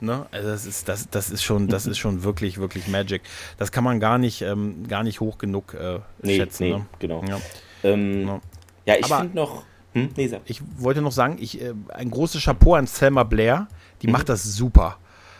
Ne? 0.00 0.26
Also 0.30 0.48
das 0.48 0.64
ist, 0.64 0.88
das, 0.88 1.10
das 1.10 1.30
ist 1.30 1.42
schon, 1.42 1.66
das 1.66 1.86
ist 1.86 1.98
schon 1.98 2.22
wirklich, 2.22 2.58
wirklich 2.58 2.86
Magic. 2.86 3.22
Das 3.56 3.72
kann 3.72 3.82
man 3.82 3.98
gar 3.98 4.18
nicht, 4.18 4.42
ähm, 4.42 4.86
gar 4.86 5.02
nicht 5.02 5.20
hoch 5.20 5.38
genug 5.38 5.74
äh, 5.74 5.98
nee, 6.22 6.36
schätzen. 6.36 6.64
Nee, 6.64 6.72
ne? 6.72 6.86
genau. 7.00 7.24
Ja, 7.28 7.40
ähm, 7.82 8.26
ja. 8.26 8.40
ja 8.86 8.94
ich 9.00 9.06
finde 9.06 9.34
noch. 9.34 9.64
Hm? 9.94 10.10
Nee, 10.16 10.30
ich 10.44 10.62
wollte 10.76 11.02
noch 11.02 11.12
sagen, 11.12 11.38
ich, 11.40 11.60
äh, 11.60 11.74
ein 11.88 12.10
großes 12.10 12.44
Chapeau 12.44 12.74
an 12.74 12.86
Selma 12.86 13.24
Blair, 13.24 13.66
die 14.02 14.06
mhm. 14.06 14.12
macht 14.12 14.28
das 14.28 14.44
super. 14.44 14.98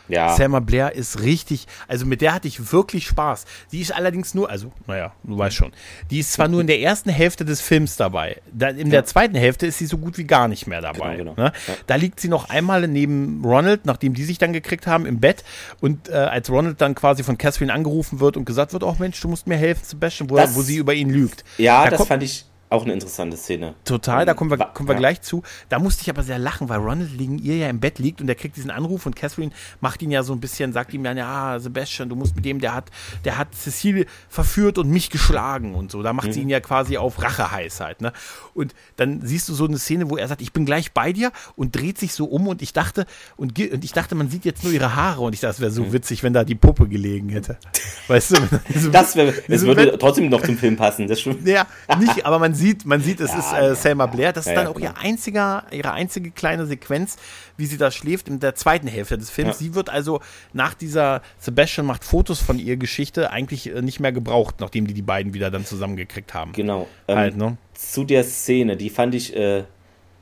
Ja. 0.09 0.34
Selma 0.34 0.61
Blair 0.61 0.94
ist 0.94 1.20
richtig, 1.20 1.66
also 1.86 2.06
mit 2.06 2.20
der 2.20 2.34
hatte 2.34 2.48
ich 2.48 2.72
wirklich 2.72 3.06
Spaß. 3.06 3.44
Die 3.72 3.80
ist 3.80 3.92
allerdings 3.92 4.34
nur, 4.34 4.50
also, 4.50 4.72
naja, 4.86 5.12
du 5.22 5.38
weißt 5.38 5.56
schon, 5.56 5.72
die 6.11 6.20
ist 6.20 6.32
zwar 6.32 6.48
nur 6.48 6.61
in 6.61 6.66
der 6.66 6.80
ersten 6.80 7.11
Hälfte 7.11 7.44
des 7.44 7.61
Films 7.61 7.96
dabei, 7.96 8.40
da, 8.52 8.68
in 8.68 8.86
ja. 8.86 8.92
der 8.92 9.04
zweiten 9.04 9.36
Hälfte 9.36 9.66
ist 9.66 9.78
sie 9.78 9.86
so 9.86 9.98
gut 9.98 10.18
wie 10.18 10.24
gar 10.24 10.48
nicht 10.48 10.66
mehr 10.66 10.80
dabei. 10.80 11.16
Genau, 11.16 11.34
genau. 11.34 11.48
Ne? 11.48 11.52
Ja. 11.66 11.74
Da 11.86 11.94
liegt 11.96 12.20
sie 12.20 12.28
noch 12.28 12.48
einmal 12.48 12.86
neben 12.88 13.44
Ronald, 13.44 13.86
nachdem 13.86 14.14
die 14.14 14.24
sich 14.24 14.38
dann 14.38 14.52
gekriegt 14.52 14.86
haben, 14.86 15.06
im 15.06 15.20
Bett 15.20 15.44
und 15.80 16.09
äh, 16.09 16.14
als 16.14 16.50
Ronald 16.50 16.80
dann 16.80 16.94
quasi 16.94 17.22
von 17.22 17.38
Catherine 17.38 17.72
angerufen 17.72 18.20
wird 18.20 18.36
und 18.36 18.44
gesagt 18.44 18.72
wird, 18.72 18.82
oh 18.82 18.96
Mensch, 18.98 19.20
du 19.20 19.28
musst 19.28 19.46
mir 19.46 19.56
helfen, 19.56 19.84
Sebastian, 19.84 20.30
wo, 20.30 20.36
das, 20.36 20.54
wo 20.54 20.62
sie 20.62 20.76
über 20.76 20.94
ihn 20.94 21.11
lügt. 21.11 21.44
Ja, 21.59 21.84
da 21.84 21.90
das 21.96 22.06
fand 22.06 22.22
ich 22.22 22.47
auch 22.71 22.85
eine 22.85 22.93
interessante 22.93 23.37
Szene. 23.37 23.75
Total, 23.85 24.27
da 24.27 24.35
kommen 24.35 24.51
wir, 24.51 24.59
kommen 24.59 24.89
wir 24.89 24.95
ja. 24.95 24.99
gleich 24.99 25.23
zu. 25.23 25.43
Da 25.69 25.79
musste 25.79 26.03
ich 26.03 26.11
aber 26.11 26.23
sehr 26.23 26.39
lachen, 26.39 26.69
weil 26.69 26.79
Ronald 26.79 27.11
neben 27.19 27.39
ihr 27.39 27.57
ja 27.57 27.69
im 27.69 27.81
Bett 27.81 27.99
liegt 27.99 28.21
und 28.21 28.29
er 28.29 28.35
kriegt 28.35 28.57
diesen 28.57 28.71
Anruf 28.71 29.07
und 29.07 29.16
Catherine 29.16 29.53
macht 29.81 30.03
ihn 30.03 30.11
ja 30.11 30.23
so 30.23 30.33
ein 30.33 30.41
bisschen, 30.41 30.73
sagt 30.73 30.93
ihm 30.93 31.05
ja, 31.05 31.12
ja, 31.12 31.59
Sebastian, 31.59 32.09
du 32.09 32.16
musst 32.16 32.37
mit 32.37 32.45
dem, 32.45 32.61
der 32.61 32.75
hat, 32.75 32.91
der 33.25 33.39
hat 33.39 33.55
Cecile 33.55 34.07
verführt 34.29 34.79
und 34.79 34.91
mich 34.91 35.09
geschlagen 35.09 35.75
und 35.75 35.91
so. 35.91 36.03
Da 36.03 36.12
macht 36.12 36.29
mhm. 36.29 36.33
sie 36.33 36.43
ihn 36.43 36.49
ja 36.51 36.61
quasi 36.61 36.99
auf 36.99 37.23
Rache 37.23 37.51
heiß 37.51 37.81
halt, 37.81 38.01
ne? 38.03 38.12
Und 38.55 38.75
dann 38.97 39.21
siehst 39.23 39.49
du 39.49 39.55
so 39.55 39.64
eine 39.64 39.79
Szene, 39.79 40.11
wo 40.11 40.16
er 40.16 40.29
sagt, 40.29 40.43
ich 40.43 40.53
bin 40.53 40.66
gleich 40.66 40.93
bei 40.93 41.12
dir 41.12 41.33
und 41.57 41.75
dreht 41.75 41.99
sich 41.99 42.12
so 42.12 42.27
um 42.27 42.49
und 42.49 42.61
ich 42.61 42.73
dachte, 42.73 43.07
und, 43.37 43.59
und 43.59 43.85
ich 43.85 43.93
dachte, 43.93 44.14
man 44.14 44.29
sieht 44.29 44.45
jetzt 44.45 44.64
nur 44.64 44.73
ihre 44.73 44.95
Haare 44.95 45.23
und 45.23 45.33
ich 45.33 45.41
dachte, 45.41 45.55
es 45.55 45.61
wäre 45.61 45.71
so 45.71 45.85
mhm. 45.85 45.93
witzig, 45.93 46.23
wenn 46.23 46.33
da 46.33 46.45
die 46.45 46.55
Puppe 46.55 46.89
gelegen 46.89 47.31
hätte. 47.31 47.57
Weißt 48.09 48.33
du? 48.33 48.91
das, 48.93 49.16
wär, 49.16 49.33
das 49.49 49.62
würde 49.62 49.97
trotzdem 49.99 50.29
noch 50.29 50.43
zum 50.43 50.59
Film 50.59 50.77
passen, 50.77 51.07
das 51.07 51.21
schon. 51.21 51.45
Ja, 51.47 51.66
nicht, 51.99 52.27
aber 52.27 52.39
man 52.39 52.55
sieht, 52.59 52.84
man 52.84 53.00
sieht, 53.00 53.20
es 53.20 53.32
ja, 53.32 53.38
ist 53.38 53.52
äh, 53.52 53.74
Selma 53.74 54.06
Blair. 54.06 54.32
Das 54.32 54.46
ist 54.46 54.54
dann 54.54 54.66
auch 54.66 54.74
genau. 54.74 54.90
ihr 54.90 54.98
einziger, 54.98 55.64
ihre 55.70 55.92
einzige 55.92 56.30
kleine 56.30 56.66
Sequenz, 56.66 57.16
wie 57.56 57.66
sie 57.66 57.78
da 57.78 57.90
schläft 57.90 58.28
in 58.28 58.40
der 58.40 58.54
zweiten 58.54 58.88
Hälfte 58.88 59.18
des 59.18 59.30
Films. 59.30 59.59
Sie 59.59 59.74
wird 59.74 59.90
also 59.90 60.20
nach 60.52 60.74
dieser 60.74 61.22
Sebastian 61.38 61.86
macht 61.86 62.04
Fotos 62.04 62.40
von 62.40 62.59
ihr 62.59 62.76
Geschichte 62.76 63.30
eigentlich 63.30 63.74
äh, 63.74 63.82
nicht 63.82 64.00
mehr 64.00 64.12
gebraucht, 64.12 64.56
nachdem 64.61 64.86
die 64.86 64.94
die 64.94 65.02
beiden 65.02 65.34
wieder 65.34 65.50
dann 65.50 65.64
zusammengekriegt 65.64 66.34
haben. 66.34 66.52
Genau. 66.52 66.88
Halt, 67.06 67.34
ähm, 67.34 67.38
ne? 67.38 67.56
Zu 67.74 68.04
der 68.04 68.24
Szene, 68.24 68.76
die 68.76 68.90
fand 68.90 69.14
ich 69.14 69.34
äh, 69.36 69.64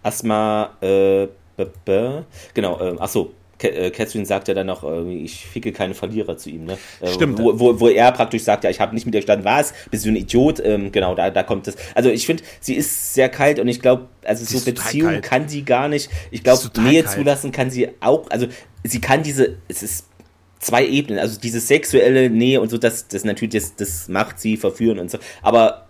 erstmal 0.03 0.71
äh, 0.81 1.29
genau, 2.55 2.81
äh, 2.81 2.99
achso, 2.99 3.33
Catherine 3.59 4.27
sagt 4.27 4.49
ja 4.49 4.55
dann 4.55 4.67
noch, 4.67 4.85
ich 5.07 5.47
ficke 5.47 5.73
keine 5.73 5.95
Verlierer 5.95 6.37
zu 6.37 6.51
ihm. 6.51 6.65
Ne? 6.65 6.79
Äh, 7.01 7.09
Stimmt. 7.09 7.39
Wo, 7.39 7.59
wo, 7.59 7.81
wo 7.81 7.89
er 7.89 8.13
praktisch 8.13 8.43
sagt, 8.43 8.65
ja, 8.65 8.71
ich 8.71 8.81
habe 8.81 8.95
nicht 8.95 9.07
mit 9.07 9.15
dir 9.15 9.19
gestanden, 9.19 9.45
was? 9.45 9.73
Bist 9.91 10.05
du 10.05 10.11
ein 10.11 10.17
Idiot? 10.17 10.61
Ähm, 10.65 10.93
genau, 10.93 11.15
da, 11.15 11.31
da 11.31 11.43
kommt 11.43 11.67
das. 11.67 11.77
Also 11.95 12.11
ich 12.11 12.27
finde, 12.27 12.43
sie 12.61 12.75
ist 12.75 13.15
sehr 13.15 13.29
kalt 13.29 13.59
und 13.59 13.69
ich 13.69 13.81
glaube, 13.81 14.09
also 14.25 14.45
sie 14.45 14.59
so 14.59 14.65
Beziehungen 14.65 15.23
kann 15.23 15.49
sie 15.49 15.65
gar 15.65 15.89
nicht. 15.89 16.11
Ich 16.31 16.43
glaube, 16.43 16.63
Nähe 16.81 17.03
kalt. 17.03 17.17
zulassen 17.17 17.53
kann 17.53 17.71
sie 17.71 17.89
auch. 18.01 18.29
Also 18.31 18.47
sie 18.85 19.01
kann 19.01 19.23
diese, 19.23 19.57
es 19.69 19.83
ist 19.83 20.07
zwei 20.59 20.87
Ebenen, 20.87 21.19
also 21.19 21.39
diese 21.41 21.61
sexuelle 21.61 22.29
Nähe 22.31 22.61
und 22.61 22.71
so, 22.71 22.79
das, 22.79 23.09
das 23.09 23.25
natürlich, 23.25 23.55
das, 23.55 23.77
das 23.77 24.09
macht 24.09 24.39
sie 24.39 24.57
verführen 24.57 24.99
und 24.99 25.11
so. 25.11 25.19
Aber 25.43 25.87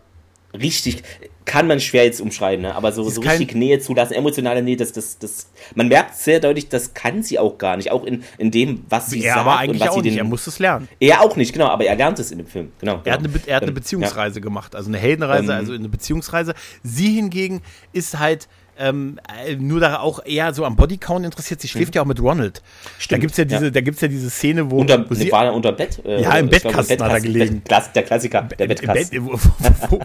richtig, 0.53 1.03
kann 1.47 1.69
man 1.69 1.81
schwer 1.81 2.05
jetzt 2.05 2.21
umschreiben, 2.21 2.63
ne? 2.63 2.75
aber 2.75 2.93
so, 2.93 3.09
so 3.09 3.21
richtig 3.21 3.55
Nähe 3.55 3.79
zulassen, 3.79 4.15
emotionale 4.15 4.63
Nähe, 4.63 4.77
das, 4.77 4.93
das, 4.93 5.19
das, 5.19 5.49
man 5.75 5.89
merkt 5.89 6.17
sehr 6.17 6.41
deutlich, 6.41 6.69
das 6.69 6.93
kann 6.93 7.23
sie 7.23 7.39
auch 7.39 7.57
gar 7.57 7.77
nicht, 7.77 7.93
auch 7.93 8.05
in, 8.05 8.25
in 8.37 8.51
dem, 8.51 8.85
was 8.89 9.11
sie 9.11 9.23
er 9.23 9.35
sagt. 9.35 9.47
Aber 9.47 9.59
eigentlich 9.59 9.81
und 9.81 9.81
was 9.81 9.89
auch 9.91 9.95
sie 9.95 10.03
nicht. 10.03 10.17
Den, 10.17 10.19
er 10.19 10.25
muss 10.25 10.47
es 10.47 10.59
lernen. 10.59 10.89
Er 10.99 11.23
auch 11.23 11.37
nicht, 11.37 11.53
genau, 11.53 11.69
aber 11.69 11.85
er 11.85 11.95
lernt 11.95 12.19
es 12.19 12.33
in 12.33 12.39
dem 12.39 12.49
Film, 12.49 12.73
genau. 12.81 13.01
Er, 13.05 13.17
genau. 13.17 13.17
Hat, 13.17 13.21
eine, 13.21 13.47
er 13.47 13.57
hat 13.57 13.63
eine 13.63 13.73
Beziehungsreise 13.73 14.41
ja. 14.41 14.43
gemacht, 14.43 14.75
also 14.75 14.91
eine 14.91 14.99
Heldenreise, 14.99 15.53
ähm, 15.53 15.59
also 15.59 15.73
eine 15.73 15.89
Beziehungsreise. 15.89 16.55
Sie 16.83 17.15
hingegen 17.15 17.63
ist 17.93 18.19
halt 18.19 18.49
ähm, 18.79 19.19
äh, 19.47 19.57
nur 19.57 19.81
da 19.81 20.01
auch 20.01 20.25
eher 20.25 20.53
so 20.55 20.65
am 20.65 20.77
Bodycount 20.77 21.25
interessiert. 21.25 21.61
Sie 21.61 21.69
schläft 21.69 21.95
mhm. 21.95 21.97
ja 21.97 22.03
auch 22.03 22.07
mit 22.07 22.21
Ronald. 22.21 22.63
Stimmt, 22.99 23.13
da 23.13 23.21
gibt's 23.21 23.37
ja 23.37 23.45
diese, 23.45 23.65
ja. 23.67 23.71
da 23.71 23.81
gibt's 23.81 24.01
ja 24.01 24.09
diese 24.09 24.31
Szene, 24.31 24.71
wo, 24.71 24.79
unter, 24.79 25.09
wo 25.09 25.15
sie 25.15 25.31
war 25.33 25.53
unter 25.53 25.73
Bett. 25.73 26.01
Äh, 26.05 26.23
ja, 26.23 26.37
im 26.39 26.49
Bettkasten, 26.49 27.03
hat 27.03 27.13
er 27.13 27.21
gelegen. 27.21 27.63
Der 27.65 28.03
Klassiker, 28.03 28.43
der 28.43 28.67
Bettkasten. 28.67 29.25
Bett, 29.25 29.41
wo, 29.41 29.41
wo, 29.91 30.01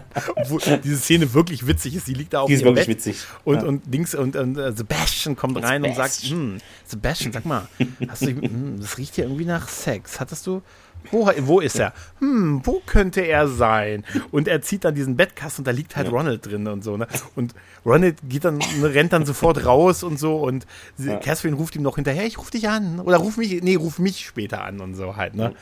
wo, 0.48 0.76
diese 0.82 0.96
Szene 0.96 1.32
wirklich 1.34 1.66
witzig 1.66 1.96
ist. 1.96 2.06
Sie 2.06 2.14
liegt 2.14 2.32
da 2.32 2.40
auf 2.40 2.48
Die 2.48 2.54
ist 2.54 2.64
wirklich 2.64 2.86
Bett 2.86 2.96
witzig. 2.96 3.16
Und, 3.44 3.56
ja. 3.56 3.62
und 3.62 3.82
Dings 3.86 4.14
und, 4.14 4.36
und 4.36 4.56
uh, 4.56 4.72
Sebastian 4.72 5.36
kommt 5.36 5.62
rein 5.62 5.82
Sebastian. 5.82 5.90
und 5.90 5.96
sagt, 5.96 6.22
hm, 6.22 6.58
Sebastian, 6.86 7.32
sag 7.32 7.44
mal, 7.44 7.68
hast 8.08 8.22
du, 8.22 8.26
hm, 8.28 8.80
das 8.80 8.98
riecht 8.98 9.16
ja 9.16 9.24
irgendwie 9.24 9.44
nach 9.44 9.68
Sex. 9.68 10.20
Hattest 10.20 10.46
du 10.46 10.62
Wo, 11.10 11.30
wo 11.40 11.60
ist 11.60 11.78
er? 11.78 11.92
Hm, 12.18 12.62
wo 12.64 12.80
könnte 12.84 13.20
er 13.20 13.48
sein? 13.48 14.04
Und 14.30 14.48
er 14.48 14.62
zieht 14.62 14.84
dann 14.84 14.94
diesen 14.94 15.16
Bettkasten 15.16 15.62
und 15.62 15.66
da 15.66 15.72
liegt 15.72 15.96
halt 15.96 16.06
ja. 16.06 16.12
Ronald 16.12 16.46
drin 16.46 16.66
und 16.68 16.84
so. 16.84 16.96
Ne? 16.96 17.06
Und 17.34 17.54
Ronald 17.84 18.16
geht 18.28 18.44
dann, 18.44 18.58
ne, 18.58 18.94
rennt 18.94 19.12
dann 19.12 19.26
sofort 19.26 19.64
raus 19.64 20.02
und 20.02 20.18
so. 20.18 20.36
Und 20.36 20.66
ja. 20.98 21.16
Catherine 21.16 21.56
ruft 21.56 21.76
ihm 21.76 21.82
noch 21.82 21.96
hinterher, 21.96 22.24
ich 22.24 22.38
ruf 22.38 22.50
dich 22.50 22.68
an. 22.68 23.00
Oder 23.00 23.18
ruf 23.18 23.36
mich, 23.36 23.62
nee, 23.62 23.74
ruf 23.74 23.98
mich 23.98 24.24
später 24.24 24.62
an 24.64 24.80
und 24.80 24.94
so 24.94 25.16
halt. 25.16 25.34
Ne? 25.34 25.54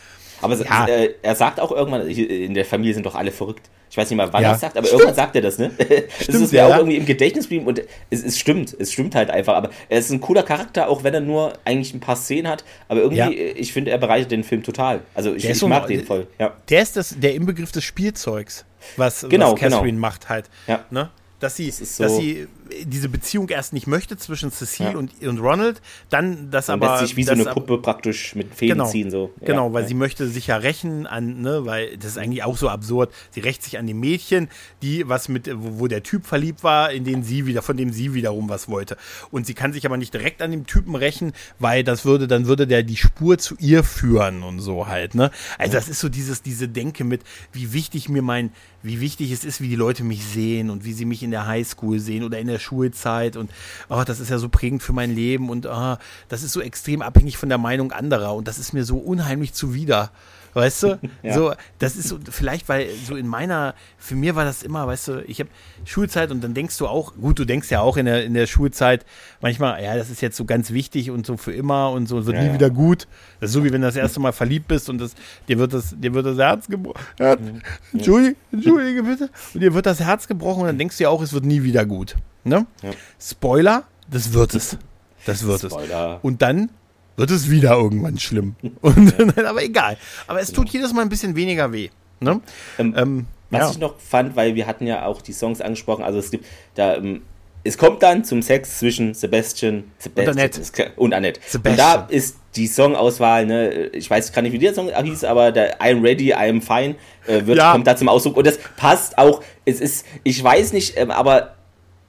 Aber 0.43 0.57
ja. 0.57 0.87
er 0.87 1.35
sagt 1.35 1.61
auch 1.61 1.73
irgendwann, 1.73 2.07
in 2.09 2.55
der 2.55 2.65
Familie 2.65 2.95
sind 2.95 3.07
doch 3.07 3.15
alle 3.15 3.33
verrückt. 3.33 3.71
Ich 3.91 3.97
weiß 3.97 4.09
nicht 4.09 4.17
mal, 4.17 4.33
wann 4.33 4.43
ja. 4.43 4.51
er 4.51 4.55
es 4.55 4.61
sagt, 4.61 4.77
aber 4.77 4.87
stimmt. 4.87 5.03
irgendwann 5.03 5.17
sagt 5.17 5.35
er 5.35 5.43
das, 5.43 5.59
ne? 5.59 5.73
Stimmt, 5.79 6.29
das 6.29 6.35
ist 6.37 6.53
mir 6.53 6.59
ja. 6.59 6.69
auch 6.69 6.77
irgendwie 6.77 6.97
im 6.97 7.07
Gedächtnis 7.07 7.47
geblieben 7.47 7.67
und 7.67 7.83
es, 8.09 8.23
es, 8.23 8.39
stimmt, 8.39 8.77
es 8.79 8.93
stimmt 8.93 9.17
halt 9.17 9.31
einfach. 9.31 9.55
Aber 9.55 9.71
er 9.89 9.99
ist 9.99 10.11
ein 10.11 10.21
cooler 10.21 10.45
Charakter, 10.45 10.89
auch 10.89 11.03
wenn 11.03 11.13
er 11.13 11.21
nur 11.21 11.55
eigentlich 11.65 11.93
ein 11.93 11.99
paar 11.99 12.15
Szenen 12.15 12.47
hat. 12.49 12.65
Aber 12.87 13.01
irgendwie, 13.01 13.19
ja. 13.19 13.53
ich 13.57 13.73
finde, 13.73 13.91
er 13.91 13.99
bereichert 13.99 14.31
den 14.31 14.45
Film 14.45 14.63
total. 14.63 15.01
Also 15.15 15.35
ich, 15.35 15.45
ich 15.45 15.63
mag 15.63 15.83
so, 15.83 15.89
den 15.89 16.05
voll. 16.05 16.29
Der 16.69 16.83
ist 16.83 16.97
das, 16.97 17.17
der 17.19 17.35
Inbegriff 17.35 17.73
des 17.73 17.83
Spielzeugs, 17.83 18.65
was, 18.97 19.27
genau, 19.29 19.53
was 19.53 19.61
Catherine 19.61 19.89
genau. 19.89 20.01
macht 20.01 20.29
halt. 20.29 20.49
Ja. 20.69 20.85
Ne? 20.91 21.11
dass 21.41 21.57
sie, 21.57 21.69
das 21.69 21.97
so 21.97 22.05
dass 22.05 22.17
sie 22.17 22.47
diese 22.85 23.09
Beziehung 23.09 23.49
erst 23.49 23.73
nicht 23.73 23.87
möchte 23.87 24.17
zwischen 24.17 24.51
Cecile 24.51 24.93
ja. 24.93 24.97
und, 24.97 25.11
und 25.23 25.39
Ronald, 25.39 25.81
dann 26.09 26.51
das 26.51 26.71
aber. 26.71 26.93
Lässt 26.93 27.09
sich 27.09 27.17
wie 27.17 27.25
so 27.25 27.33
eine 27.33 27.45
Puppe 27.45 27.79
praktisch 27.79 28.35
mit 28.35 28.55
Fäden 28.55 28.79
genau, 28.79 28.91
ziehen, 28.91 29.11
so. 29.11 29.31
Ja, 29.41 29.47
genau, 29.47 29.73
weil 29.73 29.83
ja. 29.83 29.89
sie 29.89 29.95
möchte 29.95 30.29
sich 30.29 30.47
ja 30.49 30.57
rächen 30.57 31.07
an, 31.07 31.41
ne, 31.41 31.65
weil 31.65 31.97
das 31.97 32.13
ist 32.13 32.19
eigentlich 32.19 32.45
auch 32.45 32.57
so 32.57 32.69
absurd. 32.69 33.13
Sie 33.31 33.41
rächt 33.41 33.63
sich 33.63 33.79
an 33.79 33.87
die 33.87 33.95
Mädchen, 33.95 34.49
die 34.83 35.09
was 35.09 35.29
mit, 35.29 35.51
wo, 35.55 35.81
wo 35.81 35.87
der 35.87 36.03
Typ 36.03 36.27
verliebt 36.27 36.63
war, 36.63 36.93
in 36.93 37.05
den 37.05 37.23
sie 37.23 37.47
wieder, 37.47 37.63
von 37.63 37.77
dem 37.77 37.93
sie 37.93 38.15
wiederum 38.15 38.49
was 38.49 38.69
wollte. 38.69 38.97
Und 39.31 39.47
sie 39.47 39.55
kann 39.55 39.73
sich 39.73 39.87
aber 39.87 39.97
nicht 39.97 40.15
direkt 40.15 40.43
an 40.43 40.51
dem 40.51 40.67
Typen 40.67 40.95
rächen, 40.95 41.33
weil 41.59 41.85
das 41.85 42.05
würde, 42.05 42.27
dann 42.27 42.47
würde 42.47 42.67
der 42.67 42.83
die 42.83 42.97
Spur 42.97 43.39
zu 43.39 43.57
ihr 43.59 43.85
führen 43.85 44.43
und 44.43 44.61
so 44.61 44.87
halt, 44.87 45.15
ne. 45.15 45.31
Also 45.59 45.75
das 45.75 45.89
ist 45.89 46.01
so 46.01 46.09
dieses, 46.09 46.43
diese 46.43 46.69
Denke 46.69 47.05
mit, 47.05 47.23
wie 47.53 47.73
wichtig 47.73 48.09
mir 48.09 48.23
mein, 48.23 48.51
wie 48.83 49.01
wichtig 49.01 49.31
es 49.31 49.45
ist, 49.45 49.61
wie 49.61 49.69
die 49.69 49.77
Leute 49.77 50.05
mich 50.05 50.25
sehen 50.25 50.71
und 50.71 50.85
wie 50.85 50.93
sie 50.93 51.05
mich 51.05 51.23
in 51.23 51.31
der 51.31 51.47
Highschool 51.47 51.99
sehen 51.99 52.25
oder 52.25 52.39
in 52.39 52.47
der 52.47 52.59
Schulzeit 52.61 53.37
und 53.37 53.51
oh, 53.89 54.03
das 54.07 54.21
ist 54.21 54.31
ja 54.31 54.39
so 54.39 54.49
prägend 54.49 54.83
für 54.83 54.93
mein 54.93 55.15
Leben 55.15 55.51
und 55.51 55.67
oh, 55.67 55.97
das 56.29 56.43
ist 56.43 56.53
so 56.53 56.61
extrem 56.61 57.03
abhängig 57.03 57.37
von 57.37 57.49
der 57.49 57.59
Meinung 57.59 57.93
anderer 57.93 58.35
und 58.35 58.47
das 58.47 58.59
ist 58.59 58.73
mir 58.73 58.85
so 58.85 58.99
unheimlich 58.99 59.53
zuwider. 59.53 60.11
Weißt 60.55 60.83
du? 60.83 60.99
ja. 61.23 61.35
So, 61.35 61.53
das 61.79 61.97
ist 61.97 62.09
so, 62.09 62.19
vielleicht, 62.31 62.69
weil 62.69 62.89
so 63.07 63.17
in 63.17 63.27
meiner, 63.27 63.75
für 63.99 64.15
mir 64.15 64.35
war 64.35 64.45
das 64.45 64.63
immer, 64.63 64.87
weißt 64.87 65.09
du, 65.09 65.25
ich 65.27 65.41
habe 65.41 65.51
Schulzeit 65.85 66.31
und 66.31 66.43
dann 66.43 66.55
denkst 66.55 66.77
du 66.79 66.87
auch, 66.87 67.15
gut, 67.15 67.39
du 67.39 67.45
denkst 67.45 67.71
ja 67.71 67.81
auch 67.81 67.97
in 67.97 68.07
der, 68.07 68.25
in 68.25 68.35
der 68.35 68.47
Schulzeit 68.47 69.05
manchmal, 69.41 69.83
ja, 69.83 69.97
das 69.97 70.11
ist 70.11 70.21
jetzt 70.21 70.37
so 70.37 70.45
ganz 70.45 70.71
wichtig 70.71 71.11
und 71.11 71.27
so 71.27 71.37
für 71.37 71.53
immer 71.53 71.91
und 71.91 72.07
so 72.07 72.27
wird 72.27 72.37
ja, 72.37 72.43
nie 72.43 72.49
ja. 72.49 72.55
wieder 72.55 72.71
gut. 72.71 73.07
Das 73.41 73.51
ist 73.51 73.55
so 73.55 73.65
wie 73.65 73.73
wenn 73.73 73.81
du 73.81 73.87
das 73.87 73.97
erste 73.97 74.21
Mal 74.21 74.33
verliebt 74.33 74.69
bist 74.69 74.89
und 74.89 74.99
das, 74.99 75.15
dir 75.49 75.59
wird 75.59 75.73
das, 75.73 75.95
dir 75.97 76.15
wird 76.15 76.27
das 76.27 76.39
Herz 76.39 76.69
gebrochen. 76.69 77.63
Entschuldige, 77.93 78.37
Entschuldige 78.53 79.03
bitte. 79.03 79.31
Und 79.55 79.61
dir 79.61 79.75
wird 79.75 79.87
das 79.87 80.01
Herz 80.01 80.27
gebrochen 80.27 80.63
und 80.63 80.67
dann 80.67 80.79
denkst 80.79 80.99
du 80.99 81.05
ja 81.05 81.11
auch, 81.11 81.23
es 81.23 81.33
wird 81.33 81.45
nie 81.45 81.63
wieder 81.63 81.87
gut. 81.87 82.17
Ne? 82.45 82.67
Spoiler, 83.21 83.85
das 84.11 84.33
wird 84.33 84.55
es. 84.55 84.77
Das 85.27 85.45
wird 85.45 85.61
Spoiler. 85.61 86.17
es. 86.17 86.25
Und 86.25 86.43
dann 86.43 86.71
wird 87.21 87.31
es 87.31 87.51
wieder 87.51 87.73
irgendwann 87.73 88.19
schlimm. 88.19 88.57
Und, 88.81 89.39
aber 89.39 89.63
egal. 89.63 89.97
Aber 90.27 90.41
es 90.41 90.53
tut 90.53 90.71
jedes 90.71 90.93
Mal 90.93 91.03
ein 91.03 91.09
bisschen 91.09 91.37
weniger 91.37 91.73
weh. 91.73 91.91
Ne? 92.19 92.41
Ähm, 92.79 92.95
ähm, 92.97 93.27
was 93.51 93.61
ja. 93.61 93.71
ich 93.71 93.79
noch 93.79 93.99
fand, 93.99 94.37
weil 94.37 94.55
wir 94.55 94.67
hatten 94.67 94.87
ja 94.87 95.05
auch 95.05 95.23
die 95.23 95.33
Songs 95.33 95.61
angesprochen, 95.61 96.05
also 96.05 96.19
es 96.19 96.31
gibt 96.31 96.47
da, 96.75 96.97
ähm, 96.97 97.23
es 97.65 97.77
kommt 97.77 98.03
dann 98.03 98.25
zum 98.25 98.43
Sex 98.43 98.79
zwischen 98.79 99.13
Sebastian, 99.13 99.85
Sebastian 99.99 100.33
und 100.33 100.39
Annette. 100.39 100.93
Und, 100.97 101.13
Annette. 101.13 101.41
und 101.57 101.79
da 101.79 102.07
ist 102.09 102.37
die 102.57 102.67
Songauswahl, 102.67 103.45
ne, 103.45 103.89
ich 103.89 104.09
weiß 104.09 104.33
gar 104.33 104.43
nicht, 104.43 104.53
wie 104.53 104.59
der 104.59 104.73
Song 104.73 104.89
hieß, 104.89 105.25
aber 105.25 105.53
der 105.53 105.81
I'm 105.81 106.03
Ready, 106.03 106.35
I'm 106.35 106.63
Fine 106.63 106.95
äh, 107.27 107.45
wird, 107.47 107.59
ja. 107.59 107.73
kommt 107.73 107.87
da 107.87 107.97
zum 107.97 108.09
Ausdruck 108.09 108.37
und 108.37 108.47
das 108.47 108.59
passt 108.77 109.19
auch, 109.19 109.43
es 109.65 109.81
ist, 109.81 110.07
ich 110.25 110.43
weiß 110.43 110.73
nicht, 110.73 110.97
ähm, 110.97 111.11
aber 111.11 111.57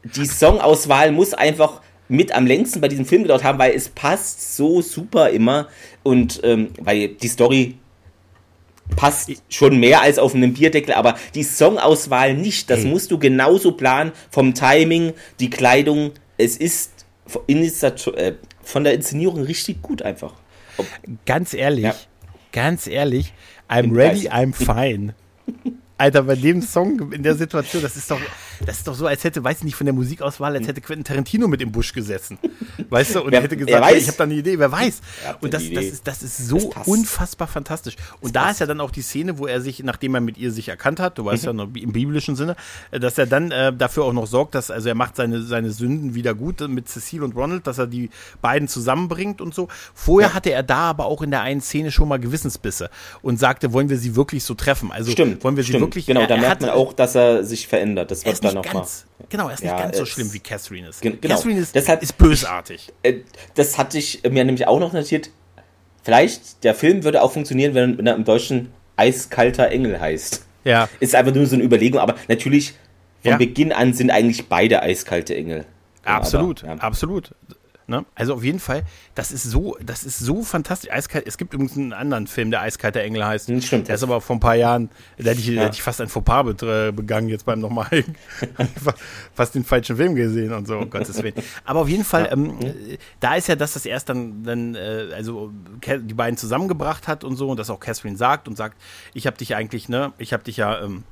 die 0.04 0.26
Songauswahl 0.26 1.12
muss 1.12 1.34
einfach 1.34 1.82
mit 2.12 2.34
am 2.34 2.46
längsten 2.46 2.82
bei 2.82 2.88
diesem 2.88 3.06
Film 3.06 3.24
gedauert 3.24 3.44
haben, 3.44 3.58
weil 3.58 3.74
es 3.74 3.90
passt 3.90 4.56
so 4.56 4.82
super 4.82 5.30
immer 5.30 5.68
und 6.04 6.42
ähm, 6.44 6.70
weil 6.80 7.10
die 7.10 7.28
Story 7.28 7.76
passt 8.96 9.32
schon 9.50 9.80
mehr 9.80 10.02
als 10.02 10.20
auf 10.20 10.36
einem 10.36 10.54
Bierdeckel, 10.54 10.94
aber 10.94 11.18
die 11.34 11.44
Songauswahl 11.44 12.34
nicht. 12.34 12.70
Das 12.70 12.80
hey. 12.80 12.88
musst 12.88 13.12
du 13.12 13.18
genauso 13.18 13.72
planen 13.72 14.12
vom 14.30 14.54
Timing, 14.54 15.14
die 15.40 15.50
Kleidung. 15.50 16.12
Es 16.38 16.58
ist 16.58 17.06
äh, 17.48 18.34
von 18.64 18.84
der 18.84 18.94
Inszenierung 18.94 19.44
richtig 19.44 19.82
gut 19.82 20.02
einfach. 20.02 20.34
Ob 20.78 20.86
ganz 21.26 21.54
ehrlich, 21.54 21.86
ja. 21.86 21.96
ganz 22.52 22.88
ehrlich, 22.88 23.34
I'm 23.70 23.96
ready, 23.96 24.30
I'm 24.30 24.54
fine. 24.54 25.16
Alter, 26.02 26.24
bei 26.24 26.36
dem 26.36 26.64
Song 26.64 27.12
in 27.12 27.22
der 27.22 27.36
Situation, 27.36 27.84
das 27.84 27.96
ist 27.96 28.10
doch, 28.10 28.20
das 28.66 28.78
ist 28.78 28.88
doch 28.88 28.96
so, 28.96 29.06
als 29.06 29.24
hätte, 29.24 29.44
weiß 29.44 29.60
ich 29.60 29.64
nicht, 29.66 29.76
von 29.76 29.86
der 29.86 29.94
Musikauswahl, 29.94 30.56
als 30.56 30.68
hätte 30.68 30.82
Quentin 30.82 31.04
Tarantino 31.04 31.48
mit 31.48 31.62
im 31.62 31.72
Busch 31.72 31.94
gesessen. 31.94 32.40
Weißt 32.90 33.16
du? 33.16 33.22
Und 33.22 33.34
er 33.34 33.44
hätte 33.44 33.56
gesagt, 33.56 33.86
hey, 33.86 33.98
ich 33.98 34.08
habe 34.08 34.18
da 34.18 34.24
eine 34.24 34.34
Idee, 34.34 34.58
wer 34.58 34.72
weiß. 34.72 35.02
Und 35.42 35.54
das, 35.54 35.64
das, 35.72 35.86
ist, 35.86 36.08
das 36.08 36.24
ist 36.24 36.48
so 36.48 36.72
das 36.74 36.88
unfassbar 36.88 37.48
fantastisch. 37.48 37.96
Und 38.20 38.36
das 38.36 38.44
da 38.44 38.50
ist 38.50 38.60
ja 38.62 38.66
dann 38.66 38.82
auch 38.82 38.90
die 38.90 39.04
Szene, 39.04 39.38
wo 39.38 39.46
er 39.46 39.62
sich, 39.62 39.84
nachdem 39.84 40.16
er 40.16 40.22
mit 40.22 40.40
ihr 40.40 40.52
sich 40.52 40.70
erkannt 40.70 41.00
hat, 41.00 41.20
du 41.20 41.26
weißt 41.26 41.44
mhm. 41.44 41.48
ja 41.48 41.54
noch 41.54 41.76
im 41.76 41.92
biblischen 41.92 42.36
Sinne, 42.36 42.56
dass 42.90 43.20
er 43.20 43.28
dann 43.28 43.52
äh, 43.52 43.72
dafür 43.72 44.06
auch 44.06 44.14
noch 44.14 44.26
sorgt, 44.26 44.56
dass, 44.56 44.72
also 44.72 44.90
er 44.90 44.96
macht 44.96 45.18
seine, 45.18 45.44
seine 45.44 45.70
Sünden 45.70 46.16
wieder 46.16 46.34
gut 46.34 46.68
mit 46.68 46.90
Cecile 46.90 47.24
und 47.24 47.36
Ronald, 47.36 47.68
dass 47.68 47.78
er 47.78 47.86
die 47.86 48.10
beiden 48.42 48.68
zusammenbringt 48.68 49.40
und 49.40 49.54
so. 49.54 49.68
Vorher 49.94 50.30
ja. 50.30 50.36
hatte 50.36 50.52
er 50.52 50.64
da 50.64 50.90
aber 50.90 51.06
auch 51.06 51.22
in 51.22 51.30
der 51.30 51.42
einen 51.42 51.62
Szene 51.62 51.92
schon 51.92 52.08
mal 52.08 52.20
Gewissensbisse 52.20 52.90
und 53.22 53.40
sagte, 53.40 53.72
wollen 53.72 53.90
wir 53.90 53.98
sie 53.98 54.16
wirklich 54.16 54.44
so 54.44 54.56
treffen? 54.56 54.92
Also 54.92 55.12
stimmt, 55.12 55.44
wollen 55.44 55.56
wir 55.56 55.64
sie 55.64 55.70
stimmt. 55.70 55.82
wirklich. 55.84 55.91
Genau, 55.92 56.26
da 56.26 56.38
merkt 56.38 56.62
man 56.62 56.72
auch, 56.72 56.94
dass 56.94 57.16
er 57.16 57.44
sich 57.44 57.68
verändert. 57.68 58.12
Das 58.12 58.26
wird 58.26 58.44
dann 58.44 58.56
nochmal. 58.56 58.86
Genau, 59.30 59.48
er 59.48 59.54
ist 59.54 59.64
ja, 59.64 59.74
nicht 59.74 59.84
ganz 59.84 59.98
so 59.98 60.06
schlimm 60.06 60.34
wie 60.34 60.40
Catherine 60.40 60.90
ist. 60.90 61.02
Genau. 61.02 61.16
Catherine 61.22 61.60
ist, 61.60 61.76
Deshalb, 61.76 62.02
ist 62.02 62.18
bösartig. 62.18 62.92
Äh, 63.04 63.20
das 63.56 63.78
hatte 63.78 63.98
ich 63.98 64.24
mir 64.24 64.44
nämlich 64.44 64.68
auch 64.68 64.80
noch 64.80 64.94
notiert. 64.94 65.30
Vielleicht, 66.04 66.64
der 66.64 66.76
Film 66.76 67.04
würde 67.04 67.22
auch 67.22 67.32
funktionieren, 67.32 67.74
wenn, 67.74 67.98
wenn 67.98 68.08
er 68.08 68.16
im 68.16 68.26
Deutschen 68.26 68.74
Eiskalter 68.98 69.70
Engel 69.70 70.00
heißt. 70.00 70.46
Ja. 70.64 70.90
Ist 71.00 71.16
einfach 71.16 71.34
nur 71.34 71.46
so 71.46 71.56
eine 71.56 71.64
Überlegung, 71.64 72.00
aber 72.00 72.16
natürlich 72.28 72.74
von 73.22 73.32
ja. 73.32 73.38
Beginn 73.38 73.72
an 73.72 73.94
sind 73.94 74.12
eigentlich 74.12 74.48
beide 74.48 74.82
eiskalte 74.82 75.36
Engel. 75.36 75.66
Absolut, 76.04 76.64
aber, 76.64 76.74
ja. 76.76 76.80
absolut. 76.80 77.32
Ne? 77.92 78.06
Also 78.16 78.36
auf 78.36 78.44
jeden 78.44 78.60
Fall, 78.60 78.84
das 79.16 79.34
ist 79.34 79.44
so, 79.44 79.78
das 79.86 80.06
ist 80.06 80.18
so 80.20 80.44
fantastisch. 80.44 80.90
Eiskalt, 80.90 81.28
es 81.28 81.38
gibt 81.38 81.54
übrigens 81.54 81.76
einen 81.76 81.92
anderen 81.92 82.26
Film, 82.26 82.50
der 82.50 82.62
Eiskalte 82.62 83.02
Engel 83.02 83.26
heißt. 83.26 83.50
Hm, 83.50 83.62
stimmt. 83.62 83.90
Der 83.90 83.96
ist 83.96 84.04
aber 84.04 84.22
vor 84.22 84.38
ein 84.38 84.40
paar 84.40 84.56
Jahren, 84.56 84.90
da 85.18 85.32
hätte 85.32 85.42
ich, 85.42 85.48
ja. 85.48 85.64
hätte 85.64 85.76
ich 85.76 85.84
fast 85.84 86.00
ein 86.00 86.08
Fauxpas 86.08 86.56
begangen, 86.94 87.28
jetzt 87.28 87.46
beim 87.46 87.60
nochmal 87.60 87.90
fast 89.34 89.56
den 89.56 89.66
falschen 89.66 89.98
Film 89.98 90.16
gesehen 90.16 90.54
und 90.54 90.68
so, 90.68 90.78
um 90.78 90.90
Gottes 90.90 91.22
Willen. 91.22 91.36
Aber 91.66 91.82
auf 91.82 91.90
jeden 91.90 92.06
Fall, 92.06 92.24
ja. 92.24 92.32
ähm, 92.32 92.58
da 93.20 93.36
ist 93.36 93.50
ja 93.50 93.58
das, 93.58 93.74
dass 93.74 93.86
er 93.86 93.92
erst 93.92 94.08
dann, 94.08 94.44
dann 94.44 94.76
äh, 94.76 95.10
also 95.14 95.52
die 95.86 96.14
beiden 96.14 96.38
zusammengebracht 96.38 97.10
hat 97.10 97.26
und 97.26 97.36
so 97.36 97.50
und 97.50 97.60
das 97.60 97.70
auch 97.70 97.82
Catherine 97.82 98.16
sagt 98.16 98.48
und 98.48 98.56
sagt, 98.56 98.82
ich 99.14 99.28
habe 99.28 99.38
dich 99.38 99.54
eigentlich, 99.54 99.90
ne, 99.90 100.14
ich 100.18 100.32
habe 100.32 100.44
dich 100.44 100.56
ja 100.56 100.82
ähm, 100.82 101.04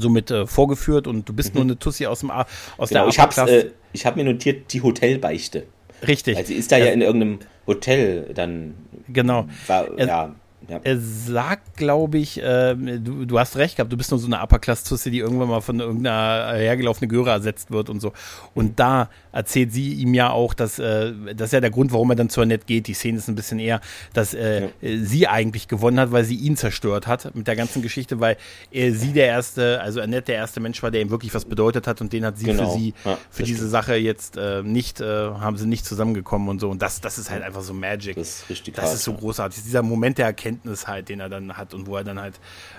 so 0.00 0.08
mit 0.08 0.30
äh, 0.30 0.46
vorgeführt 0.46 1.06
und 1.06 1.28
du 1.28 1.32
bist 1.32 1.50
mhm. 1.50 1.60
nur 1.60 1.64
eine 1.64 1.78
Tussi 1.78 2.06
aus 2.06 2.20
dem 2.20 2.30
A 2.30 2.46
aus 2.76 2.88
genau, 2.88 3.02
der 3.02 3.08
ich 3.10 3.18
hab's, 3.18 3.38
äh, 3.38 3.70
ich 3.92 4.06
habe 4.06 4.22
mir 4.22 4.30
notiert 4.30 4.72
die 4.72 4.82
Hotelbeichte. 4.82 5.66
Richtig. 6.06 6.36
Weil 6.36 6.46
sie 6.46 6.54
ist 6.54 6.72
da 6.72 6.76
ja, 6.76 6.86
ja 6.86 6.92
in 6.92 7.00
irgendeinem 7.00 7.38
Hotel 7.66 8.30
dann. 8.34 8.74
Genau. 9.08 9.46
War, 9.66 9.98
ja. 9.98 10.34
Ja. 10.68 10.80
Er 10.82 10.98
sagt, 10.98 11.76
glaube 11.76 12.18
ich, 12.18 12.42
äh, 12.42 12.74
du, 12.74 13.24
du 13.24 13.38
hast 13.38 13.56
recht 13.56 13.76
gehabt, 13.76 13.92
du 13.92 13.96
bist 13.96 14.10
nur 14.10 14.20
so 14.20 14.26
eine 14.26 14.42
Upper-Class-Tusse, 14.42 15.10
die 15.10 15.18
irgendwann 15.18 15.48
mal 15.48 15.60
von 15.60 15.80
irgendeiner 15.80 16.54
hergelaufene 16.56 17.08
Göre 17.08 17.30
ersetzt 17.30 17.70
wird 17.70 17.90
und 17.90 18.00
so. 18.00 18.12
Und 18.54 18.80
da 18.80 19.10
erzählt 19.32 19.72
sie 19.72 19.92
ihm 19.94 20.14
ja 20.14 20.30
auch, 20.30 20.54
dass 20.54 20.78
äh, 20.78 21.12
das 21.34 21.48
ist 21.48 21.52
ja 21.52 21.60
der 21.60 21.70
Grund, 21.70 21.92
warum 21.92 22.10
er 22.10 22.16
dann 22.16 22.30
zu 22.30 22.40
Annette 22.40 22.64
geht. 22.66 22.86
Die 22.86 22.94
Szene 22.94 23.18
ist 23.18 23.28
ein 23.28 23.34
bisschen 23.34 23.58
eher, 23.58 23.80
dass 24.12 24.32
äh, 24.32 24.62
ja. 24.62 24.68
sie 25.02 25.28
eigentlich 25.28 25.68
gewonnen 25.68 26.00
hat, 26.00 26.12
weil 26.12 26.24
sie 26.24 26.36
ihn 26.36 26.56
zerstört 26.56 27.06
hat 27.06 27.34
mit 27.34 27.46
der 27.46 27.56
ganzen 27.56 27.82
Geschichte, 27.82 28.20
weil 28.20 28.36
er, 28.70 28.94
sie 28.94 29.12
der 29.12 29.26
erste, 29.26 29.80
also 29.80 30.00
Annette 30.00 30.26
der 30.26 30.36
erste 30.36 30.60
Mensch 30.60 30.82
war, 30.82 30.90
der 30.90 31.02
ihm 31.02 31.10
wirklich 31.10 31.34
was 31.34 31.44
bedeutet 31.44 31.86
hat 31.86 32.00
und 32.00 32.12
den 32.12 32.24
hat 32.24 32.38
sie 32.38 32.46
genau. 32.46 32.70
für 32.70 32.78
sie, 32.78 32.94
ja, 33.04 33.18
für 33.30 33.42
diese 33.42 33.58
stimmt. 33.58 33.70
Sache 33.70 33.96
jetzt 33.96 34.36
äh, 34.36 34.62
nicht, 34.62 35.00
äh, 35.00 35.04
haben 35.04 35.56
sie 35.56 35.66
nicht 35.66 35.84
zusammengekommen 35.84 36.48
und 36.48 36.60
so. 36.60 36.70
Und 36.70 36.80
das, 36.80 37.00
das 37.00 37.18
ist 37.18 37.30
halt 37.30 37.42
einfach 37.42 37.62
so 37.62 37.74
Magic. 37.74 38.16
Das 38.16 38.28
ist 38.28 38.50
richtig 38.50 38.74
Das 38.74 38.84
krass, 38.84 38.94
ist 38.94 39.04
so 39.04 39.12
großartig. 39.12 39.62
Dieser 39.62 39.82
Moment 39.82 40.18
der 40.18 40.26
Erkenntnis 40.26 40.53
Erkenntnis 40.54 40.86
halt, 40.86 41.08
den 41.08 41.20
er 41.20 41.28
dann 41.28 41.56
hat 41.56 41.74
und 41.74 41.86
wo 41.86 41.96
er 41.96 42.04
dann 42.04 42.20
halt 42.20 42.34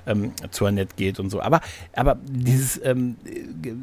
ähm, 0.07 0.33
zu 0.51 0.65
Annette 0.65 0.95
geht 0.95 1.19
und 1.19 1.29
so. 1.29 1.41
Aber, 1.41 1.61
aber 1.93 2.17
dieses, 2.25 2.83
ähm, 2.83 3.15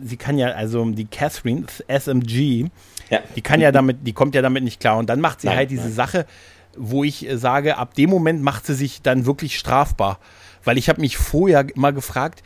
sie 0.05 0.17
kann 0.17 0.39
ja, 0.39 0.49
also 0.49 0.85
die 0.91 1.05
Catherine, 1.05 1.67
SMG, 1.89 2.69
ja. 3.11 3.21
die 3.37 3.43
kann 3.43 3.61
ja 3.61 3.73
damit, 3.73 3.99
die 4.07 4.13
kommt 4.13 4.35
ja 4.35 4.43
damit 4.43 4.65
nicht 4.65 4.81
klar. 4.81 4.99
Und 4.99 5.09
dann 5.09 5.21
macht 5.21 5.41
sie 5.41 5.49
nein, 5.49 5.57
halt 5.57 5.71
diese 5.71 5.85
nein. 5.85 5.93
Sache, 5.93 6.27
wo 6.77 7.05
ich 7.05 7.29
äh, 7.29 7.37
sage, 7.37 7.77
ab 7.79 7.95
dem 7.95 8.11
Moment 8.11 8.43
macht 8.43 8.67
sie 8.67 8.75
sich 8.75 9.03
dann 9.03 9.27
wirklich 9.27 9.59
strafbar. 9.59 10.19
Weil 10.65 10.79
ich 10.79 10.89
habe 10.89 11.01
mich 11.01 11.17
vorher 11.17 11.67
immer 11.75 11.93
gefragt, 11.93 12.43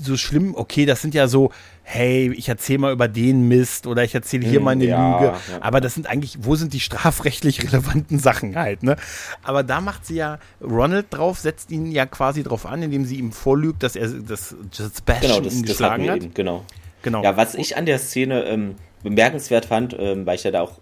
so 0.00 0.16
schlimm, 0.16 0.54
okay, 0.54 0.86
das 0.86 1.02
sind 1.02 1.14
ja 1.14 1.26
so, 1.28 1.50
hey, 1.82 2.32
ich 2.32 2.48
erzähle 2.48 2.78
mal 2.78 2.92
über 2.92 3.08
den 3.08 3.48
Mist 3.48 3.86
oder 3.86 4.04
ich 4.04 4.14
erzähle 4.14 4.46
hier 4.46 4.58
hm, 4.58 4.64
mal 4.64 4.70
eine 4.72 4.84
ja, 4.84 5.18
Lüge. 5.18 5.32
Ja. 5.32 5.58
Aber 5.60 5.80
das 5.80 5.94
sind 5.94 6.06
eigentlich, 6.06 6.38
wo 6.40 6.54
sind 6.54 6.72
die 6.72 6.80
strafrechtlich 6.80 7.62
relevanten 7.72 8.18
Sachen 8.18 8.56
halt, 8.56 8.82
ne? 8.82 8.96
Aber 9.42 9.62
da 9.62 9.80
macht 9.80 10.06
sie 10.06 10.16
ja 10.16 10.38
Ronald 10.62 11.06
drauf, 11.10 11.38
setzt 11.38 11.70
ihn 11.70 11.90
ja 11.90 12.06
quasi 12.06 12.42
drauf 12.42 12.64
an, 12.64 12.82
indem 12.82 13.04
sie 13.04 13.16
ihm 13.16 13.32
vorlügt, 13.32 13.82
dass 13.82 13.96
er 13.96 14.08
das 14.08 14.54
Sebastian 14.72 15.20
genau, 15.20 15.40
das, 15.40 15.54
ihn 15.54 15.62
geschlagen 15.64 16.06
das 16.06 16.14
hat. 16.14 16.22
Eben, 16.22 16.34
genau. 16.34 16.64
genau. 17.02 17.22
Ja, 17.22 17.36
was 17.36 17.54
ich 17.54 17.76
an 17.76 17.86
der 17.86 17.98
Szene 17.98 18.44
ähm, 18.44 18.76
bemerkenswert 19.02 19.66
fand, 19.66 19.96
ähm, 19.98 20.26
weil 20.26 20.36
ich 20.36 20.44
ja 20.44 20.52
da 20.52 20.62
auch, 20.62 20.78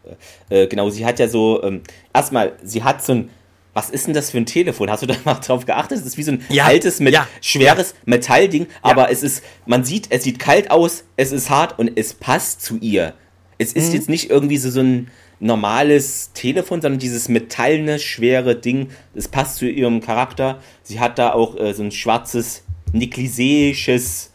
äh, 0.51 0.67
genau, 0.67 0.91
sie 0.91 1.07
hat 1.07 1.19
ja 1.19 1.29
so, 1.29 1.63
ähm, 1.63 1.83
erstmal, 2.13 2.53
sie 2.63 2.85
hat 2.85 3.03
so 3.03 3.13
ein 3.15 3.31
was 3.79 3.91
ist 3.91 4.09
denn 4.09 4.15
das 4.15 4.33
für 4.33 4.39
ein 4.39 4.47
Telefon? 4.47 4.91
Hast 4.91 5.05
du 5.05 5.07
da 5.07 5.15
mal 5.25 5.35
drauf 5.35 5.65
geachtet? 5.65 5.99
Es 5.99 6.05
ist 6.05 6.19
wie 6.19 6.25
so 6.25 6.33
ein 6.33 6.45
ja, 6.49 6.65
altes, 6.65 6.99
mit 6.99 7.15
ja, 7.15 7.29
schweres 7.41 7.93
ja. 7.93 7.97
Metallding, 8.07 8.67
aber 8.83 9.13
es 9.13 9.23
ist, 9.23 9.45
man 9.67 9.85
sieht, 9.85 10.09
es 10.11 10.25
sieht 10.25 10.41
kalt 10.41 10.73
aus, 10.73 11.05
es 11.17 11.31
ist 11.31 11.49
hart 11.49 11.79
und 11.79 11.93
es 11.95 12.13
passt 12.13 12.61
zu 12.61 12.79
ihr. 12.79 13.15
Es 13.57 13.73
ist 13.73 13.91
mhm. 13.91 13.95
jetzt 13.95 14.09
nicht 14.09 14.31
irgendwie 14.31 14.57
so, 14.57 14.71
so 14.71 14.81
ein 14.81 15.13
normales 15.39 16.33
Telefon, 16.33 16.83
sondern 16.83 16.99
dieses 16.99 17.29
metallene, 17.29 18.01
schwere 18.01 18.57
Ding, 18.57 18.89
es 19.15 19.29
passt 19.29 19.59
zu 19.59 19.69
ihrem 19.69 20.01
Charakter. 20.01 20.61
Sie 20.83 20.99
hat 20.99 21.21
da 21.21 21.33
auch 21.33 21.57
äh, 21.57 21.73
so 21.73 21.85
ein 21.85 21.93
schwarzes, 21.93 22.65
nikliseisches 22.93 24.33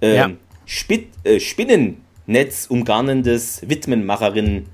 äh, 0.00 0.30
Spit, 0.64 1.08
äh, 1.24 1.38
Spinnennetz 1.38 2.66
umgarnendes 2.70 3.60
Widmenmacherinnen 3.68 4.70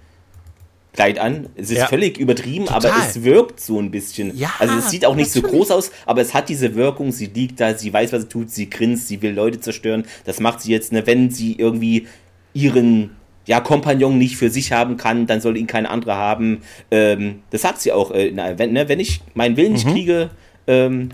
Kleid 0.93 1.19
an. 1.19 1.49
Es 1.57 1.71
ist 1.71 1.79
ja. 1.79 1.87
völlig 1.87 2.19
übertrieben, 2.19 2.67
Total. 2.67 2.91
aber 2.91 3.07
es 3.07 3.25
wirkt 3.25 3.61
so 3.61 3.79
ein 3.79 3.91
bisschen. 3.91 4.37
Ja, 4.37 4.53
also 4.59 4.75
es 4.77 4.91
sieht 4.91 5.07
auch 5.07 5.15
nicht 5.15 5.35
natürlich. 5.35 5.51
so 5.51 5.57
groß 5.57 5.71
aus, 5.71 5.91
aber 6.05 6.21
es 6.21 6.35
hat 6.35 6.51
diese 6.51 6.75
Wirkung. 6.75 7.13
Sie 7.13 7.27
liegt 7.27 7.61
da, 7.61 7.75
sie 7.75 7.93
weiß, 7.93 8.13
was 8.13 8.23
sie 8.23 8.29
tut, 8.29 8.51
sie 8.51 8.69
grinst, 8.69 9.09
sie 9.09 9.23
will 9.23 9.33
Leute 9.33 9.59
zerstören. 9.61 10.05
Das 10.25 10.39
macht 10.39 10.61
sie 10.61 10.71
jetzt, 10.71 10.93
ne, 10.93 11.07
wenn 11.07 11.31
sie 11.31 11.55
irgendwie 11.55 12.07
ihren 12.53 13.17
ja, 13.47 13.61
Kompagnon 13.61 14.19
nicht 14.19 14.37
für 14.37 14.51
sich 14.51 14.73
haben 14.73 14.97
kann, 14.99 15.27
dann 15.27 15.41
soll 15.41 15.57
ihn 15.57 15.67
kein 15.67 15.87
anderer 15.87 16.17
haben. 16.17 16.61
Ähm, 16.91 17.43
das 17.51 17.63
sagt 17.63 17.81
sie 17.81 17.93
auch. 17.93 18.11
Äh, 18.11 18.31
na, 18.33 18.59
wenn, 18.59 18.73
ne, 18.73 18.89
wenn 18.89 19.01
ich 19.01 19.21
meinen 19.35 19.57
Willen 19.57 19.73
nicht 19.73 19.87
mhm. 19.87 19.93
kriege, 19.93 20.31
ähm, 20.67 21.09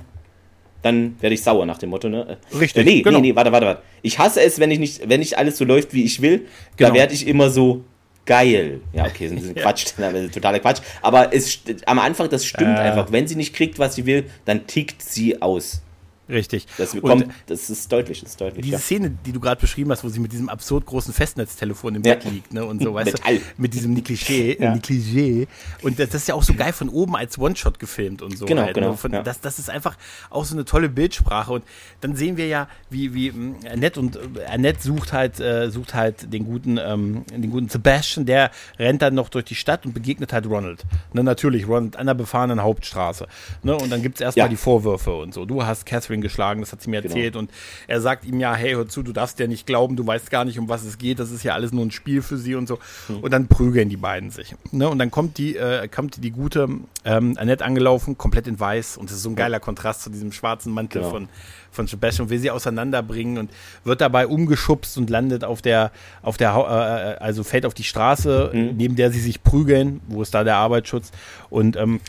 dann 0.83 1.17
werde 1.21 1.35
ich 1.35 1.43
sauer 1.43 1.67
nach 1.67 1.79
dem 1.79 1.91
Motto, 1.91 2.09
ne? 2.09 2.39
Richtig. 2.59 2.83
Äh, 2.83 2.85
nee, 2.85 3.03
genau. 3.03 3.21
nee, 3.21 3.29
nee, 3.29 3.37
warte, 3.37 3.53
warte, 3.53 3.67
warte. 3.67 3.83
Ich 4.03 4.19
hasse 4.19 4.41
es, 4.43 4.59
wenn 4.59 4.71
ich 4.71 4.79
nicht, 4.79 5.09
wenn 5.09 5.21
nicht 5.21 5.39
alles 5.39 5.57
so 5.57 5.65
läuft, 5.65 5.95
wie 5.95 6.05
ich 6.05 6.21
will. 6.21 6.47
Genau. 6.77 6.91
Da 6.91 6.95
werde 6.95 7.15
ich 7.15 7.27
immer 7.27 7.51
so, 7.51 7.85
geil. 8.29 8.83
Ja, 8.93 9.07
okay, 9.07 9.29
das 9.29 9.43
ist 9.43 9.49
ein 9.49 9.55
Quatsch, 9.57 9.87
totaler 10.33 10.61
Quatsch. 10.61 10.83
Aber 11.03 11.35
es, 11.35 11.61
am 11.87 11.99
Anfang, 11.99 12.29
das 12.29 12.45
stimmt 12.45 12.77
äh. 12.77 12.83
einfach. 12.83 13.11
Wenn 13.11 13.27
sie 13.27 13.35
nicht 13.35 13.55
kriegt, 13.55 13.79
was 13.79 13.97
sie 13.97 14.07
will, 14.07 14.27
dann 14.45 14.67
tickt 14.67 15.03
sie 15.03 15.41
aus. 15.43 15.81
Richtig. 16.29 16.67
Das, 16.77 16.93
bekommt, 16.93 17.25
und 17.25 17.33
das 17.47 17.71
ist 17.71 17.91
deutlich, 17.91 18.23
ist 18.23 18.41
deutlich. 18.41 18.63
Diese 18.63 18.77
ja. 18.77 18.79
Szene, 18.79 19.11
die 19.25 19.33
du 19.33 19.41
gerade 19.41 19.61
beschrieben 19.61 19.91
hast, 19.91 20.05
wo 20.05 20.09
sie 20.09 20.21
mit 20.21 20.33
diesem 20.33 20.49
absurd 20.49 20.85
großen 20.85 21.15
Festnetztelefon 21.15 21.95
im 21.95 22.03
ja. 22.03 22.15
Bett 22.15 22.25
liegt, 22.25 22.53
ne? 22.53 22.65
Und 22.65 22.83
so, 22.83 22.93
weißt 22.99 23.15
du, 23.19 23.41
mit 23.57 23.73
diesem 23.73 23.95
Nikliché, 23.95 24.61
ja. 24.61 24.73
Nikliché. 24.73 25.47
Und 25.83 25.99
das, 25.99 26.11
das, 26.11 26.23
ist 26.23 26.29
ja 26.29 26.35
auch 26.35 26.43
so 26.43 26.53
geil 26.55 26.73
von 26.73 26.91
oben 26.91 27.17
als 27.17 27.39
One-Shot 27.39 27.79
gefilmt 27.79 28.21
und 28.21 28.37
so. 28.37 28.45
Genau, 28.45 28.63
halt, 28.63 28.77
ne? 28.77 28.83
genau. 28.83 28.95
Von, 28.95 29.13
ja. 29.13 29.23
das, 29.23 29.41
das 29.41 29.59
ist 29.59 29.71
einfach 29.71 29.97
auch 30.29 30.45
so 30.45 30.55
eine 30.55 30.65
tolle 30.65 30.89
Bildsprache. 30.89 31.53
Und 31.53 31.65
dann 32.01 32.15
sehen 32.15 32.37
wir 32.37 32.47
ja, 32.47 32.69
wie, 32.91 33.15
wie 33.15 33.31
hm, 33.31 33.57
Annette 33.71 33.99
und 33.99 34.17
äh, 34.17 34.45
Annette 34.47 34.83
sucht 34.83 35.13
halt, 35.13 35.41
äh, 35.41 35.71
sucht 35.71 35.95
halt 35.95 36.33
den 36.33 36.45
guten, 36.45 36.79
ähm, 36.79 37.25
den 37.31 37.51
guten 37.51 37.69
Sebastian, 37.69 38.27
der 38.27 38.51
rennt 38.79 39.01
dann 39.01 39.15
noch 39.15 39.31
durch 39.31 39.47
die 39.47 39.55
Stadt 39.55 39.87
und 39.87 39.95
begegnet 39.95 40.33
halt 40.33 40.47
Ronald. 40.47 40.85
Ne, 41.13 41.25
natürlich, 41.25 41.67
Ronald 41.67 41.97
an 41.97 42.07
der 42.07 42.15
befahrenen 42.15 42.63
Hauptstraße. 42.63 43.27
Ne? 43.63 43.75
Und 43.77 43.91
dann 43.91 44.03
gibt 44.03 44.17
es 44.17 44.21
erstmal 44.21 44.49
die 44.49 44.57
Vorwürfe 44.57 45.15
und 45.15 45.33
so. 45.33 45.47
Du 45.47 45.65
hast 45.65 45.87
Catherine 45.87 46.18
geschlagen, 46.21 46.61
das 46.61 46.73
hat 46.73 46.83
sie 46.83 46.91
mir 46.91 47.03
genau. 47.03 47.15
erzählt. 47.15 47.37
Und 47.37 47.51
er 47.87 48.01
sagt 48.01 48.25
ihm 48.25 48.41
ja, 48.41 48.55
hey, 48.55 48.73
hör 48.73 48.89
zu, 48.89 49.03
du 49.03 49.13
darfst 49.13 49.39
ja 49.39 49.47
nicht 49.47 49.67
glauben, 49.67 49.97
du 49.97 50.07
weißt 50.07 50.31
gar 50.31 50.45
nicht, 50.45 50.59
um 50.59 50.69
was 50.69 50.85
es 50.85 50.99
geht, 50.99 51.19
das 51.19 51.31
ist 51.31 51.43
ja 51.43 51.55
alles 51.55 51.73
nur 51.73 51.85
ein 51.85 51.91
Spiel 51.91 52.23
für 52.23 52.37
sie 52.37 52.55
und 52.55 52.67
so. 52.67 52.79
Mhm. 53.09 53.19
Und 53.19 53.31
dann 53.33 53.49
prügeln 53.49 53.89
die 53.89 53.97
beiden 53.97 54.31
sich. 54.31 54.55
Ne? 54.71 54.89
Und 54.89 54.99
dann 54.99 55.11
kommt 55.11 55.39
die, 55.39 55.57
äh, 55.57 55.89
kommt 55.89 56.23
die 56.23 56.31
gute 56.31 56.69
ähm, 57.05 57.35
Annette 57.39 57.65
angelaufen, 57.65 58.19
komplett 58.19 58.47
in 58.47 58.59
weiß. 58.59 58.97
Und 58.97 59.11
das 59.11 59.17
ist 59.17 59.23
so 59.23 59.31
ein 59.31 59.37
geiler 59.37 59.61
Kontrast 59.61 60.03
zu 60.03 60.11
diesem 60.11 60.33
schwarzen 60.33 60.73
Mantel 60.73 61.01
genau. 61.01 61.13
von, 61.13 61.29
von 61.71 61.87
Sebastian 61.87 62.31
will 62.31 62.39
sie 62.39 62.51
auseinanderbringen 62.51 63.39
und 63.39 63.51
wird 63.85 64.01
dabei 64.01 64.27
umgeschubst 64.27 64.99
und 64.99 65.11
landet 65.11 65.45
auf 65.45 65.63
der, 65.63 65.93
auf 66.23 66.37
der, 66.37 66.55
äh, 66.55 67.13
äh, 67.13 67.19
also 67.19 67.45
fällt 67.45 67.67
auf 67.67 67.75
die 67.75 67.85
Straße, 67.85 68.51
mhm. 68.53 68.77
neben 68.77 68.97
der 68.97 69.11
sie 69.11 69.21
sich 69.21 69.43
prügeln, 69.43 70.01
wo 70.09 70.23
ist 70.23 70.35
da 70.35 70.45
der 70.45 70.57
Arbeitsschutz 70.57 71.13
und 71.51 71.77
ähm, 71.77 72.01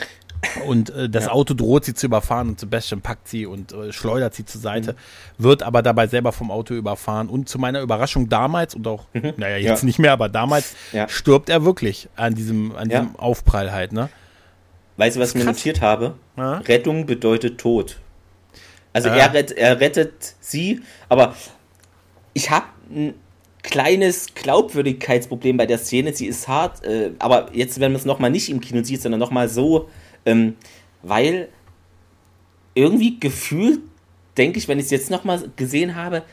und 0.65 0.89
äh, 0.91 1.09
das 1.09 1.25
ja. 1.25 1.31
Auto 1.31 1.53
droht 1.53 1.85
sie 1.85 1.93
zu 1.93 2.05
überfahren 2.05 2.49
und 2.49 2.59
Sebastian 2.59 3.01
packt 3.01 3.27
sie 3.27 3.45
und 3.45 3.73
äh, 3.73 3.91
schleudert 3.91 4.33
sie 4.33 4.45
zur 4.45 4.61
Seite, 4.61 4.93
mhm. 4.93 5.43
wird 5.43 5.63
aber 5.63 5.81
dabei 5.81 6.07
selber 6.07 6.31
vom 6.31 6.51
Auto 6.51 6.73
überfahren. 6.73 7.29
Und 7.29 7.49
zu 7.49 7.59
meiner 7.59 7.81
Überraschung 7.81 8.29
damals 8.29 8.75
und 8.75 8.87
auch, 8.87 9.05
mhm. 9.13 9.33
naja, 9.37 9.57
jetzt 9.57 9.81
ja. 9.81 9.85
nicht 9.85 9.99
mehr, 9.99 10.13
aber 10.13 10.29
damals 10.29 10.75
ja. 10.91 11.09
stirbt 11.09 11.49
er 11.49 11.65
wirklich 11.65 12.07
an 12.15 12.35
diesem, 12.35 12.75
an 12.75 12.89
diesem 12.89 13.15
Aufprall 13.17 13.71
halt, 13.71 13.91
ne? 13.91 14.09
Weißt 14.97 15.15
du, 15.15 15.21
was 15.21 15.29
ich 15.29 15.35
mir 15.35 15.45
notiert 15.45 15.81
habe? 15.81 16.15
Rettung 16.37 17.05
bedeutet 17.05 17.57
Tod. 17.57 17.97
Also 18.91 19.09
er, 19.09 19.33
rett, 19.33 19.51
er 19.51 19.79
rettet 19.79 20.35
sie, 20.41 20.81
aber 21.07 21.35
ich 22.33 22.49
habe 22.49 22.65
ein 22.89 23.13
kleines 23.61 24.33
Glaubwürdigkeitsproblem 24.35 25.57
bei 25.57 25.65
der 25.65 25.77
Szene. 25.77 26.13
Sie 26.13 26.25
ist 26.25 26.47
hart, 26.47 26.83
äh, 26.83 27.11
aber 27.19 27.49
jetzt, 27.53 27.79
wenn 27.79 27.91
man 27.91 27.99
es 27.99 28.05
nochmal 28.05 28.31
nicht 28.31 28.49
im 28.49 28.59
Kino 28.61 28.83
sieht, 28.83 29.01
sondern 29.01 29.19
nochmal 29.19 29.47
so 29.47 29.89
ähm, 30.26 30.55
weil 31.01 31.49
irgendwie 32.76 33.20
gefühlt, 33.20 33.80
denke 34.38 34.59
ich, 34.59 34.67
wenn 34.67 34.80
ich 34.80 34.86
es 34.86 34.91
jetzt 34.91 35.09
nochmal 35.09 35.43
gesehen 35.55 35.95
habe, 35.95 36.24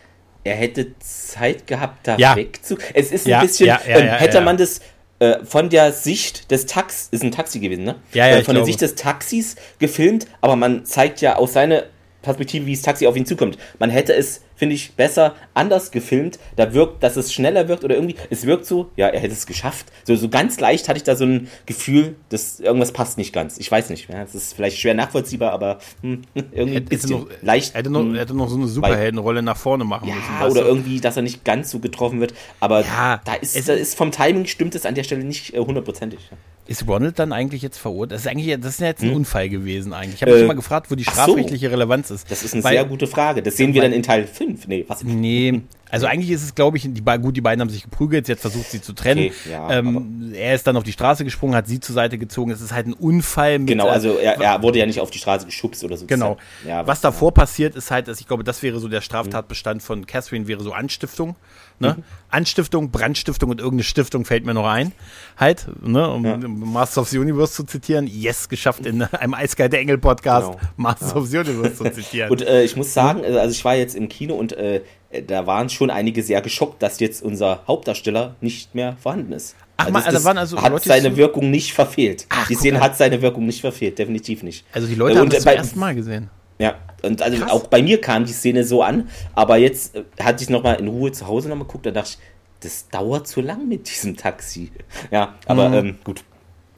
er 0.44 0.54
hätte 0.54 0.98
Zeit 1.00 1.66
gehabt, 1.66 2.06
da 2.06 2.16
ja. 2.16 2.36
wegzu. 2.36 2.76
Es 2.94 3.10
ist 3.10 3.26
ein 3.26 3.30
ja, 3.30 3.40
bisschen, 3.40 3.66
ja, 3.66 3.80
ähm, 3.86 4.06
hätte 4.06 4.40
man 4.40 4.56
das 4.56 4.80
äh, 5.18 5.44
von 5.44 5.70
der 5.70 5.92
Sicht 5.92 6.50
des 6.50 6.66
Taxis, 6.66 7.08
ist 7.10 7.24
ein 7.24 7.32
Taxi 7.32 7.58
gewesen, 7.58 7.84
ne? 7.84 7.96
Ja, 8.12 8.28
ja, 8.28 8.36
äh, 8.36 8.44
von 8.44 8.54
der 8.54 8.64
Sicht 8.64 8.80
des 8.80 8.94
Taxis 8.94 9.56
gefilmt, 9.78 10.26
aber 10.40 10.56
man 10.56 10.84
zeigt 10.84 11.20
ja 11.20 11.36
aus 11.36 11.54
seiner 11.54 11.84
Perspektive, 12.22 12.66
wie 12.66 12.74
das 12.74 12.82
Taxi 12.82 13.06
auf 13.06 13.16
ihn 13.16 13.26
zukommt. 13.26 13.58
Man 13.78 13.90
hätte 13.90 14.14
es 14.14 14.42
finde 14.56 14.74
ich, 14.74 14.92
besser 14.92 15.34
anders 15.54 15.90
gefilmt. 15.90 16.38
Da 16.56 16.74
wirkt, 16.74 17.02
dass 17.02 17.16
es 17.16 17.32
schneller 17.32 17.68
wirkt 17.68 17.84
oder 17.84 17.94
irgendwie, 17.94 18.16
es 18.30 18.46
wirkt 18.46 18.66
so, 18.66 18.90
ja, 18.96 19.08
er 19.08 19.20
hätte 19.20 19.34
es 19.34 19.46
geschafft. 19.46 19.86
So, 20.04 20.16
so 20.16 20.28
ganz 20.28 20.58
leicht 20.58 20.88
hatte 20.88 20.96
ich 20.96 21.04
da 21.04 21.14
so 21.14 21.24
ein 21.24 21.48
Gefühl, 21.66 22.16
dass 22.30 22.60
irgendwas 22.60 22.92
passt 22.92 23.18
nicht 23.18 23.32
ganz. 23.32 23.58
Ich 23.58 23.70
weiß 23.70 23.90
nicht. 23.90 24.08
Ja, 24.08 24.22
es 24.22 24.34
ist 24.34 24.54
vielleicht 24.54 24.78
schwer 24.78 24.94
nachvollziehbar, 24.94 25.52
aber 25.52 25.78
hm, 26.02 26.22
irgendwie 26.34 26.74
hätte, 26.74 26.88
bisschen 26.88 27.10
noch, 27.10 27.26
leicht. 27.42 27.74
Hätte 27.74 27.90
noch, 27.90 28.14
hätte 28.14 28.34
noch 28.34 28.48
so 28.48 28.56
eine 28.56 28.66
Superheldenrolle 28.66 29.42
nach 29.42 29.56
vorne 29.56 29.84
machen 29.84 30.08
ja, 30.08 30.14
müssen. 30.14 30.50
Oder 30.50 30.62
du? 30.62 30.68
irgendwie, 30.68 31.00
dass 31.00 31.16
er 31.16 31.22
nicht 31.22 31.44
ganz 31.44 31.70
so 31.70 31.78
getroffen 31.78 32.20
wird. 32.20 32.34
Aber 32.60 32.80
ja, 32.80 33.20
da 33.24 33.34
ist, 33.34 33.68
da 33.68 33.74
ist 33.74 33.96
vom 33.96 34.10
Timing 34.10 34.46
stimmt 34.46 34.74
es 34.74 34.86
an 34.86 34.94
der 34.94 35.04
Stelle 35.04 35.24
nicht 35.24 35.54
äh, 35.54 35.58
hundertprozentig. 35.58 36.20
Äh, 36.32 36.36
ist 36.68 36.86
Ronald 36.88 37.18
dann 37.18 37.32
eigentlich 37.32 37.62
jetzt 37.62 37.78
verurteilt? 37.78 38.12
Das 38.12 38.22
ist 38.22 38.26
eigentlich, 38.26 38.60
das 38.60 38.72
ist 38.72 38.80
ja 38.80 38.88
jetzt 38.88 39.02
ein 39.02 39.10
hm. 39.10 39.16
Unfall 39.16 39.48
gewesen 39.48 39.92
eigentlich. 39.92 40.16
Ich 40.16 40.22
habe 40.22 40.32
mich 40.32 40.40
äh, 40.40 40.44
immer 40.44 40.54
gefragt, 40.54 40.90
wo 40.90 40.96
die 40.96 41.04
strafrechtliche 41.04 41.66
so. 41.66 41.72
Relevanz 41.72 42.10
ist. 42.10 42.30
Das 42.30 42.42
ist 42.42 42.54
eine 42.54 42.64
Weil, 42.64 42.72
sehr 42.72 42.84
gute 42.84 43.06
Frage. 43.06 43.42
Das 43.42 43.56
sehen 43.56 43.72
wir 43.72 43.82
dann 43.82 43.92
in 43.92 44.02
Teil 44.02 44.26
5. 44.26 44.45
Nee, 44.66 44.84
was? 44.88 45.02
Nee, 45.04 45.62
also 45.88 46.06
eigentlich 46.06 46.30
ist 46.30 46.42
es, 46.42 46.54
glaube 46.54 46.76
ich, 46.76 46.82
die, 46.88 47.00
gut, 47.00 47.36
die 47.36 47.40
beiden 47.40 47.60
haben 47.60 47.70
sich 47.70 47.84
geprügelt, 47.84 48.26
jetzt 48.28 48.40
versucht 48.40 48.70
sie 48.70 48.82
zu 48.82 48.92
trennen. 48.92 49.26
Okay, 49.26 49.50
ja, 49.50 49.70
ähm, 49.70 50.32
er 50.34 50.54
ist 50.54 50.66
dann 50.66 50.76
auf 50.76 50.82
die 50.82 50.92
Straße 50.92 51.24
gesprungen, 51.24 51.54
hat 51.54 51.68
sie 51.68 51.78
zur 51.78 51.94
Seite 51.94 52.18
gezogen. 52.18 52.50
Es 52.50 52.60
ist 52.60 52.72
halt 52.72 52.88
ein 52.88 52.92
Unfall. 52.92 53.60
Mit, 53.60 53.68
genau, 53.68 53.88
also 53.88 54.16
er, 54.16 54.40
er, 54.40 54.62
wurde 54.62 54.80
ja 54.80 54.86
nicht 54.86 55.00
auf 55.00 55.10
die 55.10 55.18
Straße 55.18 55.46
geschubst 55.46 55.84
oder 55.84 55.96
so. 55.96 56.06
Genau. 56.06 56.38
Ja, 56.66 56.80
was, 56.80 56.88
was 56.88 57.00
davor 57.02 57.28
ja. 57.28 57.34
passiert, 57.34 57.76
ist 57.76 57.90
halt, 57.90 58.08
dass 58.08 58.20
ich 58.20 58.26
glaube, 58.26 58.42
das 58.42 58.62
wäre 58.62 58.80
so 58.80 58.88
der 58.88 59.00
Straftatbestand 59.00 59.82
von 59.82 60.06
Catherine, 60.06 60.48
wäre 60.48 60.62
so 60.62 60.72
Anstiftung. 60.72 61.36
Ne? 61.78 61.94
Mhm. 61.96 62.02
Anstiftung, 62.30 62.90
Brandstiftung 62.90 63.50
und 63.50 63.60
irgendeine 63.60 63.84
Stiftung 63.84 64.24
fällt 64.24 64.46
mir 64.46 64.54
noch 64.54 64.66
ein. 64.66 64.92
Halt, 65.36 65.66
ne? 65.82 66.10
um 66.10 66.24
ja. 66.24 66.36
Master 66.36 67.02
of 67.02 67.08
the 67.08 67.18
Universe 67.18 67.52
zu 67.52 67.64
zitieren. 67.64 68.06
Yes, 68.06 68.48
geschafft 68.48 68.86
in 68.86 69.02
einem 69.02 69.34
Eiskalte 69.34 69.78
Engel 69.78 69.98
Podcast 69.98 70.52
genau. 70.52 70.60
Master 70.76 71.08
ja. 71.08 71.16
of 71.16 71.26
the 71.28 71.38
Universe 71.38 71.74
zu 71.76 71.90
zitieren. 71.92 72.30
Und 72.30 72.42
äh, 72.42 72.64
ich 72.64 72.76
muss 72.76 72.92
sagen, 72.94 73.24
also 73.24 73.50
ich 73.50 73.64
war 73.64 73.74
jetzt 73.74 73.94
im 73.94 74.08
Kino 74.08 74.34
und 74.34 74.52
äh, 74.52 74.82
da 75.26 75.46
waren 75.46 75.68
schon 75.68 75.90
einige 75.90 76.22
sehr 76.22 76.40
geschockt, 76.40 76.82
dass 76.82 77.00
jetzt 77.00 77.22
unser 77.22 77.62
Hauptdarsteller 77.66 78.36
nicht 78.40 78.74
mehr 78.74 78.96
vorhanden 79.00 79.32
ist. 79.32 79.56
Ach, 79.76 79.86
also, 79.86 79.98
also 79.98 80.24
waren 80.24 80.38
also 80.38 80.62
hat 80.62 80.72
Leute 80.72 80.88
seine 80.88 81.10
so 81.10 81.16
Wirkung 81.16 81.50
nicht 81.50 81.74
verfehlt. 81.74 82.26
Ach, 82.30 82.48
die 82.48 82.54
Szene 82.54 82.80
hat 82.80 82.96
seine 82.96 83.20
Wirkung 83.20 83.46
nicht 83.46 83.60
verfehlt, 83.60 83.98
definitiv 83.98 84.42
nicht. 84.42 84.64
Also 84.72 84.88
die 84.88 84.94
Leute 84.94 85.16
äh, 85.16 85.20
haben 85.20 85.28
das 85.28 85.42
zum 85.42 85.52
ersten 85.52 85.78
Mal 85.78 85.94
gesehen. 85.94 86.30
Ja, 86.58 86.76
und 87.06 87.22
also 87.22 87.38
Krass. 87.38 87.50
auch 87.50 87.66
bei 87.68 87.82
mir 87.82 88.00
kam 88.00 88.24
die 88.24 88.32
Szene 88.32 88.64
so 88.64 88.82
an, 88.82 89.08
aber 89.34 89.56
jetzt 89.56 89.96
äh, 89.96 90.04
hatte 90.20 90.42
ich 90.42 90.50
nochmal 90.50 90.76
in 90.76 90.88
Ruhe 90.88 91.12
zu 91.12 91.26
Hause 91.26 91.48
nochmal 91.48 91.66
geguckt, 91.66 91.86
da 91.86 91.90
dachte 91.90 92.10
ich, 92.10 92.18
das 92.60 92.88
dauert 92.88 93.28
zu 93.28 93.40
lang 93.40 93.68
mit 93.68 93.88
diesem 93.88 94.16
Taxi. 94.16 94.70
Ja, 95.10 95.34
aber 95.46 95.68
mhm. 95.68 95.74
ähm, 95.74 95.98
gut. 96.04 96.24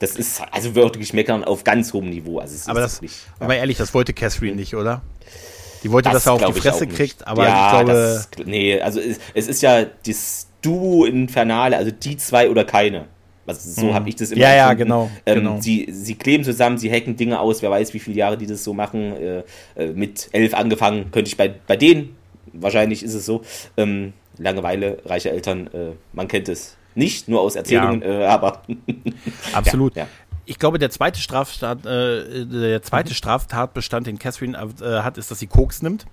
Das 0.01 0.15
ist 0.15 0.43
also 0.53 0.77
wirklich 0.77 1.13
meckern 1.13 1.43
auf 1.43 1.65
ganz 1.65 1.93
hohem 1.93 2.11
Niveau. 2.11 2.39
Also 2.39 2.71
aber, 2.71 2.81
das, 2.81 3.03
nicht, 3.03 3.17
ja. 3.41 3.47
aber 3.47 3.57
ehrlich, 3.57 3.79
das 3.79 3.95
wollte 3.95 4.13
Catherine 4.13 4.55
nicht, 4.55 4.77
oder? 4.77 5.03
Die 5.83 5.91
wollte, 5.91 6.11
das 6.11 6.25
dass 6.25 6.27
er 6.27 6.47
auf 6.47 6.55
die 6.55 6.61
Fresse 6.61 6.87
kriegt, 6.87 7.27
aber 7.27 7.45
ja, 7.45 7.67
ich 7.67 7.85
glaube. 7.85 7.93
Das, 7.93 8.47
nee, 8.47 8.81
also 8.81 9.01
es, 9.01 9.19
es, 9.35 9.49
ist 9.49 9.63
ja 9.63 9.87
das 10.07 10.49
Duo 10.63 11.05
Infernale, 11.05 11.77
also 11.77 11.91
die 11.91 12.17
zwei 12.17 12.51
oder 12.51 12.65
keine. 12.65 13.07
Also 13.49 13.81
so 13.81 13.87
mhm. 13.87 13.95
habe 13.95 14.09
ich 14.09 14.17
das 14.17 14.31
immer 14.31 14.43
Ja, 14.43 14.55
ja, 14.55 14.75
genau, 14.75 15.11
ähm, 15.27 15.39
genau. 15.39 15.61
Sie, 15.61 15.89
sie 15.91 16.15
kleben 16.15 16.45
zusammen, 16.45 16.79
sie 16.79 16.91
hacken 16.91 17.17
Dinge 17.17 17.41
aus, 17.41 17.63
wer 17.63 17.71
weiß, 17.71 17.95
wie 17.95 17.99
viele 17.99 18.17
Jahre 18.17 18.37
die 18.37 18.47
das 18.47 18.63
so 18.63 18.75
machen. 18.75 19.13
Äh, 19.17 19.43
äh 19.77 19.93
mit 19.95 20.29
elf 20.33 20.55
angefangen, 20.55 21.11
könnte 21.11 21.29
ich 21.29 21.37
bei, 21.37 21.53
bei 21.67 21.77
denen 21.77 22.17
wahrscheinlich 22.53 23.03
ist 23.03 23.15
es 23.15 23.27
so. 23.27 23.43
Ähm, 23.77 24.13
Langeweile, 24.39 24.99
reiche 25.05 25.31
Eltern, 25.31 25.67
äh, 25.69 25.93
man 26.13 26.29
kennt 26.29 26.49
es. 26.49 26.77
Nicht 26.95 27.29
nur 27.29 27.41
aus 27.41 27.57
Erzählungen, 27.57 28.03
ja. 28.03 28.21
äh, 28.21 28.27
aber. 28.27 28.63
Absolut. 29.53 29.97
Ja, 29.97 30.05
ja. 30.05 30.09
Ich 30.47 30.59
glaube, 30.59 30.79
der 30.79 30.91
zweite, 30.91 31.21
Straftat, 31.21 31.85
äh, 31.85 32.47
der 32.47 32.83
zweite 32.83 33.11
mhm. 33.11 33.15
Straftatbestand, 33.15 34.07
den 34.07 34.19
Catherine 34.19 34.57
äh, 34.81 34.85
hat, 35.01 35.19
ist, 35.19 35.31
dass 35.31 35.41
sie 35.41 35.47
Koks 35.47 35.83
nimmt. 35.83 36.07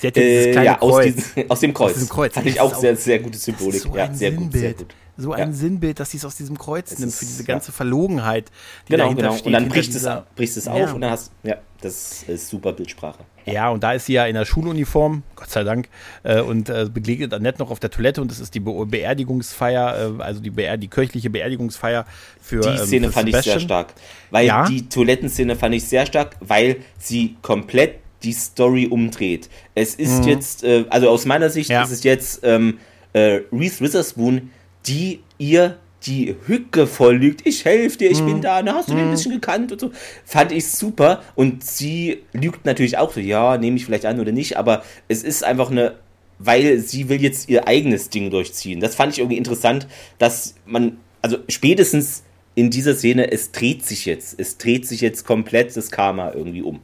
Sie 0.00 0.06
hat 0.06 0.16
ja 0.16 0.22
dieses 0.22 0.52
kleine 0.52 0.64
ja, 0.64 0.80
aus, 0.80 1.04
diesen, 1.04 1.50
aus, 1.50 1.60
dem 1.60 1.74
Kreuz. 1.74 1.90
Aus 1.90 1.94
diesem 1.94 2.08
Kreuz. 2.08 2.34
Fand 2.34 2.46
ich 2.46 2.60
auch 2.60 2.74
sehr, 2.74 2.96
sehr 2.96 3.18
gute 3.18 3.36
Symbolik. 3.36 3.82
So 3.82 3.94
ja, 3.96 4.12
sehr 4.12 4.30
Sinnbild. 4.30 4.38
gut, 4.38 4.52
sehr 4.60 4.72
gut 4.72 4.94
so 5.16 5.32
ein 5.32 5.50
ja. 5.50 5.52
Sinnbild, 5.52 6.00
dass 6.00 6.10
sie 6.10 6.16
es 6.16 6.24
aus 6.24 6.36
diesem 6.36 6.58
Kreuz 6.58 6.92
es 6.92 6.98
nimmt, 6.98 7.12
für 7.12 7.24
diese 7.24 7.44
ganze 7.44 7.68
ja. 7.68 7.74
Verlogenheit, 7.74 8.50
die 8.86 8.92
genau, 8.92 9.04
dahinter 9.04 9.22
genau. 9.22 9.34
steht. 9.34 9.46
Und 9.46 9.52
dann 9.52 9.68
bricht 9.68 9.94
es, 9.94 10.08
brichst 10.34 10.56
es 10.56 10.68
auf 10.68 10.78
ja. 10.78 10.92
und 10.92 11.00
dann 11.00 11.10
hast 11.10 11.32
ja, 11.42 11.56
das 11.80 12.22
ist 12.24 12.48
super 12.48 12.72
Bildsprache. 12.72 13.24
Ja, 13.46 13.68
und 13.68 13.82
da 13.82 13.92
ist 13.92 14.06
sie 14.06 14.14
ja 14.14 14.24
in 14.24 14.34
der 14.34 14.46
Schuluniform, 14.46 15.22
Gott 15.36 15.50
sei 15.50 15.64
Dank, 15.64 15.88
äh, 16.22 16.40
und 16.40 16.70
äh, 16.70 16.88
begegnet 16.92 17.34
Annette 17.34 17.58
noch 17.58 17.70
auf 17.70 17.78
der 17.78 17.90
Toilette 17.90 18.22
und 18.22 18.30
das 18.30 18.40
ist 18.40 18.54
die 18.54 18.60
Be 18.60 18.86
Beerdigungsfeier, 18.86 20.16
äh, 20.18 20.22
also 20.22 20.40
die, 20.40 20.50
Beer 20.50 20.76
die 20.78 20.88
kirchliche 20.88 21.28
Beerdigungsfeier 21.28 22.06
für 22.40 22.60
Die 22.60 22.68
ähm, 22.68 22.76
Szene 22.78 23.06
für 23.08 23.12
fand 23.12 23.28
Sebastian. 23.28 23.56
ich 23.56 23.60
sehr 23.60 23.66
stark. 23.66 23.94
Weil 24.30 24.46
ja? 24.46 24.66
die 24.66 24.88
Toilettenszene 24.88 25.56
fand 25.56 25.74
ich 25.74 25.84
sehr 25.84 26.06
stark, 26.06 26.36
weil 26.40 26.76
sie 26.98 27.36
komplett 27.42 27.96
die 28.22 28.32
Story 28.32 28.86
umdreht. 28.86 29.50
Es 29.74 29.94
ist 29.94 30.22
mhm. 30.22 30.28
jetzt, 30.28 30.64
äh, 30.64 30.86
also 30.88 31.10
aus 31.10 31.26
meiner 31.26 31.50
Sicht 31.50 31.70
ist 31.70 31.90
es 31.90 32.02
jetzt 32.02 32.40
ähm, 32.42 32.78
äh, 33.12 33.42
Reese 33.52 33.80
Witherspoon, 33.80 34.50
die 34.86 35.20
ihr 35.38 35.78
die 36.06 36.36
Hücke 36.46 36.86
voll 36.86 37.16
lügt. 37.16 37.46
Ich 37.46 37.64
helfe 37.64 37.98
dir, 37.98 38.10
ich 38.10 38.20
mhm. 38.20 38.26
bin 38.26 38.40
da, 38.42 38.62
na, 38.62 38.74
hast 38.74 38.88
du 38.88 38.92
mhm. 38.92 38.98
den 38.98 39.04
ein 39.06 39.10
bisschen 39.12 39.32
gekannt 39.32 39.72
und 39.72 39.80
so. 39.80 39.90
Fand 40.24 40.52
ich 40.52 40.66
super. 40.68 41.22
Und 41.34 41.64
sie 41.64 42.22
lügt 42.32 42.64
natürlich 42.66 42.98
auch 42.98 43.12
so, 43.12 43.20
ja, 43.20 43.56
nehme 43.56 43.76
ich 43.76 43.84
vielleicht 43.84 44.06
an 44.06 44.20
oder 44.20 44.32
nicht, 44.32 44.56
aber 44.56 44.82
es 45.08 45.22
ist 45.22 45.44
einfach 45.44 45.70
eine, 45.70 45.94
weil 46.38 46.78
sie 46.78 47.08
will 47.08 47.22
jetzt 47.22 47.48
ihr 47.48 47.66
eigenes 47.66 48.10
Ding 48.10 48.30
durchziehen. 48.30 48.80
Das 48.80 48.94
fand 48.94 49.12
ich 49.12 49.20
irgendwie 49.20 49.38
interessant, 49.38 49.86
dass 50.18 50.54
man, 50.66 50.98
also 51.22 51.38
spätestens 51.48 52.24
in 52.54 52.70
dieser 52.70 52.94
Szene, 52.94 53.32
es 53.32 53.52
dreht 53.52 53.84
sich 53.84 54.04
jetzt, 54.04 54.38
es 54.38 54.58
dreht 54.58 54.86
sich 54.86 55.00
jetzt 55.00 55.24
komplett 55.24 55.76
das 55.76 55.90
Karma 55.90 56.32
irgendwie 56.32 56.62
um. 56.62 56.80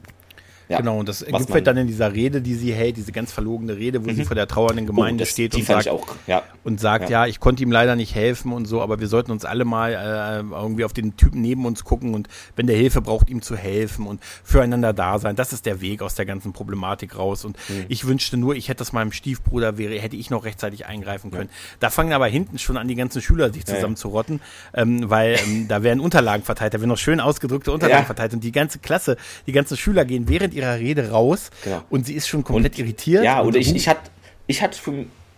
Ja, 0.71 0.77
genau, 0.77 0.99
und 0.99 1.09
das 1.09 1.25
gipfelt 1.25 1.67
dann 1.67 1.77
in 1.77 1.87
dieser 1.87 2.13
Rede, 2.13 2.41
die 2.41 2.55
sie 2.55 2.73
hält, 2.73 2.97
diese 2.97 3.11
ganz 3.11 3.31
verlogene 3.31 3.75
Rede, 3.75 4.05
wo 4.05 4.09
mhm. 4.09 4.15
sie 4.15 4.25
vor 4.25 4.35
der 4.35 4.47
trauernden 4.47 4.85
Gemeinde 4.85 5.23
oh, 5.23 5.25
das, 5.25 5.29
steht 5.29 5.53
und 5.55 5.65
sagt, 5.65 5.89
auch, 5.89 6.07
ja. 6.27 6.43
und 6.63 6.79
sagt, 6.79 7.09
ja. 7.09 7.25
ja. 7.25 7.27
ich 7.27 7.39
konnte 7.39 7.63
ihm 7.63 7.71
leider 7.71 7.95
nicht 7.95 8.15
helfen 8.15 8.53
und 8.53 8.65
so, 8.65 8.81
aber 8.81 8.99
wir 8.99 9.07
sollten 9.07 9.31
uns 9.31 9.45
alle 9.45 9.65
mal 9.65 9.93
äh, 9.93 10.55
irgendwie 10.55 10.85
auf 10.85 10.93
den 10.93 11.17
Typen 11.17 11.41
neben 11.41 11.65
uns 11.65 11.83
gucken 11.83 12.13
und 12.13 12.27
wenn 12.55 12.67
der 12.67 12.77
Hilfe 12.77 13.01
braucht, 13.01 13.29
ihm 13.29 13.41
zu 13.41 13.55
helfen 13.55 14.07
und 14.07 14.21
füreinander 14.43 14.93
da 14.93 15.19
sein. 15.19 15.35
Das 15.35 15.53
ist 15.53 15.65
der 15.65 15.81
Weg 15.81 16.01
aus 16.01 16.15
der 16.15 16.25
ganzen 16.25 16.53
Problematik 16.53 17.17
raus. 17.17 17.45
Und 17.45 17.57
mhm. 17.69 17.85
ich 17.89 18.07
wünschte 18.07 18.37
nur, 18.37 18.55
ich 18.55 18.69
hätte 18.69 18.79
das 18.79 18.93
meinem 18.93 19.11
Stiefbruder 19.11 19.77
wäre, 19.77 19.95
hätte 19.99 20.15
ich 20.15 20.29
noch 20.29 20.45
rechtzeitig 20.45 20.85
eingreifen 20.85 21.31
können. 21.31 21.49
Da 21.79 21.89
fangen 21.89 22.13
aber 22.13 22.27
hinten 22.27 22.57
schon 22.59 22.77
an, 22.77 22.87
die 22.87 22.95
ganzen 22.95 23.21
Schüler 23.21 23.51
sich 23.51 23.65
zusammen 23.65 23.95
zu 23.95 24.09
rotten, 24.09 24.39
ähm, 24.73 25.09
weil 25.09 25.37
ähm, 25.43 25.67
da 25.67 25.83
werden 25.83 25.99
Unterlagen 25.99 26.43
verteilt, 26.43 26.73
da 26.73 26.79
werden 26.79 26.89
noch 26.89 26.97
schön 26.97 27.19
ausgedrückte 27.19 27.71
Unterlagen 27.71 28.05
verteilt 28.05 28.33
und 28.33 28.43
die 28.43 28.51
ganze 28.51 28.79
Klasse, 28.79 29.17
die 29.47 29.51
ganzen 29.51 29.77
Schüler 29.77 30.05
gehen 30.05 30.27
während 30.27 30.53
ihrer 30.53 30.60
Rede 30.69 31.09
raus 31.11 31.49
genau. 31.63 31.81
und 31.89 32.05
sie 32.05 32.13
ist 32.13 32.27
schon 32.27 32.43
komplett 32.43 32.73
und, 32.73 32.79
irritiert. 32.79 33.23
Ja, 33.23 33.41
und, 33.41 33.55
ich, 33.55 33.75
ich 33.75 33.87
hatte 33.87 34.09
ich 34.47 34.61
hat 34.61 34.79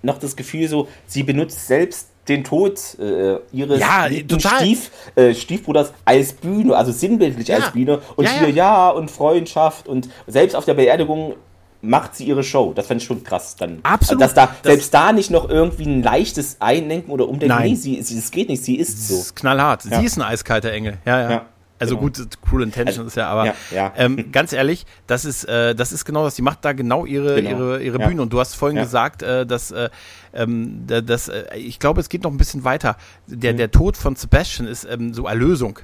noch 0.02 0.18
das 0.18 0.36
Gefühl 0.36 0.68
so, 0.68 0.88
sie 1.08 1.24
benutzt 1.24 1.68
selbst 1.68 2.10
den 2.28 2.44
Tod 2.44 2.80
äh, 3.00 3.38
ihres 3.52 3.80
ja, 3.80 4.08
Stief, 4.40 4.92
äh, 5.16 5.34
Stiefbruders 5.34 5.94
als 6.06 6.34
Bühne, 6.34 6.76
also 6.76 6.92
sinnbildlich 6.92 7.50
ja. 7.50 7.58
als 7.58 7.72
Bühne. 7.72 8.02
Und 8.16 8.26
ja, 8.26 8.32
hier 8.40 8.50
ja. 8.50 8.90
und 8.90 9.12
Freundschaft 9.12 9.88
und 9.88 10.10
selbst 10.28 10.56
auf 10.56 10.66
der 10.66 10.76
Beerdigung 10.76 11.36
macht 11.82 12.16
sie 12.16 12.24
ihre 12.24 12.44
Show. 12.44 12.72
Das 12.74 12.88
fand 12.88 13.02
ich 13.02 13.08
schon 13.08 13.24
krass. 13.24 13.58
Dann, 13.58 13.80
Absolut. 13.84 14.22
Dass 14.22 14.34
da 14.34 14.48
das 14.48 14.56
selbst 14.64 14.94
da 14.94 15.12
nicht 15.12 15.32
noch 15.32 15.50
irgendwie 15.50 15.84
ein 15.84 16.02
leichtes 16.02 16.58
Einlenken 16.60 17.12
oder 17.12 17.28
Umdenken. 17.28 17.56
Nein. 17.56 17.72
Nee, 17.72 17.76
sie, 17.76 18.02
sie, 18.02 18.16
das 18.16 18.32
geht 18.32 18.48
nicht. 18.48 18.64
Sie 18.64 18.76
ist 18.76 19.10
so. 19.10 19.16
Das 19.16 19.26
ist 19.26 19.36
knallhart. 19.36 19.82
Sie 19.82 20.06
ist 20.06 20.18
ein 20.18 20.22
eiskalter 20.22 20.72
Engel. 20.72 20.98
Ja, 21.06 21.30
ja. 21.30 21.46
Also 21.80 21.98
genau. 21.98 22.10
gut, 22.10 22.42
Cruel 22.42 22.64
Intentions 22.64 22.98
also, 22.98 23.08
ist 23.08 23.16
ja, 23.16 23.28
aber 23.28 23.48
ja, 23.48 23.56
ja. 23.72 23.94
Ähm, 23.98 24.32
ganz 24.32 24.54
ehrlich, 24.54 24.86
das 25.08 25.26
ist, 25.26 25.44
äh, 25.46 25.76
das 25.76 25.92
ist 25.92 26.06
genau 26.06 26.24
das. 26.24 26.36
Die 26.36 26.42
macht 26.42 26.64
da 26.64 26.74
genau 26.74 27.06
ihre, 27.06 27.36
genau. 27.36 27.50
ihre, 27.50 27.84
ihre 27.84 28.00
ja. 28.00 28.08
Bühne. 28.08 28.22
Und 28.22 28.32
du 28.32 28.40
hast 28.40 28.54
vorhin 28.54 28.78
gesagt, 28.78 29.22
äh, 29.22 29.46
dass, 29.46 29.72
äh, 29.72 29.90
ähm, 30.34 30.86
dass 30.86 31.28
äh, 31.28 31.56
ich 31.56 31.80
glaube, 31.80 32.00
es 32.00 32.10
geht 32.10 32.24
noch 32.24 32.32
ein 32.32 32.38
bisschen 32.38 32.64
weiter. 32.64 32.96
Der, 33.28 33.54
mhm. 33.54 33.58
der 33.58 33.72
Tod 33.72 33.98
von 33.98 34.16
Sebastian 34.16 34.68
ist 34.68 34.86
ähm, 34.86 35.14
so 35.14 35.28
Erlösung. 35.28 35.80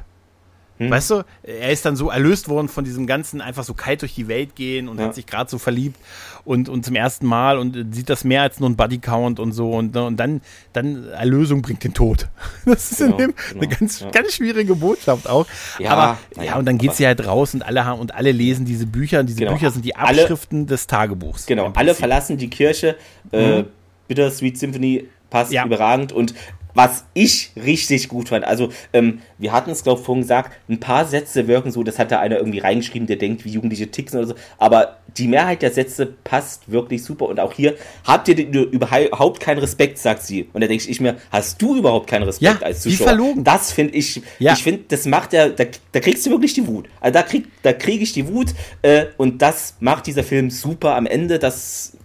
Hm. 0.80 0.90
Weißt 0.90 1.12
du, 1.12 1.24
er 1.44 1.72
ist 1.72 1.86
dann 1.86 1.98
so 1.98 2.10
erlöst 2.10 2.48
worden 2.48 2.70
von 2.70 2.86
diesem 2.86 3.06
ganzen 3.06 3.42
einfach 3.42 3.66
so 3.66 3.74
kalt 3.74 4.02
durch 4.02 4.16
die 4.16 4.30
Welt 4.30 4.56
gehen 4.56 4.88
und 4.88 4.98
ja. 4.98 5.06
hat 5.06 5.16
sich 5.16 5.26
gerade 5.26 5.50
so 5.50 5.58
verliebt 5.58 6.00
und, 6.46 6.70
und 6.70 6.86
zum 6.86 6.96
ersten 6.96 7.26
Mal 7.26 7.58
und 7.58 7.94
sieht 7.94 8.10
das 8.10 8.24
mehr 8.24 8.44
als 8.44 8.62
nur 8.62 8.70
ein 8.70 8.78
Bodycount 8.78 9.42
und 9.42 9.52
so 9.52 9.72
und, 9.72 9.96
und 9.98 10.18
dann, 10.18 10.40
dann 10.72 11.10
Erlösung 11.10 11.62
bringt 11.62 11.84
den 11.84 11.94
Tod. 11.94 12.28
Das 12.66 12.92
ist 12.92 13.00
genau, 13.00 13.12
in 13.12 13.18
dem 13.18 13.36
genau, 13.36 13.62
eine 13.64 13.76
ganz, 13.76 14.00
ja. 14.00 14.10
ganz 14.12 14.34
schwierige 14.34 14.76
Botschaft 14.76 15.28
auch. 15.28 15.48
Ja, 15.80 15.92
aber 15.92 16.18
ja, 16.38 16.44
ja 16.44 16.56
und 16.58 16.66
dann 16.66 16.78
geht 16.78 16.94
sie 16.94 17.06
halt 17.06 17.26
raus 17.26 17.54
und 17.54 17.64
alle 17.64 17.84
haben 17.84 18.00
und 18.00 18.14
alle 18.14 18.32
lesen 18.32 18.66
diese 18.66 18.86
Bücher 18.86 19.20
und 19.20 19.26
diese 19.28 19.40
genau. 19.40 19.54
Bücher 19.54 19.72
sind 19.72 19.84
die 19.84 19.96
Abschriften 19.96 20.60
alle, 20.60 20.68
des 20.68 20.88
Tagebuchs. 20.88 21.46
Genau, 21.46 21.72
alle 21.76 21.94
verlassen 21.94 22.38
die 22.38 22.50
Kirche. 22.50 22.96
Äh, 23.32 23.64
mhm. 23.64 23.66
Bittersweet 24.08 24.58
Symphony 24.58 25.08
passt 25.30 25.52
ja. 25.52 25.66
überragend 25.66 26.12
und 26.12 26.34
was 26.74 27.06
ich 27.14 27.52
richtig 27.56 28.10
gut 28.10 28.30
fand. 28.30 28.46
Also, 28.46 28.70
ähm, 28.94 29.22
wir 29.38 29.52
hatten 29.52 29.72
es, 29.72 29.84
glaube 29.84 30.00
ich, 30.00 30.06
vorhin 30.06 30.22
gesagt, 30.22 30.56
ein 30.70 30.80
paar 30.80 31.06
Sätze 31.06 31.48
wirken 31.48 31.72
so, 31.72 31.84
das 31.84 32.00
hat 32.00 32.12
da 32.12 32.20
einer 32.20 32.38
irgendwie 32.38 32.60
reingeschrieben, 32.60 33.08
der 33.08 33.18
denkt, 33.18 33.46
wie 33.46 33.50
Jugendliche 33.50 33.90
ticken 33.92 34.18
oder 34.18 34.28
so. 34.28 34.36
Aber 34.58 35.00
die 35.18 35.28
Mehrheit 35.28 35.62
der 35.62 35.72
Sätze 35.72 36.06
passt 36.06 36.72
wirklich 36.72 37.04
super. 37.04 37.28
Und 37.28 37.40
auch 37.40 37.54
hier, 37.54 37.76
habt 38.06 38.28
ihr 38.28 38.38
überhaupt 38.38 39.40
keinen 39.40 39.60
Respekt, 39.60 39.98
sagt 39.98 40.24
sie. 40.24 40.50
Und 40.54 40.62
da 40.62 40.68
denke 40.68 40.90
ich 40.90 41.02
mir, 41.02 41.18
hast 41.32 41.62
du 41.62 41.78
überhaupt 41.78 42.08
keinen 42.08 42.24
Respekt 42.24 42.62
ja, 42.62 42.66
als 42.66 42.82
Zuschauer? 42.82 43.00
Wie 43.00 43.04
verlogen. 43.04 43.44
Das 43.44 43.72
finde 43.72 43.96
ich, 43.96 44.22
ja. 44.40 44.54
ich 44.54 44.64
finde, 44.64 44.84
das 44.88 45.06
macht 45.06 45.34
ja, 45.34 45.50
da, 45.50 45.66
da, 45.92 46.00
kriegst 46.00 46.26
du 46.26 46.30
wirklich 46.30 46.54
die 46.54 46.68
Wut. 46.68 46.88
Also 47.02 47.14
da 47.14 47.24
krieg, 47.24 47.48
da 47.64 47.74
kriege 47.74 48.04
ich 48.04 48.14
die 48.14 48.28
Wut. 48.28 48.50
Äh, 48.82 49.06
und 49.18 49.42
das 49.42 49.76
macht 49.80 50.08
dieser 50.08 50.24
Film 50.24 50.50
super 50.50 50.96
am 50.96 51.06
Ende. 51.06 51.40
Das 51.40 51.98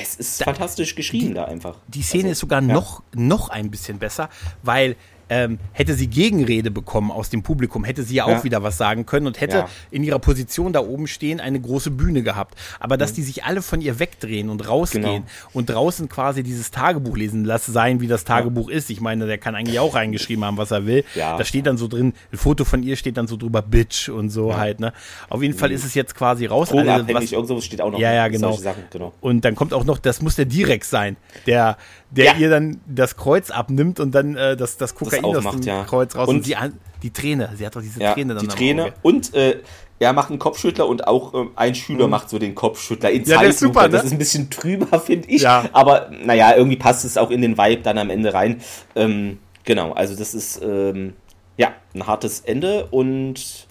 es 0.00 0.16
ist 0.16 0.40
da, 0.40 0.44
fantastisch 0.44 0.94
geschrieben 0.94 1.28
die, 1.28 1.34
da 1.34 1.44
einfach. 1.44 1.76
Die 1.88 2.02
Szene 2.02 2.24
also, 2.24 2.32
ist 2.32 2.38
sogar 2.40 2.62
ja. 2.62 2.72
noch, 2.72 3.02
noch 3.14 3.48
ein 3.50 3.70
bisschen 3.70 3.98
besser, 3.98 4.28
weil 4.62 4.96
ähm, 5.28 5.58
hätte 5.72 5.94
sie 5.94 6.08
Gegenrede 6.08 6.70
bekommen 6.70 7.10
aus 7.10 7.30
dem 7.30 7.42
Publikum, 7.42 7.84
hätte 7.84 8.02
sie 8.02 8.16
ja 8.16 8.24
auch 8.24 8.28
ja. 8.30 8.44
wieder 8.44 8.62
was 8.62 8.76
sagen 8.78 9.06
können 9.06 9.26
und 9.26 9.40
hätte 9.40 9.58
ja. 9.58 9.68
in 9.90 10.02
ihrer 10.04 10.18
Position 10.18 10.72
da 10.72 10.80
oben 10.80 11.06
stehen 11.06 11.40
eine 11.40 11.60
große 11.60 11.90
Bühne 11.90 12.22
gehabt. 12.22 12.58
Aber 12.80 12.96
dass 12.96 13.12
mhm. 13.12 13.16
die 13.16 13.22
sich 13.22 13.44
alle 13.44 13.62
von 13.62 13.80
ihr 13.80 13.98
wegdrehen 13.98 14.48
und 14.48 14.68
rausgehen 14.68 15.02
genau. 15.02 15.24
und 15.52 15.70
draußen 15.70 16.08
quasi 16.08 16.42
dieses 16.42 16.70
Tagebuch 16.70 17.16
lesen, 17.16 17.44
lass 17.44 17.66
sein, 17.66 18.00
wie 18.00 18.06
das 18.06 18.24
Tagebuch 18.24 18.70
ja. 18.70 18.76
ist. 18.76 18.90
Ich 18.90 19.00
meine, 19.00 19.26
der 19.26 19.38
kann 19.38 19.54
eigentlich 19.54 19.80
auch 19.80 19.94
reingeschrieben 19.94 20.44
haben, 20.44 20.56
was 20.56 20.70
er 20.70 20.86
will. 20.86 21.04
Da 21.14 21.44
steht 21.44 21.66
dann 21.66 21.76
so 21.76 21.88
drin, 21.88 22.14
ein 22.32 22.38
Foto 22.38 22.64
von 22.64 22.82
ihr 22.82 22.96
steht 22.96 23.16
dann 23.16 23.26
so 23.26 23.36
drüber, 23.36 23.62
Bitch 23.62 24.08
und 24.08 24.30
so 24.30 24.56
halt. 24.56 24.80
Ne? 24.80 24.92
Auf 25.28 25.42
jeden 25.42 25.54
Fall 25.54 25.70
mhm. 25.70 25.76
ist 25.76 25.84
es 25.84 25.94
jetzt 25.94 26.14
quasi 26.14 26.46
raus. 26.46 26.72
Alle, 26.72 27.06
was, 27.12 27.32
irgendwo 27.32 27.60
steht 27.60 27.80
auch 27.80 27.90
noch. 27.90 27.98
Ja, 27.98 28.12
ja, 28.12 28.28
genau. 28.28 28.58
genau. 28.90 29.12
Und 29.20 29.44
dann 29.44 29.54
kommt 29.54 29.74
auch 29.74 29.84
noch, 29.84 29.98
das 29.98 30.22
muss 30.22 30.36
der 30.36 30.44
Direkt 30.44 30.84
sein, 30.84 31.16
der, 31.46 31.76
der 32.10 32.36
ihr 32.36 32.50
dann 32.50 32.80
das 32.86 33.16
Kreuz 33.16 33.50
abnimmt 33.50 34.00
und 34.00 34.14
dann 34.14 34.36
äh, 34.36 34.56
das, 34.56 34.76
das 34.76 34.94
Kokain 34.94 35.22
das 35.22 35.44
aus 35.44 35.54
dem 35.56 35.62
ja. 35.62 35.84
Kreuz 35.84 36.16
raus. 36.16 36.28
Und, 36.28 36.36
und 36.36 36.46
die, 36.46 36.56
die 37.02 37.12
Träne, 37.12 37.50
sie 37.56 37.66
hat 37.66 37.76
doch 37.76 37.82
diese 37.82 38.00
ja, 38.00 38.14
Träne 38.14 38.34
dann 38.34 38.42
Die 38.42 38.48
Träne 38.48 38.94
und 39.02 39.34
äh, 39.34 39.60
er 40.00 40.12
macht 40.12 40.30
einen 40.30 40.38
Kopfschüttler 40.38 40.86
und 40.86 41.06
auch 41.06 41.34
äh, 41.34 41.46
ein 41.56 41.74
Schüler 41.74 42.06
mhm. 42.06 42.12
macht 42.12 42.30
so 42.30 42.38
den 42.38 42.54
Kopfschüttler 42.54 43.10
in 43.10 43.24
ja, 43.24 43.42
das, 43.42 43.58
super, 43.58 43.82
ne? 43.82 43.90
das 43.90 44.04
ist 44.04 44.12
ein 44.12 44.18
bisschen 44.18 44.50
trüber, 44.50 45.00
finde 45.04 45.28
ich. 45.28 45.42
Ja. 45.42 45.64
Aber 45.72 46.10
naja, 46.24 46.54
irgendwie 46.56 46.76
passt 46.76 47.04
es 47.04 47.16
auch 47.18 47.30
in 47.30 47.42
den 47.42 47.58
Vibe 47.58 47.82
dann 47.82 47.98
am 47.98 48.10
Ende 48.10 48.32
rein. 48.32 48.60
Ähm, 48.94 49.38
genau, 49.64 49.92
also 49.92 50.14
das 50.14 50.34
ist 50.34 50.60
ähm, 50.62 51.14
ja 51.56 51.72
ein 51.94 52.06
hartes 52.06 52.40
Ende 52.40 52.86
und 52.86 53.66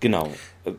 genau. 0.00 0.28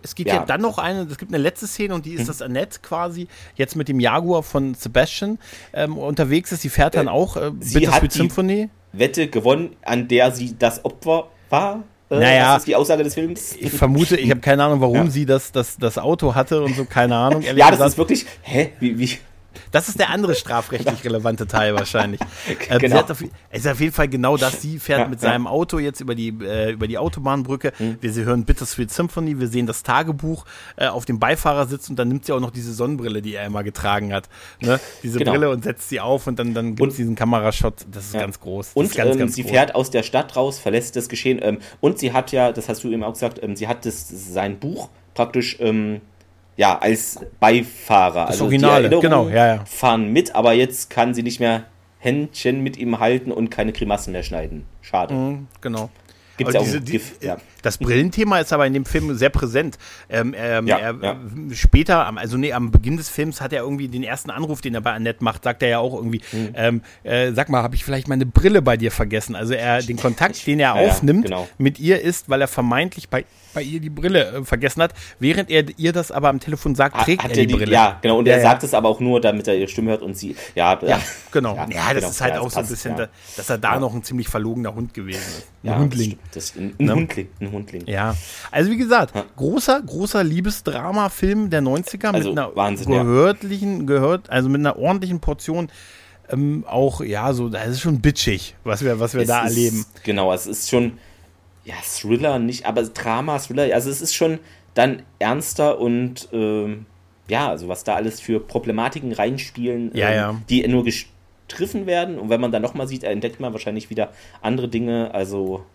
Es 0.01 0.15
gibt 0.15 0.29
ja. 0.29 0.37
ja. 0.37 0.45
dann 0.45 0.61
noch 0.61 0.77
eine, 0.77 1.03
es 1.03 1.17
gibt 1.17 1.33
eine 1.33 1.41
letzte 1.41 1.67
Szene 1.67 1.93
und 1.93 2.05
die 2.05 2.13
ist, 2.13 2.23
mhm. 2.23 2.27
dass 2.27 2.41
Annette 2.41 2.79
quasi 2.81 3.27
jetzt 3.55 3.75
mit 3.75 3.87
dem 3.87 3.99
Jaguar 3.99 4.43
von 4.43 4.73
Sebastian 4.73 5.37
ähm, 5.73 5.97
unterwegs 5.97 6.51
ist. 6.51 6.61
Sie 6.61 6.69
fährt 6.69 6.95
dann 6.95 7.07
äh, 7.07 7.11
auch 7.11 7.37
äh, 7.37 7.51
Bittersweet 7.51 8.11
Symphony. 8.11 8.69
Wette 8.93 9.27
gewonnen, 9.27 9.75
an 9.83 10.07
der 10.07 10.31
sie 10.31 10.55
das 10.57 10.83
Opfer 10.85 11.27
war. 11.49 11.83
Äh, 12.09 12.19
naja, 12.19 12.53
das 12.53 12.63
ist 12.63 12.67
die 12.67 12.75
Aussage 12.75 13.03
des 13.03 13.13
Films. 13.13 13.55
Ich 13.59 13.71
vermute, 13.71 14.15
ich 14.15 14.29
habe 14.29 14.41
keine 14.41 14.63
Ahnung, 14.63 14.81
warum 14.81 14.95
ja. 14.95 15.09
sie 15.09 15.25
das, 15.25 15.51
das, 15.51 15.77
das 15.77 15.97
Auto 15.97 16.35
hatte 16.35 16.61
und 16.61 16.75
so, 16.75 16.85
keine 16.85 17.15
Ahnung. 17.15 17.41
ja, 17.43 17.53
das 17.53 17.71
gesagt. 17.71 17.89
ist 17.89 17.97
wirklich, 17.97 18.25
hä, 18.43 18.71
wie, 18.79 18.97
wie, 18.99 19.09
das 19.71 19.89
ist 19.89 19.99
der 19.99 20.09
andere 20.09 20.35
strafrechtlich 20.35 21.03
relevante 21.03 21.47
Teil 21.47 21.75
wahrscheinlich. 21.75 22.19
Ähm, 22.67 22.79
genau. 22.79 23.01
Auf, 23.01 23.21
es 23.49 23.59
ist 23.59 23.67
auf 23.67 23.79
jeden 23.79 23.93
Fall 23.93 24.07
genau 24.07 24.37
das. 24.37 24.61
Sie 24.61 24.79
fährt 24.79 25.01
ja, 25.01 25.07
mit 25.07 25.21
ja. 25.21 25.29
seinem 25.29 25.45
Auto 25.45 25.77
jetzt 25.77 25.99
über 25.99 26.15
die, 26.15 26.29
äh, 26.29 26.71
über 26.71 26.87
die 26.87 26.97
Autobahnbrücke. 26.97 27.73
Mhm. 27.77 27.97
Wir 28.01 28.13
hören 28.23 28.45
Bittersweet 28.45 28.91
Symphony. 28.91 29.39
Wir 29.39 29.47
sehen 29.47 29.67
das 29.67 29.83
Tagebuch 29.83 30.45
äh, 30.77 30.87
auf 30.87 31.05
dem 31.05 31.19
Beifahrersitz 31.19 31.89
und 31.89 31.97
dann 31.97 32.07
nimmt 32.07 32.25
sie 32.25 32.33
auch 32.33 32.39
noch 32.39 32.51
diese 32.51 32.73
Sonnenbrille, 32.73 33.21
die 33.21 33.35
er 33.35 33.45
immer 33.45 33.63
getragen 33.63 34.13
hat. 34.13 34.29
Ne? 34.61 34.79
Diese 35.03 35.19
genau. 35.19 35.31
Brille 35.31 35.49
und 35.49 35.63
setzt 35.63 35.89
sie 35.89 35.99
auf 35.99 36.27
und 36.27 36.39
dann, 36.39 36.53
dann 36.53 36.75
gibt 36.75 36.91
es 36.91 36.97
diesen 36.97 37.15
Kamerashot. 37.15 37.85
Das 37.91 38.05
ist 38.05 38.13
ja. 38.13 38.21
ganz 38.21 38.39
groß. 38.39 38.67
Das 38.67 38.75
und 38.75 38.95
ganz, 38.95 39.13
ähm, 39.13 39.19
ganz 39.19 39.35
sie 39.35 39.43
groß. 39.43 39.51
fährt 39.51 39.75
aus 39.75 39.91
der 39.91 40.03
Stadt 40.03 40.35
raus, 40.35 40.59
verlässt 40.59 40.95
das 40.95 41.09
Geschehen. 41.09 41.39
Ähm, 41.41 41.59
und 41.81 41.99
sie 41.99 42.13
hat 42.13 42.31
ja, 42.31 42.51
das 42.51 42.69
hast 42.69 42.83
du 42.83 42.91
eben 42.91 43.03
auch 43.03 43.13
gesagt, 43.13 43.41
ähm, 43.43 43.55
sie 43.55 43.67
hat 43.67 43.85
das, 43.85 44.07
sein 44.09 44.59
Buch 44.59 44.89
praktisch 45.13 45.57
ähm, 45.59 46.01
ja, 46.57 46.77
als 46.77 47.19
Beifahrer. 47.39 48.21
Das 48.21 48.31
also 48.31 48.45
Originale, 48.45 48.89
genau, 48.99 49.29
ja, 49.29 49.55
ja. 49.55 49.65
fahren 49.65 50.11
mit, 50.11 50.35
aber 50.35 50.53
jetzt 50.53 50.89
kann 50.89 51.13
sie 51.13 51.23
nicht 51.23 51.39
mehr 51.39 51.65
Händchen 51.99 52.61
mit 52.61 52.77
ihm 52.77 52.99
halten 52.99 53.31
und 53.31 53.49
keine 53.49 53.73
Grimassen 53.73 54.13
mehr 54.13 54.23
schneiden. 54.23 54.65
Schade. 54.81 55.13
Mhm, 55.13 55.47
genau. 55.61 55.89
Gibt's 56.37 56.53
ja 56.53 56.61
diese, 56.61 56.81
die, 56.81 57.01
ja. 57.21 57.37
Das 57.65 57.79
Brillenthema 57.79 58.39
ist 58.39 58.53
aber 58.53 58.67
in 58.67 58.73
dem 58.73 58.85
Film 58.85 59.15
sehr 59.15 59.29
präsent. 59.29 59.79
Ähm, 60.07 60.35
ähm, 60.37 60.67
ja, 60.67 60.77
er, 60.77 60.95
ja. 61.01 61.15
Später, 61.51 62.15
also 62.15 62.37
nee, 62.37 62.53
am 62.53 62.69
Beginn 62.69 62.97
des 62.97 63.09
Films 63.09 63.41
hat 63.41 63.53
er 63.53 63.63
irgendwie 63.63 63.87
den 63.87 64.03
ersten 64.03 64.29
Anruf, 64.29 64.61
den 64.61 64.75
er 64.75 64.81
bei 64.81 64.91
Annette 64.91 65.23
macht, 65.23 65.43
sagt 65.43 65.63
er 65.63 65.69
ja 65.69 65.79
auch 65.79 65.95
irgendwie, 65.95 66.21
mhm. 66.31 66.49
ähm, 66.53 66.81
äh, 67.03 67.31
sag 67.31 67.49
mal, 67.49 67.63
habe 67.63 67.73
ich 67.73 67.83
vielleicht 67.83 68.07
meine 68.07 68.27
Brille 68.27 68.61
bei 68.61 68.77
dir 68.77 68.91
vergessen? 68.91 69.35
Also 69.35 69.55
er, 69.55 69.81
den 69.81 69.97
Kontakt, 69.97 70.45
den 70.45 70.59
er 70.59 70.75
aufnimmt 70.75 71.25
genau. 71.25 71.47
mit 71.57 71.79
ihr 71.79 72.01
ist, 72.01 72.29
weil 72.29 72.41
er 72.41 72.47
vermeintlich 72.47 73.09
bei 73.09 73.25
bei 73.55 73.63
ihr 73.63 73.79
die 73.79 73.89
Brille 73.89 74.25
äh, 74.25 74.43
vergessen 74.43 74.83
hat, 74.83 74.93
während 75.17 75.49
er 75.49 75.65
ihr 75.79 75.93
das 75.93 76.11
aber 76.11 76.29
am 76.29 76.39
Telefon 76.39 76.75
sagt, 76.75 77.01
trägt 77.03 77.23
hat 77.23 77.35
er 77.35 77.45
die, 77.45 77.55
Brille. 77.55 77.71
Ja, 77.71 77.97
genau. 78.01 78.19
Und 78.19 78.27
ja, 78.27 78.35
er 78.35 78.41
sagt 78.41 78.63
es 78.63 78.73
aber 78.75 78.89
auch 78.89 78.99
nur, 78.99 79.19
damit 79.21 79.47
er 79.47 79.55
ihre 79.55 79.67
Stimme 79.67 79.91
hört 79.91 80.03
und 80.03 80.15
sie, 80.15 80.35
ja. 80.53 80.77
Ja, 80.85 80.99
genau. 81.31 81.55
Ja, 81.55 81.67
ja 81.69 81.93
das 81.93 81.95
genau, 81.95 82.09
ist 82.09 82.21
halt 82.21 82.37
auch 82.37 82.51
so 82.51 82.59
ein 82.59 82.67
bisschen, 82.67 82.97
da, 82.97 83.07
dass 83.37 83.49
er 83.49 83.57
da 83.57 83.79
noch 83.79 83.95
ein 83.95 84.03
ziemlich 84.03 84.27
verlogener 84.27 84.75
Hund 84.75 84.93
gewesen 84.93 85.19
ist. 85.19 85.47
Ein 85.63 85.67
ja, 85.67 85.77
Hundling. 85.79 86.19
Das, 86.33 86.51
das, 86.51 86.57
ein, 86.57 86.75
ein, 86.77 86.85
ne? 86.85 86.95
Hundling. 86.95 87.27
Ein 87.39 87.51
Hundling. 87.51 87.54
Ja. 87.87 88.15
Also 88.51 88.71
wie 88.71 88.77
gesagt, 88.77 89.13
großer, 89.35 89.81
großer 89.81 90.23
Liebesdrama-Film 90.23 91.49
der 91.49 91.61
90er 91.61 92.13
also, 92.13 92.29
mit 92.29 92.39
einer 92.39 92.55
Wahnsinn, 92.55 92.91
gehörtlichen, 92.91 93.87
gehört, 93.87 94.29
also 94.29 94.49
mit 94.49 94.59
einer 94.59 94.77
ordentlichen 94.77 95.19
Portion 95.19 95.69
ähm, 96.29 96.65
auch, 96.67 97.01
ja, 97.01 97.33
so, 97.33 97.49
das 97.49 97.67
ist 97.67 97.81
schon 97.81 98.01
bitchig, 98.01 98.55
was 98.63 98.83
wir, 98.83 98.99
was 98.99 99.13
wir 99.13 99.25
da 99.25 99.45
ist, 99.45 99.51
erleben. 99.51 99.85
Genau, 100.03 100.33
es 100.33 100.47
ist 100.47 100.69
schon, 100.69 100.97
ja, 101.63 101.75
Thriller 101.83 102.39
nicht, 102.39 102.65
aber 102.65 102.83
Drama, 102.83 103.39
Thriller, 103.39 103.73
also 103.73 103.89
es 103.89 104.01
ist 104.01 104.15
schon 104.15 104.39
dann 104.73 105.03
ernster 105.19 105.79
und 105.79 106.27
ähm, 106.31 106.85
ja, 107.27 107.49
also 107.49 107.67
was 107.67 107.83
da 107.83 107.95
alles 107.95 108.19
für 108.19 108.39
Problematiken 108.39 109.11
reinspielen, 109.13 109.91
ja, 109.95 110.09
ähm, 110.09 110.15
ja. 110.15 110.41
die 110.49 110.67
nur 110.67 110.83
gestriffen 110.83 111.85
werden 111.85 112.19
und 112.19 112.29
wenn 112.29 112.41
man 112.41 112.51
dann 112.51 112.61
nochmal 112.61 112.87
sieht, 112.87 113.03
entdeckt 113.03 113.39
man 113.39 113.53
wahrscheinlich 113.53 113.89
wieder 113.89 114.11
andere 114.41 114.67
Dinge, 114.67 115.13
also 115.13 115.65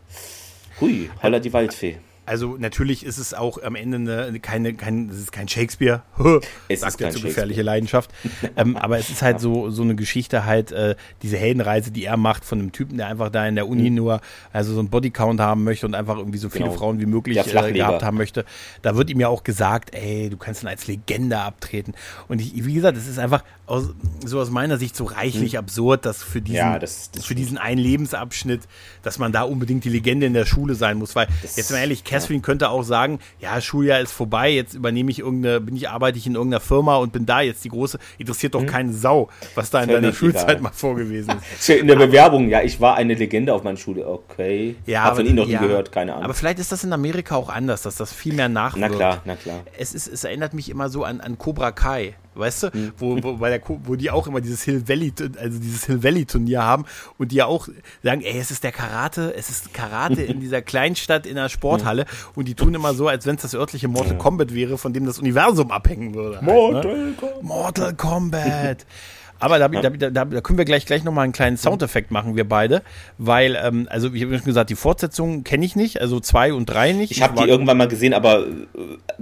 hui, 0.80 1.10
holla 1.22 1.38
die 1.38 1.52
Waldfee. 1.52 2.09
Also 2.30 2.56
natürlich 2.56 3.04
ist 3.04 3.18
es 3.18 3.34
auch 3.34 3.60
am 3.60 3.74
Ende 3.74 3.96
eine, 3.96 4.38
keine, 4.38 4.72
kein, 4.74 5.08
es 5.08 5.18
ist 5.18 5.32
kein 5.32 5.48
Shakespeare, 5.48 6.02
es 6.68 6.82
sagt 6.82 7.00
ja 7.00 7.10
zu 7.10 7.20
gefährliche 7.20 7.62
Leidenschaft. 7.62 8.12
ähm, 8.56 8.76
aber 8.76 8.98
es 8.98 9.10
ist 9.10 9.20
halt 9.20 9.40
so, 9.40 9.70
so 9.70 9.82
eine 9.82 9.96
Geschichte 9.96 10.44
halt, 10.44 10.70
äh, 10.70 10.94
diese 11.22 11.36
Heldenreise, 11.38 11.90
die 11.90 12.04
er 12.04 12.16
macht 12.16 12.44
von 12.44 12.60
einem 12.60 12.70
Typen, 12.70 12.98
der 12.98 13.08
einfach 13.08 13.30
da 13.30 13.48
in 13.48 13.56
der 13.56 13.66
Uni 13.66 13.90
mhm. 13.90 13.96
nur, 13.96 14.20
also 14.52 14.74
so 14.74 14.78
einen 14.78 14.90
Bodycount 14.90 15.40
haben 15.40 15.64
möchte 15.64 15.86
und 15.86 15.96
einfach 15.96 16.18
irgendwie 16.18 16.38
so 16.38 16.48
viele 16.50 16.66
genau. 16.66 16.76
Frauen 16.76 17.00
wie 17.00 17.06
möglich 17.06 17.36
äh, 17.36 17.72
gehabt 17.72 18.04
haben 18.04 18.16
möchte. 18.16 18.44
Da 18.82 18.94
wird 18.94 19.10
ihm 19.10 19.18
ja 19.18 19.26
auch 19.26 19.42
gesagt, 19.42 19.92
ey, 19.92 20.30
du 20.30 20.36
kannst 20.36 20.62
dann 20.62 20.70
als 20.70 20.86
Legende 20.86 21.36
abtreten. 21.36 21.94
Und 22.28 22.40
ich, 22.40 22.64
wie 22.64 22.74
gesagt, 22.74 22.96
es 22.96 23.08
ist 23.08 23.18
einfach 23.18 23.42
aus, 23.66 23.88
so 24.24 24.38
aus 24.38 24.50
meiner 24.50 24.78
Sicht 24.78 24.94
so 24.94 25.02
reichlich 25.02 25.54
mhm. 25.54 25.58
absurd, 25.58 26.06
dass 26.06 26.22
für 26.22 26.40
diesen, 26.40 26.58
ja, 26.58 26.78
das, 26.78 27.10
das 27.10 27.24
für 27.24 27.34
diesen 27.34 27.58
einen 27.58 27.80
Lebensabschnitt, 27.80 28.68
dass 29.02 29.18
man 29.18 29.32
da 29.32 29.42
unbedingt 29.42 29.82
die 29.82 29.88
Legende 29.88 30.26
in 30.26 30.32
der 30.32 30.46
Schule 30.46 30.76
sein 30.76 30.96
muss. 30.96 31.16
Weil, 31.16 31.26
das, 31.42 31.56
jetzt 31.56 31.72
mal 31.72 31.78
ehrlich, 31.78 32.04
Catherine 32.04 32.19
ja. 32.28 32.38
könnte 32.40 32.70
auch 32.70 32.82
sagen, 32.82 33.18
ja, 33.40 33.60
Schuljahr 33.60 34.00
ist 34.00 34.12
vorbei, 34.12 34.50
jetzt 34.50 34.74
übernehme 34.74 35.10
ich 35.10 35.20
irgendeine, 35.20 35.60
bin 35.60 35.76
ich, 35.76 35.88
arbeite 35.88 36.18
ich 36.18 36.26
in 36.26 36.34
irgendeiner 36.34 36.60
Firma 36.60 36.96
und 36.96 37.12
bin 37.12 37.26
da 37.26 37.40
jetzt 37.40 37.64
die 37.64 37.68
große, 37.68 37.98
interessiert 38.18 38.54
doch 38.54 38.62
mhm. 38.62 38.66
keine 38.66 38.92
Sau, 38.92 39.28
was 39.54 39.70
da 39.70 39.82
in 39.82 39.88
deiner 39.88 40.12
Schulzeit 40.12 40.50
egal. 40.50 40.62
mal 40.62 40.72
vorgewesen 40.72 41.34
ist. 41.58 41.68
in 41.70 41.86
der 41.86 41.96
Bewerbung, 41.96 42.48
ja, 42.48 42.62
ich 42.62 42.80
war 42.80 42.96
eine 42.96 43.14
Legende 43.14 43.54
auf 43.54 43.62
meiner 43.62 43.76
Schule, 43.76 44.06
okay. 44.06 44.76
Ja, 44.86 45.04
Hab 45.04 45.16
von 45.16 45.26
Ihnen 45.26 45.36
noch 45.36 45.48
ja, 45.48 45.60
nie 45.60 45.68
gehört, 45.68 45.92
keine 45.92 46.12
Ahnung. 46.12 46.24
Aber 46.24 46.34
vielleicht 46.34 46.58
ist 46.58 46.72
das 46.72 46.84
in 46.84 46.92
Amerika 46.92 47.36
auch 47.36 47.48
anders, 47.48 47.82
dass 47.82 47.96
das 47.96 48.12
viel 48.12 48.34
mehr 48.34 48.48
nachwirkt. 48.48 48.90
Na 48.90 48.96
klar, 48.96 49.22
na 49.24 49.36
klar. 49.36 49.60
Es, 49.78 49.94
ist, 49.94 50.06
es 50.06 50.24
erinnert 50.24 50.54
mich 50.54 50.68
immer 50.68 50.88
so 50.88 51.04
an, 51.04 51.20
an 51.20 51.38
Cobra 51.38 51.72
Kai. 51.72 52.14
Weißt 52.34 52.62
du, 52.62 52.66
mhm. 52.72 52.92
wo, 52.96 53.22
wo, 53.22 53.36
bei 53.36 53.50
der, 53.50 53.60
wo 53.66 53.96
die 53.96 54.10
auch 54.10 54.26
immer 54.26 54.40
dieses 54.40 54.62
Hill 54.62 54.88
Valley, 54.88 55.12
also 55.38 55.58
dieses 55.58 55.86
Hill 55.86 56.02
Valley 56.02 56.26
Turnier 56.26 56.62
haben 56.62 56.84
und 57.18 57.32
die 57.32 57.36
ja 57.36 57.46
auch 57.46 57.68
sagen, 58.02 58.22
ey, 58.22 58.38
es 58.38 58.50
ist 58.50 58.62
der 58.62 58.72
Karate, 58.72 59.34
es 59.34 59.50
ist 59.50 59.74
Karate 59.74 60.22
in 60.22 60.40
dieser 60.40 60.62
Kleinstadt 60.62 61.26
in 61.26 61.34
der 61.34 61.48
Sporthalle 61.48 62.02
mhm. 62.04 62.30
und 62.36 62.48
die 62.48 62.54
tun 62.54 62.72
immer 62.74 62.94
so, 62.94 63.08
als 63.08 63.26
wenn 63.26 63.34
es 63.34 63.42
das 63.42 63.54
örtliche 63.54 63.88
Mortal 63.88 64.16
Kombat 64.16 64.54
wäre, 64.54 64.78
von 64.78 64.92
dem 64.92 65.06
das 65.06 65.18
Universum 65.18 65.70
abhängen 65.70 66.14
würde. 66.14 66.36
Halt, 66.36 66.46
Mortal 66.46 66.96
ne? 66.96 67.12
Kombat. 67.12 67.42
Mortal 67.42 67.94
Kombat. 67.94 68.86
Aber 69.40 69.58
da, 69.58 69.68
da, 69.68 69.90
da, 69.90 70.24
da, 70.24 70.40
können 70.40 70.58
wir 70.58 70.64
gleich, 70.64 70.86
gleich 70.86 71.02
nochmal 71.02 71.24
einen 71.24 71.32
kleinen 71.32 71.56
Soundeffekt 71.56 72.10
machen, 72.10 72.36
wir 72.36 72.48
beide. 72.48 72.82
Weil, 73.18 73.58
ähm, 73.62 73.88
also 73.90 74.12
ich 74.12 74.22
habe 74.22 74.36
schon 74.36 74.44
gesagt, 74.44 74.70
die 74.70 74.76
Fortsetzung 74.76 75.44
kenne 75.44 75.64
ich 75.64 75.74
nicht, 75.76 76.00
also 76.00 76.20
zwei 76.20 76.52
und 76.52 76.66
drei 76.66 76.92
nicht. 76.92 77.10
Ich 77.10 77.22
habe 77.22 77.42
die 77.42 77.48
irgendwann 77.48 77.78
mal 77.78 77.88
gesehen, 77.88 78.14
aber 78.14 78.46
äh, 78.46 78.62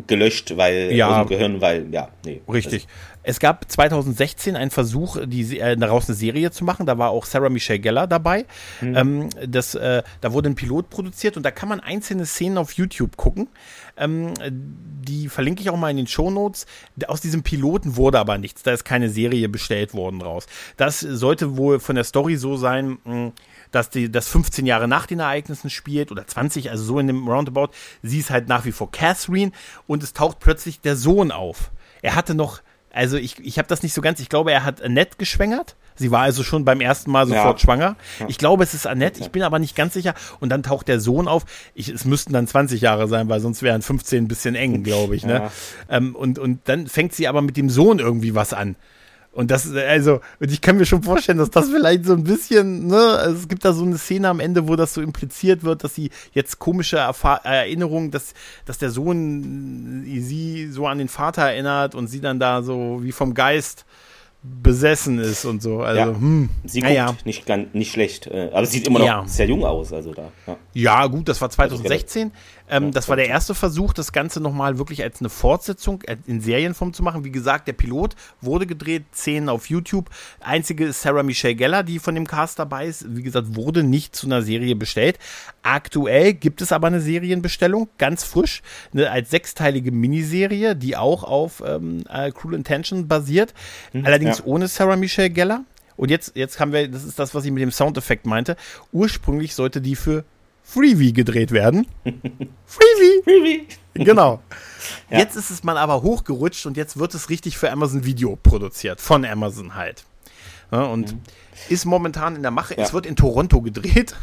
gelöscht, 0.07 0.57
weil 0.57 0.93
ja, 0.93 1.09
aus 1.09 1.27
dem 1.27 1.29
Gehirn, 1.29 1.61
weil, 1.61 1.87
ja, 1.93 2.09
nee. 2.25 2.43
Richtig. 2.53 2.87
Es 3.29 3.41
gab 3.41 3.71
2016 3.71 4.57
einen 4.57 4.71
Versuch, 4.71 5.19
die, 5.27 5.61
äh, 5.61 5.77
daraus 5.77 6.09
eine 6.09 6.17
Serie 6.17 6.51
zu 6.51 6.65
machen. 6.65 6.87
Da 6.87 6.97
war 6.97 7.11
auch 7.11 7.27
Sarah 7.27 7.51
Michelle 7.51 7.79
Geller 7.79 8.07
dabei. 8.07 8.47
Mhm. 8.81 8.97
Ähm, 8.97 9.29
das, 9.47 9.75
äh, 9.75 10.03
da 10.23 10.33
wurde 10.33 10.49
ein 10.49 10.55
Pilot 10.55 10.89
produziert 10.89 11.37
und 11.37 11.43
da 11.43 11.51
kann 11.51 11.69
man 11.69 11.81
einzelne 11.81 12.25
Szenen 12.25 12.57
auf 12.57 12.73
YouTube 12.73 13.19
gucken. 13.19 13.51
Ähm, 13.99 14.33
die 14.51 15.29
verlinke 15.29 15.61
ich 15.61 15.69
auch 15.69 15.77
mal 15.77 15.91
in 15.91 15.99
den 15.99 16.07
Show 16.07 16.31
Notes. 16.31 16.65
Aus 17.07 17.21
diesem 17.21 17.43
Piloten 17.43 17.97
wurde 17.97 18.19
aber 18.19 18.39
nichts. 18.39 18.63
Da 18.63 18.73
ist 18.73 18.87
keine 18.87 19.11
Serie 19.11 19.51
bestellt 19.51 19.93
worden 19.93 20.21
draus. 20.21 20.47
Das 20.79 21.01
sollte 21.01 21.59
wohl 21.59 21.81
von 21.81 21.97
der 21.97 22.05
Story 22.05 22.37
so 22.37 22.57
sein, 22.57 22.97
mh, 23.05 23.33
dass 23.73 23.91
die 23.91 24.11
das 24.11 24.27
15 24.29 24.65
Jahre 24.65 24.89
nach 24.89 25.05
den 25.05 25.21
Ereignissen 25.21 25.69
spielt 25.69 26.11
oder 26.11 26.27
20, 26.27 26.71
also 26.71 26.83
so 26.83 26.99
in 26.99 27.09
dem 27.09 27.29
Roundabout. 27.29 27.73
Sie 28.03 28.21
ist 28.21 28.31
halt 28.31 28.49
nach 28.49 28.65
wie 28.65 28.73
vor 28.73 28.91
Catherine 28.91 29.53
und 29.87 30.03
es 30.03 30.15
taucht 30.15 30.39
plötzlich 30.39 30.81
der 30.81 30.97
Sohn 30.97 31.31
auf. 31.31 31.73
Er 32.01 32.15
hatte 32.15 32.35
noch 32.35 32.63
also 32.93 33.17
ich, 33.17 33.39
ich 33.41 33.59
habe 33.59 33.69
das 33.69 33.83
nicht 33.83 33.95
so 33.95 34.01
ganz, 34.01 34.21
ich 34.21 34.29
glaube, 34.29 34.53
er 34.53 34.65
hat 34.65 34.83
Annette 34.83 35.17
geschwängert. 35.19 35.77
Sie 35.95 36.11
war 36.11 36.21
also 36.21 36.45
schon 36.45 36.65
beim 36.65 36.81
ersten 36.81 37.11
Mal 37.11 37.27
sofort 37.27 37.59
ja. 37.59 37.65
schwanger. 37.65 37.97
Ich 38.29 38.39
glaube, 38.39 38.63
es 38.63 38.73
ist 38.73 38.87
Annette, 38.87 39.21
ich 39.21 39.31
bin 39.31 39.43
aber 39.43 39.59
nicht 39.59 39.75
ganz 39.75 39.95
sicher. 39.95 40.15
Und 40.39 40.51
dann 40.51 40.63
taucht 40.63 40.87
der 40.87 41.01
Sohn 41.01 41.27
auf. 41.27 41.45
Ich, 41.75 41.89
es 41.89 42.05
müssten 42.05 42.33
dann 42.33 42.47
20 42.47 42.81
Jahre 42.81 43.09
sein, 43.09 43.29
weil 43.29 43.41
sonst 43.41 43.63
wären 43.63 43.83
15 43.83 44.25
ein 44.25 44.29
bisschen 44.29 44.55
eng, 44.55 44.85
glaube 44.85 45.17
ich. 45.17 45.27
Ne? 45.27 45.35
Ja. 45.35 45.51
Ähm, 45.89 46.15
und, 46.15 46.39
und 46.39 46.61
dann 46.69 46.87
fängt 46.87 47.15
sie 47.15 47.27
aber 47.27 47.43
mit 47.43 47.57
dem 47.57 47.69
Sohn 47.69 47.99
irgendwie 47.99 48.35
was 48.35 48.53
an. 48.53 48.77
Und 49.39 49.53
das, 49.53 49.73
also, 49.73 50.21
und 50.41 50.51
ich 50.51 50.61
kann 50.61 50.79
mir 50.79 50.85
schon 50.85 51.05
vorstellen, 51.05 51.39
dass 51.39 51.51
das 51.51 51.71
vielleicht 51.71 52.07
so 52.07 52.15
ein 52.15 52.25
bisschen, 52.25 52.89
ne, 52.89 52.97
also 52.97 53.37
es 53.37 53.47
gibt 53.47 53.65
da 53.65 53.73
so 53.73 53.85
eine 53.85 53.97
Szene 53.97 54.29
am 54.29 54.41
Ende, 54.41 54.67
wo 54.67 54.75
das 54.75 54.95
so 54.95 55.01
impliziert 55.01 55.63
wird, 55.63 55.85
dass 55.85 55.95
sie 55.95 56.11
jetzt 56.33 56.59
komische 56.59 56.97
Erfahr 56.97 57.45
Erinnerungen, 57.45 58.11
dass, 58.11 58.35
dass 58.65 58.79
der 58.79 58.91
Sohn 58.91 60.03
sie 60.05 60.67
so 60.73 60.89
an 60.89 60.99
den 60.99 61.07
Vater 61.07 61.43
erinnert 61.43 61.95
und 61.95 62.09
sie 62.09 62.21
dann 62.21 62.41
da 62.41 62.65
so 62.65 62.99
wie 63.05 63.13
vom 63.13 63.33
Geist 63.33 63.87
besessen 64.43 65.21
ist 65.21 65.45
und 65.45 65.63
so. 65.63 65.83
Also, 65.83 66.01
ja. 66.01 66.07
hm, 66.07 66.51
sie 66.65 66.81
guckt 66.81 66.95
ja. 66.95 67.15
nicht, 67.25 67.49
nicht 67.75 67.93
schlecht, 67.93 68.27
äh, 68.27 68.51
aber 68.53 68.67
sieht 68.67 68.89
immer 68.89 68.99
noch 68.99 69.07
ja. 69.07 69.25
sehr 69.27 69.47
jung 69.47 69.65
aus. 69.65 69.93
Also 69.93 70.15
da, 70.15 70.33
ja. 70.49 70.57
ja 70.75 71.07
gut, 71.07 71.29
das 71.29 71.41
war 71.41 71.49
2016. 71.49 72.33
Ähm, 72.71 72.93
das 72.93 73.09
war 73.09 73.17
der 73.17 73.29
erste 73.29 73.55
Versuch, 73.55 73.93
das 73.93 74.13
Ganze 74.13 74.41
nochmal 74.41 74.79
wirklich 74.79 75.03
als 75.03 75.21
eine 75.21 75.29
Fortsetzung 75.29 76.03
äh, 76.03 76.17
in 76.27 76.41
Serienform 76.41 76.93
zu 76.93 77.03
machen. 77.03 77.25
Wie 77.25 77.31
gesagt, 77.31 77.69
der 77.69 77.73
Pilot 77.73 78.15
wurde 78.41 78.67
gedreht, 78.67 79.05
Szenen 79.15 79.49
auf 79.49 79.69
YouTube. 79.69 80.11
Einzige 80.41 80.87
ist 80.87 81.03
Sarah 81.03 81.23
Michelle 81.23 81.55
Geller, 81.55 81.83
die 81.83 81.99
von 81.99 82.15
dem 82.15 82.27
Cast 82.27 82.59
dabei 82.59 82.87
ist. 82.87 83.05
Wie 83.17 83.23
gesagt, 83.23 83.57
wurde 83.57 83.83
nicht 83.83 84.15
zu 84.15 84.27
einer 84.27 84.43
Serie 84.43 84.77
bestellt. 84.77 85.19
Aktuell 85.63 86.35
gibt 86.35 86.61
es 86.63 86.73
aber 86.73 86.87
eine 86.87 87.01
Serienbestellung, 87.01 87.89
ganz 87.99 88.25
frisch, 88.25 88.63
eine, 88.93 89.11
als 89.11 89.31
sechsteilige 89.31 89.93
Miniserie, 89.93 90.77
die 90.77 90.97
auch 90.97 91.25
auf 91.25 91.63
ähm, 91.67 92.05
äh, 92.09 92.31
Cruel 92.31 92.55
Intention 92.55 93.09
basiert. 93.09 93.55
Mhm, 93.93 94.07
Allerdings 94.07 94.39
ja. 94.39 94.45
ohne 94.45 94.69
Sarah 94.69 94.97
Michelle 94.97 95.31
Geller. 95.31 95.65
Und 95.97 96.11
jetzt, 96.11 96.37
jetzt 96.37 96.61
haben 96.61 96.73
wir, 96.73 96.87
das 96.89 97.03
ist 97.03 97.19
das, 97.19 97.35
was 97.35 97.45
ich 97.45 97.51
mit 97.51 97.61
dem 97.61 97.73
Soundeffekt 97.73 98.25
meinte. 98.25 98.57
Ursprünglich 98.93 99.55
sollte 99.55 99.81
die 99.81 99.97
für 99.97 100.25
Freebie 100.69 101.15
gedreht 101.15 101.51
werden. 101.51 101.87
Freebie! 102.05 103.23
Freebie! 103.25 103.67
Genau. 103.95 104.41
Ja. 105.11 105.19
Jetzt 105.19 105.37
ist 105.37 105.51
es 105.51 105.65
mal 105.65 105.77
aber 105.77 106.03
hochgerutscht 106.03 106.65
und 106.65 106.77
jetzt 106.77 106.99
wird 106.99 107.13
es 107.15 107.29
richtig 107.29 107.59
für 107.59 107.71
Amazon 107.71 108.05
Video 108.05 108.37
produziert. 108.37 109.01
Von 109.01 109.25
Amazon 109.25 109.75
halt. 109.75 110.05
Ja, 110.71 110.83
und 110.83 111.13
mhm. 111.13 111.21
ist 111.69 111.85
momentan 111.85 112.37
in 112.37 112.43
der 112.43 112.51
Mache. 112.51 112.75
Ja. 112.75 112.85
Es 112.85 112.93
wird 112.93 113.05
in 113.05 113.17
Toronto 113.17 113.61
gedreht. 113.61 114.15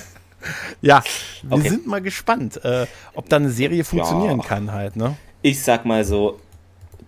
ja, 0.80 1.04
wir 1.42 1.58
okay. 1.58 1.68
sind 1.68 1.86
mal 1.86 2.00
gespannt, 2.00 2.64
äh, 2.64 2.86
ob 3.14 3.28
da 3.28 3.36
eine 3.36 3.50
Serie 3.50 3.84
funktionieren 3.84 4.42
kann 4.42 4.72
halt. 4.72 4.96
Ne? 4.96 5.16
Ich 5.42 5.62
sag 5.62 5.84
mal 5.84 6.04
so, 6.04 6.40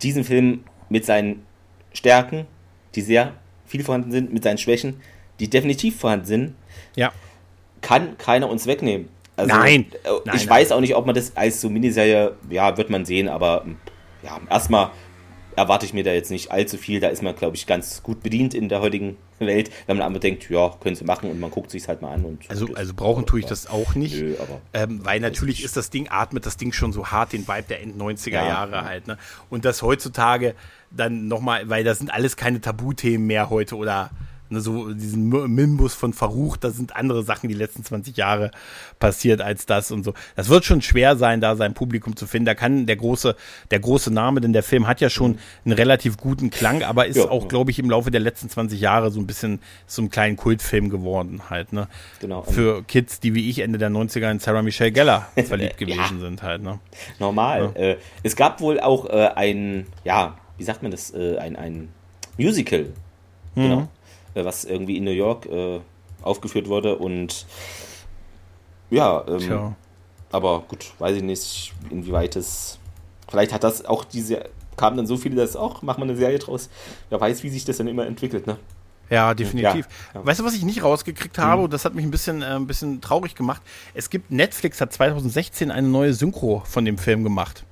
diesen 0.03 0.23
Film 0.23 0.65
mit 0.89 1.05
seinen 1.05 1.45
Stärken, 1.93 2.47
die 2.95 3.01
sehr 3.01 3.33
viel 3.67 3.83
vorhanden 3.83 4.13
sind, 4.13 4.33
mit 4.33 4.45
seinen 4.45 4.59
Schwächen, 4.59 5.01
die 5.41 5.49
definitiv 5.49 5.99
vorhanden 5.99 6.27
sind. 6.27 6.55
Ja 6.95 7.13
kann 7.85 8.17
keiner 8.19 8.49
uns 8.49 8.67
wegnehmen. 8.67 9.09
Also, 9.37 9.55
nein. 9.55 9.87
Äh, 10.05 10.09
ich 10.09 10.25
nein, 10.25 10.49
weiß 10.49 10.71
nein. 10.71 10.77
auch 10.77 10.81
nicht, 10.81 10.97
ob 10.97 11.07
man 11.07 11.15
das 11.15 11.37
als 11.37 11.61
so 11.61 11.69
Miniserie, 11.69 12.35
ja, 12.51 12.77
wird 12.77 12.91
man 12.91 13.05
sehen, 13.05 13.29
aber 13.29 13.65
ja, 14.23 14.41
erstmal 14.49 14.91
erwarte 15.57 15.87
ich 15.87 15.93
mir 15.93 16.03
da 16.03 16.13
jetzt 16.13 16.31
nicht 16.31 16.51
allzu 16.51 16.79
viel. 16.79 16.99
Da 16.99 17.09
ist 17.09 17.23
man, 17.23 17.37
glaube 17.37 17.57
ich, 17.57 17.67
ganz 17.67 18.03
gut 18.03 18.23
bedient 18.23 18.55
in 18.55 18.69
der 18.69 18.81
heutigen 18.81 19.17
Welt, 19.39 19.71
wenn 19.87 19.99
man 19.99 20.07
einfach 20.07 20.21
denkt, 20.21 20.49
ja, 20.51 20.75
können 20.81 20.97
sie 20.97 21.05
machen 21.05 21.31
und 21.31 21.39
man 21.39 21.51
guckt 21.51 21.71
sich 21.71 21.87
halt 21.87 22.01
mal 22.01 22.13
an. 22.13 22.25
Und 22.25 22.43
also, 22.49 22.69
also 22.75 22.95
brauchen 22.95 23.27
tue 23.27 23.41
ich 23.41 23.47
das 23.47 23.69
auch 23.69 23.95
nicht. 23.95 24.21
Nö, 24.21 24.35
ähm, 24.73 25.01
weil 25.05 25.21
natürlich 25.21 25.63
ist 25.63 25.77
das 25.77 25.91
Ding, 25.91 26.09
atmet 26.09 26.47
das 26.47 26.57
Ding 26.57 26.73
schon 26.73 26.93
so 26.93 27.09
hart 27.09 27.33
den 27.33 27.47
Vibe 27.47 27.65
der 27.69 27.83
End 27.83 28.01
90er 28.01 28.31
ja, 28.31 28.47
Jahre 28.47 28.73
ja. 28.73 28.85
halt. 28.85 29.07
Ne? 29.07 29.19
Und 29.51 29.65
das 29.65 29.83
heutzutage 29.83 30.55
dann 30.91 31.29
nochmal, 31.29 31.69
weil 31.69 31.85
das 31.85 31.99
sind 31.99 32.13
alles 32.13 32.37
keine 32.37 32.61
Tabuthemen 32.61 33.27
mehr 33.27 33.51
heute 33.51 33.77
oder 33.77 34.11
Ne, 34.55 34.61
so 34.61 34.93
diesen 34.93 35.29
Mimbus 35.29 35.95
von 35.95 36.13
Verruch, 36.13 36.57
da 36.57 36.71
sind 36.71 36.97
andere 36.97 37.25
Sachen 37.25 37.49
die 37.49 37.55
letzten 37.55 37.85
20 37.85 38.17
Jahre 38.17 38.51
passiert 38.99 39.41
als 39.41 39.67
das 39.67 39.91
und 39.91 40.05
so. 40.05 40.15
Das 40.37 40.49
wird 40.49 40.65
schon 40.65 40.81
schwer 40.81 41.17
sein, 41.17 41.41
da 41.41 41.57
sein 41.57 41.75
Publikum 41.75 42.17
zu 42.17 42.27
finden. 42.27 42.47
Da 42.47 42.55
kann 42.55 42.87
der 42.87 42.97
große, 42.97 43.37
der 43.71 43.81
große 43.81 44.13
Name, 44.13 44.41
denn 44.41 44.53
der 44.53 44.63
Film 44.63 44.87
hat 44.87 45.01
ja 45.01 45.11
schon 45.11 45.39
einen 45.65 45.75
relativ 45.75 46.17
guten 46.17 46.51
Klang, 46.51 46.83
aber 46.83 47.07
ist 47.07 47.17
ja, 47.17 47.29
auch, 47.29 47.43
ja. 47.43 47.49
glaube 47.49 47.71
ich, 47.71 47.79
im 47.79 47.91
Laufe 47.91 48.11
der 48.11 48.21
letzten 48.21 48.49
20 48.49 48.81
Jahre 48.81 49.11
so 49.11 49.21
ein 49.21 49.27
bisschen 49.27 49.61
so 49.87 50.03
ein 50.03 50.11
kleinen 50.11 50.37
Kultfilm 50.37 50.89
geworden 50.89 51.43
halt, 51.51 51.73
ne? 51.73 51.89
Genau. 52.21 52.43
Für 52.43 52.85
Kids, 52.85 53.21
die 53.21 53.35
wie 53.35 53.51
ich 53.51 53.59
Ende 53.59 53.79
der 53.79 53.91
90er 53.91 54.31
in 54.31 54.39
Sarah 54.39 54.63
Michelle 54.63 54.93
Geller 54.93 55.27
verliebt 55.47 55.79
gewesen 55.79 56.19
ja. 56.19 56.21
sind 56.21 56.43
halt, 56.43 56.63
ne? 56.63 56.79
Normal. 57.19 57.73
Äh, 57.75 57.97
es 58.23 58.37
gab 58.37 58.61
wohl 58.61 58.79
auch 58.79 59.07
äh, 59.07 59.31
ein, 59.35 59.87
ja, 60.05 60.39
wie 60.57 60.65
sagt 60.65 60.83
man 60.83 60.93
das, 60.93 61.13
äh, 61.13 61.39
ein, 61.39 61.57
ein 61.57 61.89
Musical. 62.39 62.87
Mhm. 63.57 63.63
Genau 63.63 63.89
was 64.35 64.65
irgendwie 64.65 64.97
in 64.97 65.05
New 65.05 65.11
York 65.11 65.47
äh, 65.47 65.81
aufgeführt 66.23 66.69
wurde 66.69 66.97
und 66.97 67.47
ja, 68.91 69.25
ähm, 69.29 69.75
aber 70.31 70.65
gut, 70.69 70.93
weiß 70.99 71.17
ich 71.17 71.23
nicht, 71.23 71.73
inwieweit 71.91 72.37
es. 72.37 72.79
Vielleicht 73.29 73.53
hat 73.53 73.65
das 73.65 73.85
auch 73.85 74.05
diese. 74.05 74.49
Kamen 74.77 74.97
dann 74.97 75.07
so 75.07 75.17
viele, 75.17 75.37
dass 75.37 75.55
auch, 75.55 75.83
machen 75.83 76.01
wir 76.01 76.09
eine 76.09 76.17
Serie 76.17 76.41
draus. 76.41 76.69
Wer 77.09 77.21
weiß, 77.21 77.45
wie 77.45 77.49
sich 77.49 77.65
das 77.65 77.77
dann 77.77 77.87
immer 77.87 78.07
entwickelt, 78.07 78.49
ne? 78.49 78.59
Ja, 79.09 79.33
definitiv. 79.33 79.87
Ja, 80.13 80.21
ja. 80.21 80.27
Weißt 80.27 80.41
du, 80.41 80.45
was 80.45 80.55
ich 80.55 80.65
nicht 80.65 80.83
rausgekriegt 80.83 81.39
habe? 81.39 81.59
Mhm. 81.59 81.65
Und 81.65 81.73
das 81.73 81.85
hat 81.85 81.95
mich 81.95 82.05
ein 82.05 82.11
bisschen, 82.11 82.43
äh, 82.43 82.47
ein 82.47 82.67
bisschen 82.67 83.01
traurig 83.01 83.37
gemacht. 83.37 83.63
Es 83.95 84.11
gibt, 84.11 84.33
Netflix 84.33 84.81
hat 84.81 84.93
2016 84.93 85.71
eine 85.71 85.87
neue 85.87 86.13
Synchro 86.13 86.65
von 86.67 86.85
dem 86.85 86.99
Film 86.99 87.23
gemacht. 87.23 87.65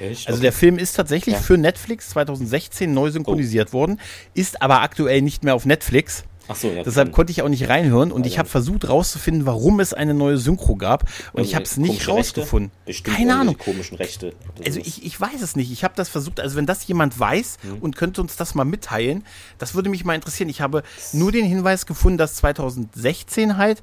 Echt? 0.00 0.28
Also 0.28 0.40
der 0.40 0.52
Film 0.52 0.78
ist 0.78 0.94
tatsächlich 0.94 1.34
ja. 1.34 1.40
für 1.40 1.58
Netflix 1.58 2.10
2016 2.10 2.92
neu 2.92 3.10
synchronisiert 3.10 3.70
oh. 3.70 3.74
worden, 3.74 4.00
ist 4.34 4.62
aber 4.62 4.82
aktuell 4.82 5.22
nicht 5.22 5.44
mehr 5.44 5.54
auf 5.54 5.66
Netflix. 5.66 6.24
Ach 6.48 6.56
so, 6.56 6.70
ja, 6.70 6.82
Deshalb 6.82 7.12
konnte 7.12 7.32
ich 7.32 7.42
auch 7.42 7.48
nicht 7.48 7.68
reinhören 7.68 8.12
und 8.12 8.24
ich 8.24 8.38
habe 8.38 8.48
versucht 8.48 8.88
rauszufinden, 8.88 9.46
warum 9.46 9.80
es 9.80 9.92
eine 9.92 10.14
neue 10.14 10.38
Synchro 10.38 10.76
gab 10.76 11.04
und 11.32 11.42
ich 11.42 11.54
habe 11.54 11.64
es 11.64 11.76
nicht 11.76 12.06
rausgefunden. 12.08 12.70
Keine 13.02 13.36
Ahnung. 13.36 13.58
Komischen 13.58 13.96
Rechte. 13.96 14.32
Also 14.64 14.78
ich, 14.78 15.04
ich 15.04 15.20
weiß 15.20 15.42
es 15.42 15.56
nicht. 15.56 15.72
Ich 15.72 15.82
habe 15.82 15.94
das 15.96 16.08
versucht. 16.08 16.38
Also 16.38 16.56
wenn 16.56 16.66
das 16.66 16.86
jemand 16.86 17.18
weiß 17.18 17.58
mhm. 17.62 17.78
und 17.80 17.96
könnte 17.96 18.20
uns 18.20 18.36
das 18.36 18.54
mal 18.54 18.64
mitteilen, 18.64 19.24
das 19.58 19.74
würde 19.74 19.90
mich 19.90 20.04
mal 20.04 20.14
interessieren. 20.14 20.48
Ich 20.48 20.60
habe 20.60 20.82
nur 21.12 21.32
den 21.32 21.44
Hinweis 21.44 21.84
gefunden, 21.84 22.18
dass 22.18 22.36
2016 22.36 23.56
halt 23.56 23.82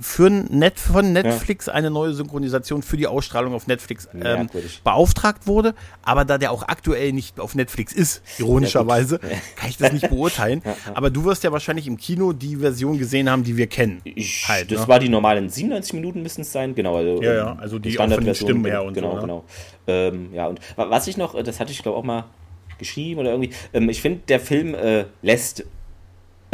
für 0.00 0.30
Net, 0.30 0.78
von 0.78 1.12
Netflix 1.12 1.66
ja. 1.66 1.74
eine 1.74 1.90
neue 1.90 2.12
Synchronisation 2.14 2.82
für 2.82 2.96
die 2.96 3.06
Ausstrahlung 3.06 3.54
auf 3.54 3.66
Netflix 3.66 4.08
ähm, 4.18 4.48
beauftragt 4.84 5.46
wurde. 5.46 5.74
Aber 6.02 6.24
da 6.24 6.38
der 6.38 6.52
auch 6.52 6.62
aktuell 6.62 7.12
nicht 7.12 7.40
auf 7.40 7.54
Netflix 7.54 7.92
ist, 7.92 8.22
ironischerweise, 8.38 9.20
ja, 9.22 9.36
kann 9.56 9.70
ich 9.70 9.76
das 9.76 9.92
nicht 9.92 10.08
beurteilen. 10.08 10.62
Ja, 10.66 10.74
Aber 10.94 11.10
du 11.10 11.24
wirst 11.24 11.44
ja 11.44 11.52
wahrscheinlich 11.52 11.86
im 11.86 11.96
Kino 11.96 12.32
die 12.32 12.56
Version 12.56 12.98
gesehen 12.98 13.30
haben, 13.30 13.44
die 13.44 13.56
wir 13.56 13.66
kennen. 13.66 14.00
Ich, 14.04 14.48
halt, 14.48 14.70
das 14.72 14.80
ne? 14.80 14.88
war 14.88 14.98
die 14.98 15.08
normalen 15.08 15.48
97 15.48 15.94
Minuten 15.94 16.22
müssen 16.22 16.40
es 16.40 16.50
sein, 16.50 16.74
genau. 16.74 16.96
Also, 16.96 17.22
ja, 17.22 17.34
ja, 17.34 17.56
also 17.56 17.78
die, 17.78 17.96
den 17.96 18.34
Stimmen 18.34 18.64
her 18.64 18.82
und 18.82 18.94
genau, 18.94 19.10
so. 19.10 19.16
Ne? 19.16 19.20
Genau, 19.22 19.44
ähm, 19.86 20.28
ja, 20.32 20.46
und 20.48 20.60
was 20.76 21.06
ich 21.06 21.16
noch, 21.16 21.40
das 21.40 21.60
hatte 21.60 21.72
ich 21.72 21.82
glaube 21.82 21.98
auch 21.98 22.04
mal 22.04 22.24
geschrieben 22.78 23.20
oder 23.20 23.30
irgendwie, 23.30 23.50
ähm, 23.72 23.88
ich 23.88 24.00
finde, 24.00 24.20
der 24.28 24.40
Film 24.40 24.74
äh, 24.74 25.04
lässt 25.22 25.64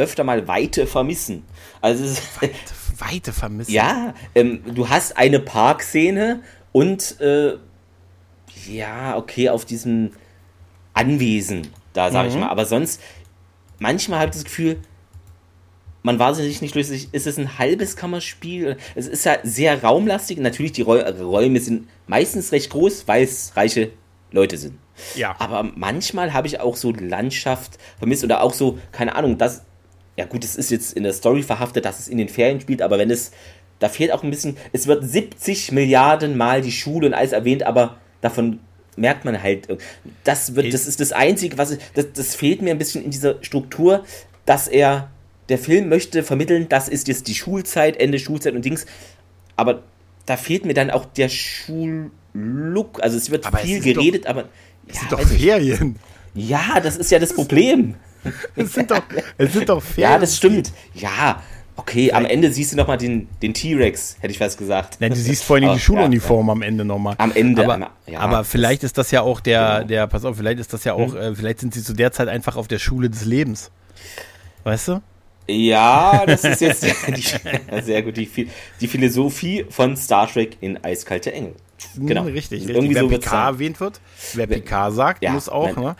öfter 0.03 0.25
mal 0.25 0.49
Weite 0.49 0.87
vermissen. 0.87 1.45
Also 1.81 2.05
Weite 2.41 2.75
Weite 2.99 3.33
vermissen. 3.33 3.73
Ja, 3.73 4.15
ähm, 4.35 4.63
du 4.75 4.89
hast 4.89 5.17
eine 5.17 5.41
Parkszene 5.41 6.43
und 6.73 7.21
äh, 7.21 7.57
ja, 8.69 9.17
okay, 9.17 9.49
auf 9.49 9.65
diesem 9.65 10.13
Anwesen, 10.95 11.69
da 11.93 12.11
sage 12.11 12.29
mhm. 12.29 12.35
ich 12.35 12.41
mal. 12.41 12.49
Aber 12.49 12.67
sonst, 12.67 13.01
manchmal 13.79 14.21
habe 14.21 14.31
ich 14.31 14.37
das 14.37 14.45
Gefühl, 14.45 14.79
man 16.03 16.19
war 16.19 16.35
sich 16.35 16.61
nicht 16.61 16.73
schlüssig, 16.73 17.09
ist 17.13 17.27
es 17.27 17.39
ein 17.39 17.59
halbes 17.59 17.97
Kammerspiel? 17.97 18.77
Es 18.95 19.07
ist 19.07 19.25
ja 19.25 19.39
sehr 19.45 19.83
raumlastig. 19.83 20.39
Natürlich, 20.39 20.73
die 20.73 20.83
Räume 20.83 21.61
sind 21.61 21.89
meistens 22.09 22.51
recht 22.51 22.71
groß, 22.71 23.07
weil 23.07 23.23
es 23.23 23.57
reiche 23.57 23.93
Leute 24.33 24.59
sind. 24.59 24.79
Ja. 25.15 25.37
Aber 25.39 25.63
manchmal 25.63 26.33
habe 26.33 26.49
ich 26.49 26.61
auch 26.61 26.77
so 26.77 26.93
Landschaft 26.93 27.79
vermisst 27.99 28.25
oder 28.25 28.43
auch 28.43 28.53
so, 28.53 28.79
keine 28.91 29.15
Ahnung, 29.15 29.39
das 29.39 29.63
ja 30.17 30.25
gut, 30.27 30.45
es 30.45 30.57
ist 30.57 30.71
jetzt 30.71 30.93
in 30.93 31.05
der 31.05 31.13
Story 31.13 31.43
verhaftet, 31.43 31.85
dass 31.85 31.99
es 31.99 32.09
in 32.09 32.19
den 32.19 32.29
Ferien 32.29 32.61
spielt, 32.61 32.83
aber 32.83 32.99
wenn 32.99 33.11
es, 33.11 33.33
da 33.79 33.89
fehlt 33.89 34.13
auch 34.13 34.23
ein 34.23 34.31
bisschen, 34.31 34.57
es 34.73 34.87
wird 34.87 35.05
70 35.05 35.73
Milliarden 35.73 36.37
Mal 36.37 36.63
die 36.63 36.73
Schule 36.73 37.07
und 37.07 37.15
alles 37.15 37.33
erwähnt, 37.33 37.63
aber 37.63 37.97
davon 38.21 38.61
merkt 38.97 39.25
man 39.25 39.43
halt, 39.43 39.69
das 40.25 40.55
wird, 40.55 40.73
das 40.73 40.87
ist 40.87 41.01
das 41.01 41.13
Einzige, 41.13 41.57
was, 41.57 41.77
das, 41.95 42.13
das 42.13 42.35
fehlt 42.35 42.61
mir 42.61 42.71
ein 42.71 42.79
bisschen 42.79 43.05
in 43.05 43.11
dieser 43.11 43.43
Struktur, 43.43 44.05
dass 44.45 44.69
er, 44.69 45.11
der 45.49 45.59
Film 45.59 45.89
möchte 45.89 46.23
vermitteln, 46.23 46.69
das 46.69 46.89
ist 46.89 47.09
jetzt 47.09 47.27
die 47.27 47.35
Schulzeit, 47.35 47.97
Ende 47.97 48.19
Schulzeit 48.19 48.55
und 48.55 48.65
Dings, 48.65 48.87
aber 49.57 49.83
da 50.27 50.37
fehlt 50.37 50.67
mir 50.67 50.75
dann 50.75 50.91
auch 50.91 51.05
der 51.07 51.29
Schullook, 51.29 53.03
also 53.03 53.17
es 53.17 53.31
wird 53.31 53.47
aber 53.47 53.59
viel 53.59 53.81
geredet, 53.81 54.25
doch, 54.25 54.31
aber. 54.31 54.49
Es 54.87 54.95
ja, 54.95 55.01
sind 55.01 55.13
doch 55.13 55.21
Ferien. 55.21 55.97
Ja, 56.35 56.81
das 56.81 56.97
ist 56.97 57.11
ja 57.11 57.19
das 57.19 57.35
Problem. 57.35 57.95
Es 58.57 58.73
sind 58.73 58.91
doch, 58.91 59.03
es 59.39 59.53
sind 59.53 59.69
doch 59.69 59.83
Ferien. 59.83 60.13
Ja, 60.13 60.19
das 60.19 60.37
stimmt. 60.37 60.73
Ja, 60.95 61.43
okay, 61.77 62.13
am 62.13 62.25
Ende 62.25 62.53
siehst 62.53 62.73
du 62.73 62.77
nochmal 62.77 62.99
den, 62.99 63.29
den 63.43 63.55
T-Rex, 63.55 64.17
hätte 64.21 64.33
ich 64.33 64.39
fast 64.39 64.59
gesagt. 64.59 64.99
Nein, 65.01 65.11
du 65.11 65.17
siehst 65.17 65.45
vor 65.45 65.57
allem 65.57 65.71
die 65.71 65.71
oh, 65.75 65.79
Schuluniform 65.79 66.47
ja, 66.47 66.53
ja. 66.53 66.53
am 66.53 66.63
Ende 66.63 66.85
nochmal. 66.85 67.15
Am 67.19 67.33
Ende, 67.33 67.65
aber, 67.65 67.91
ja, 68.07 68.21
aber 68.21 68.45
vielleicht 68.45 68.85
ist 68.85 68.99
das 68.99 69.11
ja 69.11 69.23
auch 69.23 69.41
der, 69.41 69.77
genau. 69.77 69.89
der, 69.89 70.07
pass 70.07 70.25
auf, 70.25 70.37
vielleicht 70.37 70.61
ist 70.61 70.73
das 70.73 70.85
ja 70.85 70.95
auch, 70.95 71.15
hm. 71.15 71.17
äh, 71.17 71.35
vielleicht 71.35 71.61
sind 71.61 71.75
sie 71.75 71.83
zu 71.83 71.95
der 71.95 72.13
Zeit 72.13 72.29
einfach 72.29 72.57
auf 72.57 72.69
der 72.69 72.79
Schule 72.79 73.11
des 73.11 73.25
Lebens. 73.25 73.71
Weißt 74.65 74.89
du? 74.89 75.03
Ja, 75.49 76.25
das 76.27 76.45
ist 76.45 76.61
jetzt 76.61 76.85
die, 76.85 77.83
sehr 77.83 78.03
gut, 78.03 78.17
die, 78.17 78.49
die 78.81 78.87
Philosophie 78.87 79.67
von 79.69 79.97
Star 79.97 80.31
Trek 80.31 80.57
in 80.61 80.83
Eiskalte 80.85 81.33
Engel. 81.33 81.55
Hm, 81.95 82.07
genau. 82.07 82.23
Richtig, 82.23 82.61
richtig. 82.61 82.77
Irgendwie 82.77 82.95
wer 82.95 83.03
so 83.03 83.09
Picard 83.09 83.55
erwähnt 83.55 83.81
wird, 83.81 84.01
wer 84.35 84.47
Picard 84.47 84.95
sagt, 84.95 85.23
ja, 85.23 85.33
muss 85.33 85.49
auch, 85.49 85.77
ne? 85.77 85.97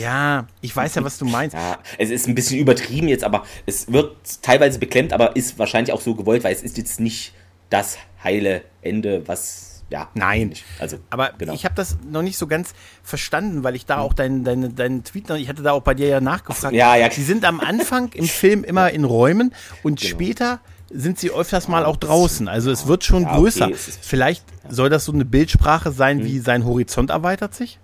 Ja, 0.00 0.46
ich 0.60 0.74
weiß 0.74 0.94
ja, 0.94 1.04
was 1.04 1.18
du 1.18 1.24
meinst. 1.24 1.54
Ja, 1.54 1.78
es 1.98 2.10
ist 2.10 2.26
ein 2.26 2.34
bisschen 2.34 2.58
übertrieben 2.58 3.08
jetzt, 3.08 3.24
aber 3.24 3.44
es 3.66 3.92
wird 3.92 4.16
teilweise 4.42 4.78
beklemmt, 4.78 5.12
aber 5.12 5.36
ist 5.36 5.58
wahrscheinlich 5.58 5.92
auch 5.92 6.00
so 6.00 6.14
gewollt, 6.14 6.44
weil 6.44 6.54
es 6.54 6.62
ist 6.62 6.78
jetzt 6.78 7.00
nicht 7.00 7.32
das 7.70 7.98
heile 8.22 8.62
Ende, 8.82 9.26
was 9.26 9.74
ja. 9.90 10.08
Nein. 10.14 10.54
Also, 10.78 10.98
aber 11.10 11.32
genau. 11.36 11.52
ich 11.52 11.64
habe 11.64 11.74
das 11.74 11.98
noch 12.10 12.22
nicht 12.22 12.38
so 12.38 12.46
ganz 12.46 12.74
verstanden, 13.02 13.62
weil 13.64 13.76
ich 13.76 13.86
da 13.86 13.98
auch 13.98 14.12
deinen 14.12 14.42
dein, 14.42 14.74
dein 14.74 15.04
Tweet, 15.04 15.30
ich 15.30 15.48
hatte 15.48 15.62
da 15.62 15.72
auch 15.72 15.82
bei 15.82 15.94
dir 15.94 16.08
ja 16.08 16.20
nachgefragt. 16.20 16.72
So, 16.72 16.76
ja, 16.76 16.96
ja. 16.96 17.08
Die 17.08 17.22
sind 17.22 17.44
am 17.44 17.60
Anfang 17.60 18.10
im 18.12 18.26
Film 18.26 18.64
immer 18.64 18.90
in 18.90 19.04
Räumen 19.04 19.54
und 19.82 20.00
genau. 20.00 20.10
später 20.10 20.60
sind 20.90 21.18
sie 21.18 21.30
öfters 21.30 21.68
mal 21.68 21.84
auch 21.84 21.96
draußen. 21.96 22.48
Also 22.48 22.70
es 22.70 22.86
wird 22.86 23.04
schon 23.04 23.22
ja, 23.22 23.36
größer. 23.36 23.66
Okay, 23.66 23.76
Vielleicht 23.76 24.44
soll 24.68 24.90
das 24.90 25.04
so 25.04 25.12
eine 25.12 25.24
Bildsprache 25.24 25.92
sein, 25.92 26.20
hm. 26.20 26.26
wie 26.26 26.38
sein 26.38 26.64
Horizont 26.64 27.10
erweitert 27.10 27.54
sich? 27.54 27.78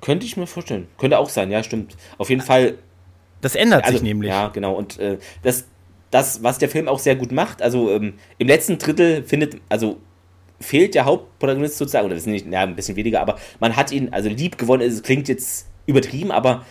Könnte 0.00 0.26
ich 0.26 0.36
mir 0.36 0.46
vorstellen. 0.46 0.86
Könnte 0.98 1.18
auch 1.18 1.30
sein, 1.30 1.50
ja, 1.50 1.62
stimmt. 1.62 1.96
Auf 2.18 2.30
jeden 2.30 2.42
Fall. 2.42 2.74
Das 3.40 3.54
ändert 3.54 3.84
also, 3.84 3.98
sich 3.98 4.02
nämlich. 4.02 4.30
Ja, 4.30 4.48
genau. 4.48 4.74
Und 4.74 4.98
äh, 4.98 5.18
das, 5.42 5.64
das, 6.10 6.42
was 6.42 6.58
der 6.58 6.68
Film 6.68 6.88
auch 6.88 6.98
sehr 6.98 7.16
gut 7.16 7.32
macht, 7.32 7.62
also 7.62 7.90
ähm, 7.90 8.14
im 8.38 8.46
letzten 8.46 8.78
Drittel 8.78 9.22
findet, 9.24 9.56
also 9.68 9.98
fehlt 10.60 10.94
der 10.94 11.04
Hauptprotagonist 11.04 11.76
sozusagen, 11.76 12.06
oder 12.06 12.14
das 12.14 12.24
ist 12.24 12.28
nicht, 12.28 12.46
ja, 12.46 12.60
ein 12.60 12.76
bisschen 12.76 12.96
weniger, 12.96 13.20
aber 13.20 13.38
man 13.60 13.76
hat 13.76 13.92
ihn, 13.92 14.12
also 14.12 14.28
lieb 14.28 14.56
gewonnen, 14.56 14.82
es 14.82 15.02
klingt 15.02 15.28
jetzt 15.28 15.66
übertrieben, 15.86 16.30
aber 16.30 16.64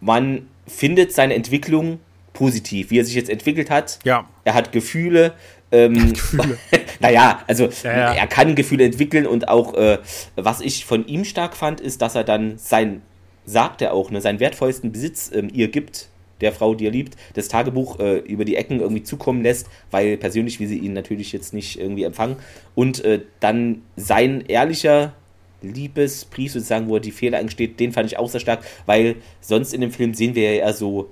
man 0.00 0.48
findet 0.66 1.12
seine 1.12 1.34
Entwicklung 1.34 2.00
positiv, 2.36 2.90
wie 2.90 3.00
er 3.00 3.04
sich 3.04 3.14
jetzt 3.14 3.30
entwickelt 3.30 3.70
hat. 3.70 3.98
Ja. 4.04 4.28
Er 4.44 4.54
hat 4.54 4.70
Gefühle. 4.70 5.32
Ähm, 5.72 6.12
Gefühle. 6.12 6.58
naja, 7.00 7.42
also 7.46 7.68
ja, 7.82 7.92
ja. 7.92 8.14
er 8.14 8.26
kann 8.26 8.54
Gefühle 8.54 8.84
entwickeln 8.84 9.26
und 9.26 9.48
auch, 9.48 9.74
äh, 9.74 9.98
was 10.36 10.60
ich 10.60 10.84
von 10.84 11.06
ihm 11.06 11.24
stark 11.24 11.56
fand, 11.56 11.80
ist, 11.80 12.02
dass 12.02 12.14
er 12.14 12.24
dann 12.24 12.58
sein, 12.58 13.02
sagt 13.46 13.82
er 13.82 13.94
auch, 13.94 14.10
ne, 14.10 14.20
seinen 14.20 14.38
wertvollsten 14.38 14.92
Besitz 14.92 15.30
ähm, 15.34 15.48
ihr 15.52 15.68
gibt, 15.68 16.08
der 16.42 16.52
Frau, 16.52 16.74
die 16.74 16.86
er 16.86 16.90
liebt, 16.90 17.16
das 17.34 17.48
Tagebuch 17.48 17.98
äh, 17.98 18.18
über 18.18 18.44
die 18.44 18.56
Ecken 18.56 18.80
irgendwie 18.80 19.02
zukommen 19.02 19.42
lässt, 19.42 19.68
weil 19.90 20.18
persönlich 20.18 20.60
will 20.60 20.68
sie 20.68 20.78
ihn 20.78 20.92
natürlich 20.92 21.32
jetzt 21.32 21.54
nicht 21.54 21.80
irgendwie 21.80 22.04
empfangen. 22.04 22.36
Und 22.74 23.02
äh, 23.04 23.22
dann 23.40 23.82
sein 23.96 24.44
ehrlicher 24.46 25.14
Liebesbrief 25.62 26.52
sozusagen, 26.52 26.88
wo 26.88 26.96
er 26.96 27.00
die 27.00 27.12
Fehler 27.12 27.38
eingesteht, 27.38 27.80
den 27.80 27.92
fand 27.92 28.06
ich 28.10 28.18
auch 28.18 28.28
sehr 28.28 28.40
stark, 28.40 28.60
weil 28.84 29.16
sonst 29.40 29.72
in 29.72 29.80
dem 29.80 29.90
Film 29.90 30.14
sehen 30.14 30.34
wir 30.34 30.52
ja 30.52 30.66
eher 30.66 30.72
so 30.74 31.10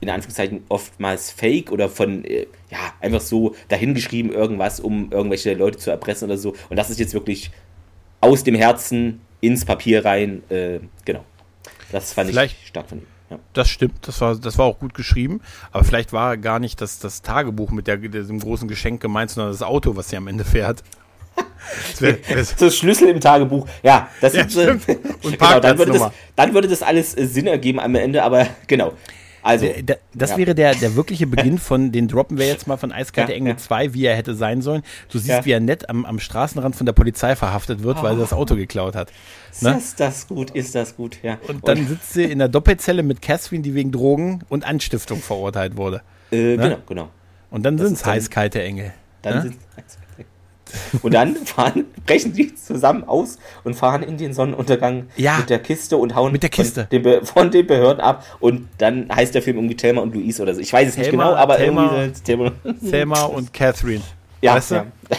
in 0.00 0.10
Anführungszeichen 0.10 0.64
oftmals 0.68 1.30
fake 1.30 1.72
oder 1.72 1.88
von, 1.88 2.24
äh, 2.24 2.46
ja, 2.70 2.78
einfach 3.00 3.20
so 3.20 3.54
dahingeschrieben 3.68 4.32
irgendwas, 4.32 4.80
um 4.80 5.10
irgendwelche 5.10 5.54
Leute 5.54 5.78
zu 5.78 5.90
erpressen 5.90 6.26
oder 6.26 6.38
so. 6.38 6.54
Und 6.68 6.76
das 6.76 6.90
ist 6.90 7.00
jetzt 7.00 7.14
wirklich 7.14 7.50
aus 8.20 8.44
dem 8.44 8.54
Herzen 8.54 9.20
ins 9.40 9.64
Papier 9.64 10.04
rein, 10.04 10.42
äh, 10.50 10.80
genau. 11.04 11.24
Das 11.92 12.12
fand 12.12 12.30
Vielleicht, 12.30 12.56
ich 12.62 12.68
stark 12.68 12.88
von 12.88 12.98
ihm. 12.98 13.06
Ja. 13.30 13.38
Das 13.54 13.68
stimmt, 13.68 14.06
das 14.06 14.20
war, 14.20 14.36
das 14.36 14.56
war 14.56 14.66
auch 14.66 14.78
gut 14.78 14.94
geschrieben, 14.94 15.40
aber 15.72 15.82
vielleicht 15.82 16.12
war 16.12 16.36
gar 16.36 16.60
nicht 16.60 16.80
das, 16.80 17.00
das 17.00 17.22
Tagebuch 17.22 17.72
mit 17.72 17.88
der, 17.88 17.96
diesem 17.96 18.38
großen 18.38 18.68
Geschenk 18.68 19.00
gemeint, 19.00 19.30
sondern 19.30 19.52
das 19.52 19.62
Auto, 19.62 19.96
was 19.96 20.10
sie 20.10 20.16
am 20.16 20.28
Ende 20.28 20.44
fährt. 20.44 20.82
Das, 21.90 22.00
wär, 22.00 22.18
das, 22.32 22.54
das 22.54 22.76
Schlüssel 22.76 23.08
im 23.08 23.20
Tagebuch. 23.20 23.66
Ja, 23.82 24.08
das 24.20 24.34
ja, 24.34 24.44
ist, 24.44 24.56
äh, 24.56 24.70
Und 25.22 25.36
genau, 25.38 25.58
dann 25.58 25.76
würde, 25.76 25.92
das, 25.92 26.12
dann 26.36 26.54
würde 26.54 26.68
das 26.68 26.80
alles 26.80 27.16
äh, 27.18 27.26
Sinn 27.26 27.48
ergeben 27.48 27.80
am 27.80 27.96
Ende, 27.96 28.22
aber 28.22 28.46
genau. 28.68 28.92
Also, 29.46 29.68
das 30.14 30.30
ja. 30.30 30.36
wäre 30.38 30.54
der, 30.54 30.74
der 30.74 30.96
wirkliche 30.96 31.26
Beginn 31.26 31.58
von, 31.58 31.92
den 31.92 32.08
droppen 32.08 32.36
wir 32.36 32.46
jetzt 32.46 32.66
mal 32.66 32.76
von 32.76 32.90
Eiskalte 32.90 33.32
ja, 33.32 33.38
Engel 33.38 33.52
ja. 33.52 33.56
2, 33.58 33.94
wie 33.94 34.04
er 34.04 34.16
hätte 34.16 34.34
sein 34.34 34.60
sollen. 34.60 34.82
Du 35.10 35.18
siehst, 35.18 35.44
wie 35.44 35.52
er 35.52 35.60
nett 35.60 35.88
am, 35.88 36.04
am 36.04 36.18
Straßenrand 36.18 36.74
von 36.74 36.84
der 36.84 36.92
Polizei 36.92 37.36
verhaftet 37.36 37.82
wird, 37.82 37.98
oh. 37.98 38.02
weil 38.02 38.14
er 38.14 38.18
das 38.18 38.32
Auto 38.32 38.56
geklaut 38.56 38.96
hat. 38.96 39.12
Ne? 39.60 39.76
Ist 39.76 40.00
das 40.00 40.26
gut, 40.26 40.50
ist 40.50 40.74
das 40.74 40.96
gut, 40.96 41.18
ja. 41.22 41.38
Und 41.48 41.66
dann 41.68 41.78
und, 41.78 41.88
sitzt 41.88 42.12
sie 42.12 42.24
in 42.24 42.38
der 42.38 42.48
Doppelzelle 42.48 43.02
mit 43.02 43.22
Catherine, 43.22 43.62
die 43.62 43.74
wegen 43.74 43.92
Drogen 43.92 44.42
und 44.48 44.66
Anstiftung 44.66 45.20
verurteilt 45.20 45.76
wurde. 45.76 46.02
Äh, 46.32 46.56
ne? 46.56 46.56
Genau, 46.56 46.78
genau. 46.86 47.08
Und 47.50 47.62
dann 47.64 47.78
sind 47.78 47.92
es 47.92 48.04
heißkalte 48.04 48.62
Engel. 48.62 48.92
Dann 49.22 49.36
ne? 49.36 49.42
sind 49.42 49.56
es 49.76 49.98
und 51.02 51.14
dann 51.14 51.36
fahren, 51.44 51.84
brechen 52.06 52.32
die 52.32 52.54
zusammen 52.54 53.04
aus 53.04 53.38
und 53.64 53.74
fahren 53.74 54.02
in 54.02 54.16
den 54.16 54.32
Sonnenuntergang 54.32 55.06
ja, 55.16 55.38
mit 55.38 55.50
der 55.50 55.58
Kiste 55.58 55.96
und 55.96 56.14
hauen 56.14 56.32
mit 56.32 56.42
der 56.42 56.50
Kiste. 56.50 56.88
Von, 56.90 57.02
den, 57.02 57.24
von 57.24 57.50
den 57.50 57.66
Behörden 57.66 58.00
ab. 58.00 58.24
Und 58.40 58.68
dann 58.78 59.08
heißt 59.14 59.34
der 59.34 59.42
Film 59.42 59.56
irgendwie 59.56 59.76
Thelma 59.76 60.02
und 60.02 60.14
Louise 60.14 60.42
oder 60.42 60.54
so. 60.54 60.60
Ich 60.60 60.72
weiß 60.72 60.88
es 60.88 60.94
Thelma, 60.94 61.06
nicht 61.06 61.10
genau, 61.12 61.34
aber 61.34 61.56
Thelma, 61.56 61.96
irgendwie 61.96 62.20
Thelma, 62.22 62.52
Thelma 62.90 63.22
und 63.24 63.52
Catherine. 63.52 64.02
Ja, 64.42 64.54
weißt 64.54 64.70
du? 64.72 64.74
ja. 64.76 64.86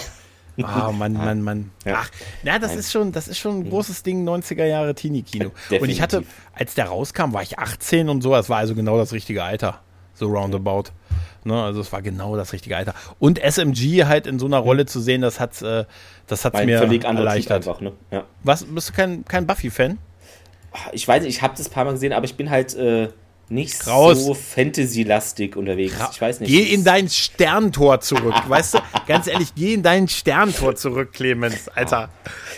Ah, 0.64 0.88
oh, 0.90 0.92
Mann, 0.92 1.14
Mann, 1.14 1.42
Mann. 1.42 1.72
Ja. 1.86 2.00
Ach, 2.02 2.10
na, 2.42 2.58
das 2.58 2.72
Nein. 2.72 2.80
ist 2.80 2.92
schon, 2.92 3.12
das 3.12 3.28
ist 3.28 3.38
schon 3.38 3.60
ein 3.60 3.70
großes 3.70 4.02
Ding, 4.02 4.28
90er 4.28 4.66
Jahre 4.66 4.96
Teenie-Kino. 4.96 5.52
Und 5.80 5.90
ich 5.90 6.02
hatte, 6.02 6.24
als 6.54 6.74
der 6.74 6.86
rauskam, 6.86 7.34
war 7.34 7.44
ich 7.44 7.60
18 7.60 8.10
und 8.10 8.22
so, 8.22 8.32
das 8.32 8.50
war 8.50 8.58
also 8.58 8.74
genau 8.74 8.98
das 8.98 9.14
richtige 9.14 9.44
Alter. 9.44 9.82
So 10.18 10.28
roundabout. 10.28 10.92
Ne, 11.44 11.64
also 11.64 11.80
es 11.80 11.94
war 11.94 12.02
genau 12.02 12.36
das 12.36 12.52
richtige 12.52 12.76
Alter. 12.76 12.94
Und 13.20 13.40
SMG 13.40 14.06
halt 14.06 14.28
in 14.28 14.38
so 14.38 14.48
einer 14.48 14.58
Rolle 14.58 14.86
zu 14.86 15.00
sehen, 15.00 15.22
das 15.22 15.40
hat 15.40 15.62
äh, 15.62 15.86
das 16.28 16.44
hat's 16.44 16.60
mir 16.66 16.76
erleichtert. 16.76 17.68
Einfach, 17.68 17.80
ne? 17.80 17.94
ja. 18.12 18.26
Was, 18.44 18.66
bist 18.66 18.90
du 18.90 18.94
kein, 18.94 19.24
kein 19.24 19.48
Buffy-Fan? 19.48 19.98
Ich 20.92 21.08
weiß 21.08 21.24
nicht, 21.24 21.38
ich 21.38 21.42
habe 21.42 21.54
das 21.58 21.68
ein 21.70 21.72
paar 21.72 21.86
Mal 21.86 21.94
gesehen, 21.94 22.12
aber 22.12 22.26
ich 22.26 22.36
bin 22.36 22.50
halt 22.50 22.76
äh, 22.76 23.08
nicht 23.50 23.88
Raus. 23.88 24.26
so 24.26 24.34
Fantasy-lastig 24.34 25.56
unterwegs. 25.56 25.98
Ra 25.98 26.10
ich 26.12 26.20
weiß 26.20 26.42
nicht. 26.42 26.50
Geh 26.50 26.74
in 26.74 26.84
dein 26.84 27.08
Sterntor 27.08 28.02
zurück, 28.02 28.36
weißt 28.48 28.74
du? 28.76 28.80
Ganz 29.08 29.28
ehrlich, 29.28 29.56
geh 29.56 29.74
in 29.74 29.84
dein 29.84 30.10
Sterntor 30.10 30.76
zurück, 30.76 31.14
Clemens, 31.14 31.70
Alter. 31.70 32.10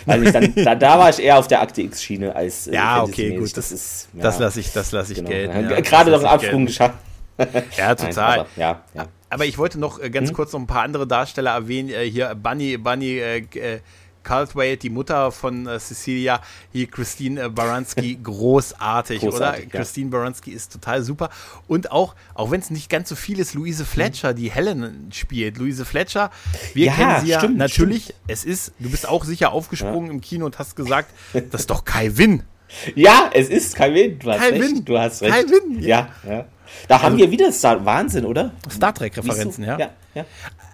Weil 0.04 0.26
ich 0.26 0.32
dann, 0.32 0.52
da, 0.56 0.74
da 0.74 0.98
war 0.98 1.10
ich 1.10 1.20
eher 1.20 1.38
auf 1.38 1.46
der 1.46 1.62
Akte 1.62 1.82
X-Schiene 1.82 2.34
als 2.34 2.66
äh, 2.66 2.74
Ja, 2.74 3.04
okay, 3.04 3.36
gut. 3.36 3.56
Das, 3.56 3.70
ist, 3.70 4.08
ja. 4.14 4.22
das 4.22 4.40
lasse 4.40 4.58
ich, 4.58 4.72
das 4.72 4.90
lasse 4.90 5.12
ich 5.12 5.18
genau. 5.18 5.30
gelten. 5.30 5.70
Ja, 5.70 5.80
Gerade 5.80 6.10
noch 6.10 6.18
einen 6.18 6.26
Absprung 6.26 6.66
geschafft. 6.66 6.98
Ja, 7.76 7.94
total. 7.94 8.12
Nein, 8.14 8.40
aber, 8.40 8.48
ja, 8.56 8.82
ja. 8.94 9.06
aber 9.28 9.44
ich 9.46 9.58
wollte 9.58 9.78
noch 9.78 10.00
äh, 10.00 10.10
ganz 10.10 10.28
hm? 10.28 10.36
kurz 10.36 10.52
noch 10.52 10.60
ein 10.60 10.66
paar 10.66 10.82
andere 10.82 11.06
Darsteller 11.06 11.52
erwähnen. 11.52 11.90
Äh, 11.90 12.10
hier 12.10 12.34
Bunny, 12.34 12.76
Bunny 12.76 13.18
äh, 13.18 13.38
äh 13.54 13.80
Caldwell, 14.22 14.76
die 14.76 14.90
Mutter 14.90 15.32
von 15.32 15.66
äh, 15.66 15.78
Cecilia, 15.78 16.40
hier 16.72 16.86
Christine 16.86 17.44
äh, 17.44 17.48
Baranski, 17.48 18.18
großartig, 18.22 19.20
großartig 19.22 19.66
oder? 19.66 19.72
Ja. 19.72 19.80
Christine 19.80 20.10
Baranski 20.10 20.50
ist 20.50 20.72
total 20.72 21.02
super. 21.02 21.30
Und 21.68 21.90
auch, 21.90 22.14
auch 22.34 22.50
wenn 22.50 22.60
es 22.60 22.70
nicht 22.70 22.90
ganz 22.90 23.08
so 23.08 23.16
viel 23.16 23.38
ist, 23.38 23.54
Louise 23.54 23.84
Fletcher, 23.84 24.34
die 24.34 24.50
Helen 24.50 25.08
spielt. 25.12 25.58
Louise 25.58 25.84
Fletcher, 25.84 26.30
wir 26.74 26.86
ja, 26.86 26.92
kennen 26.92 27.20
sie 27.22 27.28
ja 27.28 27.38
stimmt, 27.38 27.56
natürlich. 27.56 28.04
Stimmt. 28.04 28.18
Es 28.28 28.44
ist, 28.44 28.72
du 28.78 28.90
bist 28.90 29.08
auch 29.08 29.24
sicher 29.24 29.52
aufgesprungen 29.52 30.08
ja. 30.08 30.12
im 30.12 30.20
Kino 30.20 30.46
und 30.46 30.58
hast 30.58 30.76
gesagt, 30.76 31.12
das 31.32 31.62
ist 31.62 31.70
doch 31.70 31.84
Kai 31.84 32.16
Winn. 32.16 32.42
Ja, 32.94 33.30
es 33.34 33.48
ist 33.48 33.74
Kai 33.74 33.92
Winn. 33.94 34.20
Du 34.20 34.30
hast 34.30 34.38
Kai 34.38 34.50
recht. 34.50 34.62
Win. 34.62 34.84
Du 34.84 34.96
hast 34.96 35.22
recht. 35.22 35.32
Kai 35.32 35.42
Winn. 35.42 35.82
Ja, 35.82 36.10
ja. 36.24 36.46
Da 36.88 36.96
also, 36.96 37.06
haben 37.06 37.16
wir 37.18 37.30
wieder 37.30 37.50
Star 37.52 37.84
Wahnsinn, 37.84 38.24
oder? 38.24 38.52
Star 38.70 38.94
Trek-Referenzen, 38.94 39.64
ja. 39.64 39.78
ja, 39.78 39.90
ja. 40.14 40.24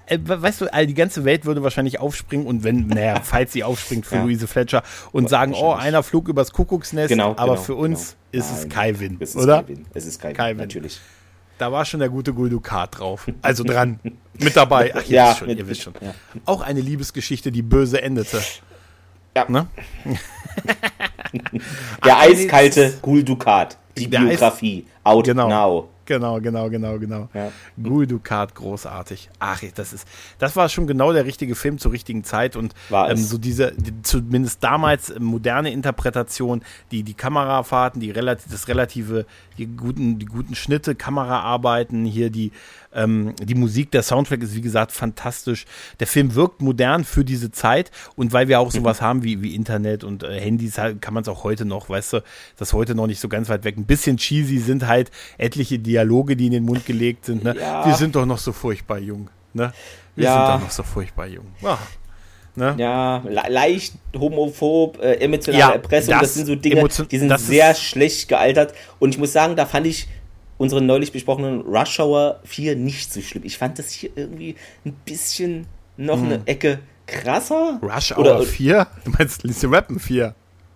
Äh, 0.06 0.18
weißt 0.22 0.60
du, 0.60 0.66
die 0.86 0.94
ganze 0.94 1.24
Welt 1.24 1.44
würde 1.44 1.62
wahrscheinlich 1.62 1.98
aufspringen 1.98 2.46
und 2.46 2.62
wenn, 2.64 2.86
naja, 2.86 3.20
falls 3.24 3.52
sie 3.52 3.64
aufspringt 3.64 4.06
für 4.06 4.16
ja. 4.16 4.22
Louise 4.22 4.46
Fletcher 4.46 4.82
und 5.12 5.28
sagen, 5.28 5.52
oh, 5.54 5.72
einer 5.72 6.02
flog 6.02 6.28
übers 6.28 6.52
Kuckucksnest, 6.52 7.08
genau, 7.08 7.30
aber 7.36 7.54
genau, 7.54 7.62
für 7.62 7.74
uns 7.74 8.16
genau. 8.30 8.44
ist 8.44 8.52
es 8.56 8.68
Kai 8.68 8.98
Win, 8.98 9.16
es 9.20 9.30
ist 9.30 9.42
oder? 9.42 9.62
Kai 9.62 9.68
Win. 9.68 9.86
Es 9.94 10.06
ist 10.06 10.20
Kai, 10.20 10.32
Kai 10.32 10.50
Win, 10.50 10.58
natürlich. 10.58 11.00
Da 11.58 11.72
war 11.72 11.84
schon 11.86 12.00
der 12.00 12.10
gute 12.10 12.34
Guldukat 12.34 12.98
drauf. 12.98 13.26
Also 13.40 13.64
dran. 13.64 13.98
mit 14.38 14.56
dabei. 14.56 14.92
Ach, 14.94 15.02
ihr 15.04 15.16
ja, 15.16 15.28
wisst 15.28 15.38
schon, 15.38 15.48
mit, 15.48 15.58
ihr 15.58 15.68
wisst 15.68 15.82
schon. 15.82 15.94
Ja. 16.00 16.14
Auch 16.44 16.60
eine 16.60 16.80
Liebesgeschichte, 16.80 17.50
die 17.50 17.62
böse 17.62 18.02
endete. 18.02 18.42
Ja. 19.34 19.46
Ne? 19.48 19.66
der 22.04 22.18
eiskalte 22.18 22.94
Guldukat. 23.02 23.78
Die 23.96 24.08
Biografie. 24.08 24.86
Out 25.04 25.24
genau. 25.24 25.48
now. 25.48 25.88
Genau, 26.06 26.40
genau, 26.40 26.70
genau, 26.70 26.98
genau. 26.98 27.28
Ja. 27.34 27.50
Gul 27.82 28.06
Dukat, 28.06 28.54
großartig. 28.54 29.28
Ach, 29.40 29.60
das 29.74 29.92
ist, 29.92 30.06
das 30.38 30.54
war 30.54 30.68
schon 30.68 30.86
genau 30.86 31.12
der 31.12 31.24
richtige 31.24 31.56
Film 31.56 31.78
zur 31.78 31.92
richtigen 31.92 32.22
Zeit 32.22 32.54
und 32.54 32.74
ähm, 32.92 33.16
so 33.16 33.38
diese, 33.38 33.72
die, 33.76 34.02
zumindest 34.02 34.62
damals 34.62 35.10
äh, 35.10 35.18
moderne 35.18 35.72
Interpretation, 35.72 36.62
die, 36.92 37.02
die 37.02 37.14
Kamerafahrten, 37.14 38.00
die 38.00 38.12
relativ, 38.12 38.50
das 38.52 38.68
relative, 38.68 39.26
die 39.58 39.66
guten, 39.66 40.20
die 40.20 40.26
guten 40.26 40.54
Schnitte, 40.54 40.94
Kameraarbeiten, 40.94 42.04
hier 42.04 42.30
die, 42.30 42.52
ähm, 42.96 43.34
die 43.40 43.54
Musik, 43.54 43.90
der 43.90 44.02
Soundtrack 44.02 44.42
ist 44.42 44.54
wie 44.56 44.60
gesagt 44.60 44.90
fantastisch. 44.90 45.66
Der 46.00 46.06
Film 46.06 46.34
wirkt 46.34 46.62
modern 46.62 47.04
für 47.04 47.24
diese 47.24 47.52
Zeit 47.52 47.90
und 48.16 48.32
weil 48.32 48.48
wir 48.48 48.58
auch 48.58 48.72
mhm. 48.72 48.78
sowas 48.78 49.00
haben 49.00 49.22
wie, 49.22 49.42
wie 49.42 49.54
Internet 49.54 50.02
und 50.02 50.22
äh, 50.22 50.40
Handys, 50.40 50.74
kann 50.74 51.14
man 51.14 51.22
es 51.22 51.28
auch 51.28 51.44
heute 51.44 51.64
noch, 51.64 51.88
weißt 51.88 52.14
du, 52.14 52.22
das 52.56 52.72
heute 52.72 52.94
noch 52.94 53.06
nicht 53.06 53.20
so 53.20 53.28
ganz 53.28 53.48
weit 53.48 53.64
weg. 53.64 53.76
Ein 53.76 53.84
bisschen 53.84 54.16
cheesy 54.16 54.58
sind 54.58 54.86
halt 54.86 55.10
etliche 55.38 55.78
Dialoge, 55.78 56.36
die 56.36 56.46
in 56.46 56.52
den 56.52 56.64
Mund 56.64 56.86
gelegt 56.86 57.26
sind. 57.26 57.44
Ne? 57.44 57.54
Ja. 57.58 57.86
Wir 57.86 57.94
sind 57.94 58.16
doch 58.16 58.26
noch 58.26 58.38
so 58.38 58.52
furchtbar 58.52 58.98
jung. 58.98 59.28
Ne? 59.52 59.72
Wir 60.14 60.24
ja. 60.24 60.32
sind 60.32 60.54
doch 60.54 60.60
noch 60.66 60.70
so 60.70 60.82
furchtbar 60.82 61.26
jung. 61.26 61.46
Ah. 61.62 61.78
Ne? 62.56 62.74
Ja, 62.78 63.22
le 63.28 63.42
leicht 63.50 63.94
homophob, 64.18 64.98
äh, 65.02 65.16
emotionale 65.16 65.60
ja, 65.60 65.70
Erpressung, 65.72 66.12
das, 66.12 66.22
das, 66.22 66.34
sind 66.34 66.46
so 66.46 66.54
Dinge, 66.54 66.88
die 66.88 67.18
sind 67.18 67.38
sehr 67.38 67.74
schlecht 67.74 68.28
gealtert. 68.28 68.72
Und 68.98 69.10
ich 69.10 69.18
muss 69.18 69.34
sagen, 69.34 69.56
da 69.56 69.66
fand 69.66 69.86
ich 69.86 70.08
unseren 70.58 70.86
neulich 70.86 71.12
besprochenen 71.12 71.60
Rush 71.62 72.00
Hour 72.00 72.40
4 72.44 72.76
nicht 72.76 73.12
so 73.12 73.20
schlimm. 73.20 73.44
Ich 73.44 73.58
fand 73.58 73.78
das 73.78 73.90
hier 73.90 74.10
irgendwie 74.14 74.56
ein 74.84 74.94
bisschen 75.04 75.66
noch 75.96 76.18
hm. 76.18 76.26
eine 76.26 76.40
Ecke 76.46 76.80
krasser. 77.06 77.80
Rush 77.82 78.12
Hour 78.12 78.18
Oder, 78.18 78.42
4? 78.42 78.86
Du 79.04 79.10
meinst 79.12 79.42
Lizzie 79.44 79.66
Rappen 79.66 79.98
4? 79.98 80.34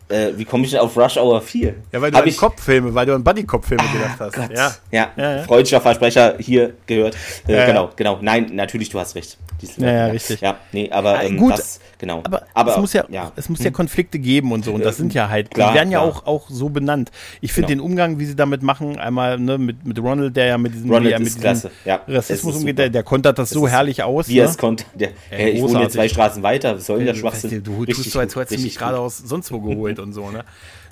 Äh, 0.08 0.32
wie 0.36 0.44
komme 0.44 0.64
ich 0.64 0.72
denn 0.72 0.80
auf 0.80 0.96
Rush 0.96 1.16
Hour 1.16 1.40
4? 1.40 1.74
Ja, 1.92 2.00
weil 2.00 2.10
du 2.10 2.16
Hab 2.16 2.24
an 2.24 2.28
ich... 2.28 2.36
Kopffilme, 2.36 2.94
weil 2.94 3.06
du 3.06 3.14
an 3.14 3.22
Buddy-Kopffilme 3.22 3.82
ah, 3.82 3.92
gedacht 3.92 4.20
hast. 4.20 4.34
Gott. 4.34 4.50
Ja. 4.50 4.74
Ja. 4.90 5.10
ja, 5.16 5.36
ja. 5.36 5.42
freudscher 5.44 5.80
Versprecher 5.80 6.36
hier 6.38 6.74
gehört. 6.86 7.16
Äh, 7.46 7.66
genau, 7.66 7.90
genau. 7.94 8.18
Nein, 8.20 8.50
natürlich, 8.52 8.90
du 8.90 8.98
hast 8.98 9.14
recht. 9.14 9.38
Ja, 9.76 9.92
ja, 9.92 10.06
richtig. 10.06 10.40
Ja, 10.40 10.58
nee, 10.72 10.90
aber 10.90 11.22
ähm, 11.22 11.36
gut, 11.36 11.52
das, 11.52 11.80
genau. 12.00 12.22
Aber, 12.24 12.42
aber 12.54 12.72
es 12.72 12.78
muss 12.78 12.92
ja, 12.92 13.04
ja, 13.08 13.30
es 13.36 13.48
muss 13.48 13.60
ja 13.60 13.66
hm. 13.66 13.74
Konflikte 13.74 14.18
geben 14.18 14.50
und 14.50 14.64
so 14.64 14.72
und 14.72 14.84
das 14.84 14.96
sind 14.96 15.14
ja 15.14 15.28
halt, 15.28 15.52
klar, 15.52 15.70
die 15.70 15.78
werden 15.78 15.92
ja 15.92 16.00
auch, 16.00 16.26
auch 16.26 16.48
so 16.50 16.68
benannt. 16.68 17.12
Ich 17.40 17.52
finde 17.52 17.68
genau. 17.68 17.84
den 17.84 17.90
Umgang, 17.90 18.18
wie 18.18 18.26
sie 18.26 18.34
damit 18.34 18.62
machen, 18.62 18.98
einmal 18.98 19.38
ne, 19.38 19.58
mit, 19.58 19.84
mit 19.84 19.98
Ronald, 19.98 20.34
der 20.34 20.46
ja 20.46 20.58
mit 20.58 20.74
diesem, 20.74 20.90
Ronald 20.90 21.18
mit 21.18 21.28
diesem 21.28 21.40
klasse. 21.40 21.70
Ja, 21.84 22.00
Rassismus 22.08 22.56
umgeht, 22.56 22.78
der, 22.78 22.90
der 22.90 23.02
kontert 23.02 23.38
das, 23.38 23.50
das 23.50 23.58
so 23.58 23.68
herrlich 23.68 24.02
aus. 24.02 24.28
Wie 24.28 24.38
ne? 24.38 24.42
es 24.42 24.58
konnte. 24.58 24.84
Der, 24.94 25.10
hey, 25.28 25.50
ich 25.50 25.62
wohne 25.62 25.82
jetzt 25.82 25.92
zwei 25.92 26.08
Straßen 26.08 26.42
weiter, 26.42 26.76
was 26.76 26.86
soll 26.86 26.98
denn 26.98 27.06
der 27.06 27.14
Schwachsinn? 27.14 27.62
Du 27.62 27.84
tust 27.84 28.10
so, 28.10 28.18
als 28.18 28.34
hättest 28.34 28.58
du 28.58 28.64
mich 28.64 28.76
gerade 28.76 28.98
aus 28.98 29.18
sonst 29.18 29.52
wo 29.52 29.60
geholt 29.60 29.98
und 29.98 30.12
so, 30.12 30.30
ne? 30.30 30.44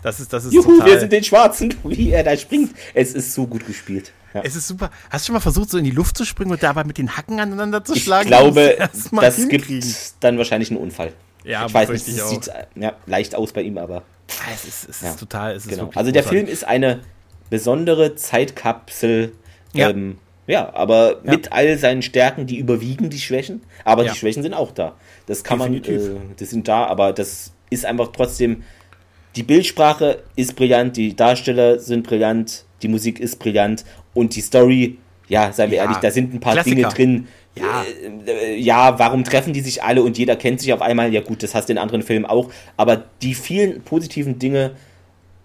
Das 0.03 0.21
ist, 0.21 0.33
das 0.33 0.45
ist 0.45 0.53
Juhu, 0.53 0.73
total 0.73 0.87
wir 0.87 1.01
sind 1.01 1.13
den 1.13 1.25
Schwarzen, 1.25 1.75
wie 1.85 2.11
er 2.11 2.23
da 2.23 2.37
springt. 2.37 2.75
Es 2.95 3.15
ist 3.15 3.35
so 3.35 3.47
gut 3.47 3.67
gespielt. 3.67 4.13
Ja. 4.35 4.43
Es 4.43 4.57
ist 4.57 4.69
super. 4.69 4.91
Hast 5.11 5.25
du 5.25 5.27
schon 5.29 5.35
mal 5.35 5.41
versucht, 5.41 5.71
so 5.71 5.79
in 5.79 5.85
die 5.85 5.91
Luft 5.91 6.17
zu 6.17 6.25
springen 6.25 6.51
und 6.51 6.63
dabei 6.63 6.85
mit 6.85 6.99
den 6.99 7.17
Hacken 7.17 7.41
aneinander 7.41 7.85
zu 7.85 7.97
schlagen? 7.97 8.25
Ich 8.25 8.29
glaube, 8.29 8.77
das, 8.79 9.11
das 9.11 9.49
gibt 9.49 9.73
dann 10.21 10.39
wahrscheinlich 10.39 10.71
einen 10.71 10.81
Unfall. 10.81 11.13
Ja, 11.45 11.67
ich 11.67 11.75
weiß 11.75 11.91
nicht, 11.91 12.09
es 12.09 12.29
sieht 12.29 12.51
ja, 12.75 12.95
leicht 13.07 13.35
aus 13.35 13.53
bei 13.53 13.63
ihm, 13.63 13.79
aber. 13.79 14.03
Ah, 14.29 14.51
es 14.55 14.65
ist, 14.65 14.89
es 14.89 15.03
ist 15.03 15.19
total. 15.19 15.55
Es 15.55 15.65
ist 15.65 15.71
genau. 15.71 15.91
Also 15.95 16.11
der 16.13 16.23
Film 16.23 16.47
ist 16.47 16.65
eine 16.65 17.01
besondere 17.49 18.15
Zeitkapsel. 18.17 19.33
Ja. 19.73 19.91
Ähm, 19.91 20.19
ja, 20.47 20.73
aber 20.75 21.21
ja. 21.25 21.33
mit 21.33 21.53
all 21.53 21.77
seinen 21.77 22.03
Stärken, 22.03 22.47
die 22.47 22.57
überwiegen 22.57 23.11
die 23.11 23.19
Schwächen. 23.19 23.63
Aber 23.85 24.05
ja. 24.05 24.13
die 24.13 24.19
Schwächen 24.19 24.43
sind 24.43 24.55
auch 24.55 24.73
da. 24.73 24.97
Das 25.27 25.45
kann 25.45 25.59
Definitiv. 25.59 26.03
man, 26.03 26.17
äh, 26.17 26.35
das 26.39 26.51
sind 26.51 26.69
da, 26.69 26.87
aber 26.87 27.13
das 27.13 27.53
ist 27.71 27.85
einfach 27.85 28.09
trotzdem. 28.13 28.65
Die 29.37 29.43
Bildsprache 29.43 30.23
ist 30.37 30.57
brillant, 30.57 30.97
die 30.97 31.15
Darsteller 31.15 31.79
sind 31.79 32.07
brillant, 32.07 32.65
die 32.83 32.89
Musik 32.89 33.21
ist 33.21 33.39
brillant 33.39 33.85
und 34.19 34.35
die 34.35 34.41
Story, 34.41 34.99
ja, 35.29 35.53
seien 35.53 35.71
wir 35.71 35.79
ja, 35.79 35.85
ehrlich, 35.85 35.99
da 35.99 36.11
sind 36.11 36.35
ein 36.35 36.41
paar 36.41 36.55
Klassiker. 36.55 36.77
Dinge 36.77 36.89
drin. 36.89 37.29
Ja. 37.55 37.85
Äh, 38.27 38.57
ja, 38.57 38.99
warum 38.99 39.25
treffen 39.25 39.53
die 39.53 39.61
sich 39.61 39.83
alle 39.83 40.03
und 40.03 40.19
jeder 40.19 40.37
kennt 40.37 40.61
sich 40.61 40.73
auf 40.73 40.83
einmal? 40.83 41.13
Ja, 41.13 41.21
gut, 41.21 41.43
das 41.43 41.55
hast 41.55 41.69
du 41.69 41.73
in 41.73 41.79
anderen 41.79 42.03
Filmen 42.03 42.27
auch. 42.27 42.51
Aber 42.77 43.05
die 43.23 43.35
vielen 43.35 43.83
positiven 43.83 44.39
Dinge 44.39 44.73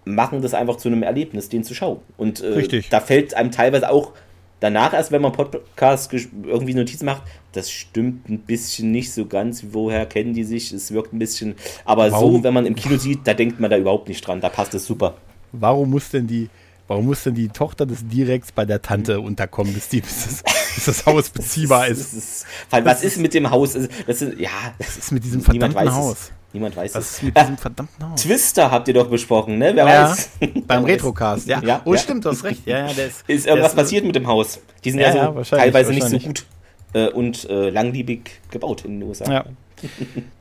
machen 0.04 0.42
das 0.42 0.54
einfach 0.54 0.76
zu 0.76 0.88
einem 0.88 1.02
Erlebnis, 1.02 1.48
den 1.48 1.64
zu 1.64 1.74
schauen. 1.74 1.98
Und 2.16 2.42
äh, 2.42 2.82
da 2.90 3.00
fällt 3.00 3.34
einem 3.34 3.50
teilweise 3.50 3.90
auch 3.90 4.12
danach 4.60 4.94
erst, 4.94 5.12
wenn 5.12 5.22
man 5.22 5.32
Podcast 5.32 6.12
irgendwie 6.12 6.74
Notizen 6.74 7.06
macht, 7.06 7.22
das 7.52 7.70
stimmt 7.70 8.28
ein 8.28 8.38
bisschen 8.40 8.90
nicht 8.90 9.12
so 9.12 9.26
ganz. 9.26 9.64
Woher 9.70 10.06
kennen 10.06 10.34
die 10.34 10.44
sich? 10.44 10.72
Es 10.72 10.92
wirkt 10.92 11.12
ein 11.12 11.18
bisschen. 11.18 11.54
Aber 11.84 12.10
Warum? 12.10 12.36
so, 12.36 12.44
wenn 12.44 12.54
man 12.54 12.66
im 12.66 12.74
Kino 12.74 12.96
sieht, 12.96 13.20
da 13.24 13.34
denkt 13.34 13.60
man 13.60 13.70
da 13.70 13.76
überhaupt 13.76 14.08
nicht 14.08 14.26
dran. 14.26 14.40
Da 14.40 14.48
passt 14.48 14.74
es 14.74 14.86
super. 14.86 15.16
warum 15.52 15.90
muss 15.90 16.10
denn 16.10 16.26
die, 16.26 16.48
warum 16.88 17.06
muss 17.06 17.22
denn 17.22 17.34
die 17.34 17.48
Tochter 17.48 17.86
des 17.86 18.06
Direkts 18.06 18.52
bei 18.52 18.64
der 18.64 18.82
Tante 18.82 19.20
unterkommen, 19.20 19.72
bis, 19.74 19.88
die, 19.88 20.00
bis, 20.00 20.24
das, 20.24 20.42
bis 20.74 20.84
das 20.84 21.06
Haus 21.06 21.30
beziehbar 21.30 21.88
ist? 21.88 22.12
ist 22.12 22.46
weil, 22.70 22.84
was 22.84 23.02
ist 23.02 23.18
mit 23.18 23.34
dem 23.34 23.50
Haus? 23.50 23.72
Das 24.06 24.22
ist, 24.22 24.38
ja, 24.38 24.50
was 24.78 24.96
ist 24.96 25.12
mit 25.12 25.24
diesem 25.24 25.40
verdammten 25.40 25.94
Haus? 25.94 26.30
Niemand 26.54 26.76
weiß 26.76 26.94
Was 26.94 27.04
es. 27.04 27.12
ist 27.14 27.22
mit 27.24 27.36
diesem 27.36 27.58
verdammten 27.58 28.10
Haus? 28.10 28.22
Twister 28.22 28.70
habt 28.70 28.86
ihr 28.86 28.94
doch 28.94 29.08
besprochen, 29.08 29.58
ne? 29.58 29.72
Wer 29.74 29.88
ja, 29.88 30.10
weiß. 30.10 30.30
Beim 30.68 30.84
Retrocast, 30.84 31.48
ja. 31.48 31.60
ja. 31.60 31.82
Oh, 31.84 31.94
ja. 31.94 31.98
stimmt, 31.98 32.24
du 32.24 32.30
hast 32.30 32.44
recht. 32.44 32.64
Ja, 32.64 32.86
ja, 32.86 32.92
der 32.92 33.08
ist, 33.08 33.24
ist 33.26 33.46
irgendwas 33.46 33.72
ist, 33.72 33.76
passiert 33.76 34.04
mit 34.04 34.14
dem 34.14 34.28
Haus? 34.28 34.60
Die 34.84 34.92
sind 34.92 35.00
ja, 35.00 35.14
ja 35.14 35.44
so 35.44 35.56
teilweise 35.56 35.92
nicht 35.92 36.08
so 36.08 36.16
gut 36.16 36.46
äh, 36.92 37.08
und 37.08 37.50
äh, 37.50 37.70
langlebig 37.70 38.40
gebaut 38.52 38.84
in 38.84 39.00
den 39.00 39.08
USA. 39.08 39.30
Ja. 39.30 39.44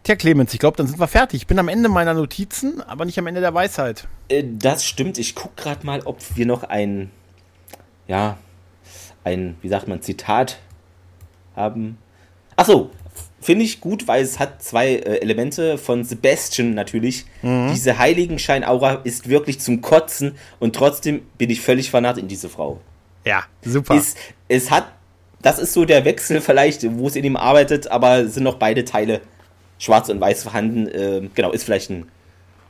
Tja, 0.03 0.15
Clemens, 0.15 0.53
ich 0.53 0.59
glaube, 0.59 0.77
dann 0.77 0.87
sind 0.87 0.99
wir 0.99 1.07
fertig. 1.07 1.41
Ich 1.41 1.47
bin 1.47 1.59
am 1.59 1.67
Ende 1.67 1.89
meiner 1.89 2.13
Notizen, 2.13 2.81
aber 2.81 3.05
nicht 3.05 3.17
am 3.19 3.27
Ende 3.27 3.41
der 3.41 3.53
Weisheit. 3.53 4.07
Äh, 4.29 4.43
das 4.45 4.85
stimmt. 4.85 5.17
Ich 5.17 5.35
gucke 5.35 5.61
gerade 5.61 5.85
mal, 5.85 6.01
ob 6.05 6.19
wir 6.35 6.45
noch 6.45 6.63
ein, 6.63 7.11
ja, 8.07 8.37
ein, 9.23 9.55
wie 9.61 9.69
sagt 9.69 9.87
man, 9.87 10.01
Zitat 10.01 10.59
haben. 11.55 11.97
Achso, 12.55 12.91
finde 13.43 13.65
ich 13.65 13.81
gut, 13.81 14.07
weil 14.07 14.23
es 14.23 14.39
hat 14.39 14.63
zwei 14.63 14.95
äh, 14.95 15.21
Elemente 15.21 15.77
von 15.77 16.03
Sebastian 16.03 16.73
natürlich. 16.73 17.25
Mhm. 17.41 17.69
Diese 17.71 17.97
Heiligenschein-Aura 17.97 19.01
ist 19.03 19.29
wirklich 19.29 19.59
zum 19.59 19.81
Kotzen 19.81 20.35
und 20.59 20.75
trotzdem 20.75 21.21
bin 21.37 21.49
ich 21.49 21.61
völlig 21.61 21.89
vernarrt 21.89 22.17
in 22.17 22.27
diese 22.27 22.49
Frau. 22.49 22.79
Ja, 23.25 23.43
super. 23.63 23.95
Es, 23.95 24.15
es 24.47 24.71
hat, 24.71 24.87
das 25.41 25.59
ist 25.59 25.73
so 25.73 25.85
der 25.85 26.05
Wechsel 26.05 26.41
vielleicht, 26.41 26.83
wo 26.97 27.07
es 27.07 27.15
in 27.15 27.23
ihm 27.23 27.37
arbeitet, 27.37 27.87
aber 27.87 28.27
sind 28.27 28.43
noch 28.43 28.55
beide 28.55 28.85
Teile 28.85 29.21
schwarz 29.83 30.09
und 30.09 30.21
weiß 30.21 30.43
vorhanden. 30.43 30.87
Äh, 30.87 31.29
genau, 31.33 31.51
ist 31.51 31.63
vielleicht 31.63 31.89
ein 31.89 32.05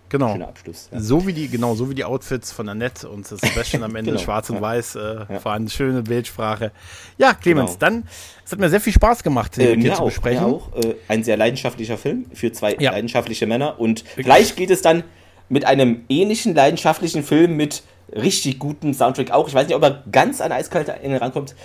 genau. 0.10 0.32
schöner 0.32 0.48
Abschluss. 0.48 0.90
Ja. 0.92 1.00
So 1.00 1.28
wie 1.28 1.34
die, 1.34 1.48
genau, 1.48 1.76
so 1.76 1.90
wie 1.90 1.96
die 1.96 2.04
Outfits 2.04 2.52
von 2.52 2.68
Annette 2.68 3.08
und 3.08 3.28
Sebastian 3.28 3.84
am 3.84 3.96
Ende 3.96 4.12
genau. 4.14 4.24
schwarz 4.24 4.50
und 4.50 4.58
ja. 4.58 4.62
weiß, 4.62 4.96
äh, 4.96 5.00
ja. 5.30 5.40
vorhanden, 5.40 5.70
schöne 5.70 6.02
Bildsprache. 6.02 6.72
Ja, 7.18 7.34
Clemens, 7.34 7.78
genau. 7.78 7.80
dann, 7.80 8.08
es 8.44 8.52
hat 8.52 8.60
mir 8.60 8.70
sehr 8.70 8.82
viel 8.82 8.94
Spaß 8.94 9.24
gemacht, 9.24 9.58
äh, 9.58 9.80
hier 9.80 9.94
zu 9.94 10.06
besprechen. 10.06 10.44
Mir 10.44 10.56
auch. 10.56 10.76
Äh, 10.76 10.96
ein 11.08 11.24
sehr 11.24 11.38
leidenschaftlicher 11.38 11.98
Film 11.98 12.26
für 12.34 12.52
zwei 12.52 12.74
leidenschaftliche 12.74 13.46
Männer 13.46 13.80
und 13.80 14.04
Wirklich? 14.04 14.26
gleich 14.26 14.56
geht 14.56 14.72
es 14.72 14.82
dann 14.82 15.04
mit 15.50 15.66
einem 15.66 16.06
ähnlichen 16.10 16.56
leidenschaftlichen 16.56 17.24
Film 17.24 17.56
mit 17.56 17.84
richtig 18.12 18.60
gutem 18.60 18.94
Soundtrack 18.94 19.32
auch. 19.32 19.48
Ich 19.48 19.54
weiß 19.54 19.68
nicht, 19.68 19.76
ob 19.76 19.84
er 19.84 20.04
ganz 20.12 20.42
an 20.42 20.52
Eiskalte 20.52 20.96
rankommt 21.04 21.56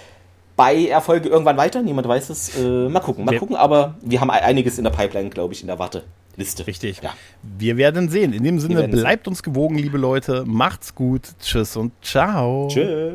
bei 0.59 0.89
Erfolge 0.89 1.29
irgendwann 1.29 1.57
weiter. 1.57 1.81
Niemand 1.81 2.07
weiß 2.09 2.31
es. 2.31 2.59
Äh, 2.59 2.89
mal 2.89 3.01
gucken, 3.01 3.25
mal 3.25 3.33
wir 3.33 3.39
gucken. 3.39 3.57
Aber 3.57 3.95
wir 4.03 4.21
haben 4.21 4.29
einiges 4.29 4.77
in 4.77 4.85
der 4.85 4.91
Pipeline, 4.91 5.31
glaube 5.31 5.55
ich, 5.55 5.63
in 5.63 5.69
der 5.69 5.79
Warteliste. 5.79 6.67
Richtig. 6.67 7.01
Ja. 7.01 7.15
Wir 7.43 7.77
werden 7.79 8.09
sehen. 8.11 8.33
In 8.33 8.43
dem 8.43 8.59
Sinne, 8.59 8.89
bleibt 8.89 9.25
sehen. 9.25 9.31
uns 9.31 9.43
gewogen, 9.43 9.79
liebe 9.79 9.97
Leute. 9.97 10.45
Macht's 10.45 10.95
gut. 10.95 11.23
Tschüss 11.41 11.77
und 11.77 11.93
ciao. 12.03 12.69
Tschüss. 12.69 13.15